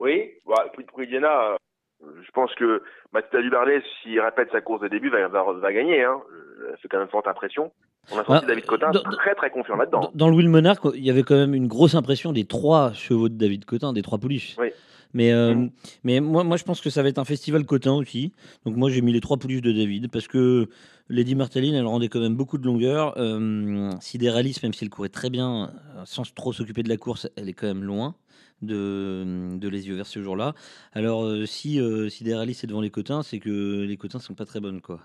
Oui, 0.00 0.30
bah, 0.46 0.66
pour, 0.74 0.84
pour 0.84 1.00
Indiana, 1.00 1.56
euh, 2.02 2.22
je 2.22 2.30
pense 2.32 2.54
que 2.54 2.82
Mathilda 3.12 3.42
Duberlet, 3.42 3.82
s'il 4.02 4.20
répète 4.20 4.50
sa 4.52 4.60
course 4.60 4.82
de 4.82 4.88
début, 4.88 5.10
va, 5.10 5.28
va, 5.28 5.52
va 5.52 5.72
gagner. 5.72 6.02
Hein. 6.02 6.22
Euh, 6.58 6.72
C'est 6.82 6.88
quand 6.88 6.98
même 6.98 7.08
forte 7.08 7.26
impression. 7.28 7.70
On 8.12 8.18
a 8.18 8.24
senti 8.24 8.44
Ah, 8.44 8.46
David 8.46 8.66
Cotin 8.66 8.90
dans- 8.90 9.02
très 9.02 9.34
très 9.34 9.50
confiant 9.50 9.76
là-dedans. 9.76 10.00
Dans, 10.00 10.10
dans 10.14 10.28
le 10.30 10.36
Will 10.36 10.48
Monarch, 10.48 10.80
il 10.94 11.04
y 11.04 11.10
avait 11.10 11.22
quand 11.24 11.34
même 11.34 11.54
une 11.54 11.66
grosse 11.66 11.94
impression 11.94 12.32
des 12.32 12.44
trois 12.44 12.92
chevaux 12.92 13.28
de 13.28 13.34
David 13.34 13.64
Cotin, 13.64 13.92
des 13.92 14.02
trois 14.02 14.18
pouliches. 14.18 14.54
Oui. 14.58 14.68
Mais, 15.14 15.32
euh, 15.32 15.66
mais 16.04 16.20
moi, 16.20 16.44
moi, 16.44 16.56
je 16.58 16.64
pense 16.64 16.80
que 16.80 16.90
ça 16.90 17.02
va 17.02 17.08
être 17.08 17.18
un 17.18 17.24
festival 17.24 17.64
cotin 17.64 17.92
aussi. 17.94 18.32
Donc 18.66 18.76
moi, 18.76 18.90
j'ai 18.90 19.00
mis 19.00 19.12
les 19.12 19.20
trois 19.20 19.38
pouliches 19.38 19.62
de 19.62 19.72
David 19.72 20.10
parce 20.10 20.28
que 20.28 20.68
Lady 21.08 21.34
Martaline, 21.34 21.74
elle 21.74 21.86
rendait 21.86 22.08
quand 22.08 22.20
même 22.20 22.34
beaucoup 22.36 22.58
de 22.58 22.66
longueur. 22.66 23.14
Euh, 23.16 23.38
même 23.38 23.98
si 24.02 24.18
elle 24.82 24.90
courait 24.90 25.08
très 25.08 25.30
bien, 25.30 25.70
euh, 25.96 26.02
sans 26.04 26.30
trop 26.34 26.52
s'occuper 26.52 26.82
de 26.82 26.88
la 26.88 26.96
course, 26.98 27.28
elle 27.36 27.48
est 27.48 27.54
quand 27.54 27.66
même 27.66 27.84
loin 27.84 28.14
de, 28.62 29.56
de 29.58 29.68
les 29.68 29.88
yeux 29.88 29.94
vers 29.96 30.06
ce 30.06 30.22
jour-là. 30.22 30.54
Alors, 30.92 31.24
euh, 31.24 31.46
si 31.46 31.80
euh, 31.80 32.08
Sideralis 32.08 32.60
est 32.62 32.66
devant 32.66 32.80
les 32.80 32.90
cotins, 32.90 33.22
c'est 33.22 33.38
que 33.38 33.82
les 33.82 33.96
cotins 33.96 34.18
sont 34.18 34.34
pas 34.34 34.44
très 34.46 34.60
bonnes. 34.60 34.80
Quoi. 34.80 35.00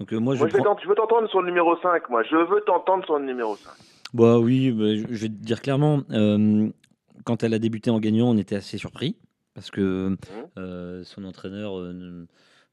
Donc 0.00 0.12
euh, 0.12 0.18
moi, 0.18 0.34
je 0.34 0.40
Moi, 0.40 0.48
je, 0.48 0.56
vais 0.56 0.62
prends- 0.62 0.74
t'ent- 0.74 0.80
je 0.82 0.88
veux 0.88 0.94
t'entendre 0.94 1.28
sur 1.28 1.40
le 1.42 1.48
numéro 1.48 1.76
5, 1.80 2.08
moi. 2.10 2.22
Je 2.24 2.36
veux 2.36 2.60
t'entendre 2.66 3.04
sur 3.04 3.18
le 3.18 3.26
numéro 3.26 3.56
5. 3.56 3.70
Bah 4.14 4.38
oui, 4.38 4.70
bah, 4.72 4.94
je 4.96 5.02
je 5.08 5.22
vais 5.22 5.28
te 5.28 5.34
dire 5.34 5.60
clairement, 5.62 6.02
euh, 6.10 6.68
quand 7.24 7.42
elle 7.42 7.54
a 7.54 7.58
débuté 7.58 7.90
en 7.90 7.98
gagnant, 8.00 8.28
on 8.30 8.36
était 8.38 8.56
assez 8.56 8.78
surpris 8.78 9.16
parce 9.54 9.70
que 9.70 10.16
euh, 10.58 11.02
son 11.04 11.24
entraîneur 11.24 11.74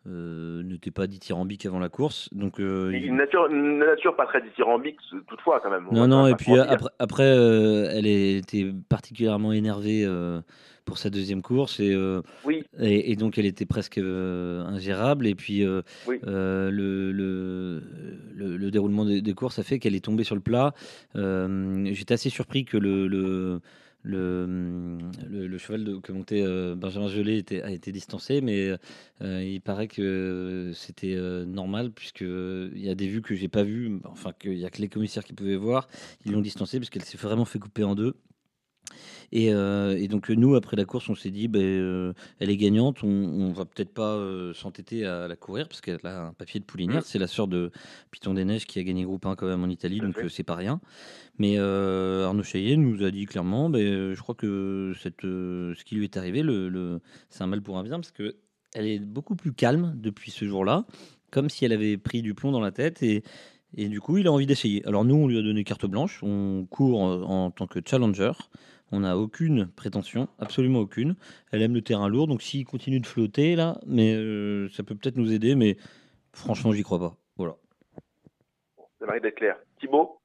euh, 0.07 0.09
ne- 0.09 0.59
euh, 0.59 0.63
n'était 0.63 0.91
pas 0.91 1.07
dithyrambique 1.07 1.65
avant 1.65 1.79
la 1.79 1.89
course. 1.89 2.29
Donc, 2.33 2.59
euh, 2.59 2.91
il- 2.93 3.05
Une 3.05 3.17
nature, 3.17 3.47
une 3.47 3.79
nature 3.79 4.15
pas 4.15 4.25
très 4.25 4.41
dithyrambique, 4.41 4.97
toutefois, 5.27 5.59
quand 5.61 5.69
même. 5.69 5.87
On 5.89 5.93
non, 5.93 6.07
non, 6.07 6.27
et 6.27 6.35
puis 6.35 6.53
euh, 6.57 6.63
après, 6.67 6.89
après 6.99 7.23
euh, 7.23 7.87
elle 7.91 8.07
était 8.07 8.71
particulièrement 8.89 9.53
énervée 9.53 10.03
euh, 10.05 10.41
pour 10.85 10.97
sa 10.97 11.09
deuxième 11.09 11.41
course 11.41 11.79
et, 11.79 11.93
euh, 11.93 12.21
Oui. 12.43 12.63
et, 12.79 13.11
et 13.11 13.15
donc 13.15 13.37
elle 13.37 13.45
était 13.45 13.65
presque 13.65 13.97
euh, 13.97 14.63
ingérable. 14.65 15.27
Et 15.27 15.35
puis 15.35 15.65
euh, 15.65 15.81
Oui. 16.07 16.19
euh, 16.27 16.69
le, 16.71 17.11
le, 17.11 17.81
le, 18.35 18.57
le 18.57 18.71
déroulement 18.71 19.05
des, 19.05 19.21
des 19.21 19.33
courses 19.33 19.59
a 19.59 19.63
fait 19.63 19.79
qu'elle 19.79 19.95
est 19.95 20.03
tombée 20.03 20.23
sur 20.25 20.35
le 20.35 20.41
plat. 20.41 20.73
Euh, 21.15 21.85
J'étais 21.93 22.15
assez 22.15 22.29
surpris 22.29 22.65
que 22.65 22.77
le, 22.77 23.07
le, 24.03 24.99
le, 25.29 25.57
cheval 25.57 26.01
que 26.01 26.11
montait 26.11 26.43
euh, 26.43 26.75
Benjamin 26.75 27.07
Gelé 27.07 27.43
a 27.63 27.71
été 27.71 27.91
distancé, 27.91 28.41
mais 28.41 28.77
euh, 29.21 29.43
il 29.43 29.61
paraît 29.61 29.87
que 29.87 30.71
c'était 30.75 31.15
euh, 31.15 31.45
normal, 31.45 31.91
puisqu'il 31.91 32.71
y 32.75 32.89
a 32.89 32.95
des 32.95 33.07
vues 33.07 33.21
que 33.21 33.33
j'ai 33.33 33.47
pas 33.47 33.63
vues, 33.63 33.99
enfin 34.03 34.33
qu'il 34.37 34.57
n'y 34.57 34.65
a 34.65 34.69
que 34.69 34.81
les 34.81 34.89
commissaires 34.89 35.23
qui 35.23 35.33
pouvaient 35.33 35.55
voir. 35.55 35.87
Ils 36.25 36.33
l'ont 36.33 36.41
distancée 36.41 36.79
parce 36.79 36.89
qu'elle 36.89 37.03
s'est 37.03 37.17
vraiment 37.17 37.45
fait 37.45 37.59
couper 37.59 37.83
en 37.83 37.95
deux. 37.95 38.15
Et, 39.31 39.53
euh, 39.53 39.97
et 39.97 40.07
donc 40.07 40.29
nous, 40.29 40.55
après 40.55 40.75
la 40.75 40.85
course, 40.85 41.09
on 41.09 41.15
s'est 41.15 41.31
dit, 41.31 41.47
ben, 41.47 41.61
euh, 41.61 42.13
elle 42.39 42.49
est 42.49 42.57
gagnante, 42.57 43.03
on, 43.03 43.07
on 43.07 43.51
va 43.51 43.65
peut-être 43.65 43.93
pas 43.93 44.15
euh, 44.15 44.53
s'entêter 44.53 45.05
à 45.05 45.27
la 45.27 45.35
courir 45.35 45.67
parce 45.67 45.81
qu'elle 45.81 45.99
a 46.03 46.27
un 46.27 46.33
papier 46.33 46.59
de 46.59 46.65
poulinière. 46.65 46.99
Mm. 46.99 47.05
C'est 47.05 47.19
la 47.19 47.27
sœur 47.27 47.47
de 47.47 47.71
Piton 48.11 48.33
des 48.33 48.45
Neiges 48.45 48.65
qui 48.65 48.79
a 48.79 48.83
gagné 48.83 49.03
groupe 49.03 49.25
1 49.25 49.35
quand 49.35 49.47
même 49.47 49.63
en 49.63 49.69
Italie, 49.69 49.99
donc 49.99 50.15
c'est 50.29 50.43
pas 50.43 50.55
rien. 50.55 50.79
Mais 51.39 51.57
Arnaud 51.57 52.43
Chaillet 52.43 52.75
nous 52.77 53.03
a 53.03 53.11
dit 53.11 53.25
clairement, 53.25 53.69
ben, 53.69 54.13
je 54.13 54.21
crois 54.21 54.35
que 54.35 54.93
cette, 55.01 55.21
ce 55.21 55.83
qui 55.83 55.95
lui 55.95 56.03
est 56.03 56.17
arrivé, 56.17 56.43
le, 56.43 56.69
le- 56.69 56.99
c'est 57.29 57.43
un 57.43 57.47
mal 57.47 57.61
pour 57.61 57.77
un 57.77 57.83
bien 57.83 57.95
parce 57.95 58.11
que 58.11 58.35
elle 58.75 58.87
est 58.87 58.99
beaucoup 58.99 59.35
plus 59.35 59.53
calme 59.53 59.93
depuis 59.95 60.31
ce 60.31 60.45
jour-là, 60.45 60.85
comme 61.31 61.49
si 61.49 61.63
elle 61.65 61.73
avait 61.73 61.97
pris 61.97 62.21
du 62.23 62.33
plomb 62.33 62.51
dans 62.51 62.59
la 62.59 62.71
tête 62.71 63.03
et 63.03 63.23
et 63.75 63.87
du 63.87 63.99
coup, 63.99 64.19
il 64.19 64.27
a 64.27 64.31
envie 64.31 64.45
d'essayer. 64.45 64.85
Alors 64.85 65.03
nous, 65.03 65.15
on 65.15 65.27
lui 65.27 65.35
a 65.39 65.41
donné 65.41 65.63
carte 65.63 65.87
blanche. 65.87 66.19
On 66.21 66.67
court 66.69 66.99
en 67.01 67.49
tant 67.49 67.65
que 67.65 67.79
challenger. 67.83 68.31
On 68.95 68.99
n'a 68.99 69.17
aucune 69.17 69.65
prétention, 69.75 70.27
absolument 70.37 70.77
aucune. 70.77 71.15
Elle 71.51 71.63
aime 71.63 71.73
le 71.73 71.81
terrain 71.81 72.07
lourd, 72.07 72.27
donc 72.27 72.43
s'il 72.43 72.63
continue 72.63 72.99
de 72.99 73.07
flotter 73.07 73.55
là, 73.55 73.79
mais 73.87 74.13
euh, 74.13 74.69
ça 74.69 74.83
peut 74.83 74.93
peut-être 74.93 75.17
nous 75.17 75.33
aider, 75.33 75.55
mais 75.55 75.77
franchement, 76.31 76.71
j'y 76.73 76.83
crois 76.83 76.99
pas. 76.99 77.15
Voilà. 77.35 77.55
Ça 78.99 79.07
mérite 79.07 79.23
d'être 79.23 79.37
clair. 79.37 79.57
Thibaut? 79.79 80.19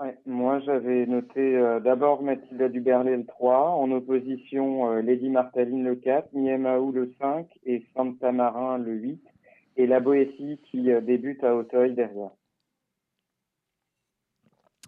Ouais, 0.00 0.16
moi, 0.26 0.58
j'avais 0.58 1.06
noté 1.06 1.56
euh, 1.56 1.78
d'abord 1.78 2.24
Mathilda 2.24 2.68
Duberlet 2.68 3.16
le 3.16 3.26
3, 3.26 3.70
en 3.76 3.92
opposition 3.92 4.90
euh, 4.90 5.02
Lady 5.02 5.28
Martaline 5.28 5.84
le 5.84 5.94
4, 5.94 6.32
Niemaou 6.32 6.90
le 6.90 7.14
5 7.20 7.46
et 7.64 7.84
Santa 7.94 8.32
Marin 8.32 8.78
le 8.78 8.92
8, 8.92 9.22
et 9.76 9.86
la 9.86 10.00
Boétie 10.00 10.58
qui 10.64 10.90
euh, 10.90 11.00
débute 11.00 11.44
à 11.44 11.54
Auteuil 11.54 11.94
derrière. 11.94 12.30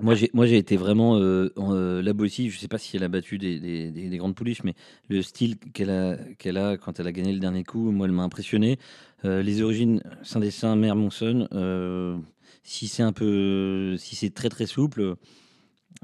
Moi, 0.01 0.15
j'ai, 0.15 0.31
moi, 0.33 0.47
j'ai 0.47 0.57
été 0.57 0.77
vraiment 0.77 1.17
euh, 1.19 1.51
euh, 1.59 2.03
la. 2.03 2.13
Je 2.51 2.59
sais 2.59 2.67
pas 2.69 2.79
si 2.79 2.97
elle 2.97 3.05
a 3.05 3.09
battu 3.09 3.37
des, 3.39 3.61
des- 3.61 3.91
des- 3.91 4.09
des 4.09 4.17
grandes 4.17 4.35
pouliches, 4.35 4.65
mais 4.65 4.75
le 5.09 5.21
style 5.23 5.59
qu'elle 5.59 5.91
a, 5.91 6.17
qu'elle 6.39 6.57
a 6.57 6.77
quand 6.79 6.99
elle 6.99 7.07
a 7.07 7.13
gagné 7.13 7.33
le 7.33 7.39
dernier 7.41 7.63
coup, 7.63 7.91
moi, 7.93 8.07
elle 8.07 8.13
m'a 8.13 8.23
impressionné. 8.23 8.79
Euh, 9.25 9.43
les 9.43 9.61
origines 9.63 10.03
Saint-Dessin, 10.23 10.77
Mère 10.77 10.97
Monson, 10.97 11.47
euh, 11.53 12.17
si 12.65 12.89
c'est 12.89 13.03
un 13.03 13.13
peu, 13.13 13.97
si 13.99 14.17
c'est 14.17 14.31
très 14.35 14.49
très 14.49 14.67
souple, 14.67 15.15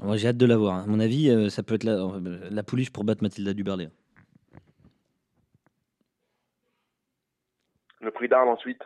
moi, 0.01 0.17
j'ai 0.17 0.29
hâte 0.29 0.37
de 0.37 0.45
la 0.47 0.57
voir. 0.57 0.77
À 0.83 0.87
mon 0.87 0.99
avis, 0.99 1.29
euh, 1.29 1.49
ça 1.49 1.63
peut 1.63 1.75
être 1.75 1.85
la, 1.85 1.99
la 2.51 2.63
pouliche 2.63 2.91
pour 2.91 3.03
battre 3.05 3.23
Mathilda 3.23 3.53
Duberlet. 3.53 3.89
Le 8.01 8.11
prix 8.11 8.29
d'Arles 8.29 8.47
ensuite. 8.47 8.81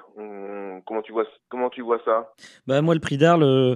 Comment, 0.86 1.02
tu 1.04 1.12
vois, 1.12 1.26
comment 1.50 1.70
tu 1.70 1.82
vois 1.82 2.00
ça? 2.04 2.34
Bah 2.66 2.82
moi 2.82 2.96
le 2.96 3.00
prix 3.00 3.18
d'Arles, 3.18 3.44
euh, 3.44 3.76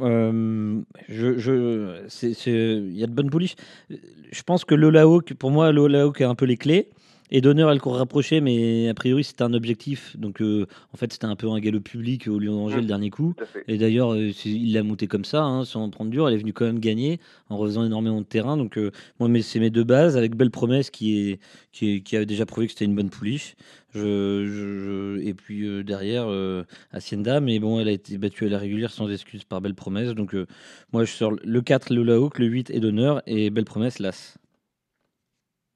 euh, 0.00 0.80
je, 1.08 1.38
je, 1.38 2.04
c'est, 2.08 2.30
il 2.46 2.96
y 2.96 3.02
a 3.02 3.06
de 3.06 3.12
bonnes 3.12 3.30
pouliches. 3.30 3.56
Je 3.88 4.42
pense 4.42 4.64
que 4.64 4.76
Lola 4.76 5.02
Hawk, 5.02 5.34
pour 5.34 5.50
moi 5.50 5.72
Lola 5.72 6.02
Hawk 6.02 6.20
a 6.20 6.28
un 6.28 6.36
peu 6.36 6.44
les 6.44 6.56
clés. 6.56 6.88
Et 7.32 7.40
d'honneur, 7.40 7.70
elle 7.70 7.80
court 7.80 7.96
rapprochée, 7.96 8.40
mais 8.40 8.88
a 8.88 8.94
priori 8.94 9.22
c'était 9.24 9.42
un 9.42 9.52
objectif. 9.54 10.16
Donc 10.16 10.40
euh, 10.42 10.66
en 10.92 10.96
fait 10.96 11.12
c'était 11.12 11.26
un 11.26 11.36
peu 11.36 11.48
un 11.48 11.60
galop 11.60 11.80
public 11.80 12.26
au 12.28 12.38
Lyon 12.38 12.54
d'Angers 12.56 12.76
Mm, 12.78 12.80
le 12.80 12.86
dernier 12.86 13.10
coup. 13.10 13.34
Et 13.68 13.78
d'ailleurs 13.78 14.12
euh, 14.14 14.30
il 14.44 14.72
l'a 14.72 14.82
monté 14.82 15.06
comme 15.06 15.24
ça, 15.24 15.42
hein, 15.44 15.64
sans 15.64 15.88
prendre 15.90 16.10
dur. 16.10 16.26
Elle 16.28 16.34
est 16.34 16.38
venue 16.38 16.52
quand 16.52 16.64
même 16.64 16.80
gagner 16.80 17.20
en 17.48 17.56
refaisant 17.56 17.84
énormément 17.84 18.20
de 18.20 18.26
terrain. 18.26 18.56
Donc 18.56 18.76
euh, 18.78 18.90
moi 19.20 19.28
mais 19.28 19.42
c'est 19.42 19.60
mes 19.60 19.70
deux 19.70 19.84
bases 19.84 20.16
avec 20.16 20.34
Belle 20.36 20.50
Promesse 20.50 20.90
qui 20.90 21.18
est 21.30 21.40
qui, 21.72 21.90
est- 21.96 22.00
qui 22.00 22.16
a 22.16 22.24
déjà 22.24 22.46
prouvé 22.46 22.66
que 22.66 22.72
c'était 22.72 22.84
une 22.84 22.96
bonne 22.96 23.10
pouliche. 23.10 23.54
Je, 23.94 24.00
je- 24.46 25.18
je- 25.18 25.20
et 25.26 25.34
puis 25.34 25.66
euh, 25.66 25.82
derrière 25.84 26.24
euh, 26.28 26.64
Hacienda, 26.92 27.40
mais 27.40 27.58
bon, 27.60 27.80
elle 27.80 27.88
a 27.88 27.92
été 27.92 28.18
battue 28.18 28.46
à 28.46 28.48
la 28.48 28.58
régulière 28.58 28.90
sans 28.90 29.08
excuse 29.10 29.44
par 29.44 29.60
Belle 29.60 29.74
Promesse. 29.74 30.10
Donc 30.14 30.34
euh, 30.34 30.46
moi 30.92 31.04
je 31.04 31.12
sors 31.12 31.32
le 31.42 31.60
4, 31.62 31.92
le 31.92 32.12
Hawk, 32.14 32.38
le 32.40 32.46
8 32.46 32.70
est 32.70 32.80
d'honneur 32.80 33.22
et 33.26 33.50
Belle 33.50 33.64
Promesse, 33.64 33.98
l'As. 34.00 34.36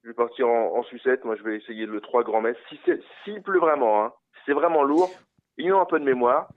Je 0.05 0.09
vais 0.11 0.13
partir 0.15 0.47
en, 0.47 0.77
en 0.77 0.83
sucette. 0.83 1.25
Moi, 1.25 1.35
je 1.35 1.41
vais 1.41 1.57
essayer 1.57 1.87
le 1.87 1.99
3 1.99 2.23
Grand 2.23 2.39
Messe. 2.39 2.55
Si 2.69 2.79
s'il 3.23 3.41
pleut 3.41 3.59
vraiment, 3.59 4.05
hein, 4.05 4.13
si 4.35 4.41
c'est 4.45 4.53
vraiment 4.53 4.83
lourd, 4.83 5.11
ils 5.57 5.73
ont 5.73 5.81
un 5.81 5.85
peu 5.85 5.99
de 5.99 6.05
mémoire. 6.05 6.47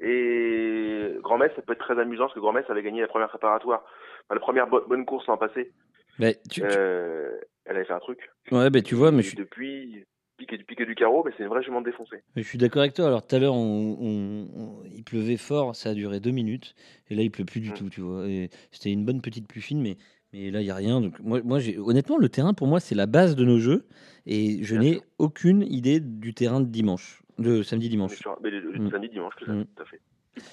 Et 0.00 1.12
Grand 1.20 1.38
Messe, 1.38 1.50
ça 1.56 1.62
peut 1.62 1.72
être 1.72 1.80
très 1.80 1.98
amusant 1.98 2.24
parce 2.24 2.34
que 2.34 2.40
Grand 2.40 2.52
Messe 2.52 2.70
avait 2.70 2.84
gagné 2.84 3.00
la 3.00 3.08
première 3.08 3.28
préparatoire, 3.28 3.82
enfin, 3.82 4.34
la 4.34 4.40
première 4.40 4.68
bo- 4.68 4.84
bonne 4.86 5.04
course 5.04 5.26
l'an 5.26 5.36
passé. 5.36 5.72
Tu, 6.20 6.32
tu- 6.50 6.62
Euh, 6.64 7.36
elle 7.64 7.76
avait 7.76 7.84
fait 7.84 7.92
un 7.92 7.98
truc. 7.98 8.20
ouais, 8.52 8.70
bah, 8.70 8.80
tu 8.80 8.94
vois, 8.94 9.10
mais 9.10 9.20
Et 9.20 9.22
je 9.22 9.28
suis, 9.28 9.36
depuis, 9.36 10.04
piqué 10.36 10.56
du 10.56 10.64
piqué 10.64 10.86
du 10.86 10.94
carreau, 10.94 11.24
mais 11.24 11.32
c'est 11.36 11.44
jument 11.64 11.80
défoncée. 11.80 12.22
mais 12.36 12.42
je 12.42 12.48
suis 12.48 12.58
d'accord 12.58 12.82
avec 12.82 12.94
toi. 12.94 13.06
Alors 13.08 13.26
tout 13.26 13.34
à 13.34 13.38
l'heure, 13.40 13.54
il 13.56 15.02
pleuvait 15.04 15.36
fort, 15.36 15.74
ça 15.74 15.90
a 15.90 15.94
duré 15.94 16.20
deux 16.20 16.30
minutes, 16.30 16.74
et 17.10 17.16
là 17.16 17.22
il 17.22 17.30
pleut 17.32 17.44
plus 17.44 17.60
du 17.60 17.70
Mm. 17.70 17.74
tout, 17.74 17.88
tu 17.90 18.00
vois. 18.02 18.24
C'était 18.70 18.92
une 18.92 19.04
bonne 19.04 19.20
petite 19.20 19.48
pluie 19.48 19.62
fine, 19.62 19.82
mais, 19.82 19.96
mais 20.32 20.50
là 20.50 20.60
il 20.60 20.66
y 20.66 20.70
a 20.70 20.74
rien. 20.74 21.00
Donc 21.00 21.18
moi, 21.20 21.40
honnêtement, 21.78 22.18
le 22.18 22.28
terrain 22.28 22.54
pour 22.54 22.66
moi 22.66 22.80
c'est 22.80 22.94
la 22.94 23.06
base 23.06 23.36
de 23.36 23.44
nos 23.44 23.58
jeux, 23.58 23.86
et 24.26 24.62
je 24.62 24.76
n'ai 24.76 25.00
aucune 25.18 25.62
idée 25.62 26.00
du 26.00 26.34
terrain 26.34 26.60
de 26.60 26.66
dimanche, 26.66 27.22
de 27.38 27.62
samedi 27.62 27.86
On 27.86 27.88
est 27.88 27.90
dimanche. 27.90 28.16
sur- 28.16 28.38
mais 28.42 28.50
le, 28.50 28.60
le 28.60 28.78
Mm. 28.84 28.90
samedi, 28.90 29.08
dimanche, 29.08 29.34
tout, 29.36 29.50
à 29.50 29.84
fait. 29.84 30.00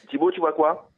Thibaut, 0.10 0.32
tu 0.32 0.40
vois 0.40 0.54
quoi? 0.54 0.92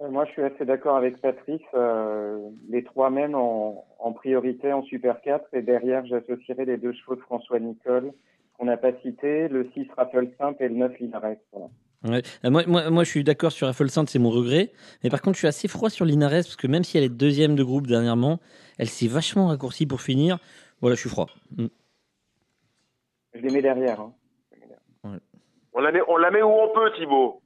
Euh, 0.00 0.08
Moi, 0.10 0.24
je 0.26 0.32
suis 0.32 0.42
assez 0.42 0.64
d'accord 0.64 0.96
avec 0.96 1.20
Patrice. 1.20 1.60
euh, 1.74 2.38
les 2.68 2.82
trois 2.84 3.10
mènent 3.10 3.34
en, 3.36 3.84
en 3.98 4.12
priorité 4.12 4.72
en 4.72 4.82
Super 4.82 5.20
4 5.22 5.46
et 5.54 5.62
derrière, 5.62 6.04
j'associerai 6.06 6.64
les 6.64 6.76
deux 6.76 6.92
chevaux 6.92 7.14
de 7.16 7.20
François 7.20 7.58
Nicole 7.60 8.12
qu'on 8.58 8.66
n'a 8.66 8.76
pas 8.76 8.92
cités, 9.02 9.48
le 9.48 9.68
6 9.72 9.88
Raffle 9.96 10.28
Simple 10.38 10.62
et 10.62 10.68
le 10.68 10.74
9 10.76 10.98
Linares. 10.98 11.36
Voilà. 11.52 11.68
Ouais. 12.04 12.22
Euh, 12.44 12.50
moi, 12.50 12.62
moi, 12.66 12.90
moi, 12.90 13.04
je 13.04 13.08
suis 13.10 13.24
d'accord 13.24 13.50
sur 13.52 13.66
Raffle 13.66 13.88
Sainte, 13.88 14.08
c'est 14.10 14.18
mon 14.18 14.30
regret. 14.30 14.72
Mais 15.02 15.10
par 15.10 15.22
contre, 15.22 15.34
je 15.36 15.40
suis 15.40 15.48
assez 15.48 15.68
froid 15.68 15.88
sur 15.90 16.04
Linares 16.04 16.30
parce 16.30 16.56
que 16.56 16.66
même 16.66 16.84
si 16.84 16.98
elle 16.98 17.04
est 17.04 17.08
deuxième 17.08 17.56
de 17.56 17.62
groupe 17.64 17.86
dernièrement, 17.86 18.40
elle 18.78 18.88
s'est 18.88 19.08
vachement 19.08 19.48
raccourcie 19.48 19.86
pour 19.86 20.00
finir. 20.02 20.38
Voilà, 20.80 20.96
je 20.96 21.00
suis 21.00 21.10
froid. 21.10 21.28
Mm. 21.56 21.66
Je 23.34 23.40
les 23.40 23.50
mets 23.50 23.62
derrière. 23.62 24.00
hein. 24.00 24.12
on 25.72 25.80
la, 25.80 25.92
met, 25.92 26.00
on 26.06 26.16
la 26.16 26.30
met 26.30 26.42
où 26.42 26.48
on 26.50 26.72
peut, 26.74 26.92
Thibaut? 26.96 27.40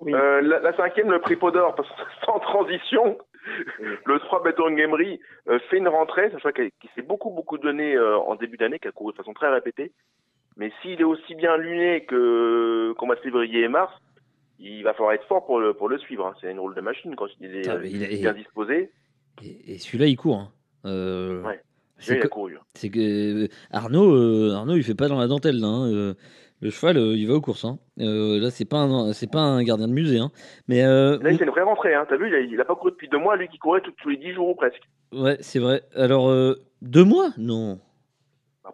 Oui. 0.00 0.14
Euh, 0.14 0.40
la, 0.42 0.60
la 0.60 0.76
cinquième, 0.76 1.10
le 1.10 1.20
prix 1.20 1.36
Podor, 1.36 1.74
parce 1.74 1.88
que 1.88 2.02
sans 2.26 2.38
transition, 2.40 3.18
le 4.04 4.18
3 4.20 4.42
Beton 4.42 4.70
Gamery 4.74 5.20
euh, 5.48 5.58
fait 5.70 5.78
une 5.78 5.88
rentrée, 5.88 6.30
sachant 6.30 6.52
qu'il 6.52 6.70
qu'il 6.80 6.90
s'est 6.94 7.02
beaucoup, 7.02 7.30
beaucoup 7.30 7.58
donné 7.58 7.94
euh, 7.94 8.18
en 8.18 8.34
début 8.36 8.56
d'année, 8.56 8.78
qui 8.78 8.88
a 8.88 8.92
couru 8.92 9.12
de 9.12 9.16
façon 9.16 9.32
très 9.32 9.48
répétée. 9.48 9.92
Mais 10.56 10.70
s'il 10.80 11.00
est 11.00 11.04
aussi 11.04 11.34
bien 11.34 11.56
luné 11.56 12.04
que 12.06 12.92
qu'au 12.94 13.06
mois 13.06 13.16
de 13.16 13.20
février 13.20 13.62
et 13.62 13.68
mars, 13.68 13.92
il 14.58 14.82
va 14.84 14.94
falloir 14.94 15.12
être 15.12 15.26
fort 15.26 15.44
pour 15.44 15.60
le, 15.60 15.74
pour 15.74 15.88
le 15.88 15.98
suivre. 15.98 16.26
hein. 16.26 16.34
C'est 16.40 16.50
une 16.50 16.58
rôle 16.60 16.74
de 16.74 16.80
machine 16.80 17.14
quand 17.14 17.26
il 17.40 17.54
est 17.56 17.68
Ah, 17.68 17.76
il 17.84 18.02
a- 18.04 18.32
bien 18.32 18.32
disposé. 18.32 18.90
Et, 19.44 19.74
et 19.74 19.78
celui-là, 19.78 20.06
il 20.06 20.16
court. 20.16 20.36
hein. 20.38 20.48
Euh, 20.86 21.42
Ouais. 21.42 21.60
c'est 21.98 22.18
que- 22.18 22.28
c'est 22.74 22.90
euh, 22.96 23.48
Arnaud, 23.70 24.14
euh, 24.14 24.54
Arnaud, 24.54 24.76
il 24.76 24.82
fait 24.82 24.94
pas 24.94 25.08
dans 25.08 25.18
la 25.18 25.26
dentelle. 25.26 25.60
là, 25.60 25.66
hein. 25.66 25.92
Euh, 25.92 26.14
le 26.62 26.70
cheval, 26.70 26.96
euh, 26.96 27.14
il 27.14 27.28
va 27.28 27.34
aux 27.34 27.40
courses. 27.42 27.66
hein. 27.66 27.78
Là, 27.98 28.48
c'est 28.50 28.64
pas 28.64 28.78
un, 28.78 29.12
c'est 29.12 29.30
pas 29.30 29.40
un 29.40 29.62
gardien 29.62 29.88
de 29.88 29.92
musée. 29.92 30.20
Mais 30.68 30.80
Là, 30.80 31.18
il 31.30 31.36
fait 31.36 31.44
une 31.44 31.50
vraie 31.50 31.60
rentrée. 31.62 31.92
Hein. 31.94 32.06
T'as 32.08 32.16
vu, 32.16 32.28
il 32.28 32.34
a, 32.34 32.40
il 32.40 32.58
a 32.58 32.64
pas 32.64 32.74
couru 32.76 32.92
depuis 32.92 33.08
deux 33.10 33.18
mois, 33.18 33.36
lui 33.36 33.48
qui 33.48 33.58
courait 33.58 33.82
tous 33.82 33.92
tous 34.02 34.08
les 34.08 34.16
dix 34.16 34.32
jours 34.32 34.48
ou 34.48 34.54
presque. 34.54 34.80
ouais, 35.12 35.36
c'est 35.40 35.58
vrai. 35.58 35.82
Alors, 35.94 36.32
deux 36.80 37.04
mois? 37.04 37.28
Non. 37.36 37.78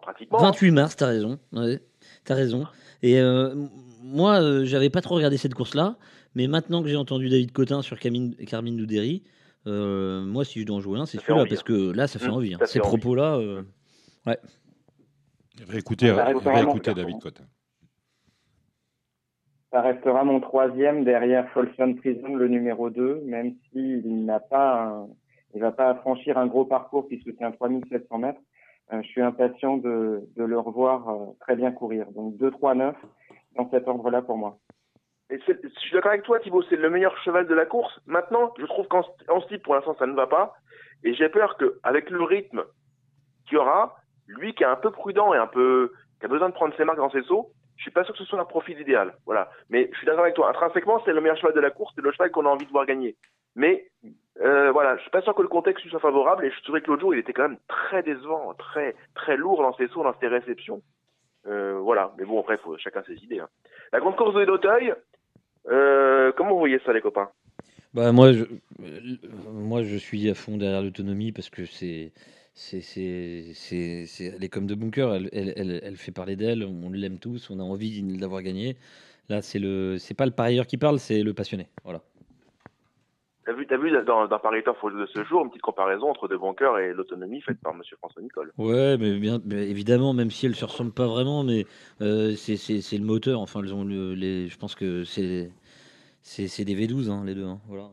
Pratiquement. 0.03 0.37
28 0.39 0.71
mars, 0.71 0.95
t'as 0.95 1.07
raison. 1.07 1.39
Ouais, 1.51 1.79
t'as 2.25 2.35
raison. 2.35 2.65
Et 3.01 3.19
euh, 3.19 3.53
moi, 4.03 4.41
euh, 4.41 4.65
j'avais 4.65 4.89
pas 4.89 5.01
trop 5.01 5.15
regardé 5.15 5.37
cette 5.37 5.53
course-là, 5.55 5.97
mais 6.35 6.47
maintenant 6.47 6.81
que 6.83 6.87
j'ai 6.89 6.95
entendu 6.95 7.29
David 7.29 7.51
Cotin 7.51 7.81
sur 7.81 7.99
Carmine, 7.99 8.35
Carmine 8.47 8.77
Loudéry, 8.77 9.23
euh, 9.67 10.21
moi, 10.23 10.43
si 10.45 10.59
je 10.61 10.65
dois 10.65 10.77
en 10.77 10.81
jouer 10.81 10.99
un, 10.99 11.05
c'est 11.05 11.19
celui-là, 11.19 11.45
parce 11.47 11.61
hein. 11.61 11.63
que 11.65 11.91
là, 11.91 12.07
ça 12.07 12.19
fait 12.19 12.27
Mmh, 12.27 12.31
envie. 12.31 12.53
hein. 12.53 12.57
ça 12.59 12.65
fait 12.67 12.73
Ces 12.73 12.79
propos-là, 12.79 13.35
euh, 13.37 13.63
ouais. 14.27 14.37
Réécoutez, 15.67 16.11
reste 16.11 16.41
vraiment 16.41 16.71
réécoutez. 16.73 16.93
David 16.93 17.19
Cotin. 17.19 17.43
Ça 19.71 19.81
restera 19.81 20.23
mon 20.23 20.39
troisième 20.39 21.03
derrière 21.03 21.49
Folsom 21.53 21.95
Prison, 21.95 22.35
le 22.35 22.47
numéro 22.47 22.89
2, 22.89 23.21
même 23.25 23.55
s'il 23.71 24.25
n'a 24.25 24.39
pas 24.39 24.83
un- 24.83 25.07
il 25.55 25.61
va 25.61 25.71
pas 25.71 25.95
franchir 25.95 26.37
un 26.37 26.45
gros 26.47 26.65
parcours 26.65 27.07
puisque 27.07 27.29
c'est 27.37 27.43
un 27.43 27.51
3700 27.51 28.17
mètres. 28.19 28.39
Euh, 28.93 29.01
je 29.01 29.07
suis 29.07 29.21
impatient 29.21 29.77
de, 29.77 30.27
le 30.35 30.59
revoir 30.59 31.09
euh, 31.09 31.25
très 31.41 31.55
bien 31.55 31.71
courir. 31.71 32.05
Donc 32.11 32.37
2, 32.37 32.51
3, 32.51 32.75
9 32.75 32.95
dans 33.55 33.69
cet 33.69 33.87
ordre-là 33.87 34.21
pour 34.21 34.37
moi. 34.37 34.57
Je 35.29 35.37
suis 35.79 35.93
d'accord 35.93 36.11
avec 36.11 36.23
toi, 36.23 36.39
Thibaut, 36.39 36.63
c'est 36.69 36.75
le 36.75 36.89
meilleur 36.89 37.17
cheval 37.23 37.47
de 37.47 37.55
la 37.55 37.65
course. 37.65 37.99
Maintenant, 38.05 38.53
je 38.59 38.65
trouve 38.65 38.87
qu'en 38.87 39.01
en 39.29 39.41
style, 39.41 39.61
pour 39.61 39.73
l'instant, 39.73 39.95
ça 39.97 40.05
ne 40.05 40.13
va 40.13 40.27
pas. 40.27 40.53
Et 41.03 41.13
j'ai 41.15 41.29
peur 41.29 41.57
qu'avec 41.57 42.09
le 42.09 42.21
rythme 42.21 42.63
qu'il 43.47 43.55
y 43.55 43.57
aura, 43.57 43.95
lui 44.27 44.53
qui 44.53 44.63
est 44.63 44.67
un 44.67 44.75
peu 44.75 44.91
prudent 44.91 45.33
et 45.33 45.37
un 45.37 45.47
peu, 45.47 45.91
qui 46.19 46.25
a 46.25 46.29
besoin 46.29 46.49
de 46.49 46.53
prendre 46.53 46.75
ses 46.77 46.83
marques 46.83 46.99
dans 46.99 47.09
ses 47.09 47.23
sauts, 47.23 47.51
je 47.77 47.83
suis 47.83 47.91
pas 47.91 48.03
sûr 48.03 48.13
que 48.13 48.19
ce 48.19 48.25
soit 48.25 48.39
un 48.39 48.45
profil 48.45 48.79
idéal. 48.79 49.15
Voilà. 49.25 49.49
Mais 49.69 49.89
je 49.91 49.97
suis 49.97 50.05
d'accord 50.05 50.23
avec 50.23 50.35
toi. 50.35 50.49
Intrinsèquement, 50.49 51.01
c'est 51.03 51.13
le 51.13 51.21
meilleur 51.21 51.37
cheval 51.37 51.55
de 51.55 51.59
la 51.61 51.71
course, 51.71 51.93
c'est 51.95 52.03
le 52.03 52.11
cheval 52.11 52.29
qu'on 52.29 52.45
a 52.45 52.49
envie 52.49 52.67
de 52.67 52.71
voir 52.71 52.85
gagner. 52.85 53.15
Mais 53.55 53.89
euh, 54.41 54.71
voilà, 54.71 54.95
je 54.97 55.01
suis 55.01 55.11
pas 55.11 55.21
sûr 55.21 55.35
que 55.35 55.41
le 55.41 55.47
contexte 55.47 55.83
lui 55.83 55.89
soit 55.89 55.99
favorable. 55.99 56.45
Et 56.45 56.51
je 56.51 56.61
trouvais 56.63 56.81
que 56.81 56.87
l'autre 56.87 57.01
jour, 57.01 57.13
il 57.13 57.19
était 57.19 57.33
quand 57.33 57.49
même 57.49 57.59
très 57.67 58.03
décevant, 58.03 58.53
très 58.55 58.95
très 59.13 59.37
lourd 59.37 59.61
dans 59.61 59.75
ses 59.75 59.87
sauts, 59.87 60.03
dans 60.03 60.17
ses 60.19 60.27
réceptions. 60.27 60.81
Euh, 61.47 61.79
voilà. 61.79 62.13
Mais 62.17 62.25
bon, 62.25 62.39
après, 62.39 62.57
faut 62.57 62.77
chacun 62.77 63.03
ses 63.03 63.15
idées. 63.23 63.39
hein. 63.39 63.49
La 63.91 63.99
grande 63.99 64.15
course 64.15 64.33
de 64.33 64.41
l'Auteuil, 64.41 64.93
euh, 65.69 66.31
comment 66.35 66.51
vous 66.51 66.59
voyez 66.59 66.79
ça, 66.85 66.93
les 66.93 67.01
copains? 67.01 67.29
Bah, 67.93 68.11
moi, 68.11 68.31
je, 68.31 68.45
moi, 69.51 69.83
je 69.83 69.97
suis 69.97 70.29
à 70.29 70.33
fond 70.33 70.57
derrière 70.57 70.81
l'autonomie 70.81 71.31
parce 71.31 71.49
que 71.49 71.65
c'est. 71.65 72.11
C'est, 72.55 72.81
c'est, 72.81 73.45
c'est, 73.55 74.05
c'est- 74.05 74.43
est 74.43 74.47
comme 74.47 74.67
de 74.67 74.75
bunker, 74.75 75.15
elle, 75.15 75.29
elle, 75.33 75.81
elle, 75.83 75.97
fait 75.97 76.11
parler 76.11 76.35
d'elle, 76.35 76.63
on 76.63 76.91
l'aime 76.91 77.17
tous, 77.17 77.49
on 77.49 77.59
a 77.59 77.63
envie 77.63 78.03
de 78.03 78.21
l'avoir 78.21 78.43
gagné. 78.43 78.77
Là, 79.27 79.41
c'est 79.41 79.57
le, 79.57 79.97
c'est 79.97 80.13
pas 80.13 80.27
le 80.27 80.33
parieur 80.33 80.67
qui 80.67 80.77
parle, 80.77 80.99
c'est 80.99 81.23
le 81.23 81.33
passionné. 81.33 81.65
Voilà. 81.83 82.03
T'as 83.45 83.51
vu, 83.53 83.67
t'as 83.67 83.77
vu 83.77 83.91
dans, 84.05 84.27
dans 84.27 84.39
Paris 84.39 84.63
Turf 84.63 84.83
de 84.85 85.05
ce 85.07 85.23
jour 85.25 85.41
une 85.43 85.49
petite 85.49 85.61
comparaison 85.61 86.09
entre 86.09 86.27
De 86.29 86.37
Banker 86.37 86.77
et 86.79 86.93
l'autonomie 86.93 87.41
faite 87.41 87.59
par 87.61 87.73
Monsieur 87.73 87.97
François 87.97 88.21
Nicole. 88.21 88.53
Ouais, 88.57 88.97
mais 88.97 89.17
bien, 89.19 89.39
mais 89.45 89.69
évidemment, 89.69 90.13
même 90.13 90.31
si 90.31 90.45
elles 90.45 90.55
se 90.55 90.63
ressemblent 90.63 90.93
pas 90.93 91.07
vraiment, 91.07 91.43
mais 91.43 91.65
euh, 92.01 92.31
c'est, 92.37 92.55
c'est, 92.55 92.79
c'est 92.81 92.97
le 92.97 93.03
moteur. 93.05 93.41
Enfin, 93.41 93.59
elles 93.61 93.73
ont 93.73 93.83
le, 93.83 94.13
les, 94.13 94.47
je 94.47 94.57
pense 94.57 94.75
que 94.75 95.03
c'est, 95.03 95.51
c'est, 96.21 96.47
c'est 96.47 96.63
des 96.63 96.73
V12, 96.75 97.09
hein, 97.09 97.23
les 97.25 97.35
deux. 97.35 97.43
hein, 97.45 97.59
voilà. 97.67 97.89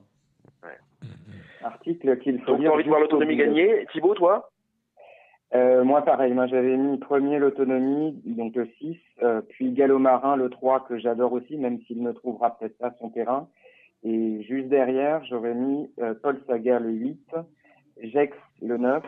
Article 1.62 2.18
qu'il 2.20 2.40
faut 2.40 2.56
Donc, 2.56 2.66
envie 2.72 2.84
de 2.84 2.88
voir 2.88 3.00
l'autonomie 3.00 3.36
gagner. 3.36 3.86
Thibaut, 3.92 4.14
toi? 4.14 4.50
Euh, 5.54 5.82
moi, 5.84 6.02
pareil. 6.02 6.32
Moi, 6.32 6.46
j'avais 6.46 6.76
mis 6.76 6.96
premier 6.98 7.38
l'autonomie, 7.38 8.12
donc 8.24 8.54
le 8.54 8.68
6, 8.78 8.96
euh, 9.22 9.40
puis 9.48 9.72
Gallo 9.72 9.98
Marin, 9.98 10.36
le 10.36 10.48
3, 10.48 10.86
que 10.88 10.98
j'adore 10.98 11.32
aussi, 11.32 11.56
même 11.56 11.80
s'il 11.82 12.02
ne 12.02 12.12
trouvera 12.12 12.56
peut-être 12.56 12.78
pas 12.78 12.94
son 13.00 13.10
terrain. 13.10 13.48
Et 14.02 14.42
juste 14.42 14.68
derrière, 14.68 15.24
j'aurais 15.26 15.54
mis 15.54 15.90
euh, 16.00 16.14
Paul 16.22 16.40
Saga, 16.46 16.78
le 16.78 16.90
8, 16.90 17.34
Jex, 18.02 18.36
le 18.62 18.76
9, 18.78 19.04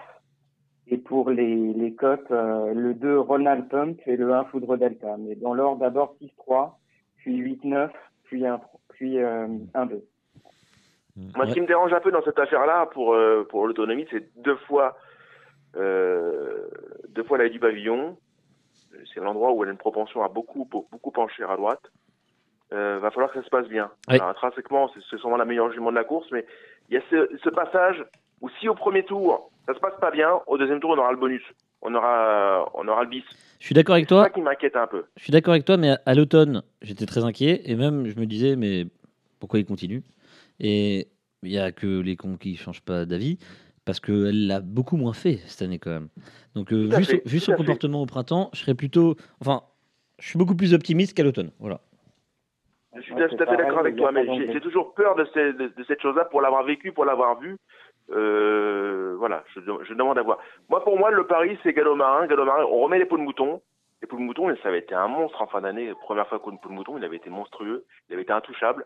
et 0.89 0.99
pour 0.99 1.31
les, 1.31 1.73
les 1.73 1.95
cotes, 1.95 2.31
euh, 2.31 2.75
le 2.75 2.95
2, 2.95 3.19
Ronald 3.19 3.69
Pump, 3.69 4.01
et 4.07 4.17
le 4.17 4.33
1, 4.33 4.45
Foudre 4.45 4.77
Delta. 4.77 5.17
Mais 5.19 5.35
dans 5.35 5.55
l'ordre, 5.55 5.81
d'abord 5.81 6.15
6-3, 6.21 6.79
puis 7.17 7.41
8-9, 7.41 7.91
puis 8.25 8.47
1, 8.47 8.61
puis, 8.91 9.19
euh, 9.19 9.49
1-2. 9.75 10.03
Moi, 11.17 11.47
ce 11.47 11.53
qui 11.53 11.61
me 11.61 11.67
dérange 11.67 11.93
un 11.93 12.01
peu 12.01 12.11
dans 12.11 12.23
cette 12.23 12.39
affaire-là, 12.39 12.87
pour, 12.87 13.15
euh, 13.15 13.47
pour 13.49 13.67
l'autonomie, 13.67 14.07
c'est 14.11 14.31
deux 14.41 14.57
fois, 14.57 14.97
euh, 15.77 16.69
deux 17.11 17.23
fois 17.25 17.39
la 17.39 17.49
du 17.49 17.59
pavillon. 17.59 18.17
C'est 19.13 19.21
l'endroit 19.21 19.53
où 19.53 19.63
elle 19.63 19.71
a 19.71 19.73
une 19.73 19.79
propension 19.79 20.23
à 20.23 20.29
beaucoup, 20.29 20.69
beaucoup 20.71 21.11
pencher 21.11 21.45
à 21.45 21.57
droite. 21.57 21.83
Euh, 22.73 22.99
va 23.01 23.11
falloir 23.11 23.31
que 23.33 23.39
ça 23.39 23.45
se 23.45 23.51
passe 23.51 23.69
bien. 23.69 23.91
Oui. 24.09 24.15
Alors, 24.15 24.29
intrinsèquement, 24.29 24.91
c'est 24.95 25.01
c'est 25.11 25.19
sûrement 25.19 25.37
la 25.37 25.45
meilleure 25.45 25.71
jument 25.73 25.91
de 25.91 25.97
la 25.97 26.05
course, 26.05 26.27
mais 26.33 26.47
il 26.89 26.95
y 26.95 26.97
a 26.97 27.03
ce, 27.11 27.29
ce 27.45 27.51
passage 27.51 28.03
où 28.41 28.49
si 28.61 28.69
au 28.69 28.75
premier 28.75 29.05
tour, 29.05 29.51
ça 29.67 29.75
se 29.75 29.79
passe 29.81 29.95
pas 30.01 30.11
bien, 30.11 30.41
au 30.47 30.57
deuxième 30.59 30.81
tour, 30.81 30.91
on 30.91 30.99
aura 30.99 31.13
le 31.13 31.19
bonus. 31.19 31.43
On 31.83 31.95
aura, 31.95 32.71
on 32.75 32.87
aura 32.89 33.03
le 33.03 33.09
bis. 33.11 33.25
Je 33.59 33.67
suis 33.67 33.75
d'accord 33.75 33.95
avec 33.97 34.05
C'est 34.07 34.15
toi. 34.15 34.25
ça 34.25 34.31
qui 34.31 34.41
m'inquiète 34.41 34.77
un 34.77 34.87
peu. 34.87 35.05
Je 35.17 35.23
suis 35.25 35.33
d'accord 35.33 35.53
avec 35.53 35.65
toi, 35.65 35.77
mais 35.77 35.91
à, 35.91 36.01
à 36.07 36.15
l'automne, 36.15 36.63
j'étais 36.81 37.07
très 37.07 37.25
inquiet 37.25 37.61
et 37.65 37.75
même 37.77 38.07
je 38.07 38.19
me 38.19 38.25
disais, 38.27 38.55
mais 38.57 38.87
pourquoi 39.41 39.59
il 39.59 39.67
continue? 39.67 40.03
Et 40.61 41.09
il 41.43 41.51
y 41.51 41.59
a 41.59 41.73
que 41.73 42.01
les 42.01 42.17
cons 42.17 42.37
qui 42.37 42.57
changent 42.57 42.83
pas 42.83 43.05
d'avis 43.05 43.39
parce 43.85 43.99
qu'elle 43.99 44.47
l'a 44.47 44.61
beaucoup 44.61 44.97
moins 44.97 45.13
fait 45.13 45.41
cette 45.47 45.63
année 45.63 45.81
quand 45.81 45.91
même. 45.91 46.09
Donc 46.55 46.73
euh, 46.73 46.87
vu, 46.87 47.05
fait, 47.05 47.21
son, 47.25 47.29
vu 47.29 47.39
tout 47.41 47.45
son 47.47 47.53
à 47.53 47.57
fait. 47.57 47.63
comportement 47.65 48.01
au 48.03 48.07
printemps, 48.07 48.49
je 48.53 48.61
serais 48.61 48.75
plutôt, 48.75 49.17
enfin, 49.41 49.63
je 50.21 50.29
suis 50.29 50.39
beaucoup 50.39 50.55
plus 50.55 50.73
optimiste 50.75 51.15
qu'à 51.17 51.25
l'automne. 51.25 51.51
Voilà. 51.59 51.81
Je 52.95 53.01
suis 53.01 53.15
Ouais, 53.15 53.29
tout 53.29 53.35
à 53.37 53.47
fait 53.47 53.57
d'accord 53.57 53.79
avec 53.81 53.97
toi, 53.97 54.13
mais 54.13 54.27
j'ai 54.53 54.61
toujours 54.61 54.93
peur 54.95 55.15
de, 55.17 55.25
ces- 55.33 55.53
de- 55.55 55.69
de 55.77 55.85
cette 55.89 56.01
chose-là 56.03 56.27
pour 56.27 56.41
l'avoir 56.43 56.63
vécu, 56.65 56.93
pour 56.93 57.05
l'avoir 57.05 57.39
vu. 57.41 57.57
Euh, 58.11 59.15
voilà, 59.19 59.45
je, 59.55 59.61
je 59.61 59.95
demande 59.95 60.19
à 60.19 60.23
voir. 60.23 60.39
Moi, 60.69 60.83
pour 60.85 60.99
moi, 60.99 61.11
le 61.11 61.27
pari, 61.27 61.57
c'est 61.63 61.73
Gallo 61.73 61.95
Marin. 61.95 62.27
Gallo 62.27 62.45
Marin, 62.45 62.65
on 62.65 62.81
remet 62.81 62.99
les 62.99 63.07
peaux 63.07 63.17
de 63.17 63.23
mouton. 63.23 63.63
Les 64.03 64.09
peaux 64.09 64.17
de 64.17 64.23
mouton, 64.23 64.55
ça 64.63 64.69
avait 64.69 64.81
été 64.81 64.95
un 64.95 65.09
monstre 65.09 65.41
en 65.41 65.47
fin 65.47 65.61
d'année. 65.63 65.93
Première 66.03 66.27
fois 66.29 66.39
qu'on 66.39 66.57
peau 66.57 66.69
de 66.69 66.75
mouton, 66.75 66.99
il 66.99 67.05
avait 67.05 67.17
été 67.17 67.31
monstrueux. 67.31 67.85
Il 68.09 68.13
avait 68.15 68.23
été 68.23 68.33
intouchable. 68.33 68.85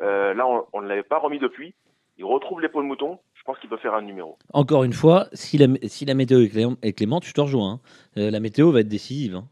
Euh, 0.00 0.34
là, 0.34 0.46
on 0.48 0.64
on 0.72 0.80
ne 0.80 0.88
l'avait 0.88 1.02
pas 1.02 1.18
remis 1.18 1.38
depuis. 1.38 1.74
Il 2.16 2.24
retrouve 2.24 2.60
les 2.60 2.68
peaux 2.68 2.82
de 2.82 2.86
mouton. 2.86 3.18
Je 3.34 3.42
pense 3.44 3.58
qu'il 3.60 3.70
peut 3.70 3.76
faire 3.76 3.94
un 3.94 4.02
numéro. 4.02 4.36
Encore 4.52 4.82
une 4.84 4.92
fois, 4.92 5.26
si 5.32 5.58
la, 5.58 5.66
si 5.86 6.04
la 6.06 6.14
météo 6.14 6.40
est, 6.40 6.48
clé- 6.48 6.76
est 6.82 6.92
clémente, 6.92 7.24
je 7.24 7.32
te 7.32 7.40
rejoins. 7.40 7.74
hein. 7.74 7.80
Euh, 8.18 8.30
la 8.30 8.40
météo 8.40 8.72
va 8.72 8.80
être 8.80 8.88
décisive. 8.88 9.36
hein. 9.36 9.44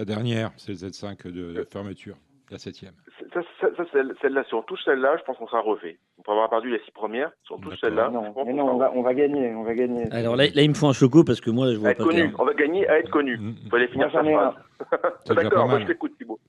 La 0.00 0.06
dernière, 0.06 0.50
c'est 0.56 0.72
le 0.72 0.78
Z5 0.78 1.30
de, 1.30 1.52
de 1.52 1.66
fermeture, 1.70 2.16
la 2.50 2.56
septième. 2.56 2.94
Ça, 3.34 3.42
ça, 3.60 3.68
ça, 3.76 3.84
celle- 3.92 4.14
celle-là, 4.22 4.44
sur 4.44 4.64
tous 4.64 4.80
celles-là, 4.82 5.18
je 5.18 5.24
pense 5.24 5.36
qu'on 5.36 5.46
sera 5.46 5.60
refait. 5.60 5.98
On 6.26 6.32
avoir 6.32 6.48
perdu 6.48 6.70
les 6.70 6.78
six 6.86 6.90
premières. 6.90 7.30
Sur 7.42 7.56
tous 7.56 7.64
D'accord. 7.64 7.78
celles-là, 7.82 8.06
je 8.08 8.14
Non, 8.14 8.32
qu'on 8.32 8.54
non, 8.54 8.70
on 8.70 8.78
va, 8.78 8.92
on 8.94 9.02
va 9.02 9.12
gagner, 9.12 9.54
on 9.54 9.62
va 9.62 9.74
gagner. 9.74 10.10
Alors 10.10 10.36
là, 10.36 10.44
là, 10.54 10.62
il 10.62 10.70
me 10.70 10.74
faut 10.74 10.86
un 10.86 10.94
choco 10.94 11.22
parce 11.22 11.42
que 11.42 11.50
moi, 11.50 11.66
je 11.70 11.74
à 11.76 11.78
vois 11.80 11.90
être 11.90 11.98
pas 11.98 12.04
connu. 12.04 12.16
clair. 12.28 12.34
On 12.38 12.44
va 12.46 12.54
gagner 12.54 12.88
à 12.88 12.98
être 12.98 13.10
connu. 13.10 13.36
Mm, 13.36 13.54
Il 13.62 13.68
faut 13.68 13.76
aller 13.76 13.88
finir 13.88 14.08
Moi, 14.10 14.54
sa 14.88 14.88
phrase. 14.88 15.36
D'accord, 15.36 15.68
moi 15.68 15.80
je 15.80 15.84
t'écoute, 15.84 16.16
Thibaut. 16.16 16.40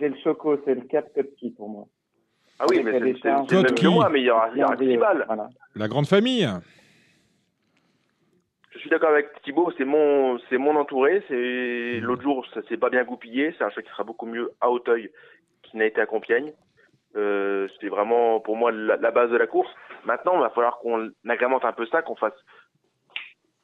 J'ai 0.00 0.08
le 0.08 0.16
choco, 0.24 0.56
c'est 0.64 0.74
le 0.74 0.80
4 0.80 1.12
Kotki 1.12 1.50
pour 1.50 1.68
moi. 1.68 1.84
Ah 2.60 2.64
oui, 2.70 2.80
mais 2.82 2.92
c'est 2.92 2.98
le 3.00 3.04
même 3.04 3.74
que 3.74 3.88
moi, 3.88 4.08
mais 4.08 4.20
il 4.20 4.24
y 4.24 4.30
aura, 4.30 4.48
il 4.54 4.58
y. 4.58 5.78
La 5.78 5.86
grande 5.88 6.06
famille 6.06 6.48
Je 8.70 8.78
suis 8.78 8.90
d'accord 8.90 9.10
avec 9.10 9.28
Thibaut, 9.42 9.72
c'est 9.76 9.84
mon, 9.84 10.38
c'est 10.48 10.58
mon 10.58 10.76
entouré. 10.76 11.22
C'est 11.28 12.00
l'autre 12.00 12.22
jour, 12.22 12.46
ça 12.54 12.62
s'est 12.68 12.76
pas 12.76 12.88
bien 12.90 13.04
goupillé. 13.04 13.52
C'est 13.58 13.64
un 13.64 13.70
choix 13.70 13.82
qui 13.82 13.90
sera 13.90 14.04
beaucoup 14.04 14.26
mieux 14.26 14.52
à 14.60 14.70
Hauteuil 14.70 15.10
qu'il 15.62 15.78
n'a 15.80 15.86
été 15.86 16.00
à 16.00 16.06
Compiègne. 16.06 16.52
Euh, 17.16 17.66
C'était 17.74 17.88
vraiment 17.88 18.38
pour 18.40 18.56
moi 18.56 18.70
la, 18.70 18.96
la 18.96 19.10
base 19.10 19.30
de 19.30 19.36
la 19.36 19.48
course. 19.48 19.70
Maintenant, 20.04 20.34
il 20.36 20.40
va 20.40 20.50
falloir 20.50 20.78
qu'on 20.78 21.10
agrémente 21.28 21.64
un 21.64 21.72
peu 21.72 21.84
ça, 21.86 22.02
qu'on 22.02 22.14
fasse, 22.14 22.32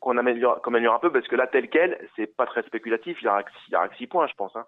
qu'on 0.01 0.17
améliore, 0.19 0.61
qu'on 0.63 0.73
améliore 0.75 0.95
un 0.95 0.99
peu, 0.99 1.13
parce 1.13 1.29
que 1.29 1.37
là, 1.37 1.47
tel 1.47 1.71
quel, 1.71 1.97
c'est 2.17 2.27
pas 2.37 2.47
très 2.47 2.63
spéculatif. 2.65 3.17
Il 3.23 3.27
y 3.27 3.29
aura, 3.29 3.45
que- 3.45 3.51
il 3.69 3.73
y 3.73 3.77
aura 3.77 3.89
que 3.89 3.97
six 3.97 4.09
points, 4.09 4.27
je 4.27 4.35
pense. 4.35 4.55
Hein. 4.57 4.67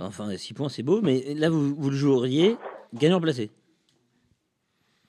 Enfin, 0.00 0.30
6 0.36 0.54
points, 0.54 0.68
c'est 0.70 0.82
beau, 0.82 1.00
mais 1.02 1.34
là, 1.34 1.50
vous, 1.50 1.74
vous 1.74 1.90
le 1.90 1.96
joueriez 1.96 2.56
gagnant 2.94 3.20
placé? 3.20 3.50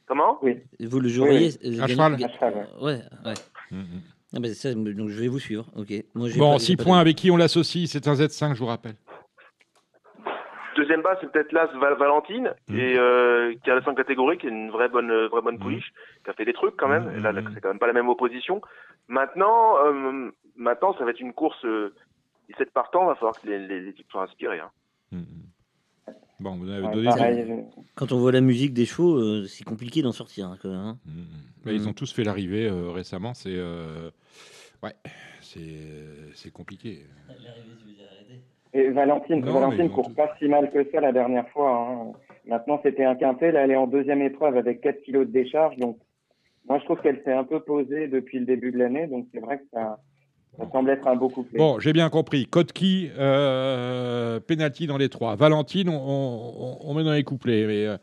Comment? 0.07 0.37
Oui, 0.41 0.59
Vous 0.81 0.99
le 0.99 1.07
joueriez. 1.07 1.49
À 1.79 1.83
euh, 1.83 1.87
cheval. 1.87 2.15
gagnant- 2.17 2.25
à 2.27 2.29
cheval, 2.33 2.53
ouais. 2.55 2.65
Ouais, 2.81 3.01
ouais. 3.25 3.33
Mm, 3.71 3.77
mm. 3.77 4.01
Ah 4.35 4.39
bah, 4.39 4.47
c'est 4.49 4.53
ça, 4.53 4.73
donc 4.73 5.09
je 5.09 5.19
vais 5.19 5.27
vous 5.27 5.39
suivre. 5.39 5.65
Ok. 5.75 5.89
Moi, 6.13 6.29
Bon, 6.37 6.51
pas- 6.53 6.57
j'ai 6.59 6.65
6 6.65 6.77
pas 6.77 6.83
points 6.83 6.95
de- 6.97 7.01
avec 7.01 7.15
qui 7.15 7.31
on 7.31 7.37
l'associe 7.37 7.87
C'est 7.89 8.07
un 8.07 8.13
Z5, 8.13 8.53
je 8.53 8.59
vous 8.59 8.67
rappelle. 8.67 8.95
Deuxième 10.75 11.01
base, 11.01 11.17
c'est 11.19 11.31
peut-être 11.31 11.51
l'As 11.51 11.67
Val- 11.77 11.97
Valentine, 11.97 12.53
Mm. 12.69 12.77
et, 12.77 12.97
euh, 12.97 13.53
qui 13.63 13.69
a 13.71 13.75
la 13.75 13.83
5 13.83 13.95
catégorie, 13.97 14.37
qui 14.37 14.45
est 14.45 14.49
une 14.49 14.69
vraie 14.69 14.87
bonne, 14.87 15.11
euh, 15.11 15.27
vraie 15.27 15.41
bonne 15.41 15.59
pouliche, 15.59 15.91
qui 16.23 16.29
a 16.29 16.33
fait 16.33 16.45
des 16.45 16.53
trucs 16.53 16.77
quand 16.77 16.87
même. 16.87 17.05
Mm, 17.11 17.17
Et 17.17 17.19
là, 17.21 17.31
là, 17.33 17.41
c'est 17.53 17.59
quand 17.59 17.67
même 17.69 17.79
pas 17.79 17.87
la 17.87 17.93
même 17.93 18.07
opposition. 18.07 18.61
Maintenant, 19.07 19.77
euh, 19.85 20.29
maintenant, 20.55 20.93
ça 20.97 21.03
va 21.03 21.11
être 21.11 21.19
une 21.19 21.33
course. 21.33 21.63
Euh, 21.65 21.93
17 22.49 22.71
partants, 22.71 23.05
va 23.07 23.15
falloir 23.15 23.39
que 23.41 23.47
les, 23.47 23.59
les, 23.59 23.81
les 23.81 23.93
types 23.93 24.09
soient 24.11 24.23
inspirés. 24.23 24.59
Hein. 24.59 24.69
Mm, 26.39 26.43
mm. 26.43 26.45
Bon, 26.45 26.55
vous 26.57 26.69
avez 26.69 26.85
Ouais, 26.87 26.93
donné. 26.93 27.05
pareil, 27.07 27.45
je- 27.47 27.81
Quand 27.95 28.11
on 28.11 28.19
voit 28.19 28.31
la 28.31 28.41
musique 28.41 28.73
des 28.73 28.85
chevaux, 28.85 29.15
euh, 29.17 29.45
c'est 29.47 29.63
compliqué 29.63 30.01
d'en 30.01 30.11
sortir. 30.11 30.47
hein, 30.47 30.57
quand 30.61 30.69
même, 30.69 30.77
hein. 30.79 30.97
Mm, 31.05 31.11
mm. 31.11 31.25
Mais 31.65 31.75
Ils 31.75 31.81
Mm. 31.83 31.87
ont 31.87 31.93
tous 31.93 32.11
fait 32.13 32.23
l'arrivée 32.23 32.67
euh, 32.67 32.91
récemment. 32.91 33.33
C'est. 33.33 33.49
euh, 33.55 34.09
Ouais, 34.81 34.93
c'est 35.41 35.59
c'est 36.35 36.51
compliqué. 36.53 36.99
Et 38.73 38.89
Valentine, 38.91 39.41
Non, 39.43 39.51
Valentine 39.59 39.89
court 39.89 40.07
tout- 40.07 40.13
pas 40.13 40.33
si 40.39 40.47
mal 40.47 40.71
que 40.71 40.89
ça 40.91 41.01
la 41.01 41.11
dernière 41.11 41.49
fois. 41.49 41.71
hein. 41.89 42.13
Maintenant, 42.45 42.79
c'était 42.83 43.03
un 43.03 43.15
quintet. 43.15 43.51
Là, 43.51 43.61
elle 43.65 43.71
est 43.71 43.75
en 43.75 43.87
deuxième 43.87 44.21
épreuve 44.21 44.55
avec 44.57 44.79
4 44.81 45.01
kilos 45.03 45.27
de 45.27 45.31
décharge. 45.31 45.75
Donc, 45.77 45.97
Moi, 46.67 46.77
je 46.79 46.85
trouve 46.85 47.01
qu'elle 47.01 47.19
s'est 47.23 47.33
un 47.33 47.45
peu 47.45 47.61
posée 47.61 48.07
depuis 48.07 48.37
le 48.37 48.45
début 48.45 48.71
de 48.71 48.77
l'année, 48.77 49.07
donc 49.07 49.25
c'est 49.33 49.39
vrai 49.39 49.57
que 49.57 49.63
ça, 49.73 49.99
ça 50.57 50.69
semble 50.71 50.89
être 50.89 51.07
un 51.07 51.15
beau 51.15 51.29
couplet. 51.29 51.57
Bon, 51.57 51.79
j'ai 51.79 51.93
bien 51.93 52.09
compris. 52.09 52.45
Kotki, 52.45 53.09
euh, 53.17 54.39
penalty 54.39 54.87
dans 54.87 54.97
les 54.97 55.09
trois. 55.09 55.35
Valentine, 55.35 55.89
on, 55.89 55.93
on- 55.95 56.77
on 56.81 56.93
met 56.93 57.03
dans 57.03 57.13
les 57.13 57.23
couplets. 57.23 57.65
Mais, 57.65 57.85
euh, 57.85 57.97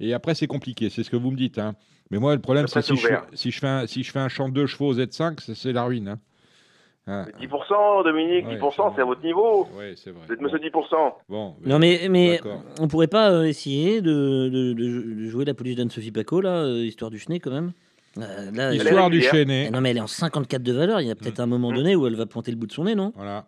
et 0.00 0.12
après, 0.12 0.34
c'est 0.34 0.46
compliqué. 0.46 0.90
C'est 0.90 1.02
ce 1.02 1.10
que 1.10 1.16
vous 1.16 1.30
me 1.30 1.36
dites. 1.36 1.58
hein. 1.58 1.74
Mais 2.10 2.18
moi, 2.18 2.34
le 2.34 2.40
problème, 2.40 2.66
c'est 2.68 2.82
si, 2.82 2.96
je 2.96 3.08
si, 3.32 3.50
je 3.50 3.58
fais 3.58 3.66
un, 3.66 3.86
si 3.86 4.02
je 4.02 4.12
fais 4.12 4.18
un 4.20 4.28
champ 4.28 4.48
de 4.48 4.54
deux 4.54 4.66
chevaux 4.66 4.94
Z5, 4.94 5.40
c'est- 5.54 5.72
la 5.72 5.84
ruine. 5.84 6.08
hein. 6.08 6.18
Ah, 7.08 7.24
10%, 7.38 8.02
Dominique, 8.02 8.46
Ouais, 8.46 8.56
10%, 8.56 8.92
c'est 8.96 9.00
à 9.02 9.04
votre 9.04 9.22
niveau. 9.22 9.68
ouais, 9.78 9.94
c'est 9.96 10.10
vrai. 10.10 10.22
Vous 10.26 10.32
êtes 10.34 10.40
monsieur 10.40 10.58
10%. 10.58 11.14
Bon, 11.28 11.54
Non 11.64 11.78
mais, 11.78 12.08
mais 12.10 12.40
on 12.80 12.88
pourrait 12.88 13.06
pas 13.06 13.30
euh, 13.30 13.44
essayer 13.44 14.00
de, 14.00 14.48
de- 14.48 14.72
de- 14.72 15.02
de 15.14 15.26
jouer 15.28 15.44
la 15.44 15.54
police 15.54 15.76
d'Anne-Sophie 15.76 16.10
Paco, 16.10 16.40
là, 16.40 16.64
euh, 16.64 16.84
histoire 16.84 17.12
du 17.12 17.20
chenet 17.20 17.38
quand 17.38 17.52
même? 17.52 17.72
Euh, 18.18 18.50
là, 18.52 18.72
Histoire 18.74 19.10
du. 19.10 19.20
Chénet. 19.20 19.66
Eh 19.68 19.70
Non 19.70 19.80
mais 19.80 19.90
elle 19.90 19.98
est 19.98 20.00
en 20.00 20.06
54 20.06 20.62
de 20.62 20.72
valeur, 20.72 21.00
il 21.00 21.08
y 21.08 21.10
a 21.10 21.14
peut-être 21.14 21.40
un 21.40 21.46
moment 21.46 21.72
donné 21.72 21.94
où 21.96 22.06
elle 22.06 22.16
va 22.16 22.26
pointer 22.26 22.50
le 22.50 22.56
bout 22.56 22.66
de 22.66 22.72
son 22.72 22.84
nez, 22.84 22.94
non? 22.94 23.12
Voilà. 23.16 23.46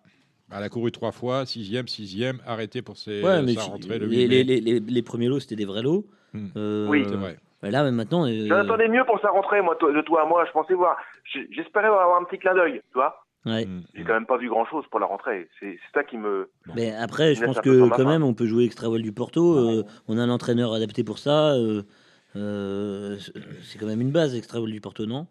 Elle 0.55 0.63
a 0.63 0.69
couru 0.71 0.91
trois 0.93 1.13
fois, 1.13 1.45
sixième, 1.45 1.89
sixième, 1.89 2.39
arrêté 2.47 2.81
pour 2.81 2.97
ses, 2.97 3.23
Ouais, 3.23 3.43
mais 3.43 3.55
sa 3.55 3.61
si- 3.63 3.71
rentrée 3.71 3.99
le 3.99 4.07
les, 4.07 4.23
8 4.23 4.29
les, 4.29 4.29
mai. 4.29 4.45
les- 4.45 4.61
les- 4.61 4.81
les 4.81 5.03
premiers 5.03 5.29
lots 5.29 5.41
c'était 5.41 5.57
des 5.57 5.67
vrais 5.67 5.83
lots. 5.83 6.07
Hmm. 6.33 6.47
Euh, 6.57 6.87
Oui. 6.89 7.05
C'est 7.07 7.17
vrai. 7.17 7.39
bah 7.63 7.71
Là 7.71 7.91
maintenant, 7.91 8.27
euh, 8.27 8.47
J'attendais 8.49 8.89
mieux 8.89 9.05
pour 9.07 9.21
sa 9.21 9.29
rentrée, 9.31 9.61
moi, 9.63 9.77
de 9.81 10.01
toi 10.03 10.23
à 10.23 10.27
moi. 10.27 10.45
Je 10.47 10.53
pensais 10.53 10.75
voir. 10.75 10.97
J'espérais 11.51 11.87
avoir 11.87 12.21
un 12.21 12.25
petit 12.25 12.39
clin 12.39 12.55
d'œil, 12.55 12.81
tu 12.93 12.95
vois. 12.95 13.25
ouais. 13.47 13.67
Mm. 13.67 13.83
J'ai 13.95 14.05
quand 14.05 14.15
même 14.15 14.27
pas 14.27 14.37
vu 14.39 14.49
grand 14.49 14.65
chose 14.67 14.85
pour 14.91 15.01
la 15.01 15.07
rentrée. 15.07 15.49
C'est 15.61 15.79
ça 15.95 16.03
qui 16.03 16.17
me. 16.17 16.49
Mais 16.75 16.95
après, 16.95 17.35
je 17.35 17.45
pense 17.45 17.61
que 17.61 17.89
quand 17.91 18.07
même, 18.07 18.23
on 18.25 18.33
peut 18.35 18.47
jouer 18.47 18.65
extra 18.65 18.89
du 18.99 19.13
Porto. 19.13 19.55
euh, 19.59 19.85
on 20.09 20.17
a 20.19 20.23
un 20.23 20.31
entraîneur 20.31 20.73
adapté 20.73 21.05
pour 21.05 21.19
ça. 21.19 21.53
euh, 21.55 21.83
c'est 22.35 23.79
quand 23.79 23.87
même 23.87 24.01
une 24.01 24.11
base 24.13 24.35
extra 24.37 24.61
du 24.61 24.81
Porto, 24.81 25.07
non? 25.07 25.27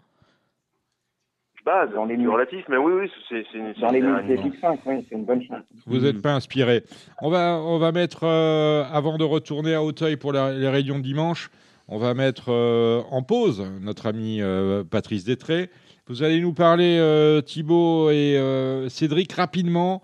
Base, 1.65 1.89
c'est 1.93 2.15
mille- 2.17 2.29
relatif, 2.29 2.63
mais 2.69 2.77
oui, 2.77 2.93
oui, 2.93 3.11
c'est 3.27 3.43
une. 3.53 3.73
Dans 3.73 3.91
les 3.91 3.99
c'est 3.99 4.07
un- 4.07 4.21
minutes 4.21 4.53
des 4.53 4.59
5, 4.61 4.79
oui, 4.85 5.05
c'est 5.09 5.15
une 5.15 5.25
bonne 5.25 5.43
chance. 5.43 5.63
Vous 5.85 5.99
n'êtes 5.99 6.21
pas 6.21 6.33
inspiré. 6.33 6.83
On 7.21 7.29
va, 7.29 7.59
on 7.61 7.77
va 7.77 7.91
mettre, 7.91 8.23
euh, 8.23 8.85
avant 8.89 9.17
de 9.17 9.25
retourner 9.25 9.73
à 9.73 9.83
Hauteuil 9.83 10.15
pour 10.15 10.31
la- 10.31 10.53
les 10.53 10.69
réunions 10.69 10.97
de 10.99 11.03
dimanche, 11.03 11.51
on 11.89 11.97
va 11.97 12.13
mettre 12.13 12.45
euh, 12.53 13.01
en 13.11 13.21
pause 13.21 13.65
notre 13.81 14.05
ami 14.05 14.41
euh, 14.41 14.85
Patrice 14.85 15.25
Détré. 15.25 15.69
Vous 16.07 16.23
allez 16.23 16.39
nous 16.39 16.53
parler, 16.53 16.97
euh, 16.99 17.41
Thibaut 17.41 18.11
et 18.11 18.37
euh, 18.37 18.87
Cédric, 18.87 19.33
rapidement 19.33 20.01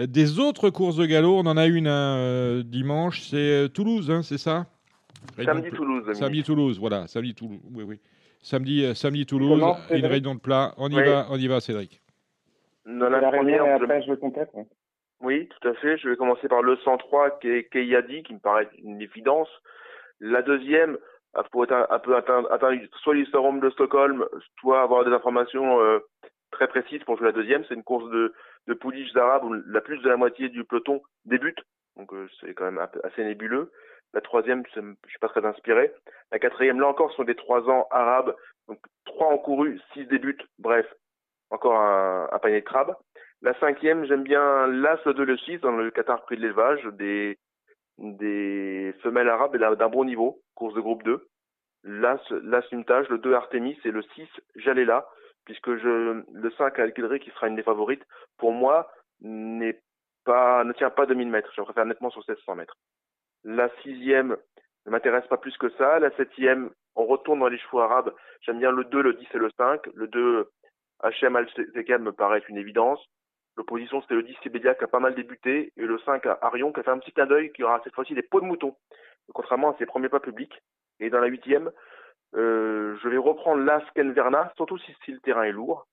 euh, 0.00 0.06
des 0.08 0.40
autres 0.40 0.68
courses 0.70 0.96
de 0.96 1.06
galop. 1.06 1.36
On 1.38 1.46
en 1.46 1.56
a 1.56 1.66
une 1.66 1.86
hein, 1.86 2.16
euh, 2.16 2.62
dimanche, 2.64 3.22
c'est 3.22 3.36
euh, 3.36 3.68
Toulouse, 3.68 4.10
hein, 4.10 4.22
c'est 4.24 4.38
ça? 4.38 4.66
Samedi 5.44 5.70
Toulouse. 5.70 6.00
Dominique. 6.04 6.16
Samedi 6.22 6.42
Toulouse, 6.42 6.78
voilà, 6.80 7.06
samedi 7.06 7.34
Toulouse. 7.34 7.60
Oui, 7.74 7.84
oui. 7.84 8.00
Samedi, 8.42 8.84
euh, 8.84 8.94
samedi 8.94 9.24
Toulouse, 9.26 9.48
Comment, 9.60 9.76
une 9.90 10.06
réunion 10.06 10.34
de 10.34 10.40
plat. 10.40 10.74
On 10.76 10.88
y 10.90 10.96
Oui. 10.96 11.04
va, 11.04 11.26
on 11.30 11.36
y 11.36 11.46
va, 11.46 11.60
Cédric. 11.60 12.00
Dans 12.86 13.08
la 13.08 13.20
la 13.20 13.30
première, 13.32 13.64
je- 13.78 13.84
après 13.84 14.02
je 14.02 14.12
complète. 14.14 14.50
ouais. 14.54 14.66
Oui, 15.22 15.48
tout 15.48 15.68
à 15.68 15.74
fait. 15.74 15.96
Je 15.96 16.08
vais 16.10 16.16
commencer 16.16 16.48
par 16.48 16.62
le 16.62 16.76
103, 16.84 17.38
qui 17.40 17.48
est 17.48 17.64
Keyadi, 17.72 18.22
qui 18.24 18.34
me 18.34 18.38
paraît 18.40 18.68
une 18.82 19.00
évidence. 19.00 19.48
La 20.20 20.42
deuxième, 20.42 20.98
il 21.36 21.42
faut 21.50 21.64
être 21.64 21.72
un, 21.72 21.86
un 21.88 21.98
peu 21.98 22.14
atteindre, 22.16 22.52
atteindre 22.52 22.78
soit 23.02 23.14
l'Historum 23.14 23.60
de 23.60 23.70
Stockholm, 23.70 24.24
soit 24.60 24.82
avoir 24.82 25.04
des 25.06 25.12
informations 25.12 25.80
euh, 25.80 26.00
très 26.50 26.68
précises 26.68 27.02
pour 27.04 27.16
jouer 27.16 27.26
la 27.28 27.32
deuxième. 27.32 27.64
C'est 27.66 27.74
une 27.74 27.82
course 27.82 28.08
de, 28.10 28.34
de 28.68 28.74
pouliches 28.74 29.16
arabes 29.16 29.44
où 29.44 29.54
la 29.54 29.80
plus 29.80 29.98
de 30.02 30.08
la 30.08 30.16
moitié 30.18 30.50
du 30.50 30.64
peloton 30.64 31.00
débute. 31.24 31.58
Donc 31.96 32.12
euh, 32.12 32.28
c'est 32.40 32.52
quand 32.52 32.64
même 32.70 32.78
assez 33.04 33.24
nébuleux. 33.24 33.72
La 34.14 34.20
troisième, 34.20 34.62
je 34.74 34.80
suis 35.08 35.18
pas 35.18 35.28
très 35.28 35.44
inspiré. 35.44 35.92
La 36.30 36.38
quatrième, 36.38 36.78
là 36.78 36.86
encore, 36.86 37.10
ce 37.10 37.16
sont 37.16 37.24
des 37.24 37.34
trois 37.34 37.68
ans 37.68 37.88
arabes. 37.90 38.34
Donc 38.68 38.78
trois 39.04 39.32
ont 39.32 39.38
couru, 39.38 39.80
six 39.92 40.06
débutent. 40.06 40.46
Bref, 40.60 40.86
encore 41.50 41.76
un, 41.76 42.38
panier 42.40 42.60
de 42.60 42.64
crabes. 42.64 42.94
La 43.42 43.58
cinquième, 43.58 44.04
j'aime 44.06 44.22
bien 44.22 44.68
l'As, 44.68 45.00
le 45.04 45.14
2, 45.14 45.24
le 45.24 45.36
6 45.36 45.58
dans 45.58 45.72
le 45.72 45.90
Qatar 45.90 46.22
prix 46.22 46.36
de 46.36 46.42
l'élevage, 46.42 46.82
des, 46.92 47.36
des 47.98 48.94
femelles 49.02 49.28
arabes 49.28 49.56
d'un 49.56 49.88
bon 49.88 50.04
niveau, 50.04 50.40
course 50.54 50.74
de 50.74 50.80
groupe 50.80 51.02
2. 51.02 51.26
L'As, 51.82 52.22
l'As 52.30 52.64
Numtage, 52.72 53.08
le 53.08 53.18
2 53.18 53.34
Artemis 53.34 53.78
et 53.84 53.90
le 53.90 54.02
6 54.02 54.28
Jalela, 54.54 55.06
puisque 55.44 55.76
je, 55.76 56.22
le 56.32 56.50
5 56.56 56.78
Al-Qidri, 56.78 57.18
qui 57.18 57.30
sera 57.30 57.48
une 57.48 57.56
des 57.56 57.62
favorites, 57.64 58.04
pour 58.38 58.52
moi, 58.52 58.90
n'est 59.20 59.80
pas, 60.24 60.62
ne 60.62 60.72
tient 60.72 60.90
pas 60.90 61.04
2000 61.04 61.28
mètres. 61.28 61.52
Je 61.54 61.62
préfère 61.62 61.84
nettement 61.84 62.10
sur 62.10 62.22
1600 62.26 62.54
mètres. 62.54 62.76
La 63.44 63.68
sixième 63.82 64.36
ne 64.86 64.90
m'intéresse 64.90 65.26
pas 65.28 65.36
plus 65.36 65.56
que 65.58 65.68
ça. 65.70 65.98
La 65.98 66.10
septième, 66.16 66.70
on 66.96 67.06
retourne 67.06 67.40
dans 67.40 67.48
les 67.48 67.58
chevaux 67.58 67.80
arabes. 67.80 68.14
J'aime 68.40 68.58
bien 68.58 68.70
le 68.70 68.84
2, 68.84 69.02
le 69.02 69.14
10 69.14 69.26
et 69.34 69.38
le 69.38 69.50
5. 69.56 69.86
Le 69.94 70.06
2, 70.08 70.50
HM 71.02 71.36
Al-Sekam 71.36 72.02
me 72.02 72.12
paraît 72.12 72.42
une 72.48 72.56
évidence. 72.56 73.04
L'opposition, 73.56 74.00
c'était 74.02 74.14
le 74.14 74.22
10 74.24 74.36
Sibedia 74.42 74.74
qui 74.74 74.84
a 74.84 74.88
pas 74.88 74.98
mal 74.98 75.14
débuté 75.14 75.72
et 75.76 75.82
le 75.86 75.98
5 76.00 76.26
à 76.26 76.38
Arion 76.42 76.72
qui 76.72 76.80
a 76.80 76.82
fait 76.82 76.90
un 76.90 76.98
petit 76.98 77.12
clin 77.12 77.26
d'œil 77.26 77.52
qui 77.52 77.62
aura 77.62 77.80
cette 77.84 77.94
fois-ci 77.94 78.14
des 78.14 78.22
pots 78.22 78.40
de 78.40 78.46
mouton, 78.46 78.74
contrairement 79.32 79.72
à 79.72 79.78
ses 79.78 79.86
premiers 79.86 80.08
pas 80.08 80.18
publics. 80.20 80.60
Et 80.98 81.08
dans 81.08 81.20
la 81.20 81.28
huitième, 81.28 81.70
euh, 82.34 82.96
je 83.00 83.08
vais 83.08 83.16
reprendre 83.16 83.62
l'As 83.62 83.84
Ken 83.94 84.12
Verna, 84.12 84.52
surtout 84.56 84.78
si, 84.78 85.12
le 85.12 85.20
terrain 85.20 85.44
est 85.44 85.52
lourd. 85.52 85.86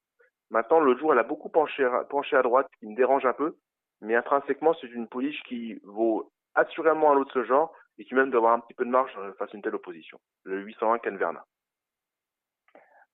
Maintenant, 0.50 0.80
le 0.80 0.98
jour, 0.98 1.14
elle 1.14 1.20
a 1.20 1.24
beaucoup 1.24 1.50
penché, 1.50 1.84
à- 1.84 2.04
penché 2.06 2.36
à 2.36 2.42
droite, 2.42 2.68
ce 2.74 2.80
qui 2.80 2.88
me 2.88 2.96
dérange 2.96 3.26
un 3.26 3.34
peu, 3.34 3.56
mais 4.02 4.16
intrinsèquement, 4.16 4.74
c'est 4.82 4.88
une 4.88 5.08
pouliche 5.08 5.42
qui 5.44 5.80
vaut 5.84 6.32
assurément 6.56 7.12
un 7.12 7.16
lot 7.16 7.26
de 7.26 7.32
ce 7.32 7.44
genre 7.44 7.74
et 7.98 8.06
qui 8.06 8.16
même 8.16 8.30
doit 8.30 8.40
avoir 8.40 8.54
un 8.54 8.60
petit 8.60 8.74
peu 8.74 8.86
de 8.86 8.90
marge 8.90 9.12
euh, 9.20 9.34
face 9.34 9.50
à 9.54 9.56
une 9.56 9.62
telle 9.62 9.76
opposition. 9.76 10.20
Le 10.44 10.62
801 10.62 11.00
Ken 11.00 11.18
Verna. 11.18 11.46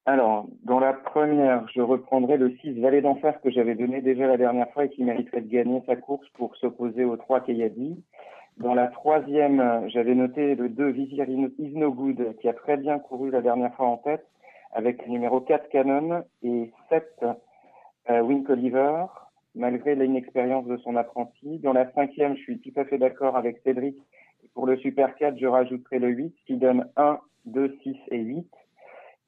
Alors, 0.05 0.47
dans 0.63 0.79
la 0.79 0.93
première, 0.93 1.67
je 1.67 1.81
reprendrai 1.81 2.37
le 2.37 2.55
6 2.57 2.79
Valet 2.79 3.01
d'Enfer 3.01 3.41
que 3.41 3.51
j'avais 3.51 3.75
donné 3.75 4.01
déjà 4.01 4.25
la 4.25 4.37
dernière 4.37 4.71
fois 4.71 4.85
et 4.85 4.89
qui 4.89 5.03
mériterait 5.03 5.41
de 5.41 5.51
gagner 5.51 5.83
sa 5.85 5.97
course 5.97 6.27
pour 6.29 6.55
s'opposer 6.55 7.03
au 7.03 7.17
3 7.17 7.41
Kayadi. 7.41 8.01
Dans 8.55 8.73
la 8.73 8.87
troisième, 8.87 9.83
j'avais 9.89 10.15
noté 10.15 10.55
le 10.55 10.69
2 10.69 10.87
Vizir 10.91 11.25
Is 11.29 11.75
No 11.75 11.91
Good 11.91 12.37
qui 12.39 12.47
a 12.47 12.53
très 12.53 12.77
bien 12.77 12.99
couru 12.99 13.31
la 13.31 13.41
dernière 13.41 13.75
fois 13.75 13.87
en 13.87 13.97
tête 13.97 14.25
avec 14.71 15.05
le 15.05 15.11
numéro 15.11 15.41
4 15.41 15.69
Canon 15.69 16.23
et 16.41 16.71
7 16.89 17.25
euh, 18.09 18.21
Wink 18.21 18.49
Oliver 18.49 19.05
malgré 19.55 19.95
l'inexpérience 19.95 20.65
de 20.65 20.77
son 20.77 20.95
apprenti. 20.95 21.59
Dans 21.59 21.73
la 21.73 21.91
cinquième, 21.93 22.35
je 22.35 22.41
suis 22.41 22.59
tout 22.59 22.79
à 22.79 22.85
fait 22.85 22.97
d'accord 22.97 23.35
avec 23.35 23.59
Cédric. 23.63 23.97
Pour 24.53 24.67
le 24.67 24.77
Super 24.77 25.15
4, 25.15 25.37
je 25.37 25.47
rajouterai 25.47 25.99
le 25.99 26.09
8 26.09 26.35
qui 26.45 26.57
donne 26.57 26.87
1, 26.95 27.19
2, 27.45 27.77
6 27.83 27.95
et 28.11 28.19
8. 28.19 28.47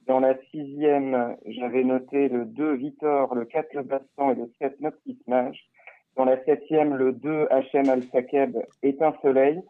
Dans 0.08 0.20
la 0.20 0.36
sixième, 0.52 1.38
j'avais 1.46 1.84
noté 1.84 2.30
le 2.30 2.46
2 2.46 2.74
Vitor, 2.76 3.36
le 3.36 3.46
4 3.46 3.74
Le 3.74 3.84
Bastan 3.84 4.32
et 4.32 4.36
le 4.36 4.52
7 4.60 4.82
Noctis 4.82 5.20
Mage. 5.28 5.70
Dans 6.16 6.26
la 6.26 6.44
septième, 6.44 6.96
le 6.96 7.14
2 7.14 7.48
HM 7.74 7.90
Al-Sakeb 7.90 8.58
un 8.84 9.14
soleil. 9.22 9.62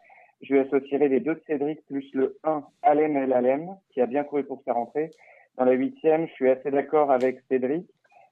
Je 0.42 0.54
lui 0.54 0.62
associerai 0.62 1.10
les 1.10 1.20
deux 1.20 1.36
de 1.36 1.42
Cédric 1.46 1.86
plus 1.86 2.10
le 2.14 2.38
1 2.44 2.64
Alem 2.82 3.18
El 3.18 3.34
Alem 3.34 3.76
qui 3.92 4.02
a 4.02 4.06
bien 4.06 4.24
couru 4.24 4.44
pour 4.46 4.62
sa 4.64 4.74
rentrée. 4.74 5.12
Dans 5.58 5.66
la 5.66 5.74
huitième, 5.74 6.28
je 6.28 6.34
suis 6.34 6.50
assez 6.50 6.72
d'accord 6.72 7.12
avec 7.12 7.42
Cédric. 7.50 7.86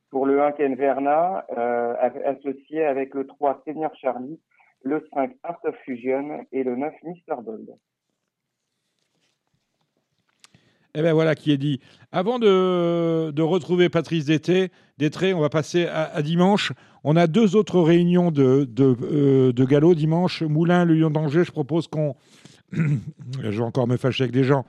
Pour 0.10 0.26
le 0.26 0.42
1 0.42 0.54
Ken 0.54 0.76
Verna, 0.76 1.46
euh, 1.58 1.94
associé 2.26 2.86
avec 2.86 3.14
le 3.14 3.28
3 3.28 3.62
Seigneur 3.66 3.92
Charlie, 3.96 4.40
le 4.84 5.06
5 5.14 5.36
Art 5.44 5.60
of 5.66 5.76
Fusion 5.84 6.46
et 6.52 6.64
le 6.64 6.76
9 6.76 6.94
Mr. 7.04 7.42
Bold. 7.44 7.70
Eh 10.96 11.02
bien 11.04 11.14
voilà 11.14 11.36
qui 11.36 11.52
est 11.52 11.58
dit. 11.58 11.80
Avant 12.12 12.40
de, 12.40 13.30
de 13.32 13.42
retrouver 13.44 13.88
Patrice 13.88 14.26
Détré, 14.26 15.34
on 15.34 15.40
va 15.40 15.50
passer 15.50 15.86
à, 15.86 16.22
dimanche. 16.24 16.72
On 17.04 17.16
a 17.16 17.28
deux 17.28 17.56
autres 17.56 17.80
réunions 17.80 18.32
de, 18.32 18.64
de, 18.68 18.96
euh, 19.04 19.66
galop 19.66 19.94
dimanche. 19.94 20.42
Moulin, 20.42 20.86
le 20.86 20.96
Lion 20.96 21.12
d'Angers, 21.12 21.44
je 21.44 21.52
propose 21.52 21.88
qu'on... 21.88 22.16
je 22.72 23.50
vais 23.50 23.62
encore 23.62 23.88
me 23.88 23.98
fâcher 23.98 24.24
avec 24.24 24.34
des 24.34 24.44
gens. 24.44 24.66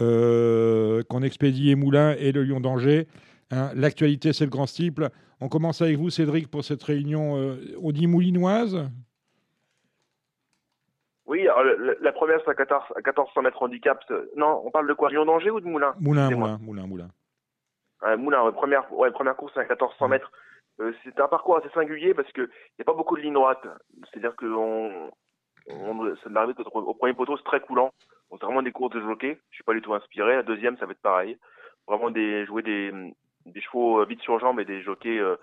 Euh, 0.00 1.02
qu'on 1.08 1.22
expédie 1.22 1.74
Moulin 1.74 2.14
et 2.18 2.32
le 2.32 2.42
Lion 2.42 2.60
d'Angers. 2.60 3.06
Hein, 3.50 3.70
L'actualité, 3.74 4.32
c'est 4.32 4.44
le 4.44 4.50
grand 4.50 4.66
steeple. 4.66 5.08
On 5.40 5.48
commence 5.48 5.80
avec 5.82 5.96
vous, 5.96 6.10
Cédric, 6.10 6.50
pour 6.50 6.64
cette 6.64 6.82
réunion. 6.82 7.36
euh, 7.36 7.56
on 7.82 7.92
dit 7.92 8.06
moulinoise 8.06 8.88
Oui, 11.26 11.42
alors, 11.48 11.64
le- 11.64 11.76
le- 11.76 11.98
la 12.00 12.12
première, 12.12 12.40
c'est 12.44 12.50
à 12.50 12.54
14, 12.54 12.84
à 12.96 13.00
1400 13.02 13.42
mètres 13.42 13.60
handicap. 13.62 14.02
c'est- 14.06 14.36
Non, 14.36 14.62
on 14.64 14.70
parle 14.70 14.86
de 14.88 14.94
quoi? 14.94 15.08
Rion 15.08 15.24
d'Angers 15.24 15.50
ou 15.50 15.60
de 15.60 15.66
Moulin 15.66 15.94
Moulin. 15.98 16.30
Moulin, 16.30 16.58
Moulin, 16.60 16.86
Moulin. 16.86 17.08
Euh, 18.04 18.16
Moulin, 18.16 18.44
ouais, 18.44 18.52
première, 18.52 18.92
ouais, 18.92 19.10
première 19.10 19.36
course 19.36 19.56
à 19.56 19.60
1400 19.60 20.08
mètres. 20.08 20.30
Euh, 20.80 20.92
c'est 21.02 21.18
un 21.18 21.28
parcours 21.28 21.56
assez 21.56 21.70
singulier 21.70 22.14
parce 22.14 22.30
que 22.32 22.42
il 22.42 22.74
n'y 22.78 22.82
a 22.82 22.84
pas 22.84 22.92
beaucoup 22.94 23.16
de 23.16 23.22
lignes 23.22 23.32
droites. 23.34 23.66
C'est-à-dire 24.12 24.36
que 24.36 24.46
on, 24.46 25.10
on, 25.68 26.16
ça 26.22 26.28
m'arrive 26.28 26.54
d'être 26.54 26.74
au 26.74 26.80
au 26.80 26.94
premier 26.94 27.14
poteau, 27.14 27.36
c'est 27.38 27.44
très 27.44 27.60
coulant. 27.60 27.92
Donc, 28.30 28.38
c'est 28.40 28.46
vraiment 28.46 28.62
des 28.62 28.72
courses 28.72 28.94
de 28.94 29.00
jockey. 29.00 29.38
Je 29.50 29.54
suis 29.56 29.64
pas 29.64 29.72
du 29.74 29.80
tout 29.82 29.94
inspiré. 29.94 30.36
La 30.36 30.42
deuxième, 30.42 30.76
ça 30.78 30.86
va 30.86 30.92
être 30.92 31.00
pareil. 31.00 31.38
Vraiment 31.88 32.10
des, 32.10 32.44
jouer 32.46 32.62
des, 32.62 32.92
des 33.52 33.60
chevaux 33.60 34.00
euh, 34.00 34.04
vite 34.04 34.20
sur 34.22 34.38
jambes 34.38 34.60
et 34.60 34.64
des 34.64 34.82
jockeys 34.82 35.18
euh, 35.18 35.36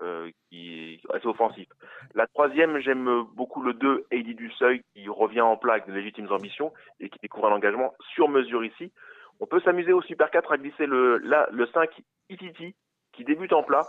euh, 0.00 0.30
qui 0.48 1.00
assez 1.12 1.26
offensifs. 1.26 1.68
La 2.14 2.26
troisième, 2.26 2.78
j'aime 2.78 3.24
beaucoup 3.34 3.62
le 3.62 3.74
2, 3.74 4.06
Heidi 4.10 4.34
du 4.34 4.50
Seuil, 4.52 4.82
qui 4.94 5.08
revient 5.08 5.40
en 5.40 5.56
plat 5.56 5.74
avec 5.74 5.86
de 5.86 5.92
légitimes 5.92 6.30
ambitions 6.30 6.72
et 7.00 7.08
qui 7.08 7.18
découvre 7.20 7.48
un 7.48 7.54
engagement 7.54 7.94
sur 8.14 8.28
mesure 8.28 8.64
ici. 8.64 8.92
On 9.40 9.46
peut 9.46 9.60
s'amuser 9.60 9.92
au 9.92 10.02
Super 10.02 10.30
4 10.30 10.52
à 10.52 10.58
glisser 10.58 10.86
le, 10.86 11.18
là, 11.18 11.48
le 11.52 11.66
5 11.66 11.90
Ititi, 12.30 12.74
qui 13.12 13.24
débute 13.24 13.52
en 13.52 13.62
plat, 13.62 13.82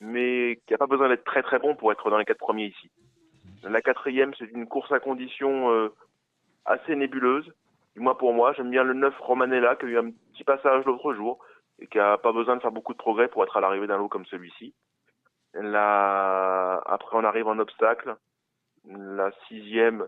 mais 0.00 0.58
qui 0.66 0.72
n'a 0.72 0.78
pas 0.78 0.86
besoin 0.86 1.08
d'être 1.08 1.24
très 1.24 1.42
très 1.42 1.58
bon 1.58 1.74
pour 1.74 1.92
être 1.92 2.10
dans 2.10 2.18
les 2.18 2.24
quatre 2.24 2.38
premiers 2.38 2.66
ici. 2.66 2.90
La 3.62 3.80
quatrième, 3.80 4.32
c'est 4.38 4.50
une 4.52 4.66
course 4.66 4.92
à 4.92 5.00
conditions 5.00 5.70
euh, 5.70 5.88
assez 6.64 6.94
nébuleuse. 6.94 7.52
Du 7.94 8.00
moins 8.00 8.14
pour 8.14 8.32
moi, 8.32 8.52
j'aime 8.52 8.70
bien 8.70 8.84
le 8.84 8.94
9 8.94 9.18
Romanella, 9.20 9.76
qui 9.76 9.86
a 9.86 9.88
eu 9.88 9.98
un 9.98 10.10
petit 10.10 10.44
passage 10.44 10.84
l'autre 10.84 11.14
jour, 11.14 11.38
et 11.80 11.86
qui 11.86 11.98
a 11.98 12.16
pas 12.18 12.32
besoin 12.32 12.56
de 12.56 12.62
faire 12.62 12.72
beaucoup 12.72 12.92
de 12.92 12.98
progrès 12.98 13.28
pour 13.28 13.42
être 13.44 13.56
à 13.56 13.60
l'arrivée 13.60 13.86
d'un 13.86 13.98
lot 13.98 14.08
comme 14.08 14.26
celui-ci. 14.26 14.72
La... 15.54 16.80
Après, 16.86 17.16
on 17.16 17.24
arrive 17.24 17.46
en 17.48 17.58
obstacle. 17.58 18.16
La 18.88 19.30
sixième, 19.48 20.06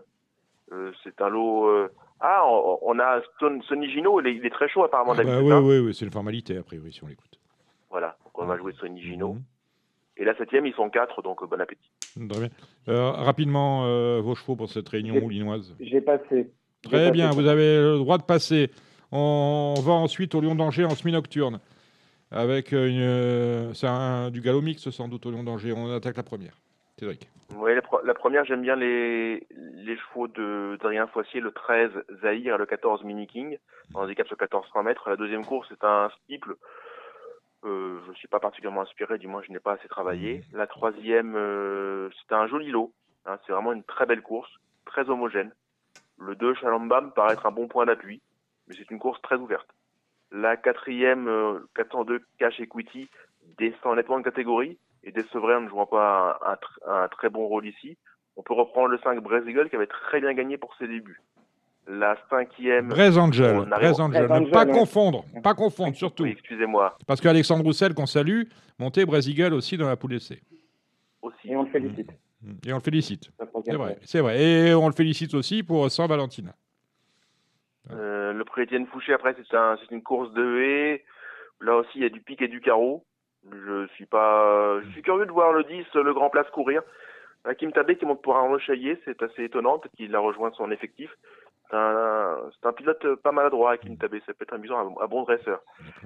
euh, 0.71 0.91
c'est 1.03 1.21
un 1.21 1.29
lot. 1.29 1.67
euh, 1.67 1.89
Ah, 2.19 2.43
on, 2.45 2.79
on 2.81 2.99
a 2.99 3.21
Stone- 3.35 3.61
Sonny 3.63 3.89
Gino, 3.91 4.21
il 4.21 4.27
est, 4.27 4.35
il 4.35 4.45
est 4.45 4.49
très 4.51 4.69
chaud 4.69 4.83
apparemment. 4.83 5.13
Ah 5.13 5.17
bah 5.17 5.23
d'habitude, 5.23 5.51
oui, 5.53 5.77
oui, 5.77 5.79
oui, 5.87 5.93
c'est 5.93 6.05
une 6.05 6.11
formalité, 6.11 6.57
a 6.57 6.63
priori, 6.63 6.91
si 6.93 7.03
on 7.03 7.07
l'écoute. 7.07 7.39
Voilà, 7.89 8.15
donc 8.23 8.37
on 8.39 8.45
va 8.45 8.57
jouer 8.57 8.73
Sonny 8.79 9.01
Gino. 9.01 9.33
Mhm. 9.33 9.41
Et 10.17 10.25
la 10.25 10.35
septième, 10.35 10.65
ils 10.65 10.73
sont 10.73 10.89
quatre, 10.89 11.21
donc 11.21 11.41
euh, 11.41 11.47
bon 11.47 11.59
appétit. 11.61 11.91
Très 12.13 12.39
bien. 12.39 12.49
Euh, 12.89 13.11
rapidement, 13.11 13.85
euh, 13.85 14.19
vos 14.21 14.35
chevaux 14.35 14.55
pour 14.55 14.69
cette 14.69 14.87
réunion 14.89 15.19
moulinoise. 15.19 15.75
J'ai 15.79 16.01
passé. 16.01 16.51
Très 16.83 17.11
bien, 17.11 17.31
vous 17.31 17.47
avez 17.47 17.77
le 17.77 17.97
droit 17.97 18.17
de 18.17 18.23
passer. 18.23 18.69
On 19.11 19.73
va 19.83 19.93
ensuite 19.93 20.35
au 20.35 20.41
Lion 20.41 20.55
d'Angers 20.55 20.85
en 20.85 20.91
semi-nocturne. 20.95 21.59
Avec 22.31 22.73
euh, 22.73 22.87
une, 22.87 23.01
euh, 23.01 23.73
c'est 23.73 23.87
un- 23.87 24.29
du 24.29 24.39
galop 24.41 24.61
mixte 24.61 24.91
sans 24.91 25.07
doute 25.07 25.25
au 25.25 25.31
Lion 25.31 25.43
d'Angers. 25.43 25.73
On 25.75 25.91
attaque 25.91 26.17
la 26.17 26.23
première. 26.23 26.53
Cédric. 26.99 27.27
Oui, 27.55 27.73
la, 27.73 27.81
pro- 27.81 28.01
la 28.03 28.13
première, 28.13 28.45
j'aime 28.45 28.61
bien 28.61 28.75
les, 28.75 29.47
les 29.73 29.97
chevaux 29.97 30.27
de 30.27 30.77
d'Adrien 30.79 31.07
Foissier, 31.07 31.39
le 31.39 31.51
13 31.51 31.89
Zahir 32.21 32.53
et 32.53 32.57
le 32.59 32.65
14 32.67 33.03
Mini 33.03 33.25
King, 33.25 33.57
en 33.95 34.03
handicap 34.03 34.27
sur 34.27 34.35
1400 34.39 34.83
mètres. 34.83 35.09
La 35.09 35.15
deuxième 35.15 35.43
course, 35.45 35.67
c'est 35.69 35.83
un 35.83 36.09
steeple. 36.23 36.55
Euh, 37.65 37.99
je 38.05 38.09
ne 38.11 38.15
suis 38.15 38.27
pas 38.27 38.39
particulièrement 38.39 38.81
inspiré, 38.81 39.17
du 39.17 39.27
moins 39.27 39.41
je 39.45 39.51
n'ai 39.51 39.59
pas 39.59 39.73
assez 39.73 39.87
travaillé. 39.87 40.43
La 40.53 40.67
troisième, 40.67 41.33
euh, 41.35 42.09
c'est 42.27 42.35
un 42.35 42.47
joli 42.47 42.69
lot. 42.69 42.93
hein, 43.25 43.37
c'est 43.47 43.51
vraiment 43.53 43.73
une 43.73 43.83
très 43.83 44.05
belle 44.05 44.21
course, 44.21 44.49
très 44.85 45.09
homogène. 45.09 45.51
Le 46.19 46.35
2 46.35 46.53
Chalamba 46.55 47.01
me 47.01 47.09
paraît 47.09 47.33
être 47.33 47.45
un 47.47 47.51
bon 47.51 47.67
point 47.67 47.85
d'appui, 47.85 48.21
mais 48.69 48.75
c'est 48.77 48.89
une 48.91 48.99
course 48.99 49.21
très 49.21 49.35
ouverte. 49.35 49.67
La 50.31 50.55
quatrième, 50.57 51.27
euh, 51.27 51.59
402 51.75 52.21
Cash 52.37 52.59
Equity, 52.59 53.09
descend 53.57 53.95
nettement 53.97 54.19
de 54.19 54.23
catégorie. 54.23 54.77
Et 55.03 55.11
des 55.11 55.23
Sovereign 55.31 55.63
ne 55.63 55.69
jouant 55.69 55.85
pas 55.85 56.37
un, 56.45 56.51
un 56.51 56.55
tr- 56.55 57.03
un 57.03 57.07
très 57.07 57.29
bon 57.29 57.47
rôle 57.47 57.65
ici. 57.65 57.97
On 58.35 58.43
peut 58.43 58.53
reprendre 58.53 58.89
le 58.89 58.99
5 58.99 59.19
Brésil 59.23 59.67
qui 59.69 59.75
avait 59.75 59.87
très 59.87 60.19
bien 60.21 60.33
gagné 60.33 60.57
pour 60.57 60.75
ses 60.77 60.87
débuts. 60.87 61.21
La 61.87 62.17
cinquième. 62.29 62.89
Braise 62.89 63.17
Angel. 63.17 63.57
on 63.59 63.63
Braise 63.65 63.99
Angel. 63.99 64.27
Braise 64.27 64.41
Ne 64.43 64.51
pas 64.51 64.65
ouais. 64.65 64.71
confondre. 64.73 65.25
Pas 65.41 65.55
confondre, 65.55 65.95
surtout. 65.95 66.23
Oui, 66.23 66.31
excusez-moi 66.31 66.97
Parce 67.07 67.21
qu'Alexandre 67.21 67.63
Roussel, 67.63 67.93
qu'on 67.95 68.05
salue, 68.05 68.43
montait 68.77 69.03
Eagle 69.03 69.53
aussi 69.53 69.77
dans 69.77 69.87
la 69.87 69.95
poule 69.95 70.11
d'essai. 70.11 70.41
aussi. 71.21 71.49
Et 71.49 71.55
on 71.55 71.63
le 71.63 71.69
félicite. 71.71 72.09
Et 72.67 72.71
on 72.73 72.75
le 72.77 72.81
félicite. 72.83 73.31
C'est 73.65 73.73
vrai, 73.75 73.97
c'est 74.03 74.19
vrai. 74.19 74.41
Et 74.41 74.73
on 74.75 74.87
le 74.87 74.93
félicite 74.93 75.33
aussi 75.33 75.63
pour 75.63 75.89
San 75.89 76.07
Valentina. 76.07 76.53
Euh, 77.91 78.33
le 78.33 78.43
prix 78.45 78.63
Étienne 78.63 78.87
Fouché, 78.87 79.13
après, 79.13 79.35
c'est 79.35 79.57
un, 79.57 79.77
une 79.91 80.03
course 80.03 80.31
de 80.33 80.59
haie. 80.59 81.05
Là 81.61 81.75
aussi, 81.75 81.91
il 81.95 82.03
y 82.03 82.05
a 82.05 82.09
du 82.09 82.21
pic 82.21 82.41
et 82.41 82.47
du 82.47 82.61
carreau. 82.61 83.05
Je 83.51 83.87
suis 83.95 84.05
pas, 84.05 84.79
je 84.81 84.89
suis 84.89 85.01
curieux 85.01 85.25
de 85.25 85.31
voir 85.31 85.53
le 85.53 85.63
10, 85.63 85.85
le 85.95 86.13
grand 86.13 86.29
place 86.29 86.49
courir. 86.51 86.81
Hakim 87.45 87.71
Tabé 87.71 87.95
qui 87.97 88.05
monte 88.05 88.21
pour 88.21 88.35
Arnaud 88.35 88.59
Chaillet, 88.59 88.99
c'est 89.05 89.21
assez 89.23 89.45
étonnant, 89.45 89.79
peut-être 89.79 89.95
qu'il 89.95 90.13
a 90.13 90.19
rejoint 90.19 90.51
son 90.51 90.71
effectif. 90.71 91.09
C'est 91.69 91.77
un, 91.77 92.37
un 92.63 92.73
pilote 92.73 93.15
pas 93.15 93.31
maladroit, 93.31 93.71
Hakim 93.73 93.97
Tabé, 93.97 94.21
ça 94.25 94.33
peut 94.33 94.43
être 94.43 94.53
amusant, 94.53 94.77
un, 94.77 95.03
un 95.03 95.07
bon 95.07 95.23
dresseur. 95.23 95.61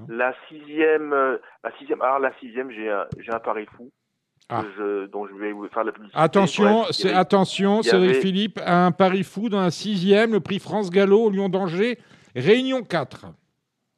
La 0.08 0.34
sixième, 0.48 1.12
euh, 1.14 1.38
la 1.64 1.72
sixième, 1.78 2.02
alors 2.02 2.20
la 2.20 2.34
sixième, 2.36 2.70
j'ai 2.70 2.90
un, 2.90 3.08
j'ai 3.18 3.34
un 3.34 3.40
pari 3.40 3.66
fou. 3.78 3.90
Ah. 4.50 4.62
que 4.64 4.68
je- 4.78 5.06
dont 5.08 5.26
je 5.28 5.34
vais 5.36 5.52
vous 5.52 5.68
faire 5.70 5.84
la 5.84 5.92
publicité. 5.92 6.20
Attention, 6.20 6.84
c'est 6.92 7.10
avait- 7.10 7.18
attention, 7.18 7.82
Cédric 7.82 8.10
avait- 8.12 8.20
Philippe 8.22 8.60
a 8.64 8.86
un 8.86 8.92
pari 8.92 9.24
fou 9.24 9.50
dans 9.50 9.62
la 9.62 9.72
sixième, 9.72 10.32
le 10.34 10.40
prix 10.42 10.60
France 10.60 10.90
Gallo 10.92 11.24
au 11.24 11.30
Lion 11.30 11.50
d'Angers, 11.50 11.98
Réunion 12.36 12.84
4. 12.84 13.26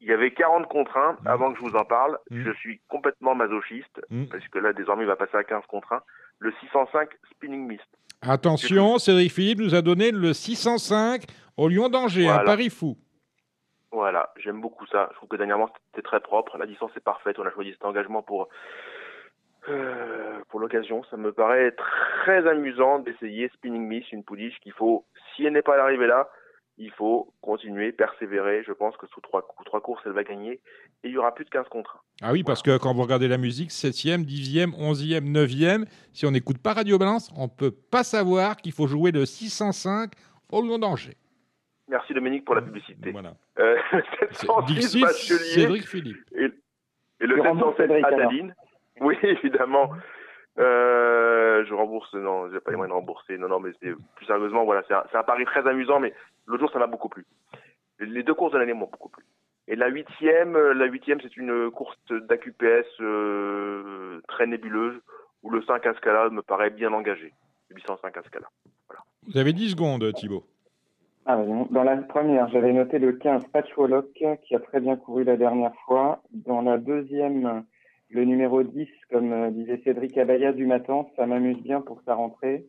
Il 0.02 0.08
y 0.10 0.14
avait 0.14 0.32
40 0.32 0.68
contre 0.68 0.96
1 0.98 1.18
avant 1.26 1.52
que 1.52 1.58
je 1.60 1.64
vous 1.66 1.76
en 1.76 1.84
parle. 1.86 2.20
Mm. 2.30 2.44
Je 2.46 2.52
suis 2.60 2.80
complètement 2.90 3.34
masochiste, 3.34 4.02
Mm. 4.12 4.26
parce 4.26 4.48
que 4.50 4.60
là, 4.60 4.72
désormais, 4.74 5.04
il 5.04 5.08
va 5.08 5.16
passer 5.16 5.36
à 5.38 5.44
15 5.44 5.64
contre 5.68 5.94
1. 5.94 6.02
Le 6.40 6.54
605 6.60 7.10
Spinning 7.32 7.66
Mist. 7.68 7.82
Attention, 8.22 8.98
Cédric 9.00 9.32
Philippe 9.32 9.60
nous 9.60 9.74
a 9.76 9.82
donné 9.82 10.12
le 10.12 10.34
605 10.34 11.24
au 11.58 11.70
Lion 11.70 11.90
d'Angers, 11.90 12.28
un 12.28 12.44
pari 12.44 12.70
fou. 12.70 12.98
Voilà, 13.92 14.34
j'aime 14.44 14.60
beaucoup 14.62 14.86
ça. 14.88 15.08
Je 15.12 15.16
trouve 15.18 15.30
que 15.30 15.38
dernièrement, 15.38 15.70
c'était 15.90 16.02
très 16.02 16.20
propre. 16.20 16.58
La 16.58 16.66
distance 16.66 16.92
est 16.98 17.04
parfaite. 17.04 17.40
On 17.40 17.46
a 17.46 17.52
choisi 17.52 17.72
cet 17.72 17.86
engagement 17.86 18.22
pour, 18.22 18.50
euh, 19.70 20.40
pour 20.50 20.60
l'occasion. 20.60 21.04
Ça 21.10 21.18
me 21.18 21.32
paraît 21.32 21.72
très 21.72 22.48
amusant 22.48 23.00
d'essayer 23.00 23.50
Spinning 23.50 23.88
Mist, 23.88 24.12
une 24.12 24.24
pouliche 24.24 24.60
qu'il 24.60 24.74
faut, 24.74 25.06
si 25.36 25.46
elle 25.46 25.54
n'est 25.54 25.62
pas 25.62 25.82
arrivée 25.82 26.08
là, 26.08 26.30
il 26.78 26.92
faut 26.92 27.34
continuer, 27.42 27.92
persévérer. 27.92 28.64
Je 28.68 28.74
pense 28.74 28.98
que 28.98 29.08
sous 29.08 29.22
trois, 29.22 29.48
trois 29.66 29.82
courses, 29.82 30.02
elle 30.06 30.12
va 30.12 30.24
gagner. 30.24 30.60
Et 31.04 31.08
il 31.08 31.12
y 31.12 31.18
aura 31.18 31.34
plus 31.34 31.46
de 31.46 31.50
15 31.50 31.68
contre 31.70 32.04
1. 32.22 32.28
Ah 32.28 32.32
oui, 32.34 32.44
parce 32.44 32.62
que 32.62 32.78
quand 32.78 32.94
vous 32.94 33.02
regardez 33.02 33.28
la 33.28 33.38
musique, 33.38 33.70
7e, 33.70 34.26
10e, 34.26 34.72
11e, 34.72 35.22
9e, 35.22 35.86
si 36.12 36.26
on 36.26 36.32
n'écoute 36.32 36.58
pas 36.58 36.74
Radio 36.74 36.98
Balance, 36.98 37.32
on 37.38 37.44
ne 37.44 37.50
peut 37.50 37.72
pas 37.72 38.04
savoir 38.04 38.58
qu'il 38.58 38.74
faut 38.74 38.88
jouer 38.88 39.12
le 39.12 39.26
605 39.26 40.12
au 40.52 40.62
Lion 40.62 40.78
d'Angers. 40.78 41.18
Merci 41.88 42.14
Dominique 42.14 42.46
pour 42.46 42.56
la 42.56 42.62
publicité. 42.62 43.12
Voilà. 43.12 43.36
Euh, 43.60 43.78
C'est 44.32 44.48
706 44.48 44.74
Dixit, 44.74 45.02
Bachelier. 45.02 45.38
Cédric 45.38 45.88
Philippe. 45.88 46.18
Et, 46.36 46.46
et 47.22 47.28
le 47.28 47.36
Tu 47.36 47.42
rembourses 47.42 47.78
707 47.78 47.88
Cédric, 47.88 48.06
alors. 48.06 48.20
Adaline. 48.20 48.56
Oui, 49.02 49.18
évidemment. 49.24 49.92
Euh, 50.58 51.66
je 51.66 51.74
rembourse, 51.74 52.14
non, 52.14 52.50
j'ai 52.50 52.60
pas 52.62 52.72
les 52.72 52.78
moyens 52.78 52.96
de 52.96 53.00
rembourser. 53.00 53.38
Non, 53.38 53.50
non, 53.50 53.60
mais 53.60 53.72
c'est 53.82 53.92
plus 54.16 54.26
sérieusement, 54.26 54.64
voilà, 54.64 54.84
c'est 54.88 55.18
un, 55.18 55.24
pari 55.24 55.44
très 55.46 55.68
amusant, 55.68 56.00
mais 56.00 56.14
l'autre 56.46 56.62
jour, 56.62 56.72
ça 56.72 56.80
m'a 56.80 56.88
beaucoup 56.88 57.10
plu. 57.10 57.26
Les 58.00 58.24
deux 58.24 58.34
courses 58.34 58.54
de 58.54 58.58
l'année 58.58 58.74
m'ont 58.74 58.90
beaucoup 58.90 59.10
plu. 59.10 59.26
Et 59.68 59.76
la 59.76 59.88
huitième, 59.88 60.56
euh, 60.56 60.74
la 60.74 60.86
huitième, 60.86 61.20
c'est 61.22 61.36
une 61.38 61.72
course 61.72 61.98
d'AQPS 62.10 62.88
euh, 63.02 64.22
très 64.28 64.48
nébuleuse, 64.48 65.02
où 65.44 65.50
le 65.50 65.62
5 65.64 65.86
à 65.88 65.94
Scala 65.96 66.30
me 66.30 66.42
paraît 66.42 66.70
bien 66.70 66.94
engagé. 66.94 67.34
Le 67.70 67.76
805 67.76 68.18
à 68.18 68.22
Scala. 68.24 68.48
Vous 69.28 69.38
avez 69.38 69.54
10 69.54 69.72
secondes, 69.72 70.14
Thibaut. 70.14 70.46
Ah, 71.26 71.38
dans 71.72 71.84
la 71.84 71.98
première, 71.98 72.48
j'avais 72.50 72.72
noté 72.72 73.00
le 73.00 73.14
15 73.14 73.46
Patchwallock 73.52 74.14
qui 74.14 74.56
a 74.56 74.60
très 74.60 74.80
bien 74.80 74.96
couru 74.96 75.24
la 75.24 75.36
dernière 75.36 75.74
fois. 75.86 76.22
Dans 76.32 76.62
la 76.62 76.78
deuxième, 76.78 77.66
le 78.10 78.24
numéro 78.24 78.64
10, 78.64 78.88
comme 79.10 79.34
euh, 79.34 79.52
disait 79.52 79.82
Cédric 79.84 80.18
Abaya 80.18 80.54
du 80.54 80.66
matin, 80.66 81.06
ça 81.16 81.26
m'amuse 81.26 81.62
bien 81.62 81.82
pour 81.82 82.02
sa 82.04 82.16
rentrée. 82.16 82.66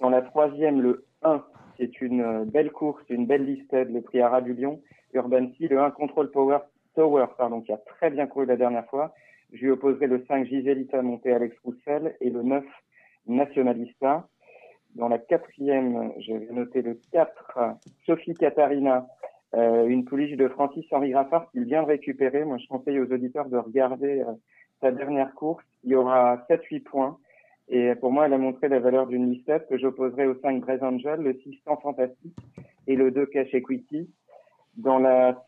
Dans 0.00 0.10
la 0.10 0.22
troisième, 0.22 0.80
le 0.80 1.04
1, 1.22 1.44
c'est 1.78 2.00
une 2.00 2.20
euh, 2.20 2.44
belle 2.44 2.72
course, 2.72 3.02
une 3.08 3.26
belle 3.26 3.44
listed, 3.44 3.90
le 3.90 4.02
prix 4.02 4.20
Ara 4.20 4.40
du 4.40 4.54
Lion. 4.54 4.80
Urban 5.12 5.48
Sea, 5.56 5.68
le 5.68 5.80
1 5.80 5.92
Control 5.92 6.30
Power 6.30 6.58
Tower, 6.94 7.26
pardon, 7.38 7.60
qui 7.60 7.72
a 7.72 7.76
très 7.76 8.10
bien 8.10 8.26
couru 8.26 8.46
la 8.46 8.56
dernière 8.56 8.86
fois. 8.86 9.14
Je 9.52 9.60
lui 9.64 9.70
opposerai 9.70 10.06
le 10.06 10.24
5 10.26 10.46
Giselita 10.46 11.02
monté 11.02 11.32
Alex 11.32 11.56
Roussel 11.64 12.16
et 12.20 12.30
le 12.30 12.42
9 12.42 12.64
Nationalista. 13.26 14.28
Dans 14.96 15.08
la 15.08 15.18
quatrième, 15.18 16.12
je 16.18 16.32
vais 16.32 16.52
noter 16.52 16.82
le 16.82 16.98
4, 17.12 17.76
Sophie 18.06 18.34
Katharina, 18.34 19.06
euh, 19.54 19.86
une 19.86 20.04
pouliche 20.04 20.36
de 20.36 20.48
Francis-Henri 20.48 21.10
Graffard 21.10 21.50
qu'il 21.50 21.64
vient 21.64 21.82
de 21.82 21.88
récupérer. 21.88 22.44
Moi, 22.44 22.58
je 22.58 22.66
conseille 22.68 23.00
aux 23.00 23.12
auditeurs 23.12 23.48
de 23.48 23.56
regarder 23.56 24.24
sa 24.84 24.92
dernière 24.92 25.32
course. 25.34 25.64
Il 25.82 25.92
y 25.92 25.94
aura 25.94 26.44
7-8 26.50 26.82
points. 26.82 27.18
Et 27.68 27.94
pour 27.94 28.12
moi, 28.12 28.26
elle 28.26 28.34
a 28.34 28.38
montré 28.38 28.68
la 28.68 28.78
valeur 28.78 29.06
d'une 29.06 29.32
listette 29.32 29.66
que 29.68 29.78
j'opposerai 29.78 30.26
au 30.26 30.38
5 30.40 30.60
Braise 30.60 30.82
Angel, 30.82 31.20
le 31.20 31.32
6 31.32 31.62
Temps 31.64 31.78
Fantastique 31.78 32.36
et 32.86 32.94
le 32.94 33.10
2 33.10 33.24
Cash 33.26 33.54
Equity. 33.54 34.10
Dans 34.76 34.98
la 34.98 35.42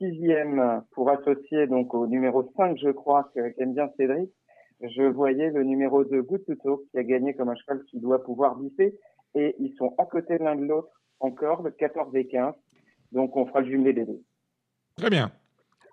sixième, 0.00 0.82
pour 0.90 1.10
associer 1.10 1.68
donc 1.68 1.94
au 1.94 2.08
numéro 2.08 2.50
5, 2.56 2.76
je 2.82 2.90
crois, 2.90 3.30
qu'aime 3.34 3.74
bien 3.74 3.88
Cédric, 3.96 4.30
je 4.80 5.02
voyais 5.02 5.50
le 5.50 5.62
numéro 5.62 6.02
2 6.02 6.20
Good 6.22 6.44
qui 6.44 6.98
a 6.98 7.04
gagné 7.04 7.34
comme 7.34 7.50
un 7.50 7.54
cheval 7.54 7.84
qui 7.84 8.00
doit 8.00 8.24
pouvoir 8.24 8.56
biffer. 8.56 8.98
Et 9.36 9.54
ils 9.60 9.74
sont 9.76 9.94
à 9.98 10.06
côté 10.06 10.38
l'un 10.38 10.56
de 10.56 10.64
l'autre 10.64 11.00
encore, 11.20 11.62
le 11.62 11.70
14 11.70 12.14
et 12.16 12.26
15. 12.26 12.54
Donc 13.12 13.36
on 13.36 13.46
fera 13.46 13.60
le 13.60 13.66
jumelé 13.66 13.92
des 13.92 14.06
deux. 14.06 14.22
Très 14.96 15.10
bien. 15.10 15.30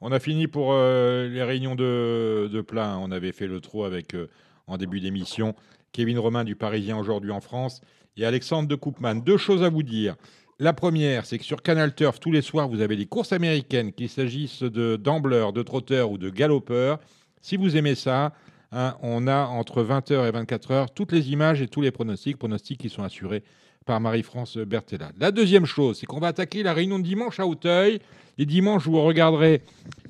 On 0.01 0.11
a 0.11 0.19
fini 0.19 0.47
pour 0.47 0.71
euh, 0.71 1.27
les 1.27 1.43
réunions 1.43 1.75
de, 1.75 2.49
de 2.51 2.61
plat. 2.61 2.97
On 2.99 3.11
avait 3.11 3.31
fait 3.31 3.47
le 3.47 3.59
trot 3.59 3.83
avec, 3.83 4.13
euh, 4.13 4.27
en 4.67 4.77
début 4.77 4.99
d'émission, 4.99 5.55
Kevin 5.91 6.19
Romain 6.19 6.43
du 6.43 6.55
Parisien 6.55 6.97
aujourd'hui 6.97 7.31
en 7.31 7.41
France 7.41 7.81
et 8.15 8.25
Alexandre 8.25 8.69
de 8.69 8.75
Koopman. 8.75 9.15
Deux 9.15 9.37
choses 9.37 9.63
à 9.63 9.69
vous 9.69 9.83
dire. 9.83 10.15
La 10.57 10.73
première, 10.73 11.25
c'est 11.25 11.37
que 11.37 11.45
sur 11.45 11.61
Canal 11.61 11.95
Turf, 11.95 12.19
tous 12.19 12.31
les 12.31 12.41
soirs, 12.41 12.67
vous 12.67 12.81
avez 12.81 12.95
des 12.95 13.05
courses 13.05 13.31
américaines, 13.31 13.93
qu'il 13.93 14.09
s'agisse 14.09 14.61
de 14.61 14.97
d'ambleurs, 14.97 15.53
de 15.53 15.63
trotteurs 15.63 16.11
ou 16.11 16.17
de 16.17 16.29
galopeurs. 16.29 16.99
Si 17.41 17.55
vous 17.55 17.77
aimez 17.77 17.95
ça, 17.95 18.33
hein, 18.73 18.95
on 19.01 19.27
a 19.27 19.45
entre 19.45 19.83
20h 19.83 20.27
et 20.27 20.31
24h 20.31 20.87
toutes 20.93 21.13
les 21.13 21.31
images 21.31 21.61
et 21.61 21.67
tous 21.67 21.81
les 21.81 21.91
pronostics, 21.91 22.37
pronostics 22.37 22.79
qui 22.79 22.89
sont 22.89 23.03
assurés 23.03 23.43
par 23.89 23.99
Marie-France 23.99 24.55
Bertella. 24.57 25.11
La 25.17 25.31
deuxième 25.31 25.65
chose, 25.65 25.97
c'est 25.97 26.05
qu'on 26.05 26.19
va 26.19 26.27
attaquer 26.27 26.61
la 26.61 26.73
réunion 26.73 26.99
de 26.99 27.03
dimanche 27.03 27.39
à 27.39 27.47
Auteuil. 27.47 27.97
Et 28.37 28.45
dimanche, 28.45 28.85
vous 28.85 29.01
regarderez 29.01 29.63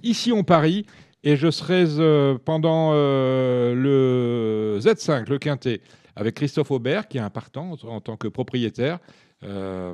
ici 0.03 0.33
en 0.33 0.43
Paris 0.43 0.85
et 1.23 1.37
je 1.37 1.49
serai 1.49 1.85
euh, 1.97 2.37
pendant 2.43 2.91
euh, 2.91 3.73
le 3.73 4.79
Z5, 4.81 5.29
le 5.29 5.39
Quintet, 5.39 5.79
avec 6.17 6.35
Christophe 6.35 6.71
Aubert, 6.71 7.07
qui 7.07 7.19
est 7.19 7.21
un 7.21 7.29
partant 7.29 7.77
en, 7.83 8.01
tant 8.01 8.17
que 8.17 8.27
propriétaire. 8.27 8.99
Euh, 9.43 9.93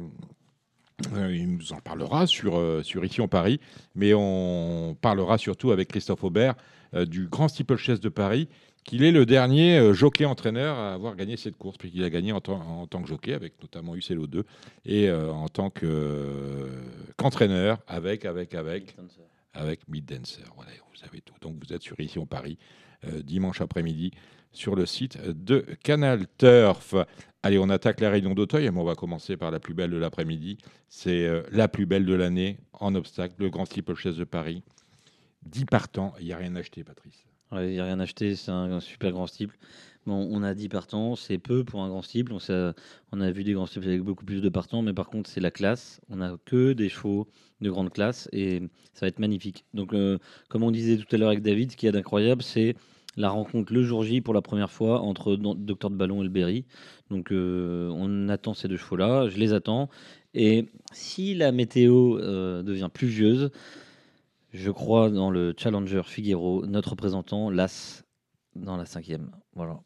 il 1.13 1.55
nous 1.55 1.71
en 1.71 1.77
parlera 1.77 2.25
sur, 2.25 2.59
sur 2.83 3.05
Ici 3.05 3.21
en 3.21 3.27
Paris, 3.27 3.59
mais 3.93 4.15
on 4.15 4.97
parlera 4.99 5.37
surtout 5.37 5.69
avec 5.69 5.89
Christophe 5.89 6.23
Aubert 6.23 6.55
du 7.05 7.27
Grand 7.27 7.49
Steeplechase 7.49 7.99
de 7.99 8.09
Paris, 8.09 8.47
qu'il 8.85 9.03
est 9.03 9.11
le 9.11 9.25
dernier 9.25 9.77
euh, 9.79 9.93
jockey 9.93 10.23
entraîneur 10.25 10.77
à 10.77 10.93
avoir 10.93 11.15
gagné 11.15 11.35
cette 11.37 11.57
course, 11.57 11.77
puisqu'il 11.77 12.03
a 12.03 12.09
gagné 12.09 12.31
en, 12.31 12.39
tant- 12.39 12.61
en 12.61 12.87
tant 12.87 13.01
que 13.01 13.07
jockey, 13.09 13.33
avec 13.33 13.61
notamment 13.61 13.95
UCLO 13.95 14.27
2, 14.27 14.45
et 14.85 15.09
euh, 15.09 15.31
en 15.31 15.49
tant 15.49 15.71
euh, 15.83 16.69
qu'entraîneur 17.17 17.79
avec, 17.87 18.25
avec, 18.25 18.53
avec, 18.53 18.95
avec 19.53 19.87
Mid 19.89 20.05
Dancer. 20.05 20.43
Voilà, 20.55 20.71
vous 20.89 20.95
savez 20.95 21.21
tout. 21.21 21.33
Donc 21.41 21.55
vous 21.61 21.73
êtes 21.73 21.81
sur 21.81 21.99
Ici 21.99 22.19
en 22.19 22.25
Paris, 22.25 22.57
euh, 23.07 23.21
dimanche 23.21 23.59
après-midi, 23.59 24.11
sur 24.51 24.75
le 24.75 24.85
site 24.85 25.19
de 25.21 25.65
Canal 25.83 26.27
Turf. 26.37 26.93
Allez, 27.43 27.57
on 27.59 27.69
attaque 27.69 27.99
la 27.99 28.09
réunion 28.09 28.33
d'Auteuil, 28.33 28.69
mais 28.71 28.79
on 28.79 28.83
va 28.85 28.95
commencer 28.95 29.35
par 29.35 29.51
la 29.51 29.59
plus 29.59 29.73
belle 29.73 29.91
de 29.91 29.97
l'après-midi. 29.97 30.57
C'est 30.89 31.25
euh, 31.27 31.43
la 31.51 31.67
plus 31.67 31.85
belle 31.85 32.05
de 32.05 32.13
l'année 32.13 32.57
en 32.73 32.95
obstacle, 32.95 33.35
le 33.39 33.49
Grand 33.49 33.65
Steeplechase 33.65 34.15
de 34.17 34.23
Paris. 34.23 34.63
10 35.47 35.65
partants, 35.65 36.13
il 36.19 36.25
n'y 36.27 36.33
a 36.33 36.37
rien 36.37 36.55
acheté, 36.55 36.83
Patrice. 36.83 37.25
Ouais, 37.55 37.69
Il 37.69 37.73
n'y 37.73 37.79
a 37.79 37.85
rien 37.85 37.99
acheté, 38.01 38.35
c'est 38.35 38.51
un, 38.51 38.79
super 38.81 39.11
grand 39.11 39.27
steeple. 39.27 39.57
Bon, 40.05 40.27
on 40.29 40.43
a 40.43 40.53
10 40.53 40.67
partants, 40.67 41.15
c'est 41.15 41.37
peu 41.37 41.63
pour 41.63 41.81
un 41.81 41.87
grand 41.87 42.01
steeple. 42.01 42.33
On, 42.33 43.21
a 43.21 43.31
vu 43.31 43.43
des 43.43 43.53
grands 43.53 43.65
steeples 43.65 43.87
avec 43.87 44.01
beaucoup 44.01 44.25
plus 44.25 44.41
de 44.41 44.49
partants, 44.49 44.81
mais 44.81 44.93
par 44.93 45.07
contre, 45.07 45.29
c'est 45.29 45.39
la 45.39 45.51
classe. 45.51 46.01
On 46.09 46.17
n'a 46.17 46.35
que 46.45 46.73
des 46.73 46.89
chevaux 46.89 47.27
de 47.61 47.69
grande 47.69 47.91
classe 47.91 48.27
et 48.33 48.61
ça 48.93 49.05
va 49.05 49.07
être 49.07 49.19
magnifique. 49.19 49.65
Donc, 49.73 49.93
euh, 49.93 50.19
comme 50.49 50.63
on 50.63 50.71
disait 50.71 50.97
tout 50.97 51.07
à 51.15 51.17
l'heure 51.17 51.29
avec 51.29 51.41
David, 51.41 51.71
ce 51.71 51.77
qu'il 51.77 51.87
y 51.87 51.89
a 51.89 51.93
d'incroyable, 51.93 52.43
c'est 52.43 52.75
la 53.15 53.29
rencontre 53.29 53.73
le 53.73 53.83
jour 53.83 54.03
J 54.03 54.19
pour 54.19 54.33
la 54.33 54.41
première 54.41 54.69
fois 54.69 54.99
entre 54.99 55.37
Docteur 55.37 55.89
de 55.89 55.95
Ballon 55.95 56.21
et 56.21 56.25
le 56.25 56.29
Berry. 56.29 56.65
Donc, 57.09 57.31
euh, 57.31 57.89
on 57.93 58.27
attend 58.27 58.53
ces 58.53 58.67
deux 58.67 58.77
chevaux-là, 58.77 59.29
je 59.29 59.37
les 59.37 59.53
attends. 59.53 59.89
Et 60.33 60.65
si 60.91 61.33
la 61.33 61.53
météo 61.53 62.19
euh, 62.19 62.61
devient 62.63 62.89
pluvieuse, 62.93 63.49
je 64.55 64.71
crois 64.71 65.09
dans 65.09 65.29
le 65.29 65.53
Challenger 65.57 66.01
Figuero, 66.03 66.65
notre 66.65 66.91
représentant, 66.91 67.49
l'As, 67.49 68.03
dans 68.55 68.77
la 68.77 68.85
cinquième. 68.85 69.31
Voilà. 69.53 69.79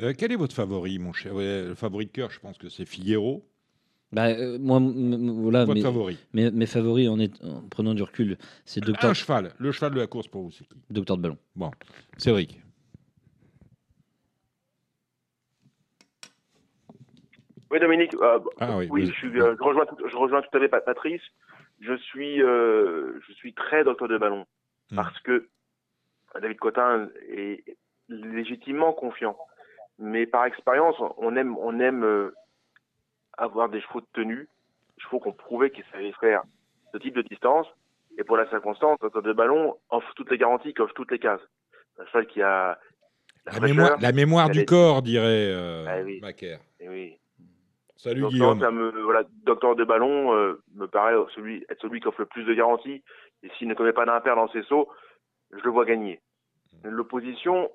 Euh, 0.00 0.12
quel 0.16 0.32
est 0.32 0.36
votre 0.36 0.54
favori, 0.54 0.98
mon 0.98 1.12
cher? 1.12 1.34
Ouais, 1.34 1.64
Le 1.64 1.74
favori 1.74 2.06
de 2.06 2.10
cœur, 2.10 2.30
je 2.30 2.40
pense 2.40 2.58
que 2.58 2.68
c'est 2.68 2.86
Figuero. 2.86 3.46
Bah, 4.10 4.26
euh, 4.28 4.58
moi, 4.58 4.78
voilà. 4.80 5.64
Votre 5.64 5.74
mes, 5.76 5.82
favori? 5.82 6.18
Mes, 6.34 6.50
mes 6.50 6.66
favoris, 6.66 7.08
en, 7.08 7.18
est- 7.18 7.42
en 7.44 7.62
prenant 7.68 7.94
du 7.94 8.02
recul, 8.02 8.36
c'est 8.64 8.80
Docteur, 8.82 9.10
Un 9.10 9.14
cheval, 9.14 9.54
le 9.58 9.72
cheval 9.72 9.94
de 9.94 10.00
la 10.00 10.06
course 10.06 10.28
pour 10.28 10.42
vous, 10.42 10.50
c'est 10.50 10.66
qui? 10.66 10.76
Docteur 10.90 11.16
de 11.16 11.22
Ballon. 11.22 11.38
Bon, 11.56 11.70
Cédric. 12.18 12.60
Oui, 17.70 17.80
Dominique. 17.80 18.14
euh, 18.20 18.38
Ah 18.60 18.76
oui, 18.76 19.06
je, 19.06 19.12
suis, 19.12 19.28
euh, 19.40 19.54
je 19.58 19.62
rejoins 19.64 19.86
tout, 19.86 19.96
je 20.06 20.14
rejoins 20.16 20.42
tout 20.42 20.54
à 20.56 20.60
fait 20.60 20.68
Pat- 20.68 20.84
Patrice. 20.84 21.22
Je 21.82 21.94
suis, 21.96 22.42
euh, 22.42 23.20
je 23.26 23.32
suis 23.34 23.52
très 23.54 23.84
docteur 23.84 24.08
de 24.08 24.16
ballon 24.18 24.46
Hmm. 24.90 24.96
parce 24.96 25.18
que 25.20 25.48
David 26.40 26.58
Cotin 26.58 27.08
est 27.30 27.64
légitimement 28.08 28.92
confiant. 28.92 29.36
Mais 29.98 30.26
par 30.26 30.44
expérience, 30.44 30.96
on 31.16 31.34
aime, 31.36 31.56
on 31.58 31.78
aime 31.80 32.04
euh, 32.04 32.34
avoir 33.38 33.68
des 33.68 33.80
chevaux 33.80 34.00
de 34.00 34.06
tenue, 34.12 34.48
chevaux 34.98 35.18
qu'on 35.18 35.32
prouvait 35.32 35.70
qu'ils 35.70 35.84
savaient 35.92 36.12
faire 36.20 36.42
ce 36.92 36.98
type 36.98 37.14
de 37.14 37.22
distance. 37.22 37.66
Et 38.18 38.24
pour 38.24 38.36
la 38.36 38.48
circonstance, 38.50 38.98
docteur 39.00 39.22
de 39.22 39.32
ballon 39.32 39.78
offre 39.90 40.12
toutes 40.14 40.30
les 40.30 40.38
garanties, 40.38 40.74
offre 40.78 40.94
toutes 40.94 41.10
les 41.10 41.18
cases. 41.18 41.40
Un 41.98 42.06
cheval 42.06 42.26
qui 42.26 42.42
a 42.42 42.78
La 43.46 43.60
mémoire, 43.60 43.96
la 44.00 44.12
mémoire 44.12 44.50
du 44.50 44.64
corps, 44.66 45.00
dirait 45.02 45.48
euh, 45.50 45.86
Ah 45.88 46.02
oui. 46.04 46.20
Macaire. 46.20 46.60
Oui. 46.80 47.18
Salut 48.02 48.22
Donc, 48.22 48.32
Guillaume. 48.32 48.58
ça 48.58 48.72
me, 48.72 48.90
voilà, 49.02 49.22
docteur 49.44 49.76
de 49.76 49.84
ballon 49.84 50.34
euh, 50.34 50.60
me 50.74 50.86
paraît 50.86 51.14
celui, 51.36 51.64
être 51.68 51.80
celui 51.80 52.00
qui 52.00 52.08
offre 52.08 52.22
le 52.22 52.26
plus 52.26 52.42
de 52.42 52.52
garanties. 52.52 53.04
Et 53.44 53.50
s'il 53.50 53.68
ne 53.68 53.74
commet 53.74 53.92
pas 53.92 54.04
d'impair 54.04 54.34
dans 54.34 54.48
ses 54.48 54.64
sauts, 54.64 54.88
je 55.52 55.62
le 55.62 55.70
vois 55.70 55.84
gagner. 55.84 56.20
L'opposition, 56.82 57.70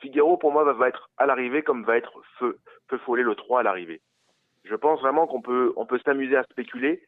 Figaro, 0.00 0.38
pour 0.38 0.50
moi, 0.50 0.64
va, 0.64 0.88
être 0.88 1.10
à 1.18 1.26
l'arrivée 1.26 1.62
comme 1.62 1.84
va 1.84 1.98
être 1.98 2.22
Feu, 2.38 2.58
Feu 2.88 2.96
Follet 3.04 3.22
le 3.22 3.34
3 3.34 3.60
à 3.60 3.62
l'arrivée. 3.62 4.00
Je 4.64 4.74
pense 4.74 4.98
vraiment 5.00 5.26
qu'on 5.26 5.42
peut, 5.42 5.74
on 5.76 5.84
peut 5.84 6.00
s'amuser 6.06 6.36
à 6.36 6.44
spéculer. 6.44 7.06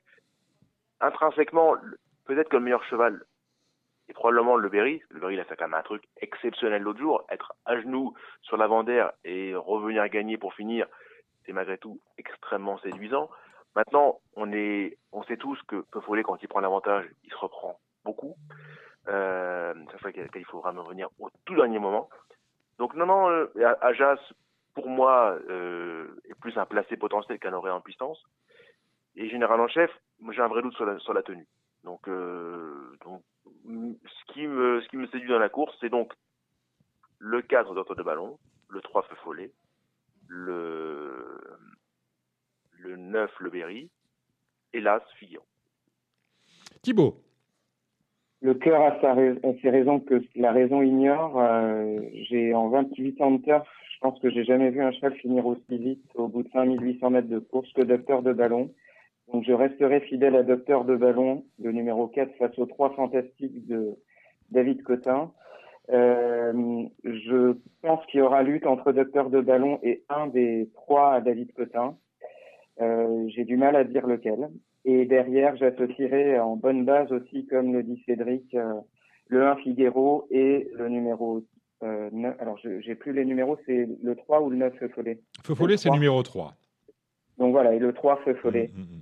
Intrinsèquement, 1.01 1.77
peut-être 2.27 2.51
que 2.51 2.57
le 2.57 2.65
meilleur 2.65 2.85
cheval 2.85 3.25
est 4.11 4.13
probablement 4.13 4.57
le 4.57 4.69
Berry. 4.69 5.01
Le 5.09 5.21
Berry, 5.21 5.35
il 5.35 5.41
a 5.41 5.45
fait 5.45 5.57
quand 5.57 5.69
même 5.69 5.81
un 5.81 5.83
truc 5.83 6.03
exceptionnel 6.21 6.83
l'autre 6.83 7.01
jour. 7.01 7.25
Être 7.31 7.55
à 7.65 7.81
genoux 7.81 8.13
sur 8.43 8.59
l'avant-d'air 8.59 9.13
et 9.25 9.55
revenir 9.55 10.07
gagner 10.11 10.37
pour 10.37 10.53
finir, 10.53 10.87
c'est 11.45 11.53
malgré 11.53 11.79
tout 11.79 12.01
extrêmement 12.19 12.79
séduisant. 12.79 13.31
Maintenant, 13.75 14.21
on 14.37 15.23
sait 15.25 15.37
tous 15.39 15.61
que 15.67 15.85
Peu 15.91 16.01
Follet, 16.01 16.23
quand 16.23 16.43
il 16.43 16.49
prend 16.49 16.61
l'avantage, 16.61 17.07
il 17.25 17.31
se 17.31 17.37
reprend 17.37 17.79
beaucoup. 18.05 18.37
Euh, 19.09 19.75
ça 19.91 19.99
fait 19.99 20.13
qu'il 20.13 20.29
il 20.35 20.45
faut 20.45 20.61
vraiment 20.61 20.85
venir 20.85 21.09
au 21.19 21.31
tout 21.45 21.55
dernier 21.55 21.79
moment. 21.79 22.09
Donc 22.79 22.95
non, 22.95 23.07
non, 23.07 23.31
euh, 23.31 23.47
pour 24.75 24.89
moi, 24.89 25.39
euh, 25.49 26.09
est 26.29 26.35
plus 26.35 26.57
un 26.57 26.67
placé 26.67 26.97
potentiel 26.97 27.39
qu'un 27.39 27.53
auréat 27.53 27.75
en 27.75 27.81
puissance. 27.81 28.23
Et 29.17 29.29
général 29.29 29.61
en 29.61 29.69
chef, 29.69 29.91
j'ai 30.31 30.41
un 30.41 30.49
vrai 30.49 30.63
doute 30.63 30.75
sur 30.75 31.15
la, 31.15 31.23
tenue. 31.23 31.47
Donc, 31.85 32.09
euh, 32.09 32.97
ce 33.65 34.33
qui 34.33 34.47
me, 34.47 34.81
séduit 35.13 35.29
dans 35.29 35.39
la 35.39 35.49
course, 35.49 35.77
c'est 35.81 35.91
donc 35.91 36.13
le 37.19 37.43
4 37.43 37.75
d'autre 37.75 37.95
de 37.95 38.03
ballon, 38.03 38.39
le 38.69 38.81
3 38.81 39.03
Feu 39.03 39.17
Follet, 39.23 39.53
le, 40.35 41.39
le 42.79 42.97
9 42.97 43.31
Le 43.41 43.51
Berry, 43.51 43.91
et 44.73 44.81
l'As 44.81 45.03
Figaro. 45.19 45.45
Thibaut. 46.83 47.17
Le 48.41 48.55
cœur 48.55 48.81
a, 48.83 49.01
sa 49.01 49.15
rais- 49.15 49.39
a 49.45 49.53
ses 49.61 49.71
raisons 49.71 50.01
que 50.01 50.21
la 50.35 50.51
raison 50.53 50.83
ignore. 50.83 51.39
Euh, 51.39 52.01
j'ai 52.29 52.55
en 52.55 52.69
28 52.71 53.21
ans 53.21 53.31
de 53.33 53.43
turf, 53.43 53.69
je 53.95 53.99
pense 54.01 54.19
que 54.21 54.31
j'ai 54.31 54.45
jamais 54.45 54.71
vu 54.71 54.81
un 54.83 54.91
cheval 54.93 55.15
finir 55.17 55.47
aussi 55.47 55.63
vite 55.79 56.03
au 56.15 56.27
bout 56.29 56.43
de 56.43 56.49
5800 56.51 57.11
mètres 57.11 57.29
de 57.29 57.39
course 57.39 57.71
que 57.75 57.83
Docteur 57.83 58.23
de 58.23 58.33
Ballon. 58.33 58.73
Donc 59.33 59.45
je 59.45 59.53
resterai 59.53 60.01
fidèle 60.01 60.35
à 60.35 60.43
Docteur 60.43 60.85
de 60.85 60.97
Ballon, 60.97 61.45
le 61.63 61.71
numéro 61.73 62.09
4 62.09 62.35
face 62.37 62.59
aux 62.59 62.67
trois 62.67 62.91
fantastiques 62.95 63.67
de 63.69 63.95
David 64.51 64.83
Cotin. 64.83 65.31
Euh, 65.93 66.85
je 67.05 67.57
pense 67.83 68.05
qu'il 68.07 68.21
y 68.21 68.23
aura 68.23 68.43
lutte 68.43 68.67
entre 68.67 68.93
Docteur 68.93 69.31
de 69.31 69.41
Ballon 69.41 69.79
et 69.83 70.03
un 70.09 70.27
des 70.27 70.71
trois 70.75 71.15
à 71.15 71.21
David 71.21 71.53
Cotin. 71.53 71.97
Euh, 72.81 73.27
j'ai 73.29 73.45
du 73.45 73.57
mal 73.57 73.77
à 73.77 73.85
dire 73.85 74.07
lequel. 74.07 74.49
Et 74.85 75.05
derrière, 75.05 75.57
j'associerai 75.57 76.39
en 76.41 76.57
bonne 76.57 76.85
base 76.85 77.13
aussi, 77.13 77.47
comme 77.47 77.73
le 77.73 77.83
dit 77.83 78.03
Cédric, 78.07 78.55
euh, 78.55 78.73
le 79.29 79.47
1 79.47 79.57
Figuero 79.57 80.27
et 80.31 80.69
le 80.75 80.89
numéro 80.89 81.45
euh, 81.83 82.09
9. 82.11 82.37
Alors, 82.41 82.59
je 82.59 82.81
j'ai 82.81 82.95
plus 82.95 83.13
les 83.13 83.25
numéros, 83.25 83.59
c'est 83.67 83.89
le 84.03 84.17
3 84.17 84.41
ou 84.43 84.51
le 84.51 84.57
9 84.57 84.75
Feu 84.79 84.89
Follet? 84.89 85.21
Feu 85.45 85.55
Follet, 85.55 85.77
c'est 85.77 85.89
trois. 85.89 85.97
numéro 85.97 86.23
3. 86.23 86.55
Donc 87.39 87.53
voilà, 87.53 87.75
et 87.75 87.79
le 87.79 87.93
3 87.93 88.17
Feu 88.25 88.35
Follet, 88.35 88.71
Mm, 88.75 89.01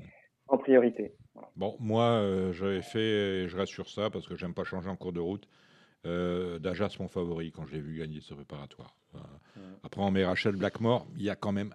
en 0.48 0.58
priorité. 0.58 1.12
Bon, 1.56 1.76
moi, 1.80 2.04
euh, 2.04 2.52
j'avais 2.52 2.82
fait, 2.82 3.48
je 3.48 3.56
reste 3.56 3.72
sur 3.72 3.88
ça 3.88 4.10
parce 4.10 4.26
que 4.28 4.36
j'aime 4.36 4.54
pas 4.54 4.64
changer 4.64 4.90
en 4.90 4.96
cours 4.96 5.12
de 5.12 5.20
route. 5.20 5.46
Euh, 6.06 6.58
Dajas, 6.58 6.96
mon 6.98 7.08
favori, 7.08 7.52
quand 7.52 7.66
je 7.66 7.74
l'ai 7.74 7.80
vu 7.80 7.98
gagner 7.98 8.20
ce 8.20 8.32
préparatoire. 8.34 8.96
Après, 9.84 10.00
on 10.00 10.10
met 10.10 10.24
Rachel 10.24 10.56
Blackmore. 10.56 11.06
Il 11.16 11.22
y 11.22 11.30
a 11.30 11.36
quand 11.36 11.52
même 11.52 11.74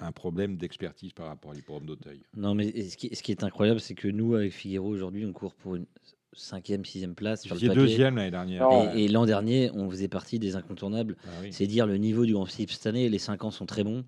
un- 0.00 0.12
problème 0.12 0.56
d'expertise 0.56 1.12
par 1.12 1.26
rapport 1.26 1.52
à 1.52 1.54
l'hippodrome 1.54 1.86
d'Auteuil. 1.86 2.22
Non, 2.36 2.54
mais 2.54 2.70
ce 2.82 2.96
qui, 2.96 3.14
ce 3.14 3.22
qui 3.22 3.30
est 3.32 3.44
incroyable, 3.44 3.80
c'est 3.80 3.94
que 3.94 4.08
nous, 4.08 4.34
avec 4.34 4.52
Figaro, 4.52 4.88
aujourd'hui, 4.88 5.24
on 5.26 5.32
court 5.32 5.54
pour 5.54 5.76
une 5.76 5.86
cinquième, 6.32 6.84
sixième 6.84 7.14
place. 7.14 7.42
sur 7.42 7.54
le 7.54 7.60
papier. 7.60 7.74
deuxième 7.74 8.16
l'année 8.16 8.30
dernière. 8.30 8.94
Et, 8.96 9.08
l'an 9.08 9.26
dernier, 9.26 9.70
on 9.74 9.88
faisait 9.90 10.08
partie 10.08 10.38
des 10.38 10.56
incontournables. 10.56 11.16
Ah 11.24 11.28
oui. 11.42 11.52
C'est 11.52 11.66
dire 11.66 11.86
le 11.86 11.96
niveau 11.98 12.24
du 12.26 12.32
Grand 12.32 12.46
Steep 12.46 12.70
cette 12.70 12.86
année. 12.86 13.08
Les 13.08 13.18
5 13.18 13.44
ans 13.44 13.50
sont 13.50 13.66
très 13.66 13.84
bons. 13.84 14.04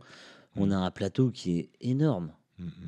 On 0.57 0.67
Mm. 0.67 0.73
a 0.73 0.77
un 0.79 0.91
plateau 0.91 1.31
qui 1.31 1.59
est 1.59 1.71
énorme. 1.81 2.33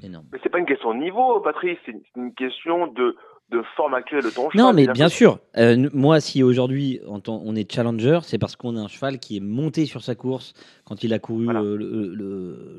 Énorme. 0.02 0.26
Mais 0.32 0.38
c'est 0.42 0.50
pas 0.50 0.58
une 0.58 0.66
question 0.66 0.94
de 0.94 1.00
niveau, 1.00 1.40
Patrice, 1.40 1.78
c'est 1.86 1.96
une 2.16 2.32
question 2.34 2.86
de, 2.92 3.16
de 3.50 3.62
forme 3.76 3.94
actuelle 3.94 4.24
de 4.24 4.30
ton 4.30 4.50
cheval. 4.50 4.66
Non, 4.66 4.72
mais 4.72 4.86
bien 4.86 5.08
sûr. 5.08 5.38
Euh, 5.58 5.88
moi, 5.92 6.20
si 6.20 6.42
aujourd'hui 6.42 7.00
on 7.06 7.54
est 7.54 7.70
challenger, 7.70 8.20
c'est 8.22 8.38
parce 8.38 8.56
qu'on 8.56 8.76
a 8.76 8.80
un 8.80 8.88
cheval 8.88 9.18
qui 9.18 9.36
est 9.36 9.40
monté 9.40 9.86
sur 9.86 10.02
sa 10.02 10.14
course. 10.14 10.54
Quand 10.84 11.04
il 11.04 11.12
a 11.12 11.18
couru 11.18 11.44
Voilà. 11.44 11.60
euh, 11.60 11.76
le, 11.76 12.73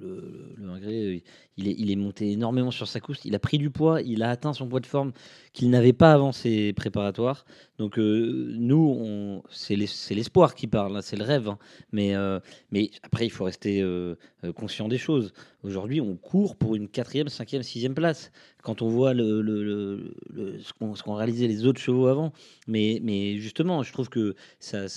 il 1.58 1.92
est, 1.92 1.96
monté 1.96 2.32
énormément 2.32 2.72
sur 2.72 2.88
sa 2.88 3.00
course. 3.00 3.22
Il 3.24 3.34
a 3.34 3.40
pris 3.40 3.58
du 3.58 3.70
poids, 3.70 4.02
il 4.02 4.24
a 4.24 4.30
atteint 4.30 4.52
son 4.54 4.68
poids 4.68 4.82
de 4.82 4.86
forme 4.86 5.14
qu'il 5.54 5.70
n'avait 5.70 5.94
pas 5.94 6.12
avant 6.12 6.32
ses 6.34 6.74
préparatoires. 6.74 7.46
Donc, 7.78 7.98
euh, 7.98 8.54
nous, 8.58 9.42
c'est 9.50 9.76
l'es- 9.76 9.88
c'est 9.88 10.16
l'espoir 10.16 10.54
qui 10.56 10.68
parle, 10.68 10.98
hein, 10.98 11.02
c'est 11.02 11.16
le 11.16 11.24
rêve. 11.24 11.48
hein. 11.48 11.58
Mais, 11.94 12.14
euh, 12.16 12.40
mais 12.72 12.92
après, 13.04 13.26
il 13.26 13.30
faut 13.30 13.46
rester 13.46 13.82
euh, 13.82 14.16
conscient 14.56 14.88
des 14.90 14.98
choses. 14.98 15.34
Aujourd'hui, 15.64 16.02
on 16.02 16.16
court 16.16 16.58
pour 16.58 16.76
une 16.76 16.90
quatrième, 16.90 17.30
cinquième, 17.30 17.64
sixième 17.64 17.96
place. 17.96 18.32
Quand 18.62 18.82
on 18.82 18.90
voit 18.90 19.14
ce 19.14 20.74
qu'ont 21.04 21.14
réalisé 21.16 21.48
les 21.48 21.66
autres 21.66 21.80
chevaux 21.80 22.08
avant. 22.08 22.34
Mais, 22.68 23.38
justement, 23.38 23.82
je 23.84 23.94
trouve 23.94 24.10
que 24.10 24.36
ça, 24.60 24.88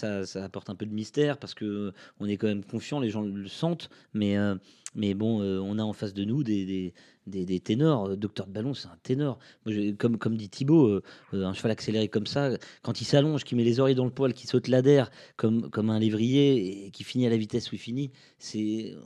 apporte 0.42 0.70
un 0.70 0.74
peu 0.74 0.86
de 0.86 0.92
mystère 0.92 1.38
parce 1.38 1.54
que 1.54 1.92
on 2.18 2.26
est 2.26 2.36
quand 2.36 2.48
même 2.48 2.64
confiant, 2.64 2.98
les 3.00 3.10
gens 3.10 3.22
le 3.22 3.48
sentent. 3.48 3.90
Mais, 4.12 4.36
mais 4.94 5.14
bon, 5.14 5.42
euh, 5.42 5.58
on 5.58 5.78
a 5.78 5.82
en 5.82 5.92
face 5.92 6.14
de 6.14 6.24
nous 6.24 6.42
des, 6.42 6.94
des, 7.26 7.60
ténors. 7.60 8.06
Euh, 8.06 8.16
Docteur 8.16 8.46
de 8.46 8.52
Ballon, 8.52 8.74
c'est 8.74 8.88
un 8.88 8.98
ténor. 9.02 9.38
Comme, 9.98 10.36
dit 10.36 10.48
Thibaut, 10.48 10.88
euh, 10.88 11.02
un 11.32 11.52
cheval 11.52 11.72
accéléré 11.72 12.08
comme 12.08 12.26
ça, 12.26 12.50
quand 12.82 13.00
il 13.00 13.04
s'allonge, 13.04 13.44
qui 13.44 13.54
met 13.54 13.64
les 13.64 13.80
oreilles 13.80 13.94
dans 13.94 14.06
le 14.06 14.10
poil, 14.10 14.32
qui 14.32 14.46
saute 14.46 14.68
l'adhère 14.68 15.10
comme, 15.36 15.70
comme 15.70 15.90
un 15.90 15.98
lévrier 15.98 16.86
et 16.86 16.90
qui 16.90 17.04
finit 17.04 17.26
à 17.26 17.30
la 17.30 17.36
vitesse 17.36 17.70
où 17.70 17.74
il 17.74 17.80
finit, 17.80 18.10
c'est 18.38 18.96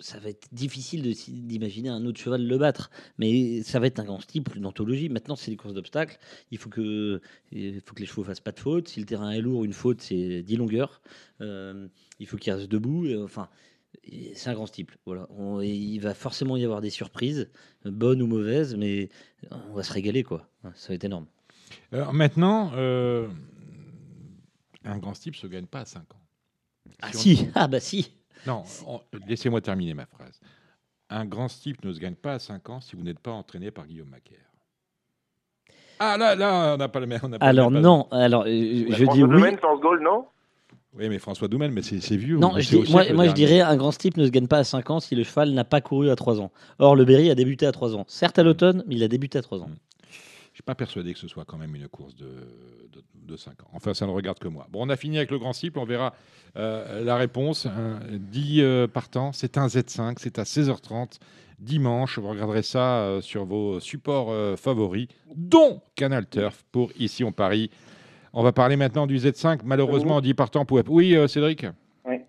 ça 0.00 0.18
va 0.18 0.30
être 0.30 0.48
difficile 0.50 1.14
d'imaginer 1.46 1.88
un 1.88 2.04
autre 2.06 2.18
cheval 2.18 2.44
le 2.44 2.58
battre, 2.58 2.90
mais 3.18 3.62
ça 3.62 3.78
va 3.78 3.86
être 3.86 4.00
un 4.00 4.04
grand 4.04 4.18
style 4.18 4.42
une 4.56 4.66
anthologie. 4.66 5.08
Maintenant, 5.08 5.36
c'est 5.36 5.52
les 5.52 5.56
courses 5.56 5.74
d'obstacles. 5.74 6.18
Il 6.50 6.58
faut 6.58 6.68
que, 6.68 7.20
les 7.52 7.80
chevaux 8.04 8.24
fassent 8.24 8.40
pas 8.40 8.50
de 8.50 8.58
faute. 8.58 8.88
Si 8.88 8.98
le 8.98 9.06
terrain 9.06 9.30
est 9.30 9.40
lourd, 9.40 9.64
une 9.64 9.72
faute, 9.72 10.00
c'est 10.00 10.42
10 10.42 10.56
longueurs. 10.56 11.00
Il 11.40 12.26
faut 12.26 12.36
qu'ils 12.36 12.52
restent 12.52 12.68
debout. 12.68 13.06
enfin, 13.22 13.48
c'est 14.34 14.50
un 14.50 14.54
grand 14.54 14.66
style. 14.66 14.86
Voilà. 15.06 15.26
On- 15.30 15.60
il 15.60 15.98
va 16.00 16.14
forcément 16.14 16.56
y 16.56 16.64
avoir 16.64 16.80
des 16.80 16.90
surprises, 16.90 17.50
bonnes 17.84 18.20
ou 18.22 18.26
mauvaises, 18.26 18.76
mais 18.76 19.08
on 19.50 19.74
va 19.74 19.82
se 19.82 19.92
régaler, 19.92 20.22
quoi. 20.22 20.48
Ça 20.74 20.88
va 20.88 20.94
être 20.94 21.04
énorme. 21.04 21.26
Alors 21.92 22.12
maintenant, 22.12 22.72
euh, 22.74 23.28
un 24.84 24.98
grand 24.98 25.12
type 25.12 25.36
se 25.36 25.46
gagne 25.46 25.66
pas 25.66 25.80
à 25.80 25.84
5 25.84 26.00
ans. 26.14 26.20
Ah 27.00 27.08
on- 27.14 27.16
si, 27.18 27.48
ah 27.54 27.68
bah 27.68 27.80
si. 27.80 28.12
Non, 28.46 28.64
on- 28.86 29.00
laissez-moi 29.26 29.60
terminer 29.60 29.94
ma 29.94 30.06
phrase. 30.06 30.40
Un 31.10 31.24
grand 31.26 31.46
type 31.48 31.84
ne 31.84 31.92
se 31.92 32.00
gagne 32.00 32.14
pas 32.14 32.34
à 32.34 32.38
5 32.38 32.68
ans 32.70 32.80
si 32.80 32.96
vous 32.96 33.02
n'êtes 33.02 33.20
pas 33.20 33.30
entraîné 33.30 33.70
par 33.70 33.86
Guillaume 33.86 34.08
Macaire. 34.08 34.38
Ah 36.00 36.16
là, 36.18 36.34
là, 36.34 36.74
on 36.74 36.76
n'a 36.78 36.88
pas 36.88 36.98
le 37.00 37.06
même. 37.06 37.20
on 37.22 37.28
n'a 37.28 37.38
pas 37.38 37.44
le 37.46 37.50
Alors 37.58 37.70
même- 37.70 37.82
non, 37.82 38.08
alors 38.10 38.42
euh, 38.42 38.46
je 38.46 39.04
dis 39.12 39.22
oui. 39.22 39.56
Gaulle, 39.80 40.02
non? 40.02 40.26
Oui, 40.94 41.08
mais 41.08 41.18
François 41.18 41.48
Doumel, 41.48 41.70
mais 41.70 41.82
c'est 41.82 42.16
vieux. 42.16 42.36
Non, 42.36 42.58
je 42.58 42.68
dis- 42.68 42.92
moi, 42.92 43.10
moi 43.12 43.26
je 43.26 43.32
dirais 43.32 43.60
un 43.60 43.76
grand 43.76 43.96
type 43.96 44.16
ne 44.18 44.26
se 44.26 44.30
gagne 44.30 44.46
pas 44.46 44.58
à 44.58 44.64
5 44.64 44.90
ans 44.90 45.00
si 45.00 45.14
le 45.14 45.24
cheval 45.24 45.52
n'a 45.52 45.64
pas 45.64 45.80
couru 45.80 46.10
à 46.10 46.16
3 46.16 46.40
ans. 46.40 46.52
Or, 46.78 46.96
le 46.96 47.04
Berry 47.04 47.30
a 47.30 47.34
débuté 47.34 47.64
à 47.66 47.72
3 47.72 47.96
ans. 47.96 48.04
Certes 48.08 48.38
à 48.38 48.42
l'automne, 48.42 48.84
mais 48.86 48.96
il 48.96 49.02
a 49.02 49.08
débuté 49.08 49.38
à 49.38 49.42
3 49.42 49.62
ans. 49.62 49.70
Je 50.10 50.56
suis 50.56 50.62
pas 50.62 50.74
persuadé 50.74 51.14
que 51.14 51.18
ce 51.18 51.28
soit 51.28 51.46
quand 51.46 51.56
même 51.56 51.74
une 51.74 51.88
course 51.88 52.14
de, 52.14 52.26
de, 52.92 53.02
de 53.26 53.36
5 53.38 53.62
ans. 53.62 53.68
Enfin, 53.72 53.94
ça 53.94 54.06
ne 54.06 54.10
regarde 54.10 54.38
que 54.38 54.48
moi. 54.48 54.66
Bon, 54.70 54.86
on 54.86 54.90
a 54.90 54.96
fini 54.96 55.16
avec 55.16 55.30
le 55.30 55.38
grand 55.38 55.54
cycle. 55.54 55.78
On 55.78 55.86
verra 55.86 56.12
euh, 56.56 57.02
la 57.02 57.16
réponse. 57.16 57.64
Hein, 57.64 58.00
10 58.10 58.60
euh, 58.60 58.86
partants. 58.86 59.32
C'est 59.32 59.56
un 59.56 59.68
Z5. 59.68 60.16
C'est 60.18 60.38
à 60.38 60.42
16h30 60.42 61.20
dimanche. 61.58 62.18
Vous 62.18 62.28
regarderez 62.28 62.62
ça 62.62 62.98
euh, 62.98 63.20
sur 63.22 63.46
vos 63.46 63.80
supports 63.80 64.30
euh, 64.30 64.56
favoris, 64.56 65.08
dont 65.34 65.80
Canal 65.94 66.28
Turf 66.28 66.64
pour 66.70 66.90
Ici 66.98 67.24
on 67.24 67.32
Paris. 67.32 67.70
On 68.34 68.42
va 68.42 68.52
parler 68.52 68.76
maintenant 68.76 69.06
du 69.06 69.16
Z5. 69.16 69.60
Malheureusement, 69.64 70.20
10 70.20 70.34
partants 70.34 70.64
pour. 70.64 70.80
Oui, 70.88 71.14
euh, 71.16 71.26
Cédric 71.26 71.66
Oui. 72.06 72.20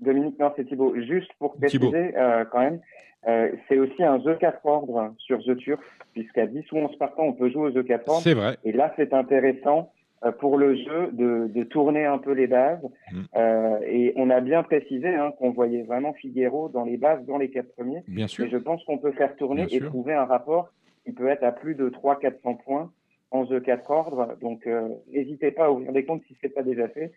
Dominique, 0.00 0.38
non, 0.38 0.52
c'est 0.56 0.64
Thibaut. 0.64 0.94
Juste 1.00 1.30
pour 1.38 1.54
préciser, 1.56 2.16
euh, 2.16 2.44
quand 2.50 2.60
même, 2.60 2.80
euh, 3.28 3.50
c'est 3.68 3.78
aussi 3.78 4.02
un 4.02 4.20
jeu 4.20 4.36
4 4.36 4.64
ordres 4.64 5.12
sur 5.18 5.42
The 5.42 5.56
Turf, 5.56 5.80
puisqu'à 6.12 6.46
10 6.46 6.70
ou 6.72 6.78
11 6.78 6.96
partants, 6.96 7.24
on 7.24 7.32
peut 7.32 7.50
jouer 7.50 7.70
aux 7.70 7.72
jeux 7.72 7.82
4 7.82 8.08
ordres. 8.08 8.22
C'est 8.22 8.34
vrai. 8.34 8.56
Et 8.64 8.72
là, 8.72 8.92
c'est 8.96 9.12
intéressant 9.12 9.90
euh, 10.24 10.32
pour 10.32 10.56
le 10.56 10.76
jeu 10.76 11.10
de, 11.12 11.50
de 11.52 11.64
tourner 11.64 12.04
un 12.04 12.18
peu 12.18 12.32
les 12.32 12.46
bases. 12.46 12.82
Mm. 13.12 13.20
Euh, 13.36 13.78
et 13.86 14.12
on 14.16 14.30
a 14.30 14.40
bien 14.40 14.62
précisé 14.62 15.08
hein, 15.08 15.32
qu'on 15.38 15.50
voyait 15.50 15.82
vraiment 15.82 16.12
Figuero 16.12 16.68
dans 16.68 16.84
les 16.84 16.96
bases, 16.96 17.24
dans 17.26 17.38
les 17.38 17.50
quatre 17.50 17.72
premiers. 17.74 18.02
Bien 18.06 18.26
sûr. 18.26 18.44
Et 18.44 18.50
je 18.50 18.56
pense 18.56 18.84
qu'on 18.84 18.98
peut 18.98 19.12
faire 19.12 19.34
tourner 19.36 19.64
Bien 19.66 19.76
et 19.76 19.80
sûr. 19.80 19.88
trouver 19.88 20.14
un 20.14 20.26
rapport 20.26 20.68
qui 21.04 21.12
peut 21.12 21.28
être 21.28 21.42
à 21.42 21.52
plus 21.52 21.74
de 21.74 21.88
300-400 21.88 22.62
points 22.64 22.90
en 23.30 23.46
jeu 23.46 23.60
4 23.60 23.90
ordres. 23.90 24.36
Donc, 24.40 24.66
euh, 24.66 24.88
n'hésitez 25.12 25.50
pas 25.50 25.66
à 25.66 25.70
ouvrir 25.70 25.92
des 25.92 26.04
comptes 26.04 26.22
si 26.26 26.34
ce 26.34 26.46
n'est 26.46 26.52
pas 26.52 26.62
déjà 26.62 26.88
fait. 26.88 27.12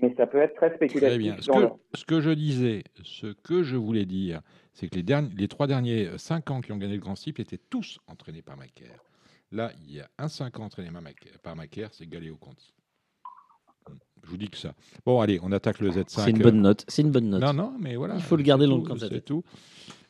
Mais 0.00 0.14
ça 0.16 0.26
peut 0.26 0.38
être 0.38 0.54
très 0.54 0.74
spéculatif. 0.74 1.08
Très 1.08 1.18
bien. 1.18 1.36
Ce 1.40 1.50
que, 1.50 1.58
leur- 1.58 1.76
ce 1.94 2.04
que 2.04 2.20
je 2.20 2.30
disais, 2.30 2.82
ce 3.04 3.26
que 3.28 3.62
je 3.62 3.76
voulais 3.76 4.06
dire, 4.06 4.40
c'est 4.72 4.88
que 4.88 4.96
les, 4.96 5.02
derniers, 5.02 5.30
les 5.36 5.48
trois 5.48 5.66
derniers 5.66 6.08
5 6.16 6.50
ans 6.50 6.60
qui 6.60 6.72
ont 6.72 6.78
gagné 6.78 6.94
le 6.94 7.00
Grand 7.00 7.16
Cycle 7.16 7.40
étaient 7.40 7.60
tous 7.70 7.98
entraînés 8.06 8.42
par 8.42 8.56
Macaire. 8.56 9.02
Là, 9.50 9.70
il 9.86 9.94
y 9.94 10.00
a 10.00 10.08
un 10.18 10.28
5 10.28 10.58
ans 10.60 10.64
entraîné 10.64 10.88
par 11.42 11.56
Macaire, 11.56 11.90
c'est 11.92 12.08
Galéo 12.08 12.36
Conti. 12.36 12.74
Je 14.24 14.30
vous 14.30 14.36
dis 14.36 14.48
que 14.48 14.56
ça. 14.56 14.72
Bon, 15.04 15.20
allez, 15.20 15.40
on 15.42 15.50
attaque 15.52 15.80
le 15.80 15.90
Z5. 15.90 16.04
C'est 16.08 16.30
une 16.30 16.38
bonne 16.38 16.62
note. 16.62 16.84
C'est 16.88 17.02
une 17.02 17.10
bonne 17.10 17.28
note. 17.28 17.42
Non, 17.42 17.52
non, 17.52 17.74
mais 17.78 17.96
voilà. 17.96 18.14
Il 18.14 18.22
faut 18.22 18.36
le 18.36 18.44
garder 18.44 18.66
coin 18.68 18.94
de 18.94 19.00
sa 19.00 19.08
C'est 19.08 19.24
tout. 19.24 19.42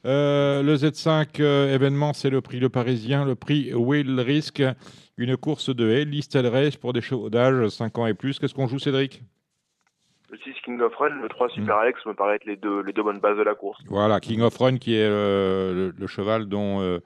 Euh, 0.05 0.62
le 0.62 0.74
Z5 0.74 1.41
euh, 1.41 1.73
événement, 1.74 2.12
c'est 2.12 2.31
le 2.31 2.41
prix 2.41 2.59
Le 2.59 2.69
Parisien, 2.69 3.24
le 3.24 3.35
prix 3.37 3.73
Will 3.73 4.19
Risk, 4.20 4.62
une 5.16 5.37
course 5.37 5.74
de 5.74 5.89
haie, 5.89 6.05
Listel 6.05 6.47
Race 6.47 6.77
pour 6.77 6.93
des 6.93 7.01
chevaux 7.01 7.31
d'âge 7.31 7.69
5 7.69 7.99
ans 7.99 8.07
et 8.07 8.15
plus. 8.15 8.39
Qu'est-ce 8.39 8.55
qu'on 8.55 8.66
joue, 8.66 8.79
Cédric? 8.81 9.23
Le 10.31 10.39
6 10.39 10.51
King 10.65 10.81
of 10.81 10.95
Run, 10.97 11.20
le 11.20 11.29
3 11.29 11.49
Mm. 11.49 11.51
Super 11.51 11.77
Alex 11.77 12.01
me 12.07 12.15
paraît 12.15 12.37
être 12.37 12.47
les 12.47 12.57
deux, 12.57 12.83
les 12.83 12.93
deux 12.93 13.03
bonnes 13.03 13.20
bases 13.20 13.37
de 13.37 13.43
la 13.43 13.55
course. 13.55 13.81
Voilà, 13.89 14.19
King 14.19 14.41
of 14.41 14.57
Run, 14.57 14.79
qui 14.79 14.95
est 14.95 15.05
euh, 15.07 15.73
le, 15.91 15.95
le 15.97 16.07
cheval 16.07 16.47
dont 16.47 16.81
euh, 16.81 16.99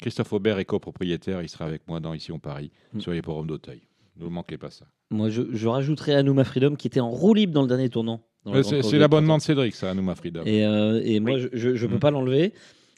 Christophe 0.00 0.32
Aubert 0.32 0.58
est 0.58 0.64
copropriétaire. 0.64 1.42
Il 1.42 1.48
sera 1.48 1.66
avec 1.66 1.86
moi 1.86 2.00
dans 2.00 2.14
Ici 2.14 2.32
on 2.32 2.38
Paris, 2.38 2.70
Mm. 2.94 3.00
sur 3.00 3.12
les 3.12 3.22
forums 3.22 3.46
d'Auteuil. 3.46 3.82
Ne 4.18 4.26
manquez 4.28 4.58
pas 4.58 4.70
ça. 4.70 4.86
Moi, 5.10 5.28
je, 5.30 5.42
je 5.52 5.68
rajouterais 5.68 6.14
Anouma 6.14 6.44
Freedom 6.44 6.74
qui 6.74 6.86
était 6.86 7.00
en 7.00 7.10
roue 7.10 7.34
libre 7.34 7.52
dans 7.52 7.62
le 7.62 7.68
dernier 7.68 7.88
tournant. 7.90 8.20
Euh, 8.46 8.62
c'est 8.62 8.98
l'abonnement 8.98 9.38
de 9.38 9.42
Cédric, 9.42 9.74
ça, 9.74 9.90
Anouma 9.90 10.14
Freedom. 10.14 10.42
Et, 10.46 10.64
euh, 10.66 11.00
et 11.04 11.20
moi, 11.20 11.38
je- 11.38 11.68
ne 11.70 11.86
peux 11.86 11.96
Mm. 11.96 12.00
pas 12.00 12.10
l'enlever. 12.10 12.52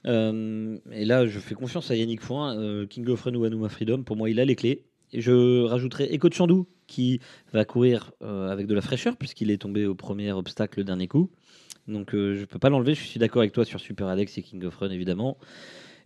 Euh, 0.07 0.79
et 0.93 1.05
là, 1.05 1.27
je 1.27 1.39
fais 1.39 1.55
confiance 1.55 1.91
à 1.91 1.97
Yannick 1.97 2.21
Foin, 2.23 2.59
euh, 2.59 2.87
King 2.87 3.09
of 3.09 3.23
Run 3.23 3.35
ou 3.35 3.45
Anouma 3.45 3.69
Freedom. 3.69 4.03
Pour 4.03 4.17
moi, 4.17 4.29
il 4.31 4.41
a 4.41 4.45
les 4.45 4.57
clés. 4.57 4.85
Et 5.13 5.21
je 5.21 5.63
rajouterai 5.65 6.13
Echo 6.13 6.29
de 6.29 6.35
Chandou 6.35 6.67
qui 6.87 7.21
va 7.53 7.65
courir 7.65 8.11
euh, 8.23 8.51
avec 8.51 8.67
de 8.67 8.75
la 8.75 8.81
fraîcheur 8.81 9.17
puisqu'il 9.17 9.51
est 9.51 9.59
tombé 9.59 9.87
au 9.87 9.95
premier 9.95 10.33
obstacle 10.33 10.81
le 10.81 10.85
dernier 10.85 11.07
coup. 11.09 11.31
Donc, 11.87 12.15
euh, 12.15 12.35
je 12.35 12.41
ne 12.41 12.45
peux 12.47 12.59
pas 12.59 12.69
l'enlever. 12.71 12.95
Je 12.95 13.05
suis 13.05 13.21
d'accord 13.21 13.41
avec 13.43 13.53
toi 13.53 13.65
sur 13.65 13.79
Super 13.81 14.07
Alex 14.09 14.37
et 14.39 14.43
King 14.43 14.65
of 14.65 14.75
Run, 14.77 14.91
évidemment. 14.91 15.39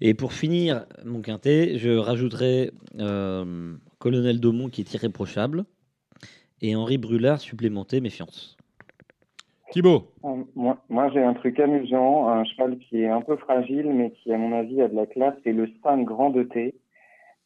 Et 0.01 0.15
pour 0.15 0.33
finir 0.33 0.85
mon 1.05 1.23
quintet, 1.23 1.79
je 1.79 1.91
rajouterai 1.91 2.71
euh, 3.01 3.75
Colonel 3.99 4.41
Daumont 4.41 4.69
qui 4.69 4.83
est 4.83 4.93
irréprochable 4.95 5.65
et 6.61 6.77
Henri 6.77 6.99
Brulard 6.99 7.41
supplémenté 7.41 8.01
méfiance. 8.01 8.58
Thibaut 9.71 10.05
Euh, 10.25 10.45
Moi, 10.55 10.79
moi 10.89 11.11
j'ai 11.11 11.23
un 11.23 11.35
truc 11.35 11.61
amusant, 11.61 12.29
un 12.29 12.45
cheval 12.45 12.79
qui 12.79 13.03
est 13.03 13.09
un 13.09 13.21
peu 13.21 13.37
fragile, 13.37 13.93
mais 13.93 14.11
qui, 14.13 14.33
à 14.33 14.39
mon 14.39 14.53
avis, 14.53 14.81
a 14.83 14.89
de 14.89 14.95
la 14.97 15.07
classe, 15.07 15.35
c'est 15.45 15.53
le 15.53 15.69
5 15.83 16.05
Grand 16.05 16.31
de 16.31 16.43
T. 16.43 16.75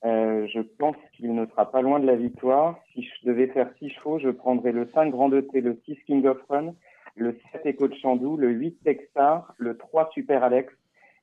Euh, 0.05 0.47
je 0.53 0.61
pense 0.61 0.97
qu'il 1.15 1.33
ne 1.35 1.47
sera 1.47 1.71
pas 1.71 1.81
loin 1.81 2.01
de 2.01 2.07
la 2.07 2.17
victoire. 2.17 2.79
Si 2.93 3.03
je 3.03 3.27
devais 3.29 3.47
faire 3.49 3.71
6 3.79 3.91
chevaux, 3.91 4.19
je 4.19 4.31
prendrais 4.31 4.73
le 4.73 4.89
5 4.95 5.11
Grand 5.11 5.29
de 5.29 5.41
T, 5.41 5.61
le 5.61 5.81
6 5.85 5.97
King 6.07 6.27
of 6.27 6.39
Run, 6.49 6.75
le 7.17 7.39
7 7.53 7.67
Echo 7.67 7.89
de 7.89 7.95
Chandou, 7.95 8.37
le 8.37 8.51
8 8.51 8.79
Texar, 8.85 9.55
le 9.59 9.77
3 9.77 10.11
Super 10.13 10.43
Alex 10.43 10.73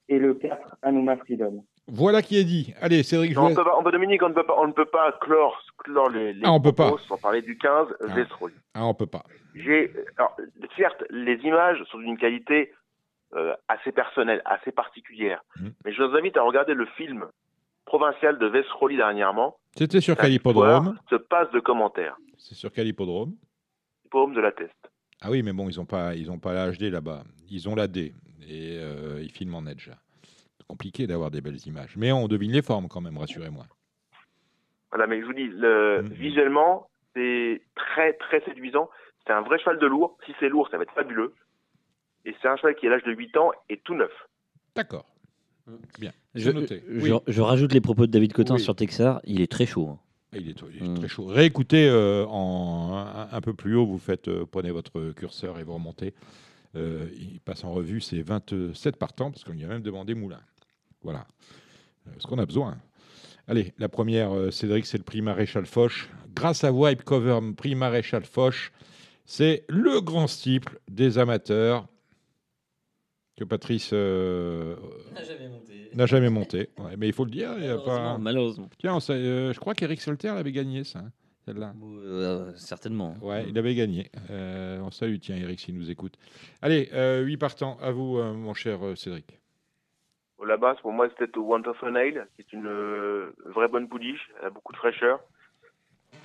et 0.07 0.17
le 0.19 0.33
4 0.33 0.77
Anouma 0.81 1.17
Freedom. 1.17 1.63
Voilà 1.91 2.21
qui 2.21 2.37
est 2.37 2.43
dit. 2.43 2.73
Allez, 2.81 3.03
Cédric, 3.03 3.35
Non, 3.35 3.45
on, 3.47 3.55
peut 3.55 3.63
pas, 3.63 3.75
on 3.79 3.83
peut- 3.83 3.91
Dominique, 3.91 4.21
on 4.23 4.29
ne 4.29 4.33
peut 4.33 4.45
pas, 4.45 4.55
on 4.57 4.67
ne 4.67 4.71
peut 4.73 4.85
pas 4.85 5.11
clore, 5.21 5.61
clore 5.79 6.09
les, 6.09 6.33
les 6.33 6.41
Ah, 6.43 6.51
on 6.51 6.61
peut 6.61 6.71
pas. 6.73 6.91
sans 7.07 7.17
parler 7.17 7.41
du 7.41 7.57
15, 7.57 7.87
Ah. 8.07 8.13
Ah, 8.75 8.85
on 8.85 8.93
peut 8.93 9.07
pas. 9.07 9.23
J'ai, 9.55 9.91
alors, 10.17 10.35
certes, 10.77 11.03
les 11.09 11.35
images 11.43 11.83
sont 11.91 11.97
d'une 11.99 12.17
qualité 12.17 12.71
euh, 13.35 13.53
assez 13.67 13.91
personnelle, 13.91 14.41
assez 14.45 14.71
particulière, 14.71 15.43
Mm. 15.59 15.67
mais 15.85 15.93
je 15.93 16.01
vous 16.01 16.15
invite 16.15 16.35
à 16.37 16.41
regarder 16.41 16.73
le 16.73 16.85
film 16.97 17.25
provincial 17.85 18.39
de 18.39 18.45
Vesroli 18.47 18.97
dernièrement. 18.97 19.57
C'était 19.77 20.01
sur 20.01 20.15
quel 20.17 20.31
hippodrome 20.33 20.97
Se 21.09 21.15
passe 21.15 21.49
de 21.51 21.59
commentaires. 21.59 22.15
C'est 22.37 22.55
sur 22.55 22.71
quel 22.71 22.87
hippodrome 22.87 23.35
Hippodrome 24.05 24.33
de 24.33 24.41
la 24.41 24.51
Teste. 24.51 24.89
Ah 25.21 25.29
oui, 25.29 25.43
mais 25.43 25.53
bon, 25.53 25.69
ils 25.69 25.77
n'ont 25.77 25.85
pas, 25.85 26.15
ils 26.15 26.31
ont 26.31 26.39
pas 26.39 26.53
la 26.53 26.71
HD 26.71 26.83
là-bas. 26.89 27.23
Ils 27.51 27.67
ont 27.69 27.75
la 27.75 27.87
D 27.87 28.13
et 28.47 28.77
euh, 28.79 29.19
ils 29.21 29.31
filment 29.31 29.55
en 29.55 29.65
Edge. 29.67 29.89
Compliqué 30.69 31.07
d'avoir 31.07 31.31
des 31.31 31.41
belles 31.41 31.57
images. 31.65 31.95
Mais 31.97 32.11
on 32.11 32.27
devine 32.27 32.51
les 32.51 32.61
formes 32.61 32.87
quand 32.87 33.01
même, 33.01 33.17
rassurez-moi. 33.17 33.65
Voilà, 34.91 35.07
mais 35.07 35.19
je 35.19 35.25
vous 35.25 35.33
dis, 35.33 35.47
le, 35.47 36.03
Mm. 36.03 36.07
visuellement, 36.13 36.87
c'est 37.15 37.61
très 37.75 38.13
très 38.13 38.39
séduisant. 38.45 38.87
C'est 39.25 39.33
un 39.33 39.41
vrai 39.41 39.57
cheval 39.57 39.79
de 39.79 39.87
lourd. 39.87 40.15
Si 40.27 40.31
c'est 40.39 40.47
lourd, 40.47 40.67
ça 40.69 40.77
va 40.77 40.83
être 40.83 40.93
fabuleux. 40.93 41.33
Et 42.25 42.35
c'est 42.39 42.47
un 42.47 42.55
cheval 42.57 42.75
qui, 42.75 42.85
à 42.85 42.91
l'âge 42.91 43.03
de 43.03 43.11
8 43.11 43.35
ans, 43.37 43.49
est 43.67 43.83
tout 43.83 43.95
neuf. 43.95 44.11
D'accord. 44.75 45.05
Bien. 45.99 46.11
Je, 46.35 46.43
C'est 46.51 46.53
noté. 46.53 46.83
je- 46.87 47.13
Oui. 47.13 47.19
je 47.27 47.41
rajoute 47.41 47.73
les 47.73 47.81
propos 47.81 48.05
de 48.05 48.11
David 48.11 48.33
Cotin 48.33 48.55
Oui. 48.55 48.59
sur 48.61 48.75
Texar. 48.75 49.21
Il 49.23 49.41
est 49.41 49.51
très 49.51 49.65
chaud. 49.65 49.89
hein. 49.89 49.99
Il 50.33 50.49
est, 50.49 50.61
il 50.75 50.83
est 50.85 50.87
Mm. 50.89 50.93
très 50.99 51.07
chaud. 51.07 51.25
Réécoutez 51.25 51.89
euh, 51.89 52.25
en, 52.27 52.93
un, 52.95 53.27
un 53.35 53.41
peu 53.41 53.55
plus 53.55 53.75
haut, 53.75 53.87
vous 53.87 53.97
faites, 53.97 54.27
euh, 54.27 54.45
prenez 54.45 54.69
votre 54.69 55.11
curseur 55.13 55.57
et 55.57 55.63
vous 55.63 55.73
remontez. 55.73 56.13
Euh, 56.75 57.07
il 57.17 57.39
passe 57.39 57.63
en 57.63 57.71
revue, 57.71 57.99
c'est 58.01 58.21
27 58.21 58.97
partants, 58.97 59.31
parce 59.31 59.43
qu'on 59.43 59.53
y 59.53 59.63
a 59.63 59.67
même 59.67 59.81
demandé 59.81 60.13
Moulin. 60.13 60.39
Voilà. 61.03 61.25
Euh, 62.07 62.11
Ce 62.19 62.27
qu'on 62.27 62.37
a 62.39 62.45
besoin. 62.45 62.77
Allez, 63.47 63.73
la 63.79 63.89
première, 63.89 64.31
euh, 64.35 64.51
Cédric, 64.51 64.85
c'est 64.85 64.97
le 64.97 65.03
prix 65.03 65.21
Maréchal 65.21 65.65
Foch. 65.65 66.09
Grâce 66.35 66.63
à 66.63 66.71
Wipe 66.71 67.03
Cover 67.03 67.39
Prix 67.57 67.73
Maréchal 67.75 68.23
Foch, 68.23 68.71
c'est 69.25 69.65
le 69.69 70.01
grand 70.01 70.27
stiple 70.27 70.79
des 70.89 71.17
amateurs 71.17 71.87
que 73.35 73.43
Patrice 73.45 73.91
euh, 73.93 74.75
n'a 75.95 76.05
jamais 76.05 76.29
monté. 76.29 76.69
Ouais, 76.77 76.95
mais 76.97 77.07
il 77.07 77.13
faut 77.13 77.25
le 77.25 77.31
dire, 77.31 77.53
il 77.57 77.65
y 77.65 77.67
a 77.69 77.77
pas. 77.77 78.17
Malheureusement. 78.17 78.69
Tiens, 78.77 78.99
sait- 78.99 79.13
euh, 79.13 79.53
je 79.53 79.59
crois 79.59 79.73
qu'Eric 79.73 80.01
Solter 80.01 80.27
l'avait 80.33 80.51
gagné, 80.51 80.83
ça, 80.83 80.99
hein, 80.99 81.11
celle-là. 81.45 81.73
Euh, 81.81 82.51
certainement. 82.55 83.15
Ouais, 83.21 83.45
il 83.49 83.57
avait 83.57 83.73
gagné. 83.75 84.11
Euh, 84.29 84.79
on 84.81 84.91
salue, 84.91 85.15
tiens, 85.21 85.37
Eric, 85.37 85.59
s'il 85.59 85.75
nous 85.75 85.89
écoute. 85.89 86.15
Allez, 86.61 86.89
euh, 86.93 87.21
8 87.23 87.37
partants. 87.37 87.77
À 87.81 87.91
vous, 87.91 88.17
euh, 88.17 88.33
mon 88.33 88.53
cher 88.53 88.79
Cédric. 88.95 89.39
La 90.45 90.57
base, 90.57 90.79
pour 90.81 90.91
moi, 90.93 91.09
c'était 91.09 91.37
au 91.37 91.43
Want 91.43 91.63
of 91.67 91.81
Nail, 91.83 92.25
qui 92.35 92.41
est 92.41 92.53
une 92.53 92.67
euh, 92.67 93.35
vraie 93.45 93.67
bonne 93.67 93.89
pouliche. 93.89 94.29
Elle 94.39 94.47
a 94.47 94.49
beaucoup 94.49 94.71
de 94.71 94.77
fraîcheur. 94.77 95.19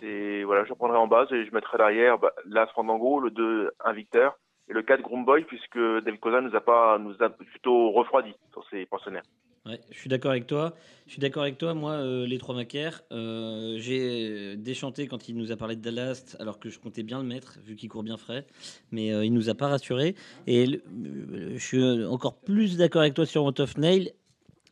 Et 0.03 0.45
voilà, 0.45 0.65
je 0.65 0.73
prendrai 0.73 0.97
en 0.97 1.07
base 1.07 1.32
et 1.32 1.45
je 1.45 1.55
mettrai 1.55 1.78
derrière 1.78 2.19
bah, 2.19 2.32
l'As 2.47 2.66
Fandango, 2.74 3.20
le 3.20 3.31
2 3.31 3.73
Invicteur 3.85 4.39
et 4.69 4.73
le 4.73 4.82
4 4.82 5.03
Groomboy, 5.03 5.45
puisque 5.45 5.78
David 5.78 6.20
Cosa 6.20 6.41
nous 6.41 6.55
a 6.55 6.61
pas, 6.61 6.99
nous 6.99 7.23
a 7.23 7.28
plutôt 7.28 7.91
refroidi 7.91 8.35
sur 8.53 8.66
ses 8.69 8.86
pensionnaires. 8.86 9.24
Je 9.66 9.99
suis 9.99 10.11
d'accord 10.11 10.31
avec 10.31 10.47
toi. 10.47 10.74
Je 11.07 11.12
suis 11.12 11.20
d'accord 11.20 11.43
avec 11.43 11.59
toi. 11.59 11.74
Moi, 11.74 11.93
euh, 11.93 12.27
les 12.27 12.39
trois 12.39 12.55
macaires, 12.55 13.03
euh, 13.12 13.77
j'ai 13.78 14.57
déchanté 14.57 15.07
quand 15.07 15.28
il 15.28 15.36
nous 15.36 15.53
a 15.53 15.57
parlé 15.57 15.77
de 15.77 15.81
Dallas, 15.81 16.36
alors 16.39 16.59
que 16.59 16.69
je 16.69 16.78
comptais 16.78 17.03
bien 17.03 17.19
le 17.19 17.24
mettre, 17.24 17.59
vu 17.65 17.74
qu'il 17.74 17.89
court 17.89 18.03
bien 18.03 18.16
frais. 18.16 18.47
Mais 18.91 19.12
euh, 19.12 19.24
il 19.24 19.32
nous 19.32 19.49
a 19.49 19.55
pas 19.55 19.69
rassuré. 19.69 20.15
Et 20.47 20.66
euh, 20.66 21.55
je 21.57 21.65
suis 21.65 22.05
encore 22.05 22.35
plus 22.35 22.77
d'accord 22.77 23.03
avec 23.03 23.15
toi 23.15 23.27
sur 23.27 23.45
Want 23.45 23.59
of 23.59 23.78
Nail. 23.78 24.12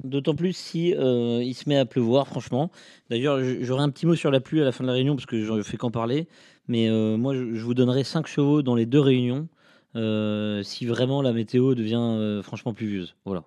D'autant 0.05 0.35
plus 0.35 0.53
si 0.53 0.95
euh, 0.95 1.43
il 1.43 1.55
se 1.55 1.69
met 1.69 1.77
à 1.77 1.87
pleuvoir, 1.87 2.27
franchement. 2.27 2.71
D'ailleurs, 3.09 3.39
j'aurai 3.61 3.85
un 3.85 3.91
petit 3.91 4.05
mot 4.05 4.17
sur 4.17 4.31
la 4.31 4.41
pluie 4.41 4.61
à 4.61 4.65
la 4.65 4.73
fin 4.73 4.83
de 4.83 4.89
la 4.89 4.95
réunion 4.95 5.15
parce 5.15 5.27
que 5.27 5.45
j'en 5.45 5.63
fais 5.63 5.77
qu'en 5.77 5.91
parler. 5.93 6.27
Mais 6.69 6.89
euh, 6.89 7.17
moi, 7.17 7.35
je, 7.35 7.63
vous 7.63 7.75
donnerai 7.75 8.05
5 8.05 8.27
chevaux 8.27 8.63
dans 8.63 8.75
les 8.75 8.87
deux 8.87 9.01
réunions 9.01 9.49
euh, 9.95 10.63
si 10.63 10.87
vraiment 10.87 11.23
la 11.23 11.33
météo 11.33 11.75
devient 11.75 12.01
euh, 12.01 12.43
franchement 12.43 12.73
pluvieuse. 12.73 13.15
Voilà. 13.25 13.45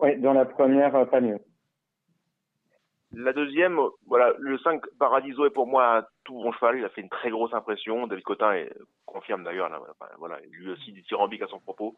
Oui, 0.00 0.18
dans 0.20 0.32
la 0.32 0.44
première, 0.44 0.94
euh, 0.96 1.04
pas 1.04 1.20
mieux. 1.20 1.38
La 3.16 3.32
deuxième, 3.32 3.78
euh, 3.78 3.88
voilà, 4.06 4.32
le 4.38 4.58
5 4.58 4.82
Paradiso 4.98 5.46
est 5.46 5.50
pour 5.50 5.66
moi 5.68 5.98
un 5.98 6.02
tout 6.24 6.34
bon 6.34 6.52
cheval. 6.52 6.78
Il 6.78 6.84
a 6.84 6.88
fait 6.88 7.00
une 7.00 7.08
très 7.08 7.30
grosse 7.30 7.54
impression. 7.54 8.06
David 8.08 8.24
Cotin 8.24 8.52
est- 8.54 8.72
confirme 9.06 9.44
d'ailleurs. 9.44 9.68
là, 9.68 9.78
enfin, 9.82 10.10
Voilà, 10.18 10.38
lui 10.50 10.68
aussi 10.70 10.90
dithyrambique 10.92 11.42
à 11.42 11.46
son 11.46 11.60
propos. 11.60 11.94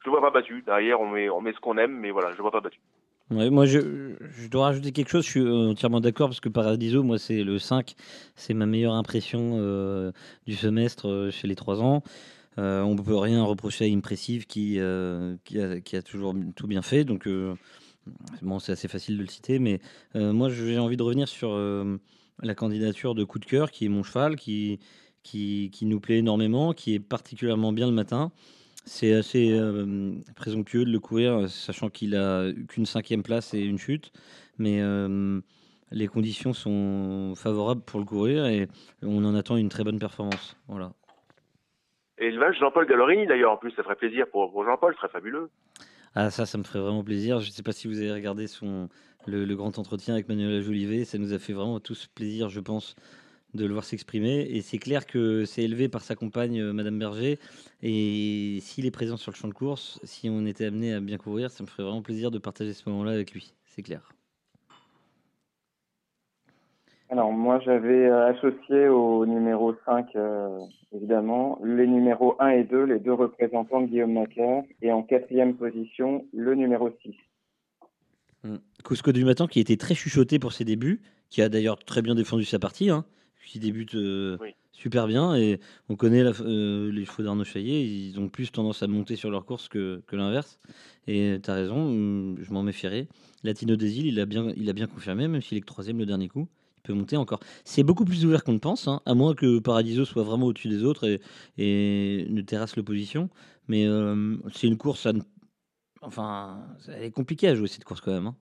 Je 0.00 0.06
le 0.06 0.12
vois 0.12 0.20
pas 0.20 0.30
battu. 0.30 0.62
Derrière, 0.62 1.00
on 1.00 1.08
met, 1.08 1.28
on 1.28 1.40
met 1.40 1.52
ce 1.52 1.58
qu'on 1.60 1.76
aime, 1.76 1.98
mais 1.98 2.12
voilà, 2.12 2.30
je 2.30 2.36
le 2.36 2.42
vois 2.42 2.52
pas 2.52 2.60
battu. 2.60 2.80
Ouais, 3.32 3.50
moi, 3.50 3.64
je, 3.66 4.14
je 4.20 4.48
dois 4.48 4.66
rajouter 4.66 4.92
quelque 4.92 5.08
chose. 5.08 5.24
Je 5.24 5.30
suis 5.30 5.40
euh, 5.40 5.70
entièrement 5.70 6.00
d'accord 6.00 6.28
parce 6.28 6.40
que 6.40 6.48
Paradiso, 6.48 7.02
moi, 7.02 7.18
c'est 7.18 7.42
le 7.42 7.58
5. 7.58 7.94
C'est 8.36 8.54
ma 8.54 8.66
meilleure 8.66 8.94
impression 8.94 9.54
euh, 9.58 10.12
du 10.46 10.54
semestre 10.54 11.08
euh, 11.08 11.30
chez 11.30 11.48
les 11.48 11.56
3 11.56 11.82
ans. 11.82 12.02
Euh, 12.58 12.82
on 12.82 12.94
ne 12.94 13.00
peut 13.00 13.16
rien 13.16 13.42
reprocher 13.44 13.84
à 13.84 13.88
Impressive 13.88 14.46
qui, 14.46 14.80
euh, 14.80 15.36
qui, 15.44 15.58
a, 15.96 16.02
toujours 16.02 16.34
tout 16.56 16.66
bien 16.66 16.82
fait. 16.82 17.04
Donc, 17.04 17.26
euh, 17.26 17.54
bon, 18.42 18.58
c'est 18.58 18.72
assez 18.72 18.88
facile 18.88 19.16
de 19.16 19.22
le 19.22 19.28
citer. 19.28 19.58
Mais 19.58 19.80
moi, 20.14 20.48
j'ai 20.48 20.78
envie 20.78 20.96
de 20.96 21.02
revenir 21.02 21.28
sur 21.28 21.56
la 22.42 22.54
candidature 22.54 23.14
de 23.14 23.24
Coup 23.24 23.38
de 23.38 23.46
cœur, 23.46 23.70
qui 23.70 23.86
est 23.86 23.88
mon 23.88 24.02
cheval, 24.02 24.36
qui, 24.36 24.80
qui, 25.22 25.70
nous 25.82 26.00
plaît 26.00 26.18
énormément, 26.18 26.72
qui 26.72 26.94
est 26.94 27.00
particulièrement 27.00 27.72
bien 27.72 27.86
le 27.86 27.92
matin. 27.92 28.32
C'est 28.86 29.12
assez 29.12 29.58
présomptueux 30.36 30.84
de 30.84 30.90
le 30.90 31.00
courir, 31.00 31.48
sachant 31.48 31.90
qu'il 31.90 32.16
a 32.16 32.50
qu'une 32.68 32.86
cinquième 32.86 33.22
place 33.22 33.54
et 33.54 33.60
une 33.60 33.78
chute. 33.78 34.12
Mais 34.58 34.82
les 35.92 36.06
conditions 36.08 36.52
sont 36.52 37.34
favorables 37.36 37.82
pour 37.82 38.00
le 38.00 38.06
courir 38.06 38.46
et 38.46 38.68
on 39.02 39.24
en 39.24 39.34
attend 39.34 39.56
une 39.56 39.68
très 39.68 39.84
bonne 39.84 39.98
performance. 39.98 40.56
Voilà. 40.68 40.92
Élevage 42.20 42.58
Jean-Paul 42.58 42.86
Gallorini 42.86 43.26
d'ailleurs, 43.26 43.52
en 43.52 43.56
plus, 43.56 43.70
ça 43.72 43.82
ferait 43.82 43.96
plaisir 43.96 44.26
pour, 44.30 44.52
pour 44.52 44.64
Jean-Paul, 44.64 44.92
ce 44.92 44.98
serait 44.98 45.08
fabuleux. 45.08 45.50
Ah, 46.14 46.30
ça, 46.30 46.44
ça 46.44 46.58
me 46.58 46.64
ferait 46.64 46.80
vraiment 46.80 47.04
plaisir. 47.04 47.40
Je 47.40 47.46
ne 47.46 47.52
sais 47.52 47.62
pas 47.62 47.72
si 47.72 47.88
vous 47.88 47.98
avez 47.98 48.12
regardé 48.12 48.46
son, 48.46 48.88
le, 49.26 49.44
le 49.44 49.56
grand 49.56 49.78
entretien 49.78 50.14
avec 50.14 50.28
Manuela 50.28 50.60
Jolivet. 50.60 51.04
Ça 51.04 51.18
nous 51.18 51.32
a 51.32 51.38
fait 51.38 51.52
vraiment 51.52 51.80
tous 51.80 52.08
plaisir, 52.08 52.48
je 52.48 52.60
pense, 52.60 52.94
de 53.54 53.64
le 53.64 53.72
voir 53.72 53.84
s'exprimer. 53.84 54.42
Et 54.50 54.60
c'est 54.60 54.78
clair 54.78 55.06
que 55.06 55.44
c'est 55.44 55.62
élevé 55.62 55.88
par 55.88 56.02
sa 56.02 56.14
compagne, 56.14 56.60
euh, 56.60 56.72
Madame 56.72 56.98
Berger. 56.98 57.38
Et 57.82 58.58
s'il 58.60 58.86
est 58.86 58.90
présent 58.90 59.16
sur 59.16 59.30
le 59.30 59.36
champ 59.36 59.48
de 59.48 59.54
course, 59.54 60.00
si 60.02 60.28
on 60.28 60.44
était 60.46 60.66
amené 60.66 60.92
à 60.92 61.00
bien 61.00 61.16
courir, 61.16 61.50
ça 61.50 61.62
me 61.62 61.68
ferait 61.68 61.84
vraiment 61.84 62.02
plaisir 62.02 62.30
de 62.30 62.38
partager 62.38 62.74
ce 62.74 62.88
moment-là 62.90 63.12
avec 63.12 63.32
lui. 63.32 63.54
C'est 63.64 63.82
clair. 63.82 64.12
Alors, 67.10 67.32
moi, 67.32 67.58
j'avais 67.64 68.06
euh, 68.06 68.28
associé 68.28 68.86
au 68.88 69.26
numéro 69.26 69.74
5, 69.84 70.14
euh, 70.14 70.60
évidemment, 70.92 71.58
les 71.64 71.88
numéros 71.88 72.36
1 72.38 72.50
et 72.50 72.64
2, 72.64 72.84
les 72.84 73.00
deux 73.00 73.12
représentants 73.12 73.80
de 73.80 73.86
Guillaume 73.86 74.12
Macaire, 74.12 74.62
et 74.80 74.92
en 74.92 75.02
quatrième 75.02 75.56
position, 75.56 76.24
le 76.32 76.54
numéro 76.54 76.88
6. 77.02 77.14
Mm. 78.44 78.56
Cusco 78.84 79.10
du 79.10 79.24
matin 79.24 79.48
qui 79.48 79.58
était 79.58 79.76
très 79.76 79.94
chuchoté 79.94 80.38
pour 80.38 80.52
ses 80.52 80.64
débuts, 80.64 81.02
qui 81.30 81.42
a 81.42 81.48
d'ailleurs 81.48 81.78
très 81.78 82.00
bien 82.00 82.14
défendu 82.14 82.44
sa 82.44 82.60
partie, 82.60 82.90
hein, 82.90 83.04
qui 83.44 83.58
débute 83.58 83.96
euh, 83.96 84.38
Oui. 84.40 84.54
super 84.72 85.08
bien. 85.08 85.34
Et 85.34 85.58
on 85.88 85.96
connaît 85.96 86.22
la- 86.22 86.30
euh, 86.42 86.92
les 86.92 87.04
chevaux 87.06 87.24
d'Arnaud 87.24 87.42
Chaillet, 87.42 87.82
ils 87.84 88.20
ont 88.20 88.28
plus 88.28 88.52
tendance 88.52 88.84
à 88.84 88.86
monter 88.86 89.16
sur 89.16 89.30
leur 89.30 89.44
course 89.44 89.68
que, 89.68 90.00
que 90.06 90.14
l'inverse. 90.14 90.60
Et 91.08 91.38
tu 91.42 91.50
as 91.50 91.54
raison, 91.54 91.90
mm, 91.90 92.36
je 92.40 92.52
m'en 92.52 92.62
méfierais. 92.62 93.08
Latino 93.42 93.74
des 93.74 93.98
îles, 93.98 94.06
il 94.06 94.20
a 94.20 94.26
bien, 94.26 94.52
il 94.56 94.70
a 94.70 94.72
bien 94.72 94.86
confirmé, 94.86 95.26
même 95.26 95.42
s'il 95.42 95.58
est 95.58 95.60
que 95.60 95.66
troisième 95.66 95.98
le 95.98 96.06
dernier 96.06 96.28
coup. 96.28 96.46
Peut 96.82 96.94
monter 96.94 97.16
encore. 97.16 97.40
C'est 97.64 97.82
beaucoup 97.82 98.04
plus 98.04 98.24
ouvert 98.24 98.42
qu'on 98.42 98.54
ne 98.54 98.58
pense, 98.58 98.88
hein, 98.88 99.00
à 99.04 99.14
moins 99.14 99.34
que 99.34 99.58
Paradiso 99.58 100.04
soit 100.04 100.22
vraiment 100.22 100.46
au-dessus 100.46 100.68
des 100.68 100.84
autres 100.84 101.18
et, 101.58 102.26
ne 102.28 102.40
terrasse 102.40 102.76
l'opposition. 102.76 103.28
Mais 103.68 103.86
euh, 103.86 104.36
c'est 104.52 104.66
une 104.66 104.78
course 104.78 105.06
à 105.06 105.12
Enfin, 106.02 106.60
elle 106.88 107.04
est 107.04 107.10
compliquée 107.10 107.48
à 107.48 107.54
jouer 107.54 107.68
cette 107.68 107.84
course 107.84 108.00
quand 108.00 108.12
même. 108.12 108.28
hein. 108.28 108.36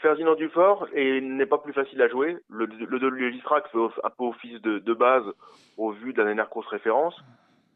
Ferdinand 0.00 0.36
Dufort 0.36 0.86
n'est 0.94 1.46
pas 1.46 1.58
plus 1.58 1.72
facile 1.72 2.00
à 2.00 2.08
jouer. 2.08 2.36
Le, 2.48 2.66
le 2.66 3.10
Légistrac 3.10 3.66
fait 3.72 3.78
un 3.78 4.10
peu 4.10 4.24
office 4.24 4.62
de, 4.62 4.78
de 4.78 4.94
base 4.94 5.24
au 5.76 5.90
vu 5.90 6.12
de 6.12 6.18
la 6.18 6.26
dernière 6.26 6.48
course 6.48 6.68
référence. 6.68 7.20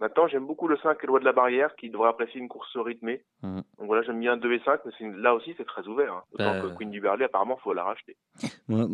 Maintenant, 0.01 0.27
j'aime 0.29 0.47
beaucoup 0.47 0.69
le 0.69 0.77
5 0.79 0.99
et 1.03 1.07
de 1.07 1.25
la 1.25 1.33
Barrière 1.33 1.75
qui 1.77 1.89
devrait 1.89 2.09
apprécier 2.09 2.41
une 2.41 2.49
course 2.49 2.77
rythmée. 2.77 3.23
Mhm. 3.43 3.63
Donc 3.79 3.87
voilà, 3.87 4.03
j'aime 4.03 4.21
bien 4.21 4.37
2 4.37 4.53
et 4.53 4.61
5, 4.65 4.81
mais 4.85 4.93
une- 5.07 5.17
là 5.17 5.35
aussi, 5.35 5.55
c'est 5.57 5.65
très 5.67 5.87
ouvert. 5.87 6.13
Hein. 6.13 6.23
Autant 6.33 6.45
Bah, 6.53 6.61
que 6.63 6.77
Queen 6.77 6.91
du 6.91 7.01
Berlay, 7.01 7.25
apparemment, 7.25 7.57
faut 7.59 7.73
la 7.73 7.85
racheter. 7.85 8.17
Moi, 8.69 8.87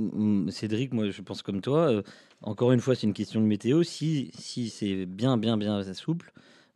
Cédric, 0.50 0.92
moi 0.92 1.08
je 1.10 1.22
pense 1.22 1.42
comme 1.42 1.60
toi. 1.60 1.90
euh, 1.90 2.02
encore 2.42 2.72
une 2.72 2.80
fois, 2.80 2.94
c'est 2.94 3.06
une 3.06 3.14
question 3.14 3.40
de 3.40 3.46
météo. 3.46 3.82
Si, 3.82 4.30
si 4.34 4.68
c'est 4.68 5.06
bien, 5.06 5.36
bien, 5.38 5.56
bien 5.56 5.82
souple, 5.94 6.32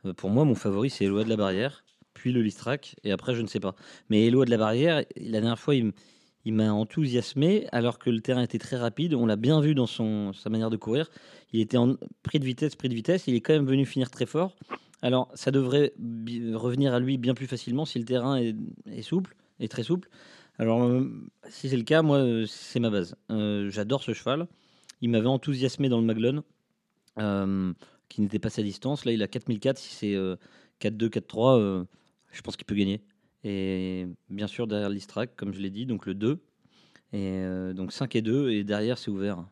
euh, 0.06 0.12
pour 0.14 0.30
moi, 0.30 0.44
mon 0.44 0.54
favori, 0.54 0.90
c'est 0.90 1.04
Eloi 1.04 1.24
de 1.24 1.28
la 1.28 1.36
Barrière, 1.36 1.84
puis 2.14 2.32
le 2.32 2.40
Listrac, 2.40 2.96
et 3.04 3.12
après, 3.12 3.34
je 3.34 3.42
ne 3.42 3.46
sais 3.46 3.60
pas. 3.60 3.74
Mais 4.08 4.26
Eloi 4.26 4.44
de 4.46 4.50
la 4.50 4.56
Barrière, 4.58 5.02
la 5.16 5.40
dernière 5.40 5.58
fois, 5.58 5.74
il, 5.74 5.86
m- 5.86 5.92
il 6.44 6.54
m'a 6.54 6.72
enthousiasmé, 6.72 7.66
alors 7.72 7.98
que 7.98 8.10
le 8.10 8.20
terrain 8.20 8.42
était 8.42 8.58
très 8.58 8.76
rapide. 8.76 9.14
On 9.14 9.26
l'a 9.26 9.36
bien 9.36 9.60
vu 9.60 9.74
dans 9.74 9.86
son, 9.86 10.32
sa 10.32 10.50
manière 10.50 10.70
de 10.70 10.76
courir. 10.76 11.10
Il 11.52 11.60
était 11.60 11.76
en 11.76 11.96
pris 12.22 12.38
de 12.38 12.44
vitesse, 12.44 12.74
pris 12.76 12.88
de 12.88 12.94
vitesse. 12.94 13.26
Il 13.26 13.34
est 13.34 13.40
quand 13.40 13.54
même 13.54 13.66
venu 13.66 13.86
finir 13.86 14.10
très 14.10 14.26
fort. 14.26 14.56
Alors, 15.00 15.30
ça 15.34 15.50
devrait 15.50 15.92
revenir 16.54 16.94
à 16.94 17.00
lui 17.00 17.18
bien 17.18 17.34
plus 17.34 17.46
facilement 17.46 17.84
si 17.84 17.98
le 17.98 18.04
terrain 18.04 18.36
est, 18.36 19.02
souple, 19.02 19.36
est 19.60 19.68
très 19.68 19.82
souple. 19.82 20.08
Alors, 20.58 20.84
euh, 20.84 21.10
si 21.48 21.68
c'est 21.68 21.76
le 21.76 21.82
cas, 21.82 22.02
moi, 22.02 22.18
euh, 22.18 22.46
c'est 22.46 22.80
ma 22.80 22.90
base. 22.90 23.16
Euh, 23.30 23.70
J'adore 23.70 24.02
ce 24.02 24.12
cheval. 24.12 24.46
Il 25.00 25.10
m'avait 25.10 25.26
enthousiasmé 25.26 25.88
dans 25.88 26.00
le 26.00 26.06
Maglone, 26.06 26.42
qui 28.08 28.20
n'était 28.20 28.38
pas 28.38 28.50
sa 28.50 28.62
distance. 28.62 29.04
Là, 29.04 29.12
il 29.12 29.22
a 29.22 29.28
4004. 29.28 29.78
Si 29.78 29.94
c'est 29.94 30.14
euh, 30.14 30.36
4-2, 30.80 31.08
4-3, 31.08 31.58
euh, 31.58 31.84
je 32.32 32.42
pense 32.42 32.56
qu'il 32.56 32.66
peut 32.66 32.74
gagner. 32.74 33.02
Et 33.44 34.06
bien 34.30 34.46
sûr, 34.46 34.66
derrière 34.66 34.88
l'Istrac, 34.88 35.36
comme 35.36 35.52
je 35.52 35.60
l'ai 35.60 35.70
dit, 35.70 35.86
donc 35.86 36.06
le 36.06 36.14
2. 36.14 36.40
Et 37.12 37.42
euh, 37.44 37.72
donc 37.74 37.92
5 37.92 38.16
et 38.16 38.22
2, 38.22 38.50
et 38.50 38.64
derrière, 38.64 38.98
c'est 38.98 39.10
ouvert. 39.10 39.44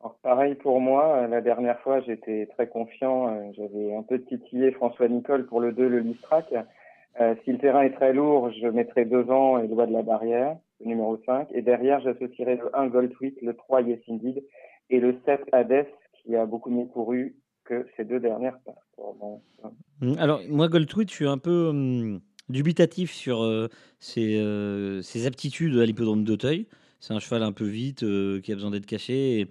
Alors, 0.00 0.16
pareil 0.22 0.54
pour 0.54 0.80
moi, 0.80 1.16
euh, 1.16 1.26
la 1.26 1.40
dernière 1.40 1.80
fois, 1.80 2.00
j'étais 2.00 2.46
très 2.46 2.68
confiant. 2.68 3.28
euh, 3.28 3.50
J'avais 3.56 3.94
un 3.94 4.02
peu 4.02 4.22
titillé 4.22 4.70
François 4.72 5.08
Nicole 5.08 5.46
pour 5.46 5.60
le 5.60 5.72
2, 5.72 5.88
le 5.88 5.98
Listrac. 5.98 6.46
Euh, 7.20 7.34
si 7.44 7.52
le 7.52 7.58
terrain 7.58 7.82
est 7.82 7.94
très 7.94 8.12
lourd, 8.12 8.50
je 8.52 8.66
mettrai 8.68 9.04
devant 9.04 9.58
et 9.58 9.66
Loi 9.66 9.86
de 9.86 9.92
la 9.92 10.02
Barrière, 10.02 10.56
le 10.80 10.86
numéro 10.86 11.18
5. 11.26 11.48
Et 11.52 11.62
derrière, 11.62 12.00
j'associerai 12.00 12.56
le 12.56 12.76
1 12.76 12.88
Goldtweet, 12.88 13.40
le 13.42 13.54
3 13.54 13.82
Yes 13.82 14.00
Indeed 14.08 14.44
et 14.90 15.00
le 15.00 15.18
7 15.24 15.40
Hades, 15.52 15.86
qui 16.22 16.36
a 16.36 16.46
beaucoup 16.46 16.70
mieux 16.70 16.86
couru 16.86 17.36
que 17.64 17.86
ces 17.96 18.04
deux 18.04 18.20
dernières 18.20 18.58
performances. 18.60 19.42
Mm, 20.00 20.14
Alors, 20.18 20.40
moi, 20.48 20.68
Goldtweet, 20.68 21.10
je 21.10 21.14
suis 21.14 21.26
un 21.26 21.38
peu 21.38 21.68
hum, 21.68 22.20
dubitatif 22.48 23.12
sur 23.12 23.42
euh, 23.42 23.68
ses, 24.00 24.38
euh, 24.38 25.02
ses 25.02 25.26
aptitudes 25.26 25.76
à 25.78 25.86
l'hippodrome 25.86 26.24
d'Auteuil. 26.24 26.66
C'est 27.00 27.14
un 27.14 27.18
cheval 27.18 27.42
un 27.42 27.52
peu 27.52 27.66
vite, 27.66 28.02
euh, 28.02 28.40
qui 28.40 28.52
a 28.52 28.54
besoin 28.54 28.70
d'être 28.70 28.86
caché. 28.86 29.48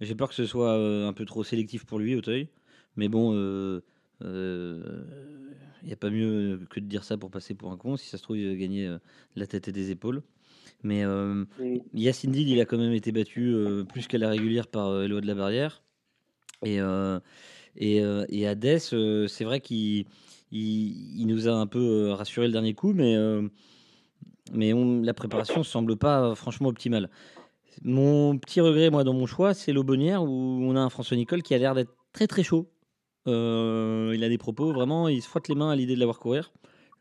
J'ai 0.00 0.14
peur 0.14 0.28
que 0.28 0.34
ce 0.34 0.46
soit 0.46 0.74
un 0.74 1.12
peu 1.12 1.24
trop 1.24 1.44
sélectif 1.44 1.84
pour 1.84 1.98
lui, 1.98 2.16
Auteuil. 2.16 2.48
Mais 2.96 3.08
bon, 3.08 3.32
il 4.20 4.26
n'y 5.84 5.92
a 5.92 5.96
pas 5.96 6.10
mieux 6.10 6.60
que 6.70 6.80
de 6.80 6.86
dire 6.86 7.04
ça 7.04 7.16
pour 7.16 7.30
passer 7.30 7.54
pour 7.54 7.70
un 7.70 7.76
con. 7.76 7.96
Si 7.96 8.08
ça 8.08 8.18
se 8.18 8.22
trouve, 8.22 8.36
il 8.36 8.48
va 8.48 8.56
gagner 8.56 8.96
la 9.36 9.46
tête 9.46 9.68
et 9.68 9.72
des 9.72 9.92
épaules. 9.92 10.22
Mais 10.82 11.04
Yacine 11.94 12.32
Did, 12.32 12.48
il 12.48 12.60
a 12.60 12.64
quand 12.64 12.78
même 12.78 12.92
été 12.92 13.12
battu 13.12 13.54
plus 13.88 14.08
qu'à 14.08 14.18
la 14.18 14.28
régulière 14.28 14.66
par 14.66 15.02
Eloi 15.02 15.20
de 15.20 15.26
la 15.28 15.36
Barrière. 15.36 15.84
Et, 16.64 16.80
euh, 16.80 17.18
et, 17.76 18.02
euh, 18.02 18.24
et 18.28 18.46
euh, 18.48 19.26
c'est 19.28 19.44
vrai 19.44 19.60
qu'il 19.60 20.06
il, 20.50 21.26
nous 21.26 21.48
a 21.48 21.52
un 21.52 21.66
peu 21.66 22.10
rassuré 22.10 22.46
le 22.46 22.52
dernier 22.52 22.74
coup, 22.74 22.92
mais, 22.92 23.16
mais 24.52 24.72
la 25.02 25.14
préparation 25.14 25.58
ne 25.58 25.64
semble 25.64 25.96
pas 25.96 26.34
franchement 26.34 26.68
optimale. 26.68 27.10
Mon 27.82 28.38
petit 28.38 28.60
regret, 28.60 28.90
moi, 28.90 29.02
dans 29.02 29.14
mon 29.14 29.26
choix, 29.26 29.54
c'est 29.54 29.72
l'Aubonnière 29.72 30.22
où 30.22 30.28
on 30.28 30.76
a 30.76 30.80
un 30.80 30.90
François 30.90 31.16
Nicole 31.16 31.42
qui 31.42 31.54
a 31.54 31.58
l'air 31.58 31.74
d'être 31.74 31.94
très 32.12 32.26
très 32.26 32.42
chaud. 32.42 32.70
Il 33.26 33.32
a 34.24 34.28
des 34.28 34.38
propos, 34.38 34.72
vraiment, 34.72 35.08
il 35.08 35.22
se 35.22 35.28
frotte 35.28 35.48
les 35.48 35.54
mains 35.54 35.70
à 35.70 35.76
l'idée 35.76 35.94
de 35.94 36.00
l'avoir 36.00 36.18
courir. 36.18 36.52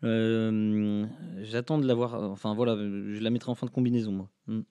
J'attends 0.02 1.78
de 1.78 1.86
l'avoir. 1.86 2.16
Enfin 2.32 2.54
voilà, 2.56 2.76
je 2.78 3.20
la 3.22 3.30
mettrai 3.30 3.52
en 3.52 3.56
fin 3.56 3.68
de 3.68 3.72
combinaison, 3.72 4.12
moi. 4.12 4.30
Mm. 4.48 4.62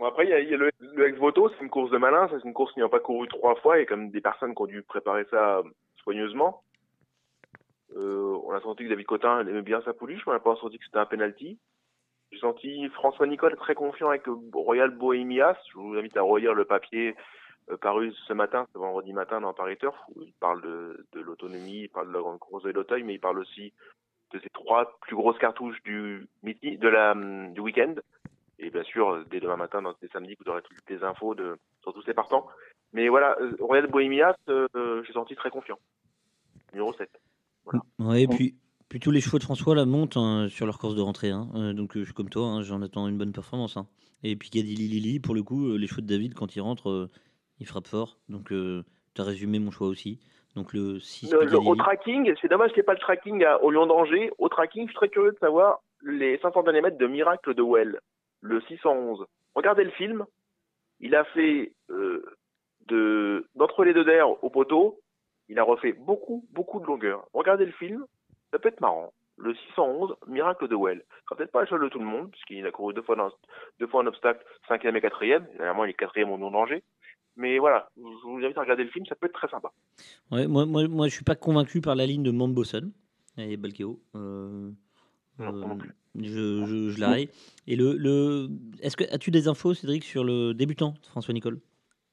Après, 0.00 0.24
il 0.24 0.30
y 0.30 0.54
a, 0.54 0.56
le, 0.56 0.70
le 0.80 1.08
ex-voto, 1.08 1.48
c'est 1.50 1.62
une 1.62 1.70
course 1.70 1.90
de 1.90 1.98
malin, 1.98 2.28
c'est 2.30 2.46
une 2.46 2.54
course 2.54 2.72
qui 2.72 2.80
n'a 2.80 2.88
pas 2.88 3.00
couru 3.00 3.26
trois 3.28 3.56
fois 3.56 3.80
et 3.80 3.86
comme 3.86 4.10
des 4.10 4.20
personnes 4.20 4.54
qui 4.54 4.62
ont 4.62 4.66
dû 4.66 4.82
préparer 4.82 5.24
ça 5.30 5.58
euh, 5.58 5.62
soigneusement. 6.02 6.62
Euh, 7.96 8.38
on 8.44 8.52
a 8.52 8.60
senti 8.60 8.84
que 8.84 8.88
David 8.88 9.06
Cotin 9.06 9.40
aimait 9.40 9.62
bien 9.62 9.82
sa 9.82 9.92
pouliche, 9.92 10.24
mais 10.26 10.32
on 10.32 10.34
n'a 10.34 10.40
pas 10.40 10.56
senti 10.56 10.78
que 10.78 10.84
c'était 10.84 10.98
un 10.98 11.06
penalty. 11.06 11.58
J'ai 12.30 12.38
senti 12.38 12.88
François 12.90 13.26
Nicole 13.26 13.56
très 13.56 13.74
confiant 13.74 14.10
avec 14.10 14.28
euh, 14.28 14.36
Royal 14.52 14.90
Bohemias. 14.90 15.56
Je 15.72 15.78
vous 15.78 15.94
invite 15.94 16.16
à 16.16 16.22
relire 16.22 16.54
le 16.54 16.64
papier 16.64 17.16
paru 17.80 18.12
ce 18.26 18.32
matin, 18.32 18.66
ce 18.72 18.78
vendredi 18.78 19.12
matin 19.12 19.40
dans 19.40 19.54
Paris 19.54 19.76
Turf, 19.76 19.96
où 20.14 20.22
il 20.22 20.32
parle 20.40 20.60
de, 20.62 21.20
l'autonomie, 21.20 21.82
il 21.82 21.88
parle 21.88 22.08
de 22.08 22.12
la 22.12 22.20
grande 22.20 22.38
course 22.38 22.64
de 22.64 22.70
l'Auteuil, 22.70 23.04
mais 23.04 23.14
il 23.14 23.20
parle 23.20 23.38
aussi 23.38 23.72
de 24.32 24.40
ces 24.40 24.50
trois 24.50 24.98
plus 25.00 25.14
grosses 25.14 25.38
cartouches 25.38 25.80
du 25.82 26.28
de 26.42 26.88
la, 26.88 27.12
hum, 27.12 27.52
du 27.52 27.60
week-end. 27.60 27.94
Et 28.62 28.70
bien 28.70 28.82
sûr, 28.84 29.08
euh, 29.10 29.24
dès 29.30 29.40
demain 29.40 29.56
matin, 29.56 29.80
dans 29.82 29.94
ces 30.00 30.08
samedis, 30.08 30.36
vous 30.38 30.50
aurez 30.50 30.62
toutes 30.62 30.76
les 30.88 31.02
infos 31.02 31.34
de, 31.34 31.56
sur 31.82 31.92
tous 31.94 32.02
ces 32.02 32.14
partants. 32.14 32.46
Mais 32.92 33.08
voilà, 33.08 33.36
euh, 33.40 33.56
Royal 33.60 33.86
Bohemias, 33.86 34.34
euh, 34.48 34.66
euh, 34.76 35.02
j'ai 35.06 35.12
senti 35.12 35.34
très 35.34 35.50
confiant. 35.50 35.78
Numéro 36.72 36.92
7. 36.92 37.08
Ouais, 37.98 38.22
et 38.22 38.26
puis, 38.28 38.54
puis 38.88 39.00
tous 39.00 39.10
les 39.10 39.20
chevaux 39.20 39.38
de 39.38 39.44
François 39.44 39.74
là 39.74 39.84
montent 39.84 40.16
hein, 40.16 40.48
sur 40.48 40.66
leur 40.66 40.78
course 40.78 40.94
de 40.94 41.00
rentrée. 41.02 41.30
hein. 41.30 41.48
Euh, 41.54 41.72
donc 41.72 41.96
je 41.96 42.04
suis 42.04 42.12
comme 42.14 42.28
toi, 42.30 42.46
hein, 42.46 42.62
j'en 42.62 42.82
attends 42.82 43.06
une 43.08 43.18
bonne 43.18 43.32
performance. 43.32 43.78
Et 44.22 44.36
puis 44.36 44.50
Gadili 44.50 44.88
Lili, 44.88 45.20
pour 45.20 45.34
le 45.34 45.42
coup, 45.42 45.76
les 45.76 45.86
chevaux 45.86 46.00
de 46.02 46.06
David, 46.06 46.34
quand 46.34 46.54
il 46.56 46.60
rentre, 46.60 47.08
il 47.58 47.66
frappe 47.66 47.86
fort. 47.86 48.18
Donc 48.28 48.48
tu 48.48 49.20
as 49.20 49.24
résumé 49.24 49.58
mon 49.58 49.70
choix 49.70 49.86
aussi. 49.88 50.20
Donc 50.56 50.72
le 50.72 50.98
6 50.98 51.30
Le- 51.32 51.44
le- 51.44 51.58
au 51.58 51.76
tracking, 51.76 52.34
c'est 52.42 52.48
dommage 52.48 52.70
qu'il 52.70 52.78
n'y 52.78 52.80
ait 52.80 52.84
pas 52.84 52.94
le 52.94 52.98
tracking 52.98 53.44
à- 53.44 53.62
au 53.62 53.70
Lion 53.70 53.86
d'Angers. 53.86 54.30
Au 54.38 54.48
tracking, 54.48 54.82
je 54.86 54.90
suis 54.90 54.96
très 54.96 55.08
curieux 55.08 55.30
de 55.32 55.38
savoir 55.38 55.78
les 56.02 56.38
500 56.38 56.62
derniers 56.64 56.80
mètres 56.80 56.98
de 56.98 57.06
Miracle 57.06 57.54
de 57.54 57.62
Well, 57.62 58.00
le 58.40 58.60
611. 58.62 59.26
Regardez 59.54 59.84
le 59.84 59.90
film. 59.90 60.24
Il 61.00 61.14
a 61.14 61.24
fait 61.24 61.72
euh, 61.90 62.24
de 62.86 63.46
d'entre 63.54 63.84
les 63.84 63.94
deux 63.94 64.04
d'air 64.04 64.42
au 64.42 64.50
poteau. 64.50 65.00
Il 65.48 65.58
a 65.58 65.64
refait 65.64 65.92
beaucoup, 65.92 66.46
beaucoup 66.52 66.80
de 66.80 66.86
longueur. 66.86 67.26
Regardez 67.32 67.66
le 67.66 67.72
film, 67.72 68.04
ça 68.52 68.58
peut 68.58 68.68
être 68.68 68.80
marrant. 68.80 69.12
Le 69.36 69.54
611, 69.54 70.16
Miracle 70.26 70.68
de 70.68 70.76
Well. 70.76 71.02
Ce 71.08 71.24
sera 71.24 71.36
peut-être 71.36 71.50
pas 71.50 71.62
le 71.62 71.66
seul 71.66 71.80
de 71.80 71.88
tout 71.88 71.98
le 71.98 72.04
monde, 72.04 72.30
puisqu'il 72.30 72.64
a 72.66 72.70
couru 72.70 72.92
deux 72.92 73.02
fois, 73.02 73.16
dans, 73.16 73.30
deux 73.78 73.86
fois 73.86 74.02
en 74.02 74.06
obstacle, 74.06 74.44
cinquième 74.68 74.96
et 74.96 75.00
quatrième. 75.00 75.46
Dernièrement, 75.56 75.84
il 75.84 75.90
est 75.90 75.94
quatrième 75.94 76.30
au 76.30 76.36
Lion 76.36 76.50
d'Angers. 76.50 76.84
Mais 77.36 77.58
voilà, 77.58 77.88
je 77.96 78.28
vous 78.28 78.44
invite 78.44 78.58
à 78.58 78.60
regarder 78.60 78.84
le 78.84 78.90
film, 78.90 79.06
ça 79.06 79.14
peut 79.14 79.26
être 79.26 79.32
très 79.32 79.48
sympa. 79.48 79.70
Moi, 80.30 80.46
moi, 80.46 80.66
moi, 80.66 81.08
je 81.08 81.14
suis 81.14 81.24
pas 81.24 81.36
convaincu 81.36 81.80
par 81.80 81.94
la 81.94 82.04
ligne 82.04 82.22
de 82.22 82.30
Mamboson 82.30 82.92
et 83.38 83.56
Balkeo. 83.56 83.98
Euh, 84.14 84.70
euh, 85.40 85.74
je, 86.16 86.64
je, 86.66 86.90
je 86.90 87.00
la 87.00 87.10
raye. 87.10 87.28
Et 87.66 87.76
le, 87.76 87.94
le, 87.94 88.48
est-ce 88.82 88.96
que 88.96 89.04
as-tu 89.12 89.30
des 89.30 89.48
infos, 89.48 89.74
Cédric, 89.74 90.04
sur 90.04 90.24
le 90.24 90.54
débutant 90.54 90.94
François 91.10 91.34
Nicole? 91.34 91.58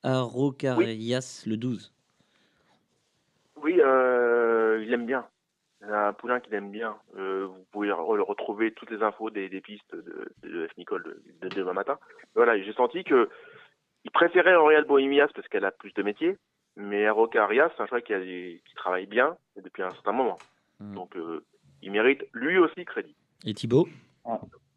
Arocarias, 0.03 1.43
le 1.47 1.57
12. 1.57 1.93
Oui, 3.61 3.79
euh, 3.79 4.83
il 4.85 4.93
aime 4.93 5.05
bien. 5.05 5.25
Il 5.81 5.91
a 5.91 6.07
un 6.07 6.13
poulain 6.13 6.39
qu'il 6.39 6.53
aime 6.53 6.71
bien. 6.71 6.95
Euh, 7.17 7.45
vous 7.47 7.65
pouvez 7.71 7.89
re- 7.89 8.21
retrouver 8.21 8.71
toutes 8.73 8.91
les 8.91 9.01
infos 9.03 9.29
des, 9.29 9.49
des 9.49 9.61
pistes 9.61 9.93
de, 9.95 10.27
de 10.43 10.67
F. 10.67 10.77
Nicole 10.77 11.03
de, 11.03 11.47
de 11.49 11.55
demain 11.55 11.73
matin. 11.73 11.97
Voilà, 12.35 12.59
j'ai 12.61 12.73
senti 12.73 13.03
que 13.03 13.29
il 14.03 14.11
préférait 14.11 14.55
Royal 14.55 14.85
Bohemias 14.85 15.27
parce 15.35 15.47
qu'elle 15.47 15.65
a 15.65 15.71
plus 15.71 15.93
de 15.93 16.01
métier, 16.03 16.37
mais 16.75 17.09
Roca 17.09 17.43
Arias, 17.43 17.69
c'est 17.75 17.83
un 17.83 17.87
cheval 17.87 18.03
qui, 18.03 18.13
a 18.13 18.19
des- 18.19 18.61
qui 18.67 18.73
travaille 18.75 19.05
bien 19.07 19.35
depuis 19.61 19.83
un 19.83 19.91
certain 19.91 20.13
moment. 20.13 20.37
Donc, 20.93 21.15
euh, 21.15 21.43
il 21.87 21.93
mérite 21.93 22.25
lui 22.33 22.57
aussi 22.57 22.83
crédit. 22.83 23.15
Et 23.45 23.53
Thibaut 23.53 23.87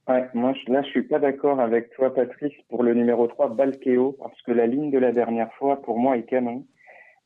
Ouais, 0.09 0.29
moi 0.33 0.53
je- 0.55 0.73
là 0.73 0.83
je 0.83 0.89
suis 0.91 1.03
pas 1.03 1.19
d'accord 1.19 1.59
avec 1.61 1.91
toi 1.91 2.15
Patrice 2.15 2.55
pour 2.69 2.85
le 2.85 2.95
numéro 2.95 3.27
3 3.27 3.49
Balkeo 3.49 4.13
parce 4.13 4.41
que 4.43 4.53
la 4.53 4.67
ligne 4.67 4.91
de 4.93 4.99
la 4.99 5.11
dernière 5.13 5.53
fois 5.55 5.83
pour 5.83 5.99
moi 5.99 6.17
est 6.17 6.23
canon. 6.23 6.65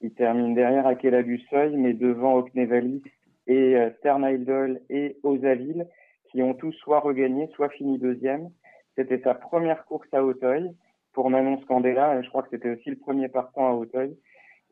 Il 0.01 0.13
termine 0.15 0.55
derrière 0.55 0.87
Akela 0.87 1.23
du 1.23 1.39
Seuil 1.51 1.77
mais 1.77 1.93
devant 1.93 2.37
Oknevalis 2.39 3.03
et 3.47 3.77
euh, 3.77 4.75
et 4.89 5.17
Osaville 5.23 5.87
qui 6.31 6.43
ont 6.43 6.55
tous 6.55 6.73
soit 6.73 7.01
regagné 7.01 7.49
soit 7.55 7.69
fini 7.69 7.99
deuxième. 7.99 8.49
C'était 8.97 9.21
sa 9.21 9.35
première 9.35 9.85
course 9.85 10.09
à 10.13 10.25
Auteuil 10.25 10.71
pour 11.13 11.29
Manon 11.29 11.61
Scandella 11.63 12.19
et 12.19 12.23
je 12.23 12.29
crois 12.31 12.43
que 12.43 12.51
c'était 12.53 12.71
aussi 12.71 12.89
le 12.89 12.97
premier 12.97 13.29
partant 13.29 13.69
à 13.69 13.73
Auteuil 13.75 14.17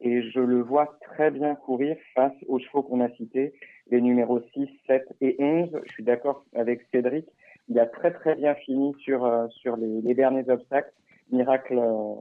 et 0.02 0.22
je 0.30 0.40
le 0.40 0.60
vois 0.62 0.98
très 1.02 1.30
bien 1.30 1.54
courir 1.54 1.96
face 2.14 2.32
aux 2.48 2.58
chevaux 2.58 2.82
qu'on 2.82 3.00
a 3.00 3.10
cités, 3.10 3.54
les 3.90 4.00
numéros 4.00 4.40
6, 4.54 4.68
7 4.86 5.04
et 5.20 5.36
11. 5.38 5.70
Je 5.86 5.92
suis 5.92 6.02
d'accord 6.04 6.44
avec 6.54 6.82
Cédric. 6.92 7.26
Il 7.68 7.78
a 7.78 7.86
très 7.86 8.12
très 8.12 8.34
bien 8.34 8.54
fini 8.56 8.94
sur, 9.02 9.24
euh, 9.24 9.46
sur 9.48 9.76
les, 9.76 10.00
les 10.02 10.14
derniers 10.14 10.48
obstacles. 10.50 10.92
Miracle, 11.30 11.78
euh, 11.78 12.14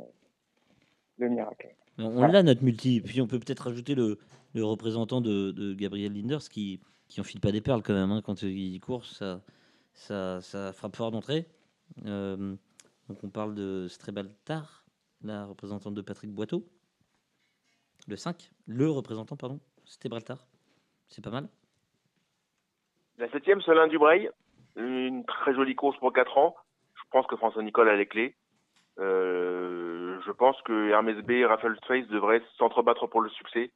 le 1.17 1.29
miracle. 1.29 1.67
On 1.97 2.25
l'a 2.27 2.43
notre 2.43 2.63
multi. 2.63 3.01
Puis 3.01 3.21
on 3.21 3.27
peut 3.27 3.39
peut-être 3.39 3.65
rajouter 3.65 3.95
le, 3.95 4.17
le 4.53 4.63
représentant 4.63 5.21
de, 5.21 5.51
de 5.51 5.73
Gabriel 5.73 6.13
Linders 6.13 6.47
qui, 6.49 6.79
qui 7.07 7.19
enfile 7.19 7.39
pas 7.41 7.51
des 7.51 7.61
perles 7.61 7.81
quand 7.83 7.93
même. 7.93 8.11
hein. 8.11 8.21
Quand 8.23 8.41
il 8.43 8.79
court, 8.79 9.05
ça, 9.05 9.41
ça, 9.93 10.39
ça 10.41 10.71
frappe 10.73 10.95
fort 10.95 11.11
d'entrée. 11.11 11.45
Euh, 12.05 12.55
donc 13.09 13.23
on 13.23 13.29
parle 13.29 13.53
de 13.55 13.87
Strebaltar, 13.89 14.85
la 15.23 15.45
représentante 15.45 15.93
de 15.93 16.01
Patrick 16.01 16.31
Boiteau. 16.31 16.65
Le 18.07 18.15
5, 18.15 18.52
le 18.68 18.90
représentant, 18.90 19.36
pardon, 19.36 19.60
Strebaltar. 19.86 20.45
C'est 21.07 21.23
pas 21.23 21.30
mal. 21.30 21.48
La 23.18 23.30
septième, 23.30 23.61
Solin 23.61 23.88
Dubreuil. 23.88 24.30
Une 24.76 25.26
très 25.26 25.53
jolie 25.53 25.76
course 25.76 25.98
pour 25.99 26.14
4 26.14 26.38
ans. 26.38 26.56
Je 26.95 27.02
pense 27.11 27.28
que 27.28 27.36
François 27.36 27.61
Nicole 27.61 27.90
a 27.90 27.95
les 27.95 28.07
clés. 28.07 28.36
Euh, 28.99 30.19
je 30.26 30.32
pense 30.32 30.61
que 30.64 30.90
Hermès 30.90 31.18
B 31.18 31.32
et 31.32 31.45
Raffles 31.45 31.78
Face 31.88 32.07
devraient 32.07 32.41
s'entrebattre 32.57 33.07
pour 33.07 33.22
le 33.22 33.30
succès. 33.30 33.72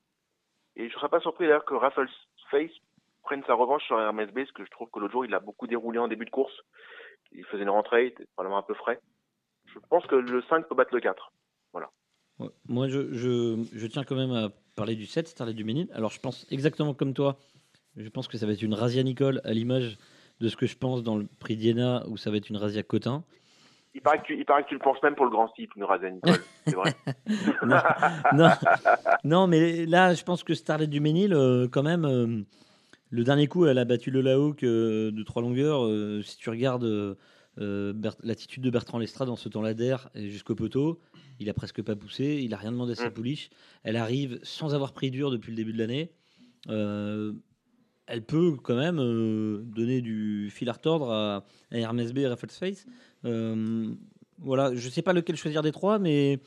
Et 0.76 0.90
je 0.90 0.94
ne 0.94 1.00
serais 1.00 1.10
pas 1.10 1.20
surpris 1.20 1.46
d'ailleurs 1.46 1.66
que 1.66 1.74
Raffles 1.74 2.10
Face 2.50 2.72
prenne 3.24 3.44
sa 3.46 3.54
revanche 3.54 3.84
sur 3.86 4.00
Hermès 4.00 4.30
B, 4.30 4.36
parce 4.36 4.52
que 4.52 4.66
je 4.66 4.72
trouve 4.72 4.90
que 4.90 5.00
l'autre 5.00 5.12
jour, 5.12 5.26
il 5.26 5.34
a 5.34 5.40
beaucoup 5.40 5.68
déroulé 5.68 6.00
en 6.00 6.08
début 6.08 6.26
de 6.26 6.30
course. 6.30 6.54
Il 7.32 7.44
faisait 7.46 7.64
une 7.64 7.70
rentrée, 7.70 8.04
il 8.04 8.08
était 8.08 8.26
probablement 8.36 8.60
un 8.60 8.64
peu 8.64 8.76
frais. 8.76 9.00
Je 9.66 9.80
pense 9.90 10.06
que 10.06 10.16
le 10.16 10.42
5 10.44 10.68
peut 10.68 10.76
battre 10.76 10.94
le 10.94 11.02
4. 11.02 11.32
Voilà. 11.74 11.90
Moi, 12.68 12.88
je, 12.88 13.14
je, 13.14 13.64
je 13.74 13.88
tiens 13.88 14.03
quand 14.03 14.16
même 14.16 14.32
à 14.32 14.49
parler 14.76 14.95
du 14.95 15.06
7, 15.06 15.28
Starlet 15.28 15.53
du 15.53 15.64
Ménil. 15.64 15.88
Alors, 15.94 16.12
je 16.12 16.20
pense 16.20 16.45
exactement 16.52 16.94
comme 16.94 17.14
toi. 17.14 17.38
Je 17.95 18.10
pense 18.10 18.28
que 18.28 18.38
ça 18.38 18.45
va 18.45 18.53
être 18.53 18.62
une 18.62 18.74
Razia 18.74 19.03
Nicole 19.03 19.41
à 19.45 19.53
l'image 19.53 19.98
de 20.41 20.49
ce 20.49 20.57
que 20.57 20.66
je 20.66 20.78
pense 20.78 21.02
dans 21.02 21.16
le 21.16 21.28
prix 21.40 21.56
d'Iéna 21.56 22.03
où 22.07 22.18
ça 22.18 22.30
va 22.30 22.38
être 22.38 22.49
une 22.49 22.57
Razia 22.57 22.84
Cotin. 22.84 23.24
Il 23.95 24.02
paraît, 24.02 24.20
que 24.20 24.26
tu, 24.26 24.38
il 24.38 24.44
paraît 24.44 24.64
que 24.64 24.68
tu 24.68 24.74
le 24.74 24.82
penses 24.82 25.02
même 25.02 25.16
pour 25.16 25.24
le 25.24 25.32
grand 25.32 25.48
type, 25.48 25.74
Nurazia 25.78 26.12
Nicole. 26.12 26.34
C'est 26.68 26.76
vrai. 26.76 26.94
non, 27.66 27.80
non, 28.34 28.49
non, 29.24 29.48
mais 29.48 29.86
là, 29.86 30.14
je 30.14 30.22
pense 30.26 30.44
que 30.44 30.53
Starlet 30.53 30.88
du 30.88 30.99
Ménil, 30.99 31.34
euh, 31.34 31.70
quand 31.72 31.84
même, 31.84 32.03
euh, 32.03 32.41
le 33.10 33.24
dernier 33.24 33.48
coup, 33.48 33.66
elle 33.66 33.78
a 33.78 33.86
battu 33.86 34.12
le 34.12 34.20
Lahawk 34.20 34.64
euh, 34.64 35.12
de 35.12 35.24
trois 35.24 35.41
longueurs. 35.41 35.90
si 36.26 36.38
tu 36.38 36.49
regardes 36.49 37.16
euh, 37.60 37.94
l'attitude 38.23 38.64
de 38.64 38.69
Bertrand 38.69 38.98
Lestrade 38.98 39.27
dans 39.27 39.36
ce 39.36 39.49
temps 39.49 39.61
ladder 39.61 39.95
jusqu'au 40.15 40.56
poteau, 40.56 40.99
il 41.40 41.49
a 41.49 41.53
presque 41.53 41.82
pas 41.82 41.95
poussé, 41.95 42.41
il 42.44 42.53
a 42.53 42.57
rien 42.57 42.72
demandé 42.72 42.94
à 42.94 42.95
sa 42.95 43.10
Mm. 43.10 43.14
pouliche. 43.14 43.49
Elle 43.84 43.95
arrive 43.95 44.40
sans 44.44 44.73
avoir 44.76 44.94
pris 44.94 45.11
dur 45.11 45.32
depuis 45.32 45.52
le 45.52 45.56
début 45.56 45.73
de 45.73 45.77
l'année. 45.80 46.11
Euh, 46.69 47.34
elle 48.07 48.23
peut 48.23 48.56
quand 48.61 48.76
même 48.76 48.99
euh, 48.99 49.64
donner 49.64 50.02
du 50.02 50.49
fil 50.52 50.69
à 50.69 50.73
retordre 50.73 51.11
à, 51.11 51.45
à 51.72 51.94
B 51.94 52.18
et 52.18 52.27
Raffles 52.27 52.49
Face. 52.49 52.86
Euh, 53.26 53.94
voilà, 54.40 54.76
je 54.76 54.90
sais 54.90 55.02
pas 55.02 55.14
lequel 55.14 55.36
choisir 55.36 55.61
des 55.61 55.72
trois, 55.72 55.98
mais 55.99 56.40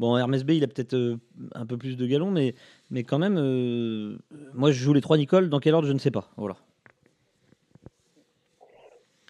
Bon, 0.00 0.16
Hermès 0.16 0.44
B, 0.44 0.52
il 0.52 0.64
a 0.64 0.66
peut-être 0.66 0.94
euh, 0.94 1.18
un 1.54 1.66
peu 1.66 1.76
plus 1.76 1.98
de 1.98 2.06
galons, 2.06 2.30
mais, 2.30 2.54
mais 2.88 3.04
quand 3.04 3.18
même, 3.18 3.36
euh, 3.36 4.16
moi, 4.54 4.70
je 4.72 4.82
joue 4.82 4.94
les 4.94 5.02
trois 5.02 5.18
Nicole. 5.18 5.50
Dans 5.50 5.60
quel 5.60 5.74
ordre, 5.74 5.86
je 5.86 5.92
ne 5.92 5.98
sais 5.98 6.10
pas. 6.10 6.30
Voilà. 6.38 6.56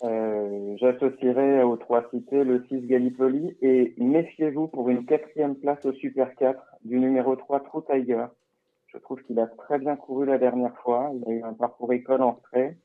Euh, 0.04 0.58
J'associerai 0.76 1.62
aux 1.62 1.76
trois 1.76 2.08
cités 2.10 2.44
le 2.44 2.64
6 2.68 2.86
Gallipoli 2.86 3.56
et 3.62 3.94
méfiez-vous 3.98 4.68
pour 4.68 4.88
une 4.88 5.04
quatrième 5.06 5.56
place 5.56 5.84
au 5.84 5.92
Super 5.94 6.34
4 6.36 6.62
du 6.84 6.98
numéro 6.98 7.34
3 7.36 7.60
True 7.60 7.82
Tiger. 7.90 8.26
Je 8.86 8.98
trouve 8.98 9.22
qu'il 9.22 9.38
a 9.40 9.46
très 9.46 9.78
bien 9.78 9.96
couru 9.96 10.26
la 10.26 10.38
dernière 10.38 10.76
fois. 10.82 11.10
Il 11.14 11.24
a 11.28 11.34
eu 11.34 11.42
un 11.42 11.54
parcours 11.54 11.92
école 11.92 12.22
en 12.22 12.32
retrait. 12.32 12.76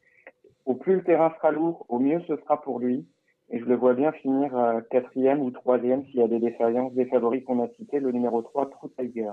Au 0.65 0.73
plus 0.75 0.95
le 0.95 1.03
terrain 1.03 1.31
sera 1.37 1.51
lourd, 1.51 1.85
au 1.89 1.99
mieux 1.99 2.21
ce 2.27 2.35
sera 2.37 2.61
pour 2.61 2.79
lui. 2.79 3.05
Et 3.51 3.59
je 3.59 3.65
le 3.65 3.75
vois 3.75 3.93
bien 3.93 4.11
finir 4.11 4.57
euh, 4.57 4.81
quatrième 4.89 5.39
ou 5.41 5.51
troisième 5.51 6.03
s'il 6.05 6.15
y 6.15 6.23
a 6.23 6.27
des 6.27 6.39
défaillances 6.39 6.93
des 6.93 7.05
favoris 7.05 7.43
qu'on 7.43 7.63
a 7.63 7.67
cités, 7.77 7.99
le 7.99 8.11
numéro 8.11 8.41
3 8.41 8.69
True 8.71 8.89
Tiger. 8.97 9.29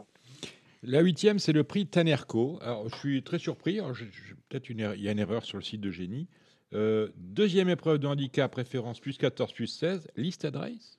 La 0.82 1.00
huitième, 1.00 1.38
c'est 1.38 1.52
le 1.52 1.64
prix 1.64 1.86
Tanerco. 1.86 2.58
Alors, 2.60 2.88
je 2.88 2.96
suis 2.96 3.22
très 3.22 3.38
surpris. 3.38 3.78
Peut-être 4.48 4.68
erreur- 4.68 4.94
il 4.96 5.02
y 5.02 5.08
a 5.08 5.12
une 5.12 5.20
erreur 5.20 5.44
sur 5.44 5.56
le 5.58 5.62
site 5.62 5.80
de 5.80 5.90
Génie. 5.90 6.26
Euh, 6.74 7.08
deuxième 7.16 7.68
épreuve 7.68 7.98
de 7.98 8.06
handicap, 8.06 8.54
référence 8.54 9.00
plus 9.00 9.18
14, 9.18 9.52
plus 9.52 9.66
16, 9.66 10.08
listed 10.16 10.56
race. 10.56 10.98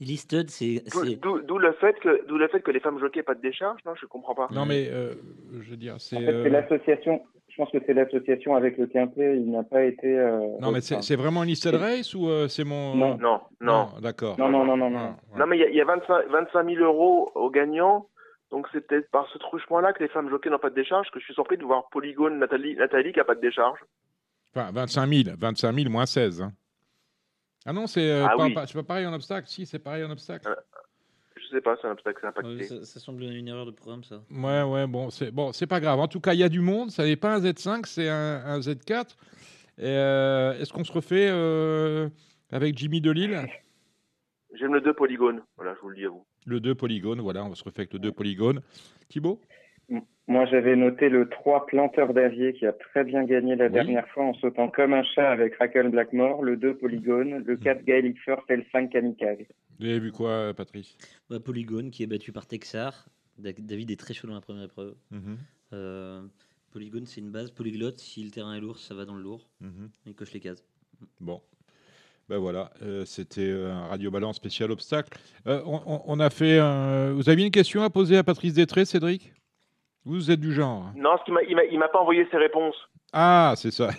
Listed, 0.00 0.50
c'est. 0.50 0.82
D'où- 1.22 1.58
le 1.58 1.72
fait 1.74 1.94
que 2.00 2.26
d'où 2.26 2.36
le 2.36 2.48
fait 2.48 2.60
que 2.60 2.70
les 2.72 2.80
femmes 2.80 2.98
jockeys 2.98 3.22
pas 3.22 3.34
de 3.34 3.40
décharge, 3.40 3.80
non, 3.86 3.92
je 3.94 4.06
comprends 4.06 4.34
pas. 4.34 4.48
Non, 4.50 4.66
mais 4.66 4.88
euh, 4.90 5.14
je 5.60 5.70
veux 5.70 5.76
dire, 5.76 5.94
c'est. 5.98 6.16
En 6.16 6.20
fait, 6.20 6.32
euh, 6.32 6.48
l'association. 6.48 7.22
Je 7.48 7.56
pense 7.62 7.70
que 7.70 7.78
c'est 7.86 7.94
l'association 7.94 8.56
avec 8.56 8.76
le 8.76 8.88
Quintet. 8.88 9.36
Il 9.36 9.52
n'a 9.52 9.62
pas 9.62 9.84
été. 9.84 10.08
euh, 10.18 10.40
Non, 10.60 10.72
mais 10.72 10.80
c'est 10.80 11.14
vraiment 11.14 11.44
une 11.44 11.50
listed 11.50 11.76
race 11.76 12.12
ou 12.14 12.28
euh, 12.28 12.48
c'est 12.48 12.64
mon. 12.64 12.96
Non. 12.96 13.16
Non, 13.18 13.40
non. 13.60 13.88
d'accord. 14.02 14.36
Non, 14.38 14.48
non, 14.48 14.64
non, 14.64 14.76
non, 14.76 14.90
non. 14.90 14.98
Ah, 14.98 15.38
Non, 15.38 15.46
mais 15.46 15.58
il 15.58 15.72
y 15.72 15.76
y 15.76 15.80
a 15.80 15.84
25, 15.84 16.26
25 16.28 16.68
000 16.68 16.82
euros 16.84 17.30
aux 17.36 17.50
gagnants. 17.50 18.08
Donc 18.50 18.68
c'est 18.72 18.86
peut-être 18.86 19.10
par 19.10 19.28
ce 19.32 19.38
truchement-là 19.38 19.92
que 19.92 20.02
les 20.02 20.08
femmes 20.08 20.30
jockeys 20.30 20.50
n'ont 20.50 20.58
pas 20.58 20.70
de 20.70 20.74
décharge 20.74 21.10
que 21.10 21.18
je 21.18 21.24
suis 21.24 21.34
surpris 21.34 21.56
de 21.58 21.64
voir 21.64 21.88
Polygone 21.90 22.38
Nathalie, 22.38 22.76
Nathalie 22.76 23.12
qui 23.12 23.20
a 23.20 23.24
pas 23.24 23.34
de 23.34 23.40
décharge. 23.40 23.80
Enfin, 24.54 24.70
25 24.72 25.06
000, 25.24 25.36
25 25.36 25.72
000 25.74 25.90
moins 25.90 26.06
16. 26.06 26.42
hein. 26.42 26.52
Ah 27.66 27.72
non, 27.72 27.86
c'est 27.86 28.08
euh, 28.10 28.26
Ah 28.30 28.36
pas, 28.36 28.44
oui. 28.44 28.54
pas- 28.54 28.66
c'est 28.66 28.74
pas 28.74 28.82
pareil 28.84 29.06
en 29.06 29.12
obstacle. 29.14 29.48
Si, 29.48 29.66
c'est 29.66 29.78
pareil 29.78 30.04
en 30.04 30.10
obstacle. 30.10 30.46
Je 31.36 31.46
sais 31.48 31.60
pas, 31.60 31.76
c'est 31.80 31.88
un 31.88 31.92
obstacle, 31.92 32.18
c'est 32.20 32.26
impacté. 32.28 32.48
Ouais, 32.56 32.62
ça, 32.62 32.84
ça 32.84 33.00
semble 33.00 33.22
une 33.24 33.48
erreur 33.48 33.66
de 33.66 33.70
programme, 33.72 34.04
ça. 34.04 34.20
Ouais, 34.30 34.62
ouais, 34.62 34.86
bon, 34.86 35.10
c'est 35.10 35.30
bon, 35.30 35.52
c'est 35.52 35.66
pas 35.66 35.80
grave. 35.80 35.98
En 35.98 36.06
tout 36.08 36.20
cas, 36.20 36.34
il 36.34 36.40
y 36.40 36.44
a 36.44 36.48
du 36.48 36.60
monde. 36.60 36.90
Ça 36.90 37.04
n'est 37.04 37.16
pas 37.16 37.34
un 37.34 37.40
Z5, 37.40 37.86
c'est 37.86 38.08
un, 38.08 38.42
un 38.44 38.58
Z4. 38.60 39.16
Et, 39.78 39.86
euh, 39.86 40.52
Est-ce 40.60 40.72
qu'on 40.72 40.84
se 40.84 40.92
refait 40.92 41.28
euh, 41.30 42.08
avec 42.52 42.76
Jimmy 42.78 43.00
Delille? 43.00 43.40
J'aime 44.52 44.74
le 44.74 44.80
2 44.80 44.92
Polygone, 44.94 45.42
voilà, 45.56 45.74
je 45.74 45.80
vous 45.80 45.88
le 45.88 45.96
dis 45.96 46.04
à 46.04 46.10
vous. 46.10 46.24
Le 46.44 46.60
2 46.60 46.74
polygone, 46.74 47.20
voilà, 47.20 47.44
on 47.44 47.48
va 47.48 47.54
se 47.54 47.64
refait 47.64 47.80
avec 47.80 47.92
le 47.92 47.98
2 47.98 48.12
polygone. 48.12 48.60
Thibaut? 49.08 49.40
Moi, 50.26 50.46
j'avais 50.46 50.74
noté 50.76 51.10
le 51.10 51.28
3 51.28 51.66
Planteur 51.66 52.14
d'Avier 52.14 52.54
qui 52.54 52.64
a 52.66 52.72
très 52.72 53.04
bien 53.04 53.24
gagné 53.24 53.56
la 53.56 53.66
Oui. 53.66 53.72
dernière 53.72 54.08
fois 54.08 54.24
en 54.24 54.34
sautant 54.34 54.68
comme 54.70 54.94
un 54.94 55.02
chat 55.02 55.30
avec 55.30 55.54
Raquel 55.56 55.88
Blackmore, 55.90 56.42
le 56.42 56.56
2 56.56 56.76
Polygone, 56.78 57.42
le 57.44 57.56
4 57.56 57.84
Gaelic 57.84 58.18
First 58.24 58.42
et 58.50 58.56
le 58.56 58.64
5 58.72 58.90
Kamikaze. 58.90 59.38
Vous 59.78 59.84
avez 59.86 59.98
vu 60.00 60.12
quoi, 60.12 60.54
Patrice? 60.54 60.96
Bah, 61.28 61.40
Polygone 61.40 61.90
qui 61.90 62.02
est 62.02 62.06
battu 62.06 62.32
par 62.32 62.46
Texar. 62.46 63.06
Da- 63.38 63.52
David 63.52 63.90
est 63.90 64.00
très 64.00 64.14
chaud 64.14 64.26
dans 64.28 64.34
la 64.34 64.40
première 64.40 64.64
épreuve. 64.64 64.94
Mhm, 65.10 65.36
Euh, 65.72 66.22
Polygone, 66.72 67.04
c'est 67.06 67.20
une 67.20 67.30
base 67.30 67.50
polyglotte. 67.50 67.98
Si 67.98 68.22
le 68.24 68.30
terrain 68.30 68.54
est 68.54 68.60
lourd, 68.60 68.78
ça 68.78 68.94
va 68.94 69.04
dans 69.04 69.14
le 69.16 69.22
lourd. 69.22 69.48
Il 70.06 70.14
coche 70.14 70.32
les 70.32 70.40
cases. 70.40 70.64
Bon. 71.20 71.40
Ben 72.28 72.38
voilà, 72.38 72.70
euh, 72.82 73.04
c'était 73.04 73.42
euh, 73.46 73.70
un 73.72 73.88
Radio 73.88 74.10
Balance 74.10 74.36
spécial 74.36 74.70
obstacle. 74.70 75.10
Euh, 75.46 75.60
on, 75.64 76.18
a 76.20 76.30
fait. 76.30 76.58
un- 76.58 77.12
Vous 77.12 77.28
aviez 77.28 77.44
une 77.44 77.50
question 77.52 77.82
à 77.82 77.90
poser 77.90 78.16
à 78.16 78.24
Patrice 78.24 78.54
Détré, 78.54 78.84
Cédric? 78.86 79.32
Vous 80.06 80.30
êtes 80.30 80.40
du 80.40 80.52
genre. 80.54 80.90
Non, 80.96 81.16
ce 81.18 81.24
qu'il 81.24 81.34
m'a- 81.34 81.42
il 81.42 81.54
m'a 81.56 81.64
il 81.64 81.78
m'a 81.78 81.88
pas 81.88 81.98
envoyé 82.00 82.26
ses 82.30 82.36
réponses. 82.38 82.76
Ah, 83.12 83.52
c'est 83.56 83.70
ça. 83.70 83.90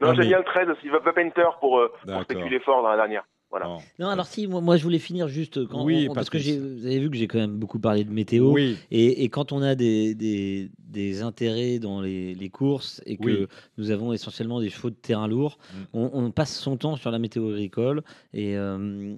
Non, 0.00 0.08
Ah, 0.08 0.14
j'ai 0.14 0.20
mais- 0.20 0.26
bien 0.28 0.38
le 0.38 0.44
13 0.44 0.68
aussi, 0.70 0.88
va 0.88 1.00
Painter 1.00 1.48
pour, 1.60 1.78
pour 2.06 2.22
spéculer 2.22 2.60
fort 2.60 2.82
dans 2.82 2.88
la 2.88 2.96
dernière. 2.96 3.24
Voilà. 3.58 3.78
Non, 3.98 4.08
alors 4.08 4.26
si, 4.26 4.46
moi, 4.46 4.60
moi, 4.60 4.76
je 4.76 4.82
voulais 4.82 4.98
finir 4.98 5.28
juste 5.28 5.66
quand 5.66 5.84
Oui, 5.84 6.08
on- 6.10 6.14
parce 6.14 6.28
que 6.28 6.36
vous 6.36 6.86
avez 6.86 6.98
vu 6.98 7.08
que 7.10 7.16
j'ai 7.16 7.26
quand 7.26 7.38
même 7.38 7.56
beaucoup 7.56 7.78
parlé 7.78 8.04
de 8.04 8.10
météo. 8.10 8.52
Oui, 8.52 8.76
Et, 8.90 9.24
et 9.24 9.28
quand 9.30 9.52
on 9.52 9.62
a 9.62 9.74
des, 9.74 10.14
des, 10.14 10.70
des 10.78 11.22
intérêts 11.22 11.78
dans 11.78 12.00
les, 12.02 12.34
les 12.34 12.48
courses 12.50 13.00
et 13.06 13.16
que 13.16 13.24
Oui. 13.42 13.46
nous 13.78 13.90
avons 13.90 14.12
essentiellement 14.12 14.60
des 14.60 14.68
chevaux 14.68 14.90
de 14.90 14.94
terrain 14.96 15.26
lourd, 15.26 15.58
Mm. 15.72 15.84
on, 15.94 16.10
on 16.12 16.30
passe 16.30 16.54
son 16.58 16.76
temps 16.76 16.96
sur 16.96 17.10
la 17.10 17.18
météo 17.18 17.48
agricole. 17.50 18.02
Et, 18.34 18.56
euh, 18.56 19.14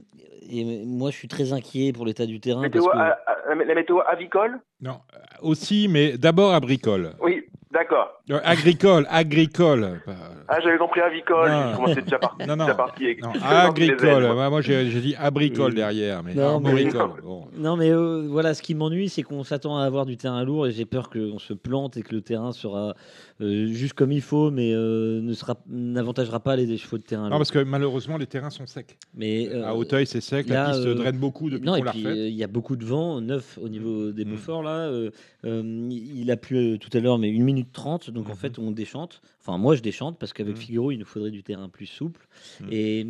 et 0.51 0.85
moi, 0.85 1.11
je 1.11 1.17
suis 1.17 1.29
très 1.29 1.53
inquiet 1.53 1.93
pour 1.93 2.07
l'état 2.07 2.27
du 2.27 2.39
terrain. 2.41 2.63
Météo, 2.63 2.85
parce 2.85 3.17
que... 3.49 3.49
la, 3.55 3.75
météo 3.75 3.99
avicole? 4.09 4.61
Non, 4.81 5.01
aussi, 5.43 5.89
mais 5.89 6.17
d'abord 6.17 6.53
à 6.55 6.61
bricole. 6.61 7.13
Oui, 7.21 7.45
d'accord. 7.73 8.18
Euh, 8.31 8.39
agricole, 8.45 9.07
agricole. 9.11 10.01
Ah, 10.49 10.59
j'avais 10.63 10.79
compris 10.79 11.01
avicole, 11.01 11.49
Non. 11.51 11.69
j'ai 11.71 11.77
commencé 11.77 12.03
déjà 12.03 12.19
parti. 12.19 12.47
Non, 12.47 12.57
non, 12.57 12.65
déjà 12.65 12.75
parti 12.75 13.05
non, 13.23 13.31
agricole. 13.43 14.25
ailes, 14.25 14.33
moi. 14.51 14.61
J'ai 14.61 15.01
dit 15.01 15.15
abricole 15.19 15.71
Oui. 15.71 15.77
derrière, 15.77 16.23
mais 16.23 16.35
Non, 16.35 16.61
mais-. 16.61 16.91
Bon. 17.23 17.47
Non, 17.57 17.77
mais 17.77 17.91
euh, 17.91 18.27
voilà, 18.29 18.55
ce 18.55 18.63
qui 18.63 18.75
m'ennuie, 18.75 19.09
c'est 19.09 19.23
qu'on 19.23 19.45
s'attend 19.45 19.79
à 19.79 19.85
avoir 19.85 20.05
du 20.07 20.17
terrain 20.17 20.45
lourd 20.45 20.67
et 20.67 20.73
j'ai 20.73 20.85
peur 20.85 21.09
qu'on 21.11 21.39
se 21.39 21.53
plante 21.55 21.97
et 21.97 22.03
que 22.03 22.15
le 22.15 22.21
terrain 22.21 22.53
sera 22.53 22.95
euh, 23.41 23.67
juste 23.69 23.95
comme 23.95 24.13
il 24.13 24.21
faut, 24.23 24.51
mais 24.51 24.73
euh, 24.75 25.21
ne 25.23 25.33
sera 25.33 25.57
n'avantagera 25.69 26.41
pas 26.41 26.57
les 26.57 26.77
chevaux 26.77 26.99
de 26.99 27.03
terrain 27.05 27.25
Non, 27.25 27.29
lourd. 27.31 27.39
parce 27.39 27.51
que 27.51 27.59
malheureusement, 27.61 28.17
les 28.19 28.27
terrains 28.27 28.51
sont 28.51 28.67
secs. 28.67 28.97
Mais 29.15 29.49
euh, 29.49 29.65
à 29.67 29.75
Auteuil, 29.75 30.07
c'est 30.07 30.21
sec. 30.21 30.49
là, 30.49 30.65
la 30.69 30.71
piste 30.73 30.87
euh, 30.87 30.95
draine 30.95 31.19
beaucoup 31.19 31.49
depuis 31.51 31.67
non, 31.67 31.79
qu'on 31.79 31.85
l'a 31.85 31.93
euh, 31.97 32.29
il 32.29 32.35
y 32.35 32.45
a 32.45 32.49
beaucoup 32.49 32.77
de 32.77 32.85
vent, 32.85 33.21
neuf 33.21 33.59
au 33.63 33.69
niveau 33.69 34.13
des 34.13 34.25
Mm. 34.25 34.31
Beauforts 34.31 34.63
là. 34.63 34.71
euh, 34.89 35.11
euh, 35.47 35.89
il 35.91 36.31
a 36.31 36.37
plu 36.37 36.57
euh, 36.75 36.79
tout 36.79 36.91
à 36.97 37.01
l'heure, 37.01 37.19
mais 37.19 37.29
une 37.31 37.45
minute 37.45 37.73
trente. 37.73 38.11
Donc 38.19 38.27
en 38.29 38.33
Mhm. 38.33 38.37
fait, 38.37 38.59
on 38.59 38.71
déchante. 38.73 39.23
Enfin, 39.41 39.59
moi, 39.59 39.77
je 39.77 39.83
déchante 39.83 40.19
parce 40.19 40.33
qu'avec 40.33 40.57
Mhm. 40.57 40.61
Figaro, 40.63 40.91
il 40.91 40.99
nous 40.99 41.05
faudrait 41.07 41.31
du 41.31 41.43
terrain 41.43 41.69
plus 41.69 41.87
souple. 41.87 42.27
Mhm. 42.61 42.69
Et 42.73 43.07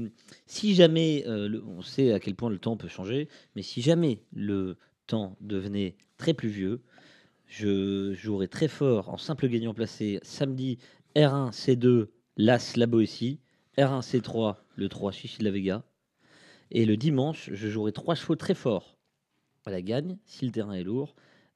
si 0.47 0.75
jamais, 0.75 1.25
euh, 1.27 1.49
le- 1.49 1.65
on 1.65 1.83
sait 1.83 2.13
à 2.13 2.21
quel 2.21 2.35
point 2.35 2.51
le 2.51 2.59
temps 2.59 2.77
peut 2.77 2.89
changer, 2.89 3.29
mais 3.57 3.63
si 3.63 3.81
jamais 3.81 4.23
le 4.35 4.77
temps 5.07 5.37
devenait 5.41 5.97
très 6.19 6.35
pluvieux, 6.35 6.81
je 7.47 8.13
jouerais 8.13 8.49
très 8.49 8.69
fort 8.69 9.09
en 9.09 9.17
simple 9.17 9.49
gagnant 9.49 9.73
placé 9.73 10.19
samedi 10.23 10.79
R1, 11.17 11.51
C2, 11.51 12.11
l'As, 12.37 12.77
la 12.77 12.87
Boétie, 12.87 13.41
R1, 13.79 14.01
C3, 14.03 14.57
le 14.77 14.89
3, 14.89 15.13
Chichi 15.13 15.39
de 15.39 15.45
la 15.45 15.51
Vega. 15.51 15.83
Et 16.71 16.85
le 16.85 16.99
dimanche, 16.99 17.49
je 17.53 17.69
jouerai 17.69 17.93
trois 17.93 18.15
chevaux 18.15 18.37
très 18.37 18.55
forts 18.55 18.99
à 19.65 19.71
la 19.71 19.81
gagne, 19.81 20.19
si 20.27 20.45
le 20.45 20.53
terrain 20.53 20.75
est 20.75 20.83
lourd. 20.85 21.15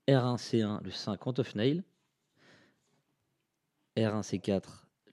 R1, 0.08 0.36
C1, 0.36 0.80
le 0.82 0.90
5, 0.90 1.26
Ant 1.26 1.34
of 1.38 1.54
Nail. 1.54 1.82
R1, 3.96 4.22
C4, 4.22 4.62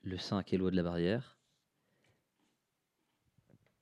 le 0.03 0.17
5, 0.17 0.53
Eloi 0.53 0.71
de 0.71 0.75
la 0.77 0.83
Barrière. 0.83 1.37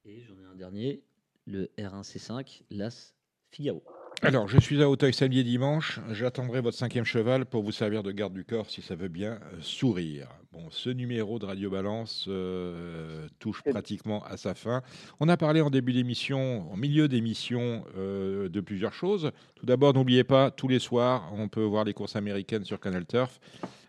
Et 0.06 0.24
j'en 0.24 0.40
ai 0.40 0.46
un 0.46 0.56
dernier, 0.56 1.04
le 1.46 1.70
R1, 1.78 2.02
C5, 2.02 2.64
l'As, 2.72 3.14
Figaro. 3.52 3.84
Alors, 4.24 4.48
je 4.48 4.58
suis 4.60 4.82
à 4.82 4.90
Auteuil 4.90 5.14
samedi 5.14 5.42
et 5.42 5.44
dimanche. 5.44 6.00
J'attendrai 6.10 6.60
votre 6.62 6.76
cinquième 6.76 7.06
cheval 7.06 7.46
pour 7.46 7.62
vous 7.62 7.72
servir 7.72 8.02
de 8.02 8.12
garde 8.12 8.34
du 8.34 8.44
corps 8.44 8.68
si 8.68 8.82
ça 8.82 8.96
veut 8.96 9.10
bien 9.10 9.34
euh, 9.34 9.62
sourire. 9.62 10.30
Bon, 10.52 10.72
ce 10.72 10.90
numéro 10.90 11.38
de 11.38 11.46
Radio 11.46 11.70
Balance 11.70 12.26
euh, 12.28 13.28
touche 13.38 13.62
pratiquement 13.62 14.24
à 14.26 14.36
sa 14.36 14.56
fin. 14.56 14.82
On 15.20 15.30
a 15.30 15.38
parlé 15.38 15.62
en 15.62 15.70
début 15.70 15.94
d'émission, 15.94 16.72
en 16.72 16.78
milieu 16.78 17.08
d'émission, 17.08 17.86
euh, 17.96 18.50
de 18.50 18.60
plusieurs 18.60 18.94
choses. 18.94 19.32
Tout 19.54 19.68
d'abord, 19.68 19.94
n'oubliez 19.94 20.24
pas, 20.24 20.50
tous 20.50 20.68
les 20.68 20.80
soirs, 20.80 21.32
on 21.34 21.48
peut 21.48 21.64
voir 21.64 21.84
les 21.84 21.94
courses 21.94 22.16
américaines 22.16 22.66
sur 22.66 22.80
Canal 22.80 23.06
Turf. 23.06 23.40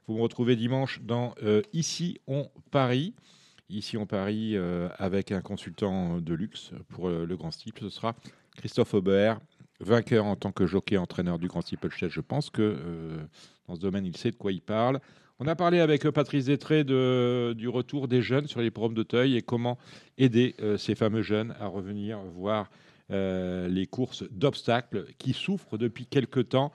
Vous 0.08 0.16
me 0.16 0.22
retrouvez 0.22 0.56
dimanche 0.56 1.02
dans 1.02 1.34
euh, 1.42 1.60
Ici 1.74 2.18
on 2.26 2.48
Paris. 2.70 3.14
Ici 3.68 3.98
on 3.98 4.06
Paris 4.06 4.56
euh, 4.56 4.88
avec 4.96 5.32
un 5.32 5.42
consultant 5.42 6.18
de 6.18 6.32
luxe 6.32 6.70
pour 6.88 7.10
euh, 7.10 7.26
le 7.26 7.36
Grand 7.36 7.50
Steeple. 7.50 7.82
Ce 7.82 7.90
sera 7.90 8.16
Christophe 8.56 8.94
Aubert, 8.94 9.38
vainqueur 9.80 10.24
en 10.24 10.34
tant 10.34 10.50
que 10.50 10.66
jockey 10.66 10.96
entraîneur 10.96 11.38
du 11.38 11.46
Grand 11.46 11.60
Steeple 11.60 11.90
Chase. 11.90 12.10
Je 12.10 12.22
pense 12.22 12.48
que 12.48 12.78
dans 13.68 13.74
ce 13.74 13.80
domaine, 13.80 14.06
il 14.06 14.16
sait 14.16 14.30
de 14.30 14.36
quoi 14.36 14.50
il 14.50 14.62
parle. 14.62 14.98
On 15.40 15.46
a 15.46 15.54
parlé 15.54 15.78
avec 15.78 16.08
Patrice 16.08 16.46
Détré 16.46 16.84
du 16.84 17.68
retour 17.68 18.08
des 18.08 18.22
jeunes 18.22 18.46
sur 18.46 18.62
les 18.62 18.70
programmes 18.70 18.94
d'Auteuil 18.94 19.36
et 19.36 19.42
comment 19.42 19.76
aider 20.16 20.56
ces 20.78 20.94
fameux 20.94 21.22
jeunes 21.22 21.54
à 21.60 21.66
revenir 21.66 22.18
voir 22.34 22.70
les 23.10 23.86
courses 23.88 24.24
d'obstacles 24.30 25.04
qui 25.18 25.34
souffrent 25.34 25.76
depuis 25.76 26.06
quelque 26.06 26.40
temps. 26.40 26.72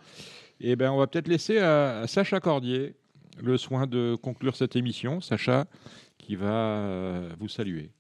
Et 0.60 0.76
ben, 0.76 0.92
on 0.92 0.98
va 0.98 1.08
peut-être 1.08 1.28
laisser 1.28 1.58
à 1.58 2.06
Sacha 2.08 2.40
Cordier 2.40 2.96
le 3.42 3.58
soin 3.58 3.88
de 3.88 4.16
conclure 4.16 4.56
cette 4.56 4.76
émission. 4.76 5.22
Sacha, 5.22 5.66
qui 6.18 6.36
va 6.36 6.46
euh, 6.46 7.30
vous 7.40 7.48
saluer. 7.48 7.92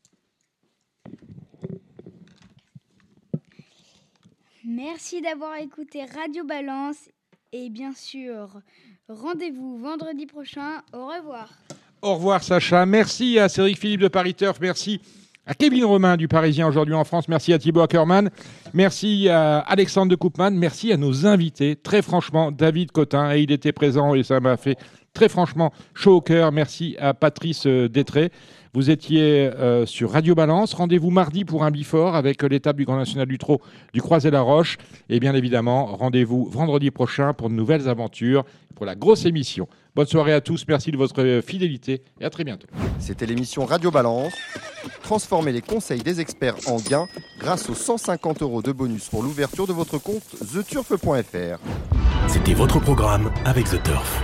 Merci 4.66 5.22
d'avoir 5.22 5.58
écouté 5.58 6.06
Radio 6.06 6.46
Balance 6.46 7.10
et 7.52 7.70
bien 7.70 7.94
sûr, 7.94 8.62
rendez-vous 9.10 9.78
vendredi 9.78 10.26
prochain. 10.26 10.82
Au 10.94 11.08
revoir. 11.08 11.50
Au 12.02 12.16
revoir 12.16 12.44
Sacha. 12.44 12.86
Merci 12.86 13.40
à 13.40 13.50
Cédric 13.50 13.78
Philippe 13.78 14.02
de 14.02 14.08
Paris 14.08 14.34
Turf. 14.34 14.60
Merci 14.60 15.02
à 15.46 15.54
Kevin 15.54 15.84
Romain 15.86 16.16
du 16.16 16.28
Parisien 16.28 16.68
aujourd'hui 16.68 16.94
en 16.94 17.04
France. 17.04 17.28
Merci 17.28 17.54
à 17.54 17.60
Thibaut 17.60 17.82
Ackerman. 17.82 18.30
Merci 18.74 19.28
à 19.30 19.60
Alexandre 19.60 20.16
de. 20.16 20.56
Merci 20.56 20.94
à 20.94 20.98
nos 20.98 21.26
invités. 21.26 21.76
Très 21.76 22.02
franchement, 22.02 22.52
David 22.52 22.92
Cotin, 22.92 23.36
et 23.36 23.42
il 23.42 23.52
était 23.52 23.74
présent 23.74 24.16
et 24.16 24.24
ça 24.24 24.40
m'a 24.40 24.56
fait 24.58 24.78
très 25.14 25.30
franchement 25.30 25.74
chaud 25.94 26.18
au 26.18 26.22
cœur. 26.22 26.52
Merci 26.52 26.96
à 27.00 27.14
Patrice 27.14 27.66
euh, 27.66 27.90
Détré. 27.90 28.32
Vous 28.76 28.90
étiez 28.90 29.52
euh, 29.56 29.86
sur 29.86 30.12
Radio 30.12 30.34
Balance. 30.34 30.74
Rendez-vous 30.74 31.12
mardi 31.12 31.46
pour 31.46 31.64
un 31.64 31.70
bifort 31.70 32.16
avec 32.16 32.42
l'étape 32.42 32.76
du 32.76 32.86
Grand 32.86 32.98
National 32.98 33.28
du 33.28 33.38
Trot 33.38 33.62
du 33.94 34.02
Croisé-la-Roche. 34.02 34.78
Et 35.10 35.20
bien 35.20 35.36
évidemment, 35.36 35.86
rendez-vous 35.86 36.50
vendredi 36.50 36.90
prochain 36.90 37.34
pour 37.34 37.52
de 37.52 37.54
nouvelles 37.54 37.88
aventures, 37.88 38.44
pour 38.76 38.88
la 38.88 38.96
grosse 38.96 39.26
émission. 39.26 39.68
Bonne 39.96 40.08
soirée 40.08 40.34
à 40.34 40.42
tous. 40.42 40.66
Merci 40.68 40.92
de 40.92 40.98
votre 40.98 41.42
fidélité 41.46 42.02
et 42.20 42.26
à 42.26 42.32
très 42.32 42.44
bientôt. 42.44 42.66
C'était 42.98 43.28
l'émission 43.28 43.64
Radio 43.66 43.92
Balance. 43.92 44.34
Transformez 45.04 45.52
les 45.52 45.62
conseils 45.62 46.02
des 46.02 46.20
experts 46.20 46.56
en 46.66 46.78
gains 46.78 47.08
grâce 47.40 47.70
aux 47.70 47.76
150 47.76 48.42
euros 48.42 48.64
de 48.64 48.72
bonus 48.72 49.08
pour 49.08 49.22
l'ouverture 49.22 49.68
de 49.68 49.74
votre 49.74 50.00
compte 50.00 50.24
theturf.fr. 50.52 51.60
C'était 52.28 52.56
votre 52.56 52.80
programme 52.80 53.32
avec 53.46 53.66
The 53.66 53.84
Turf. 53.84 54.24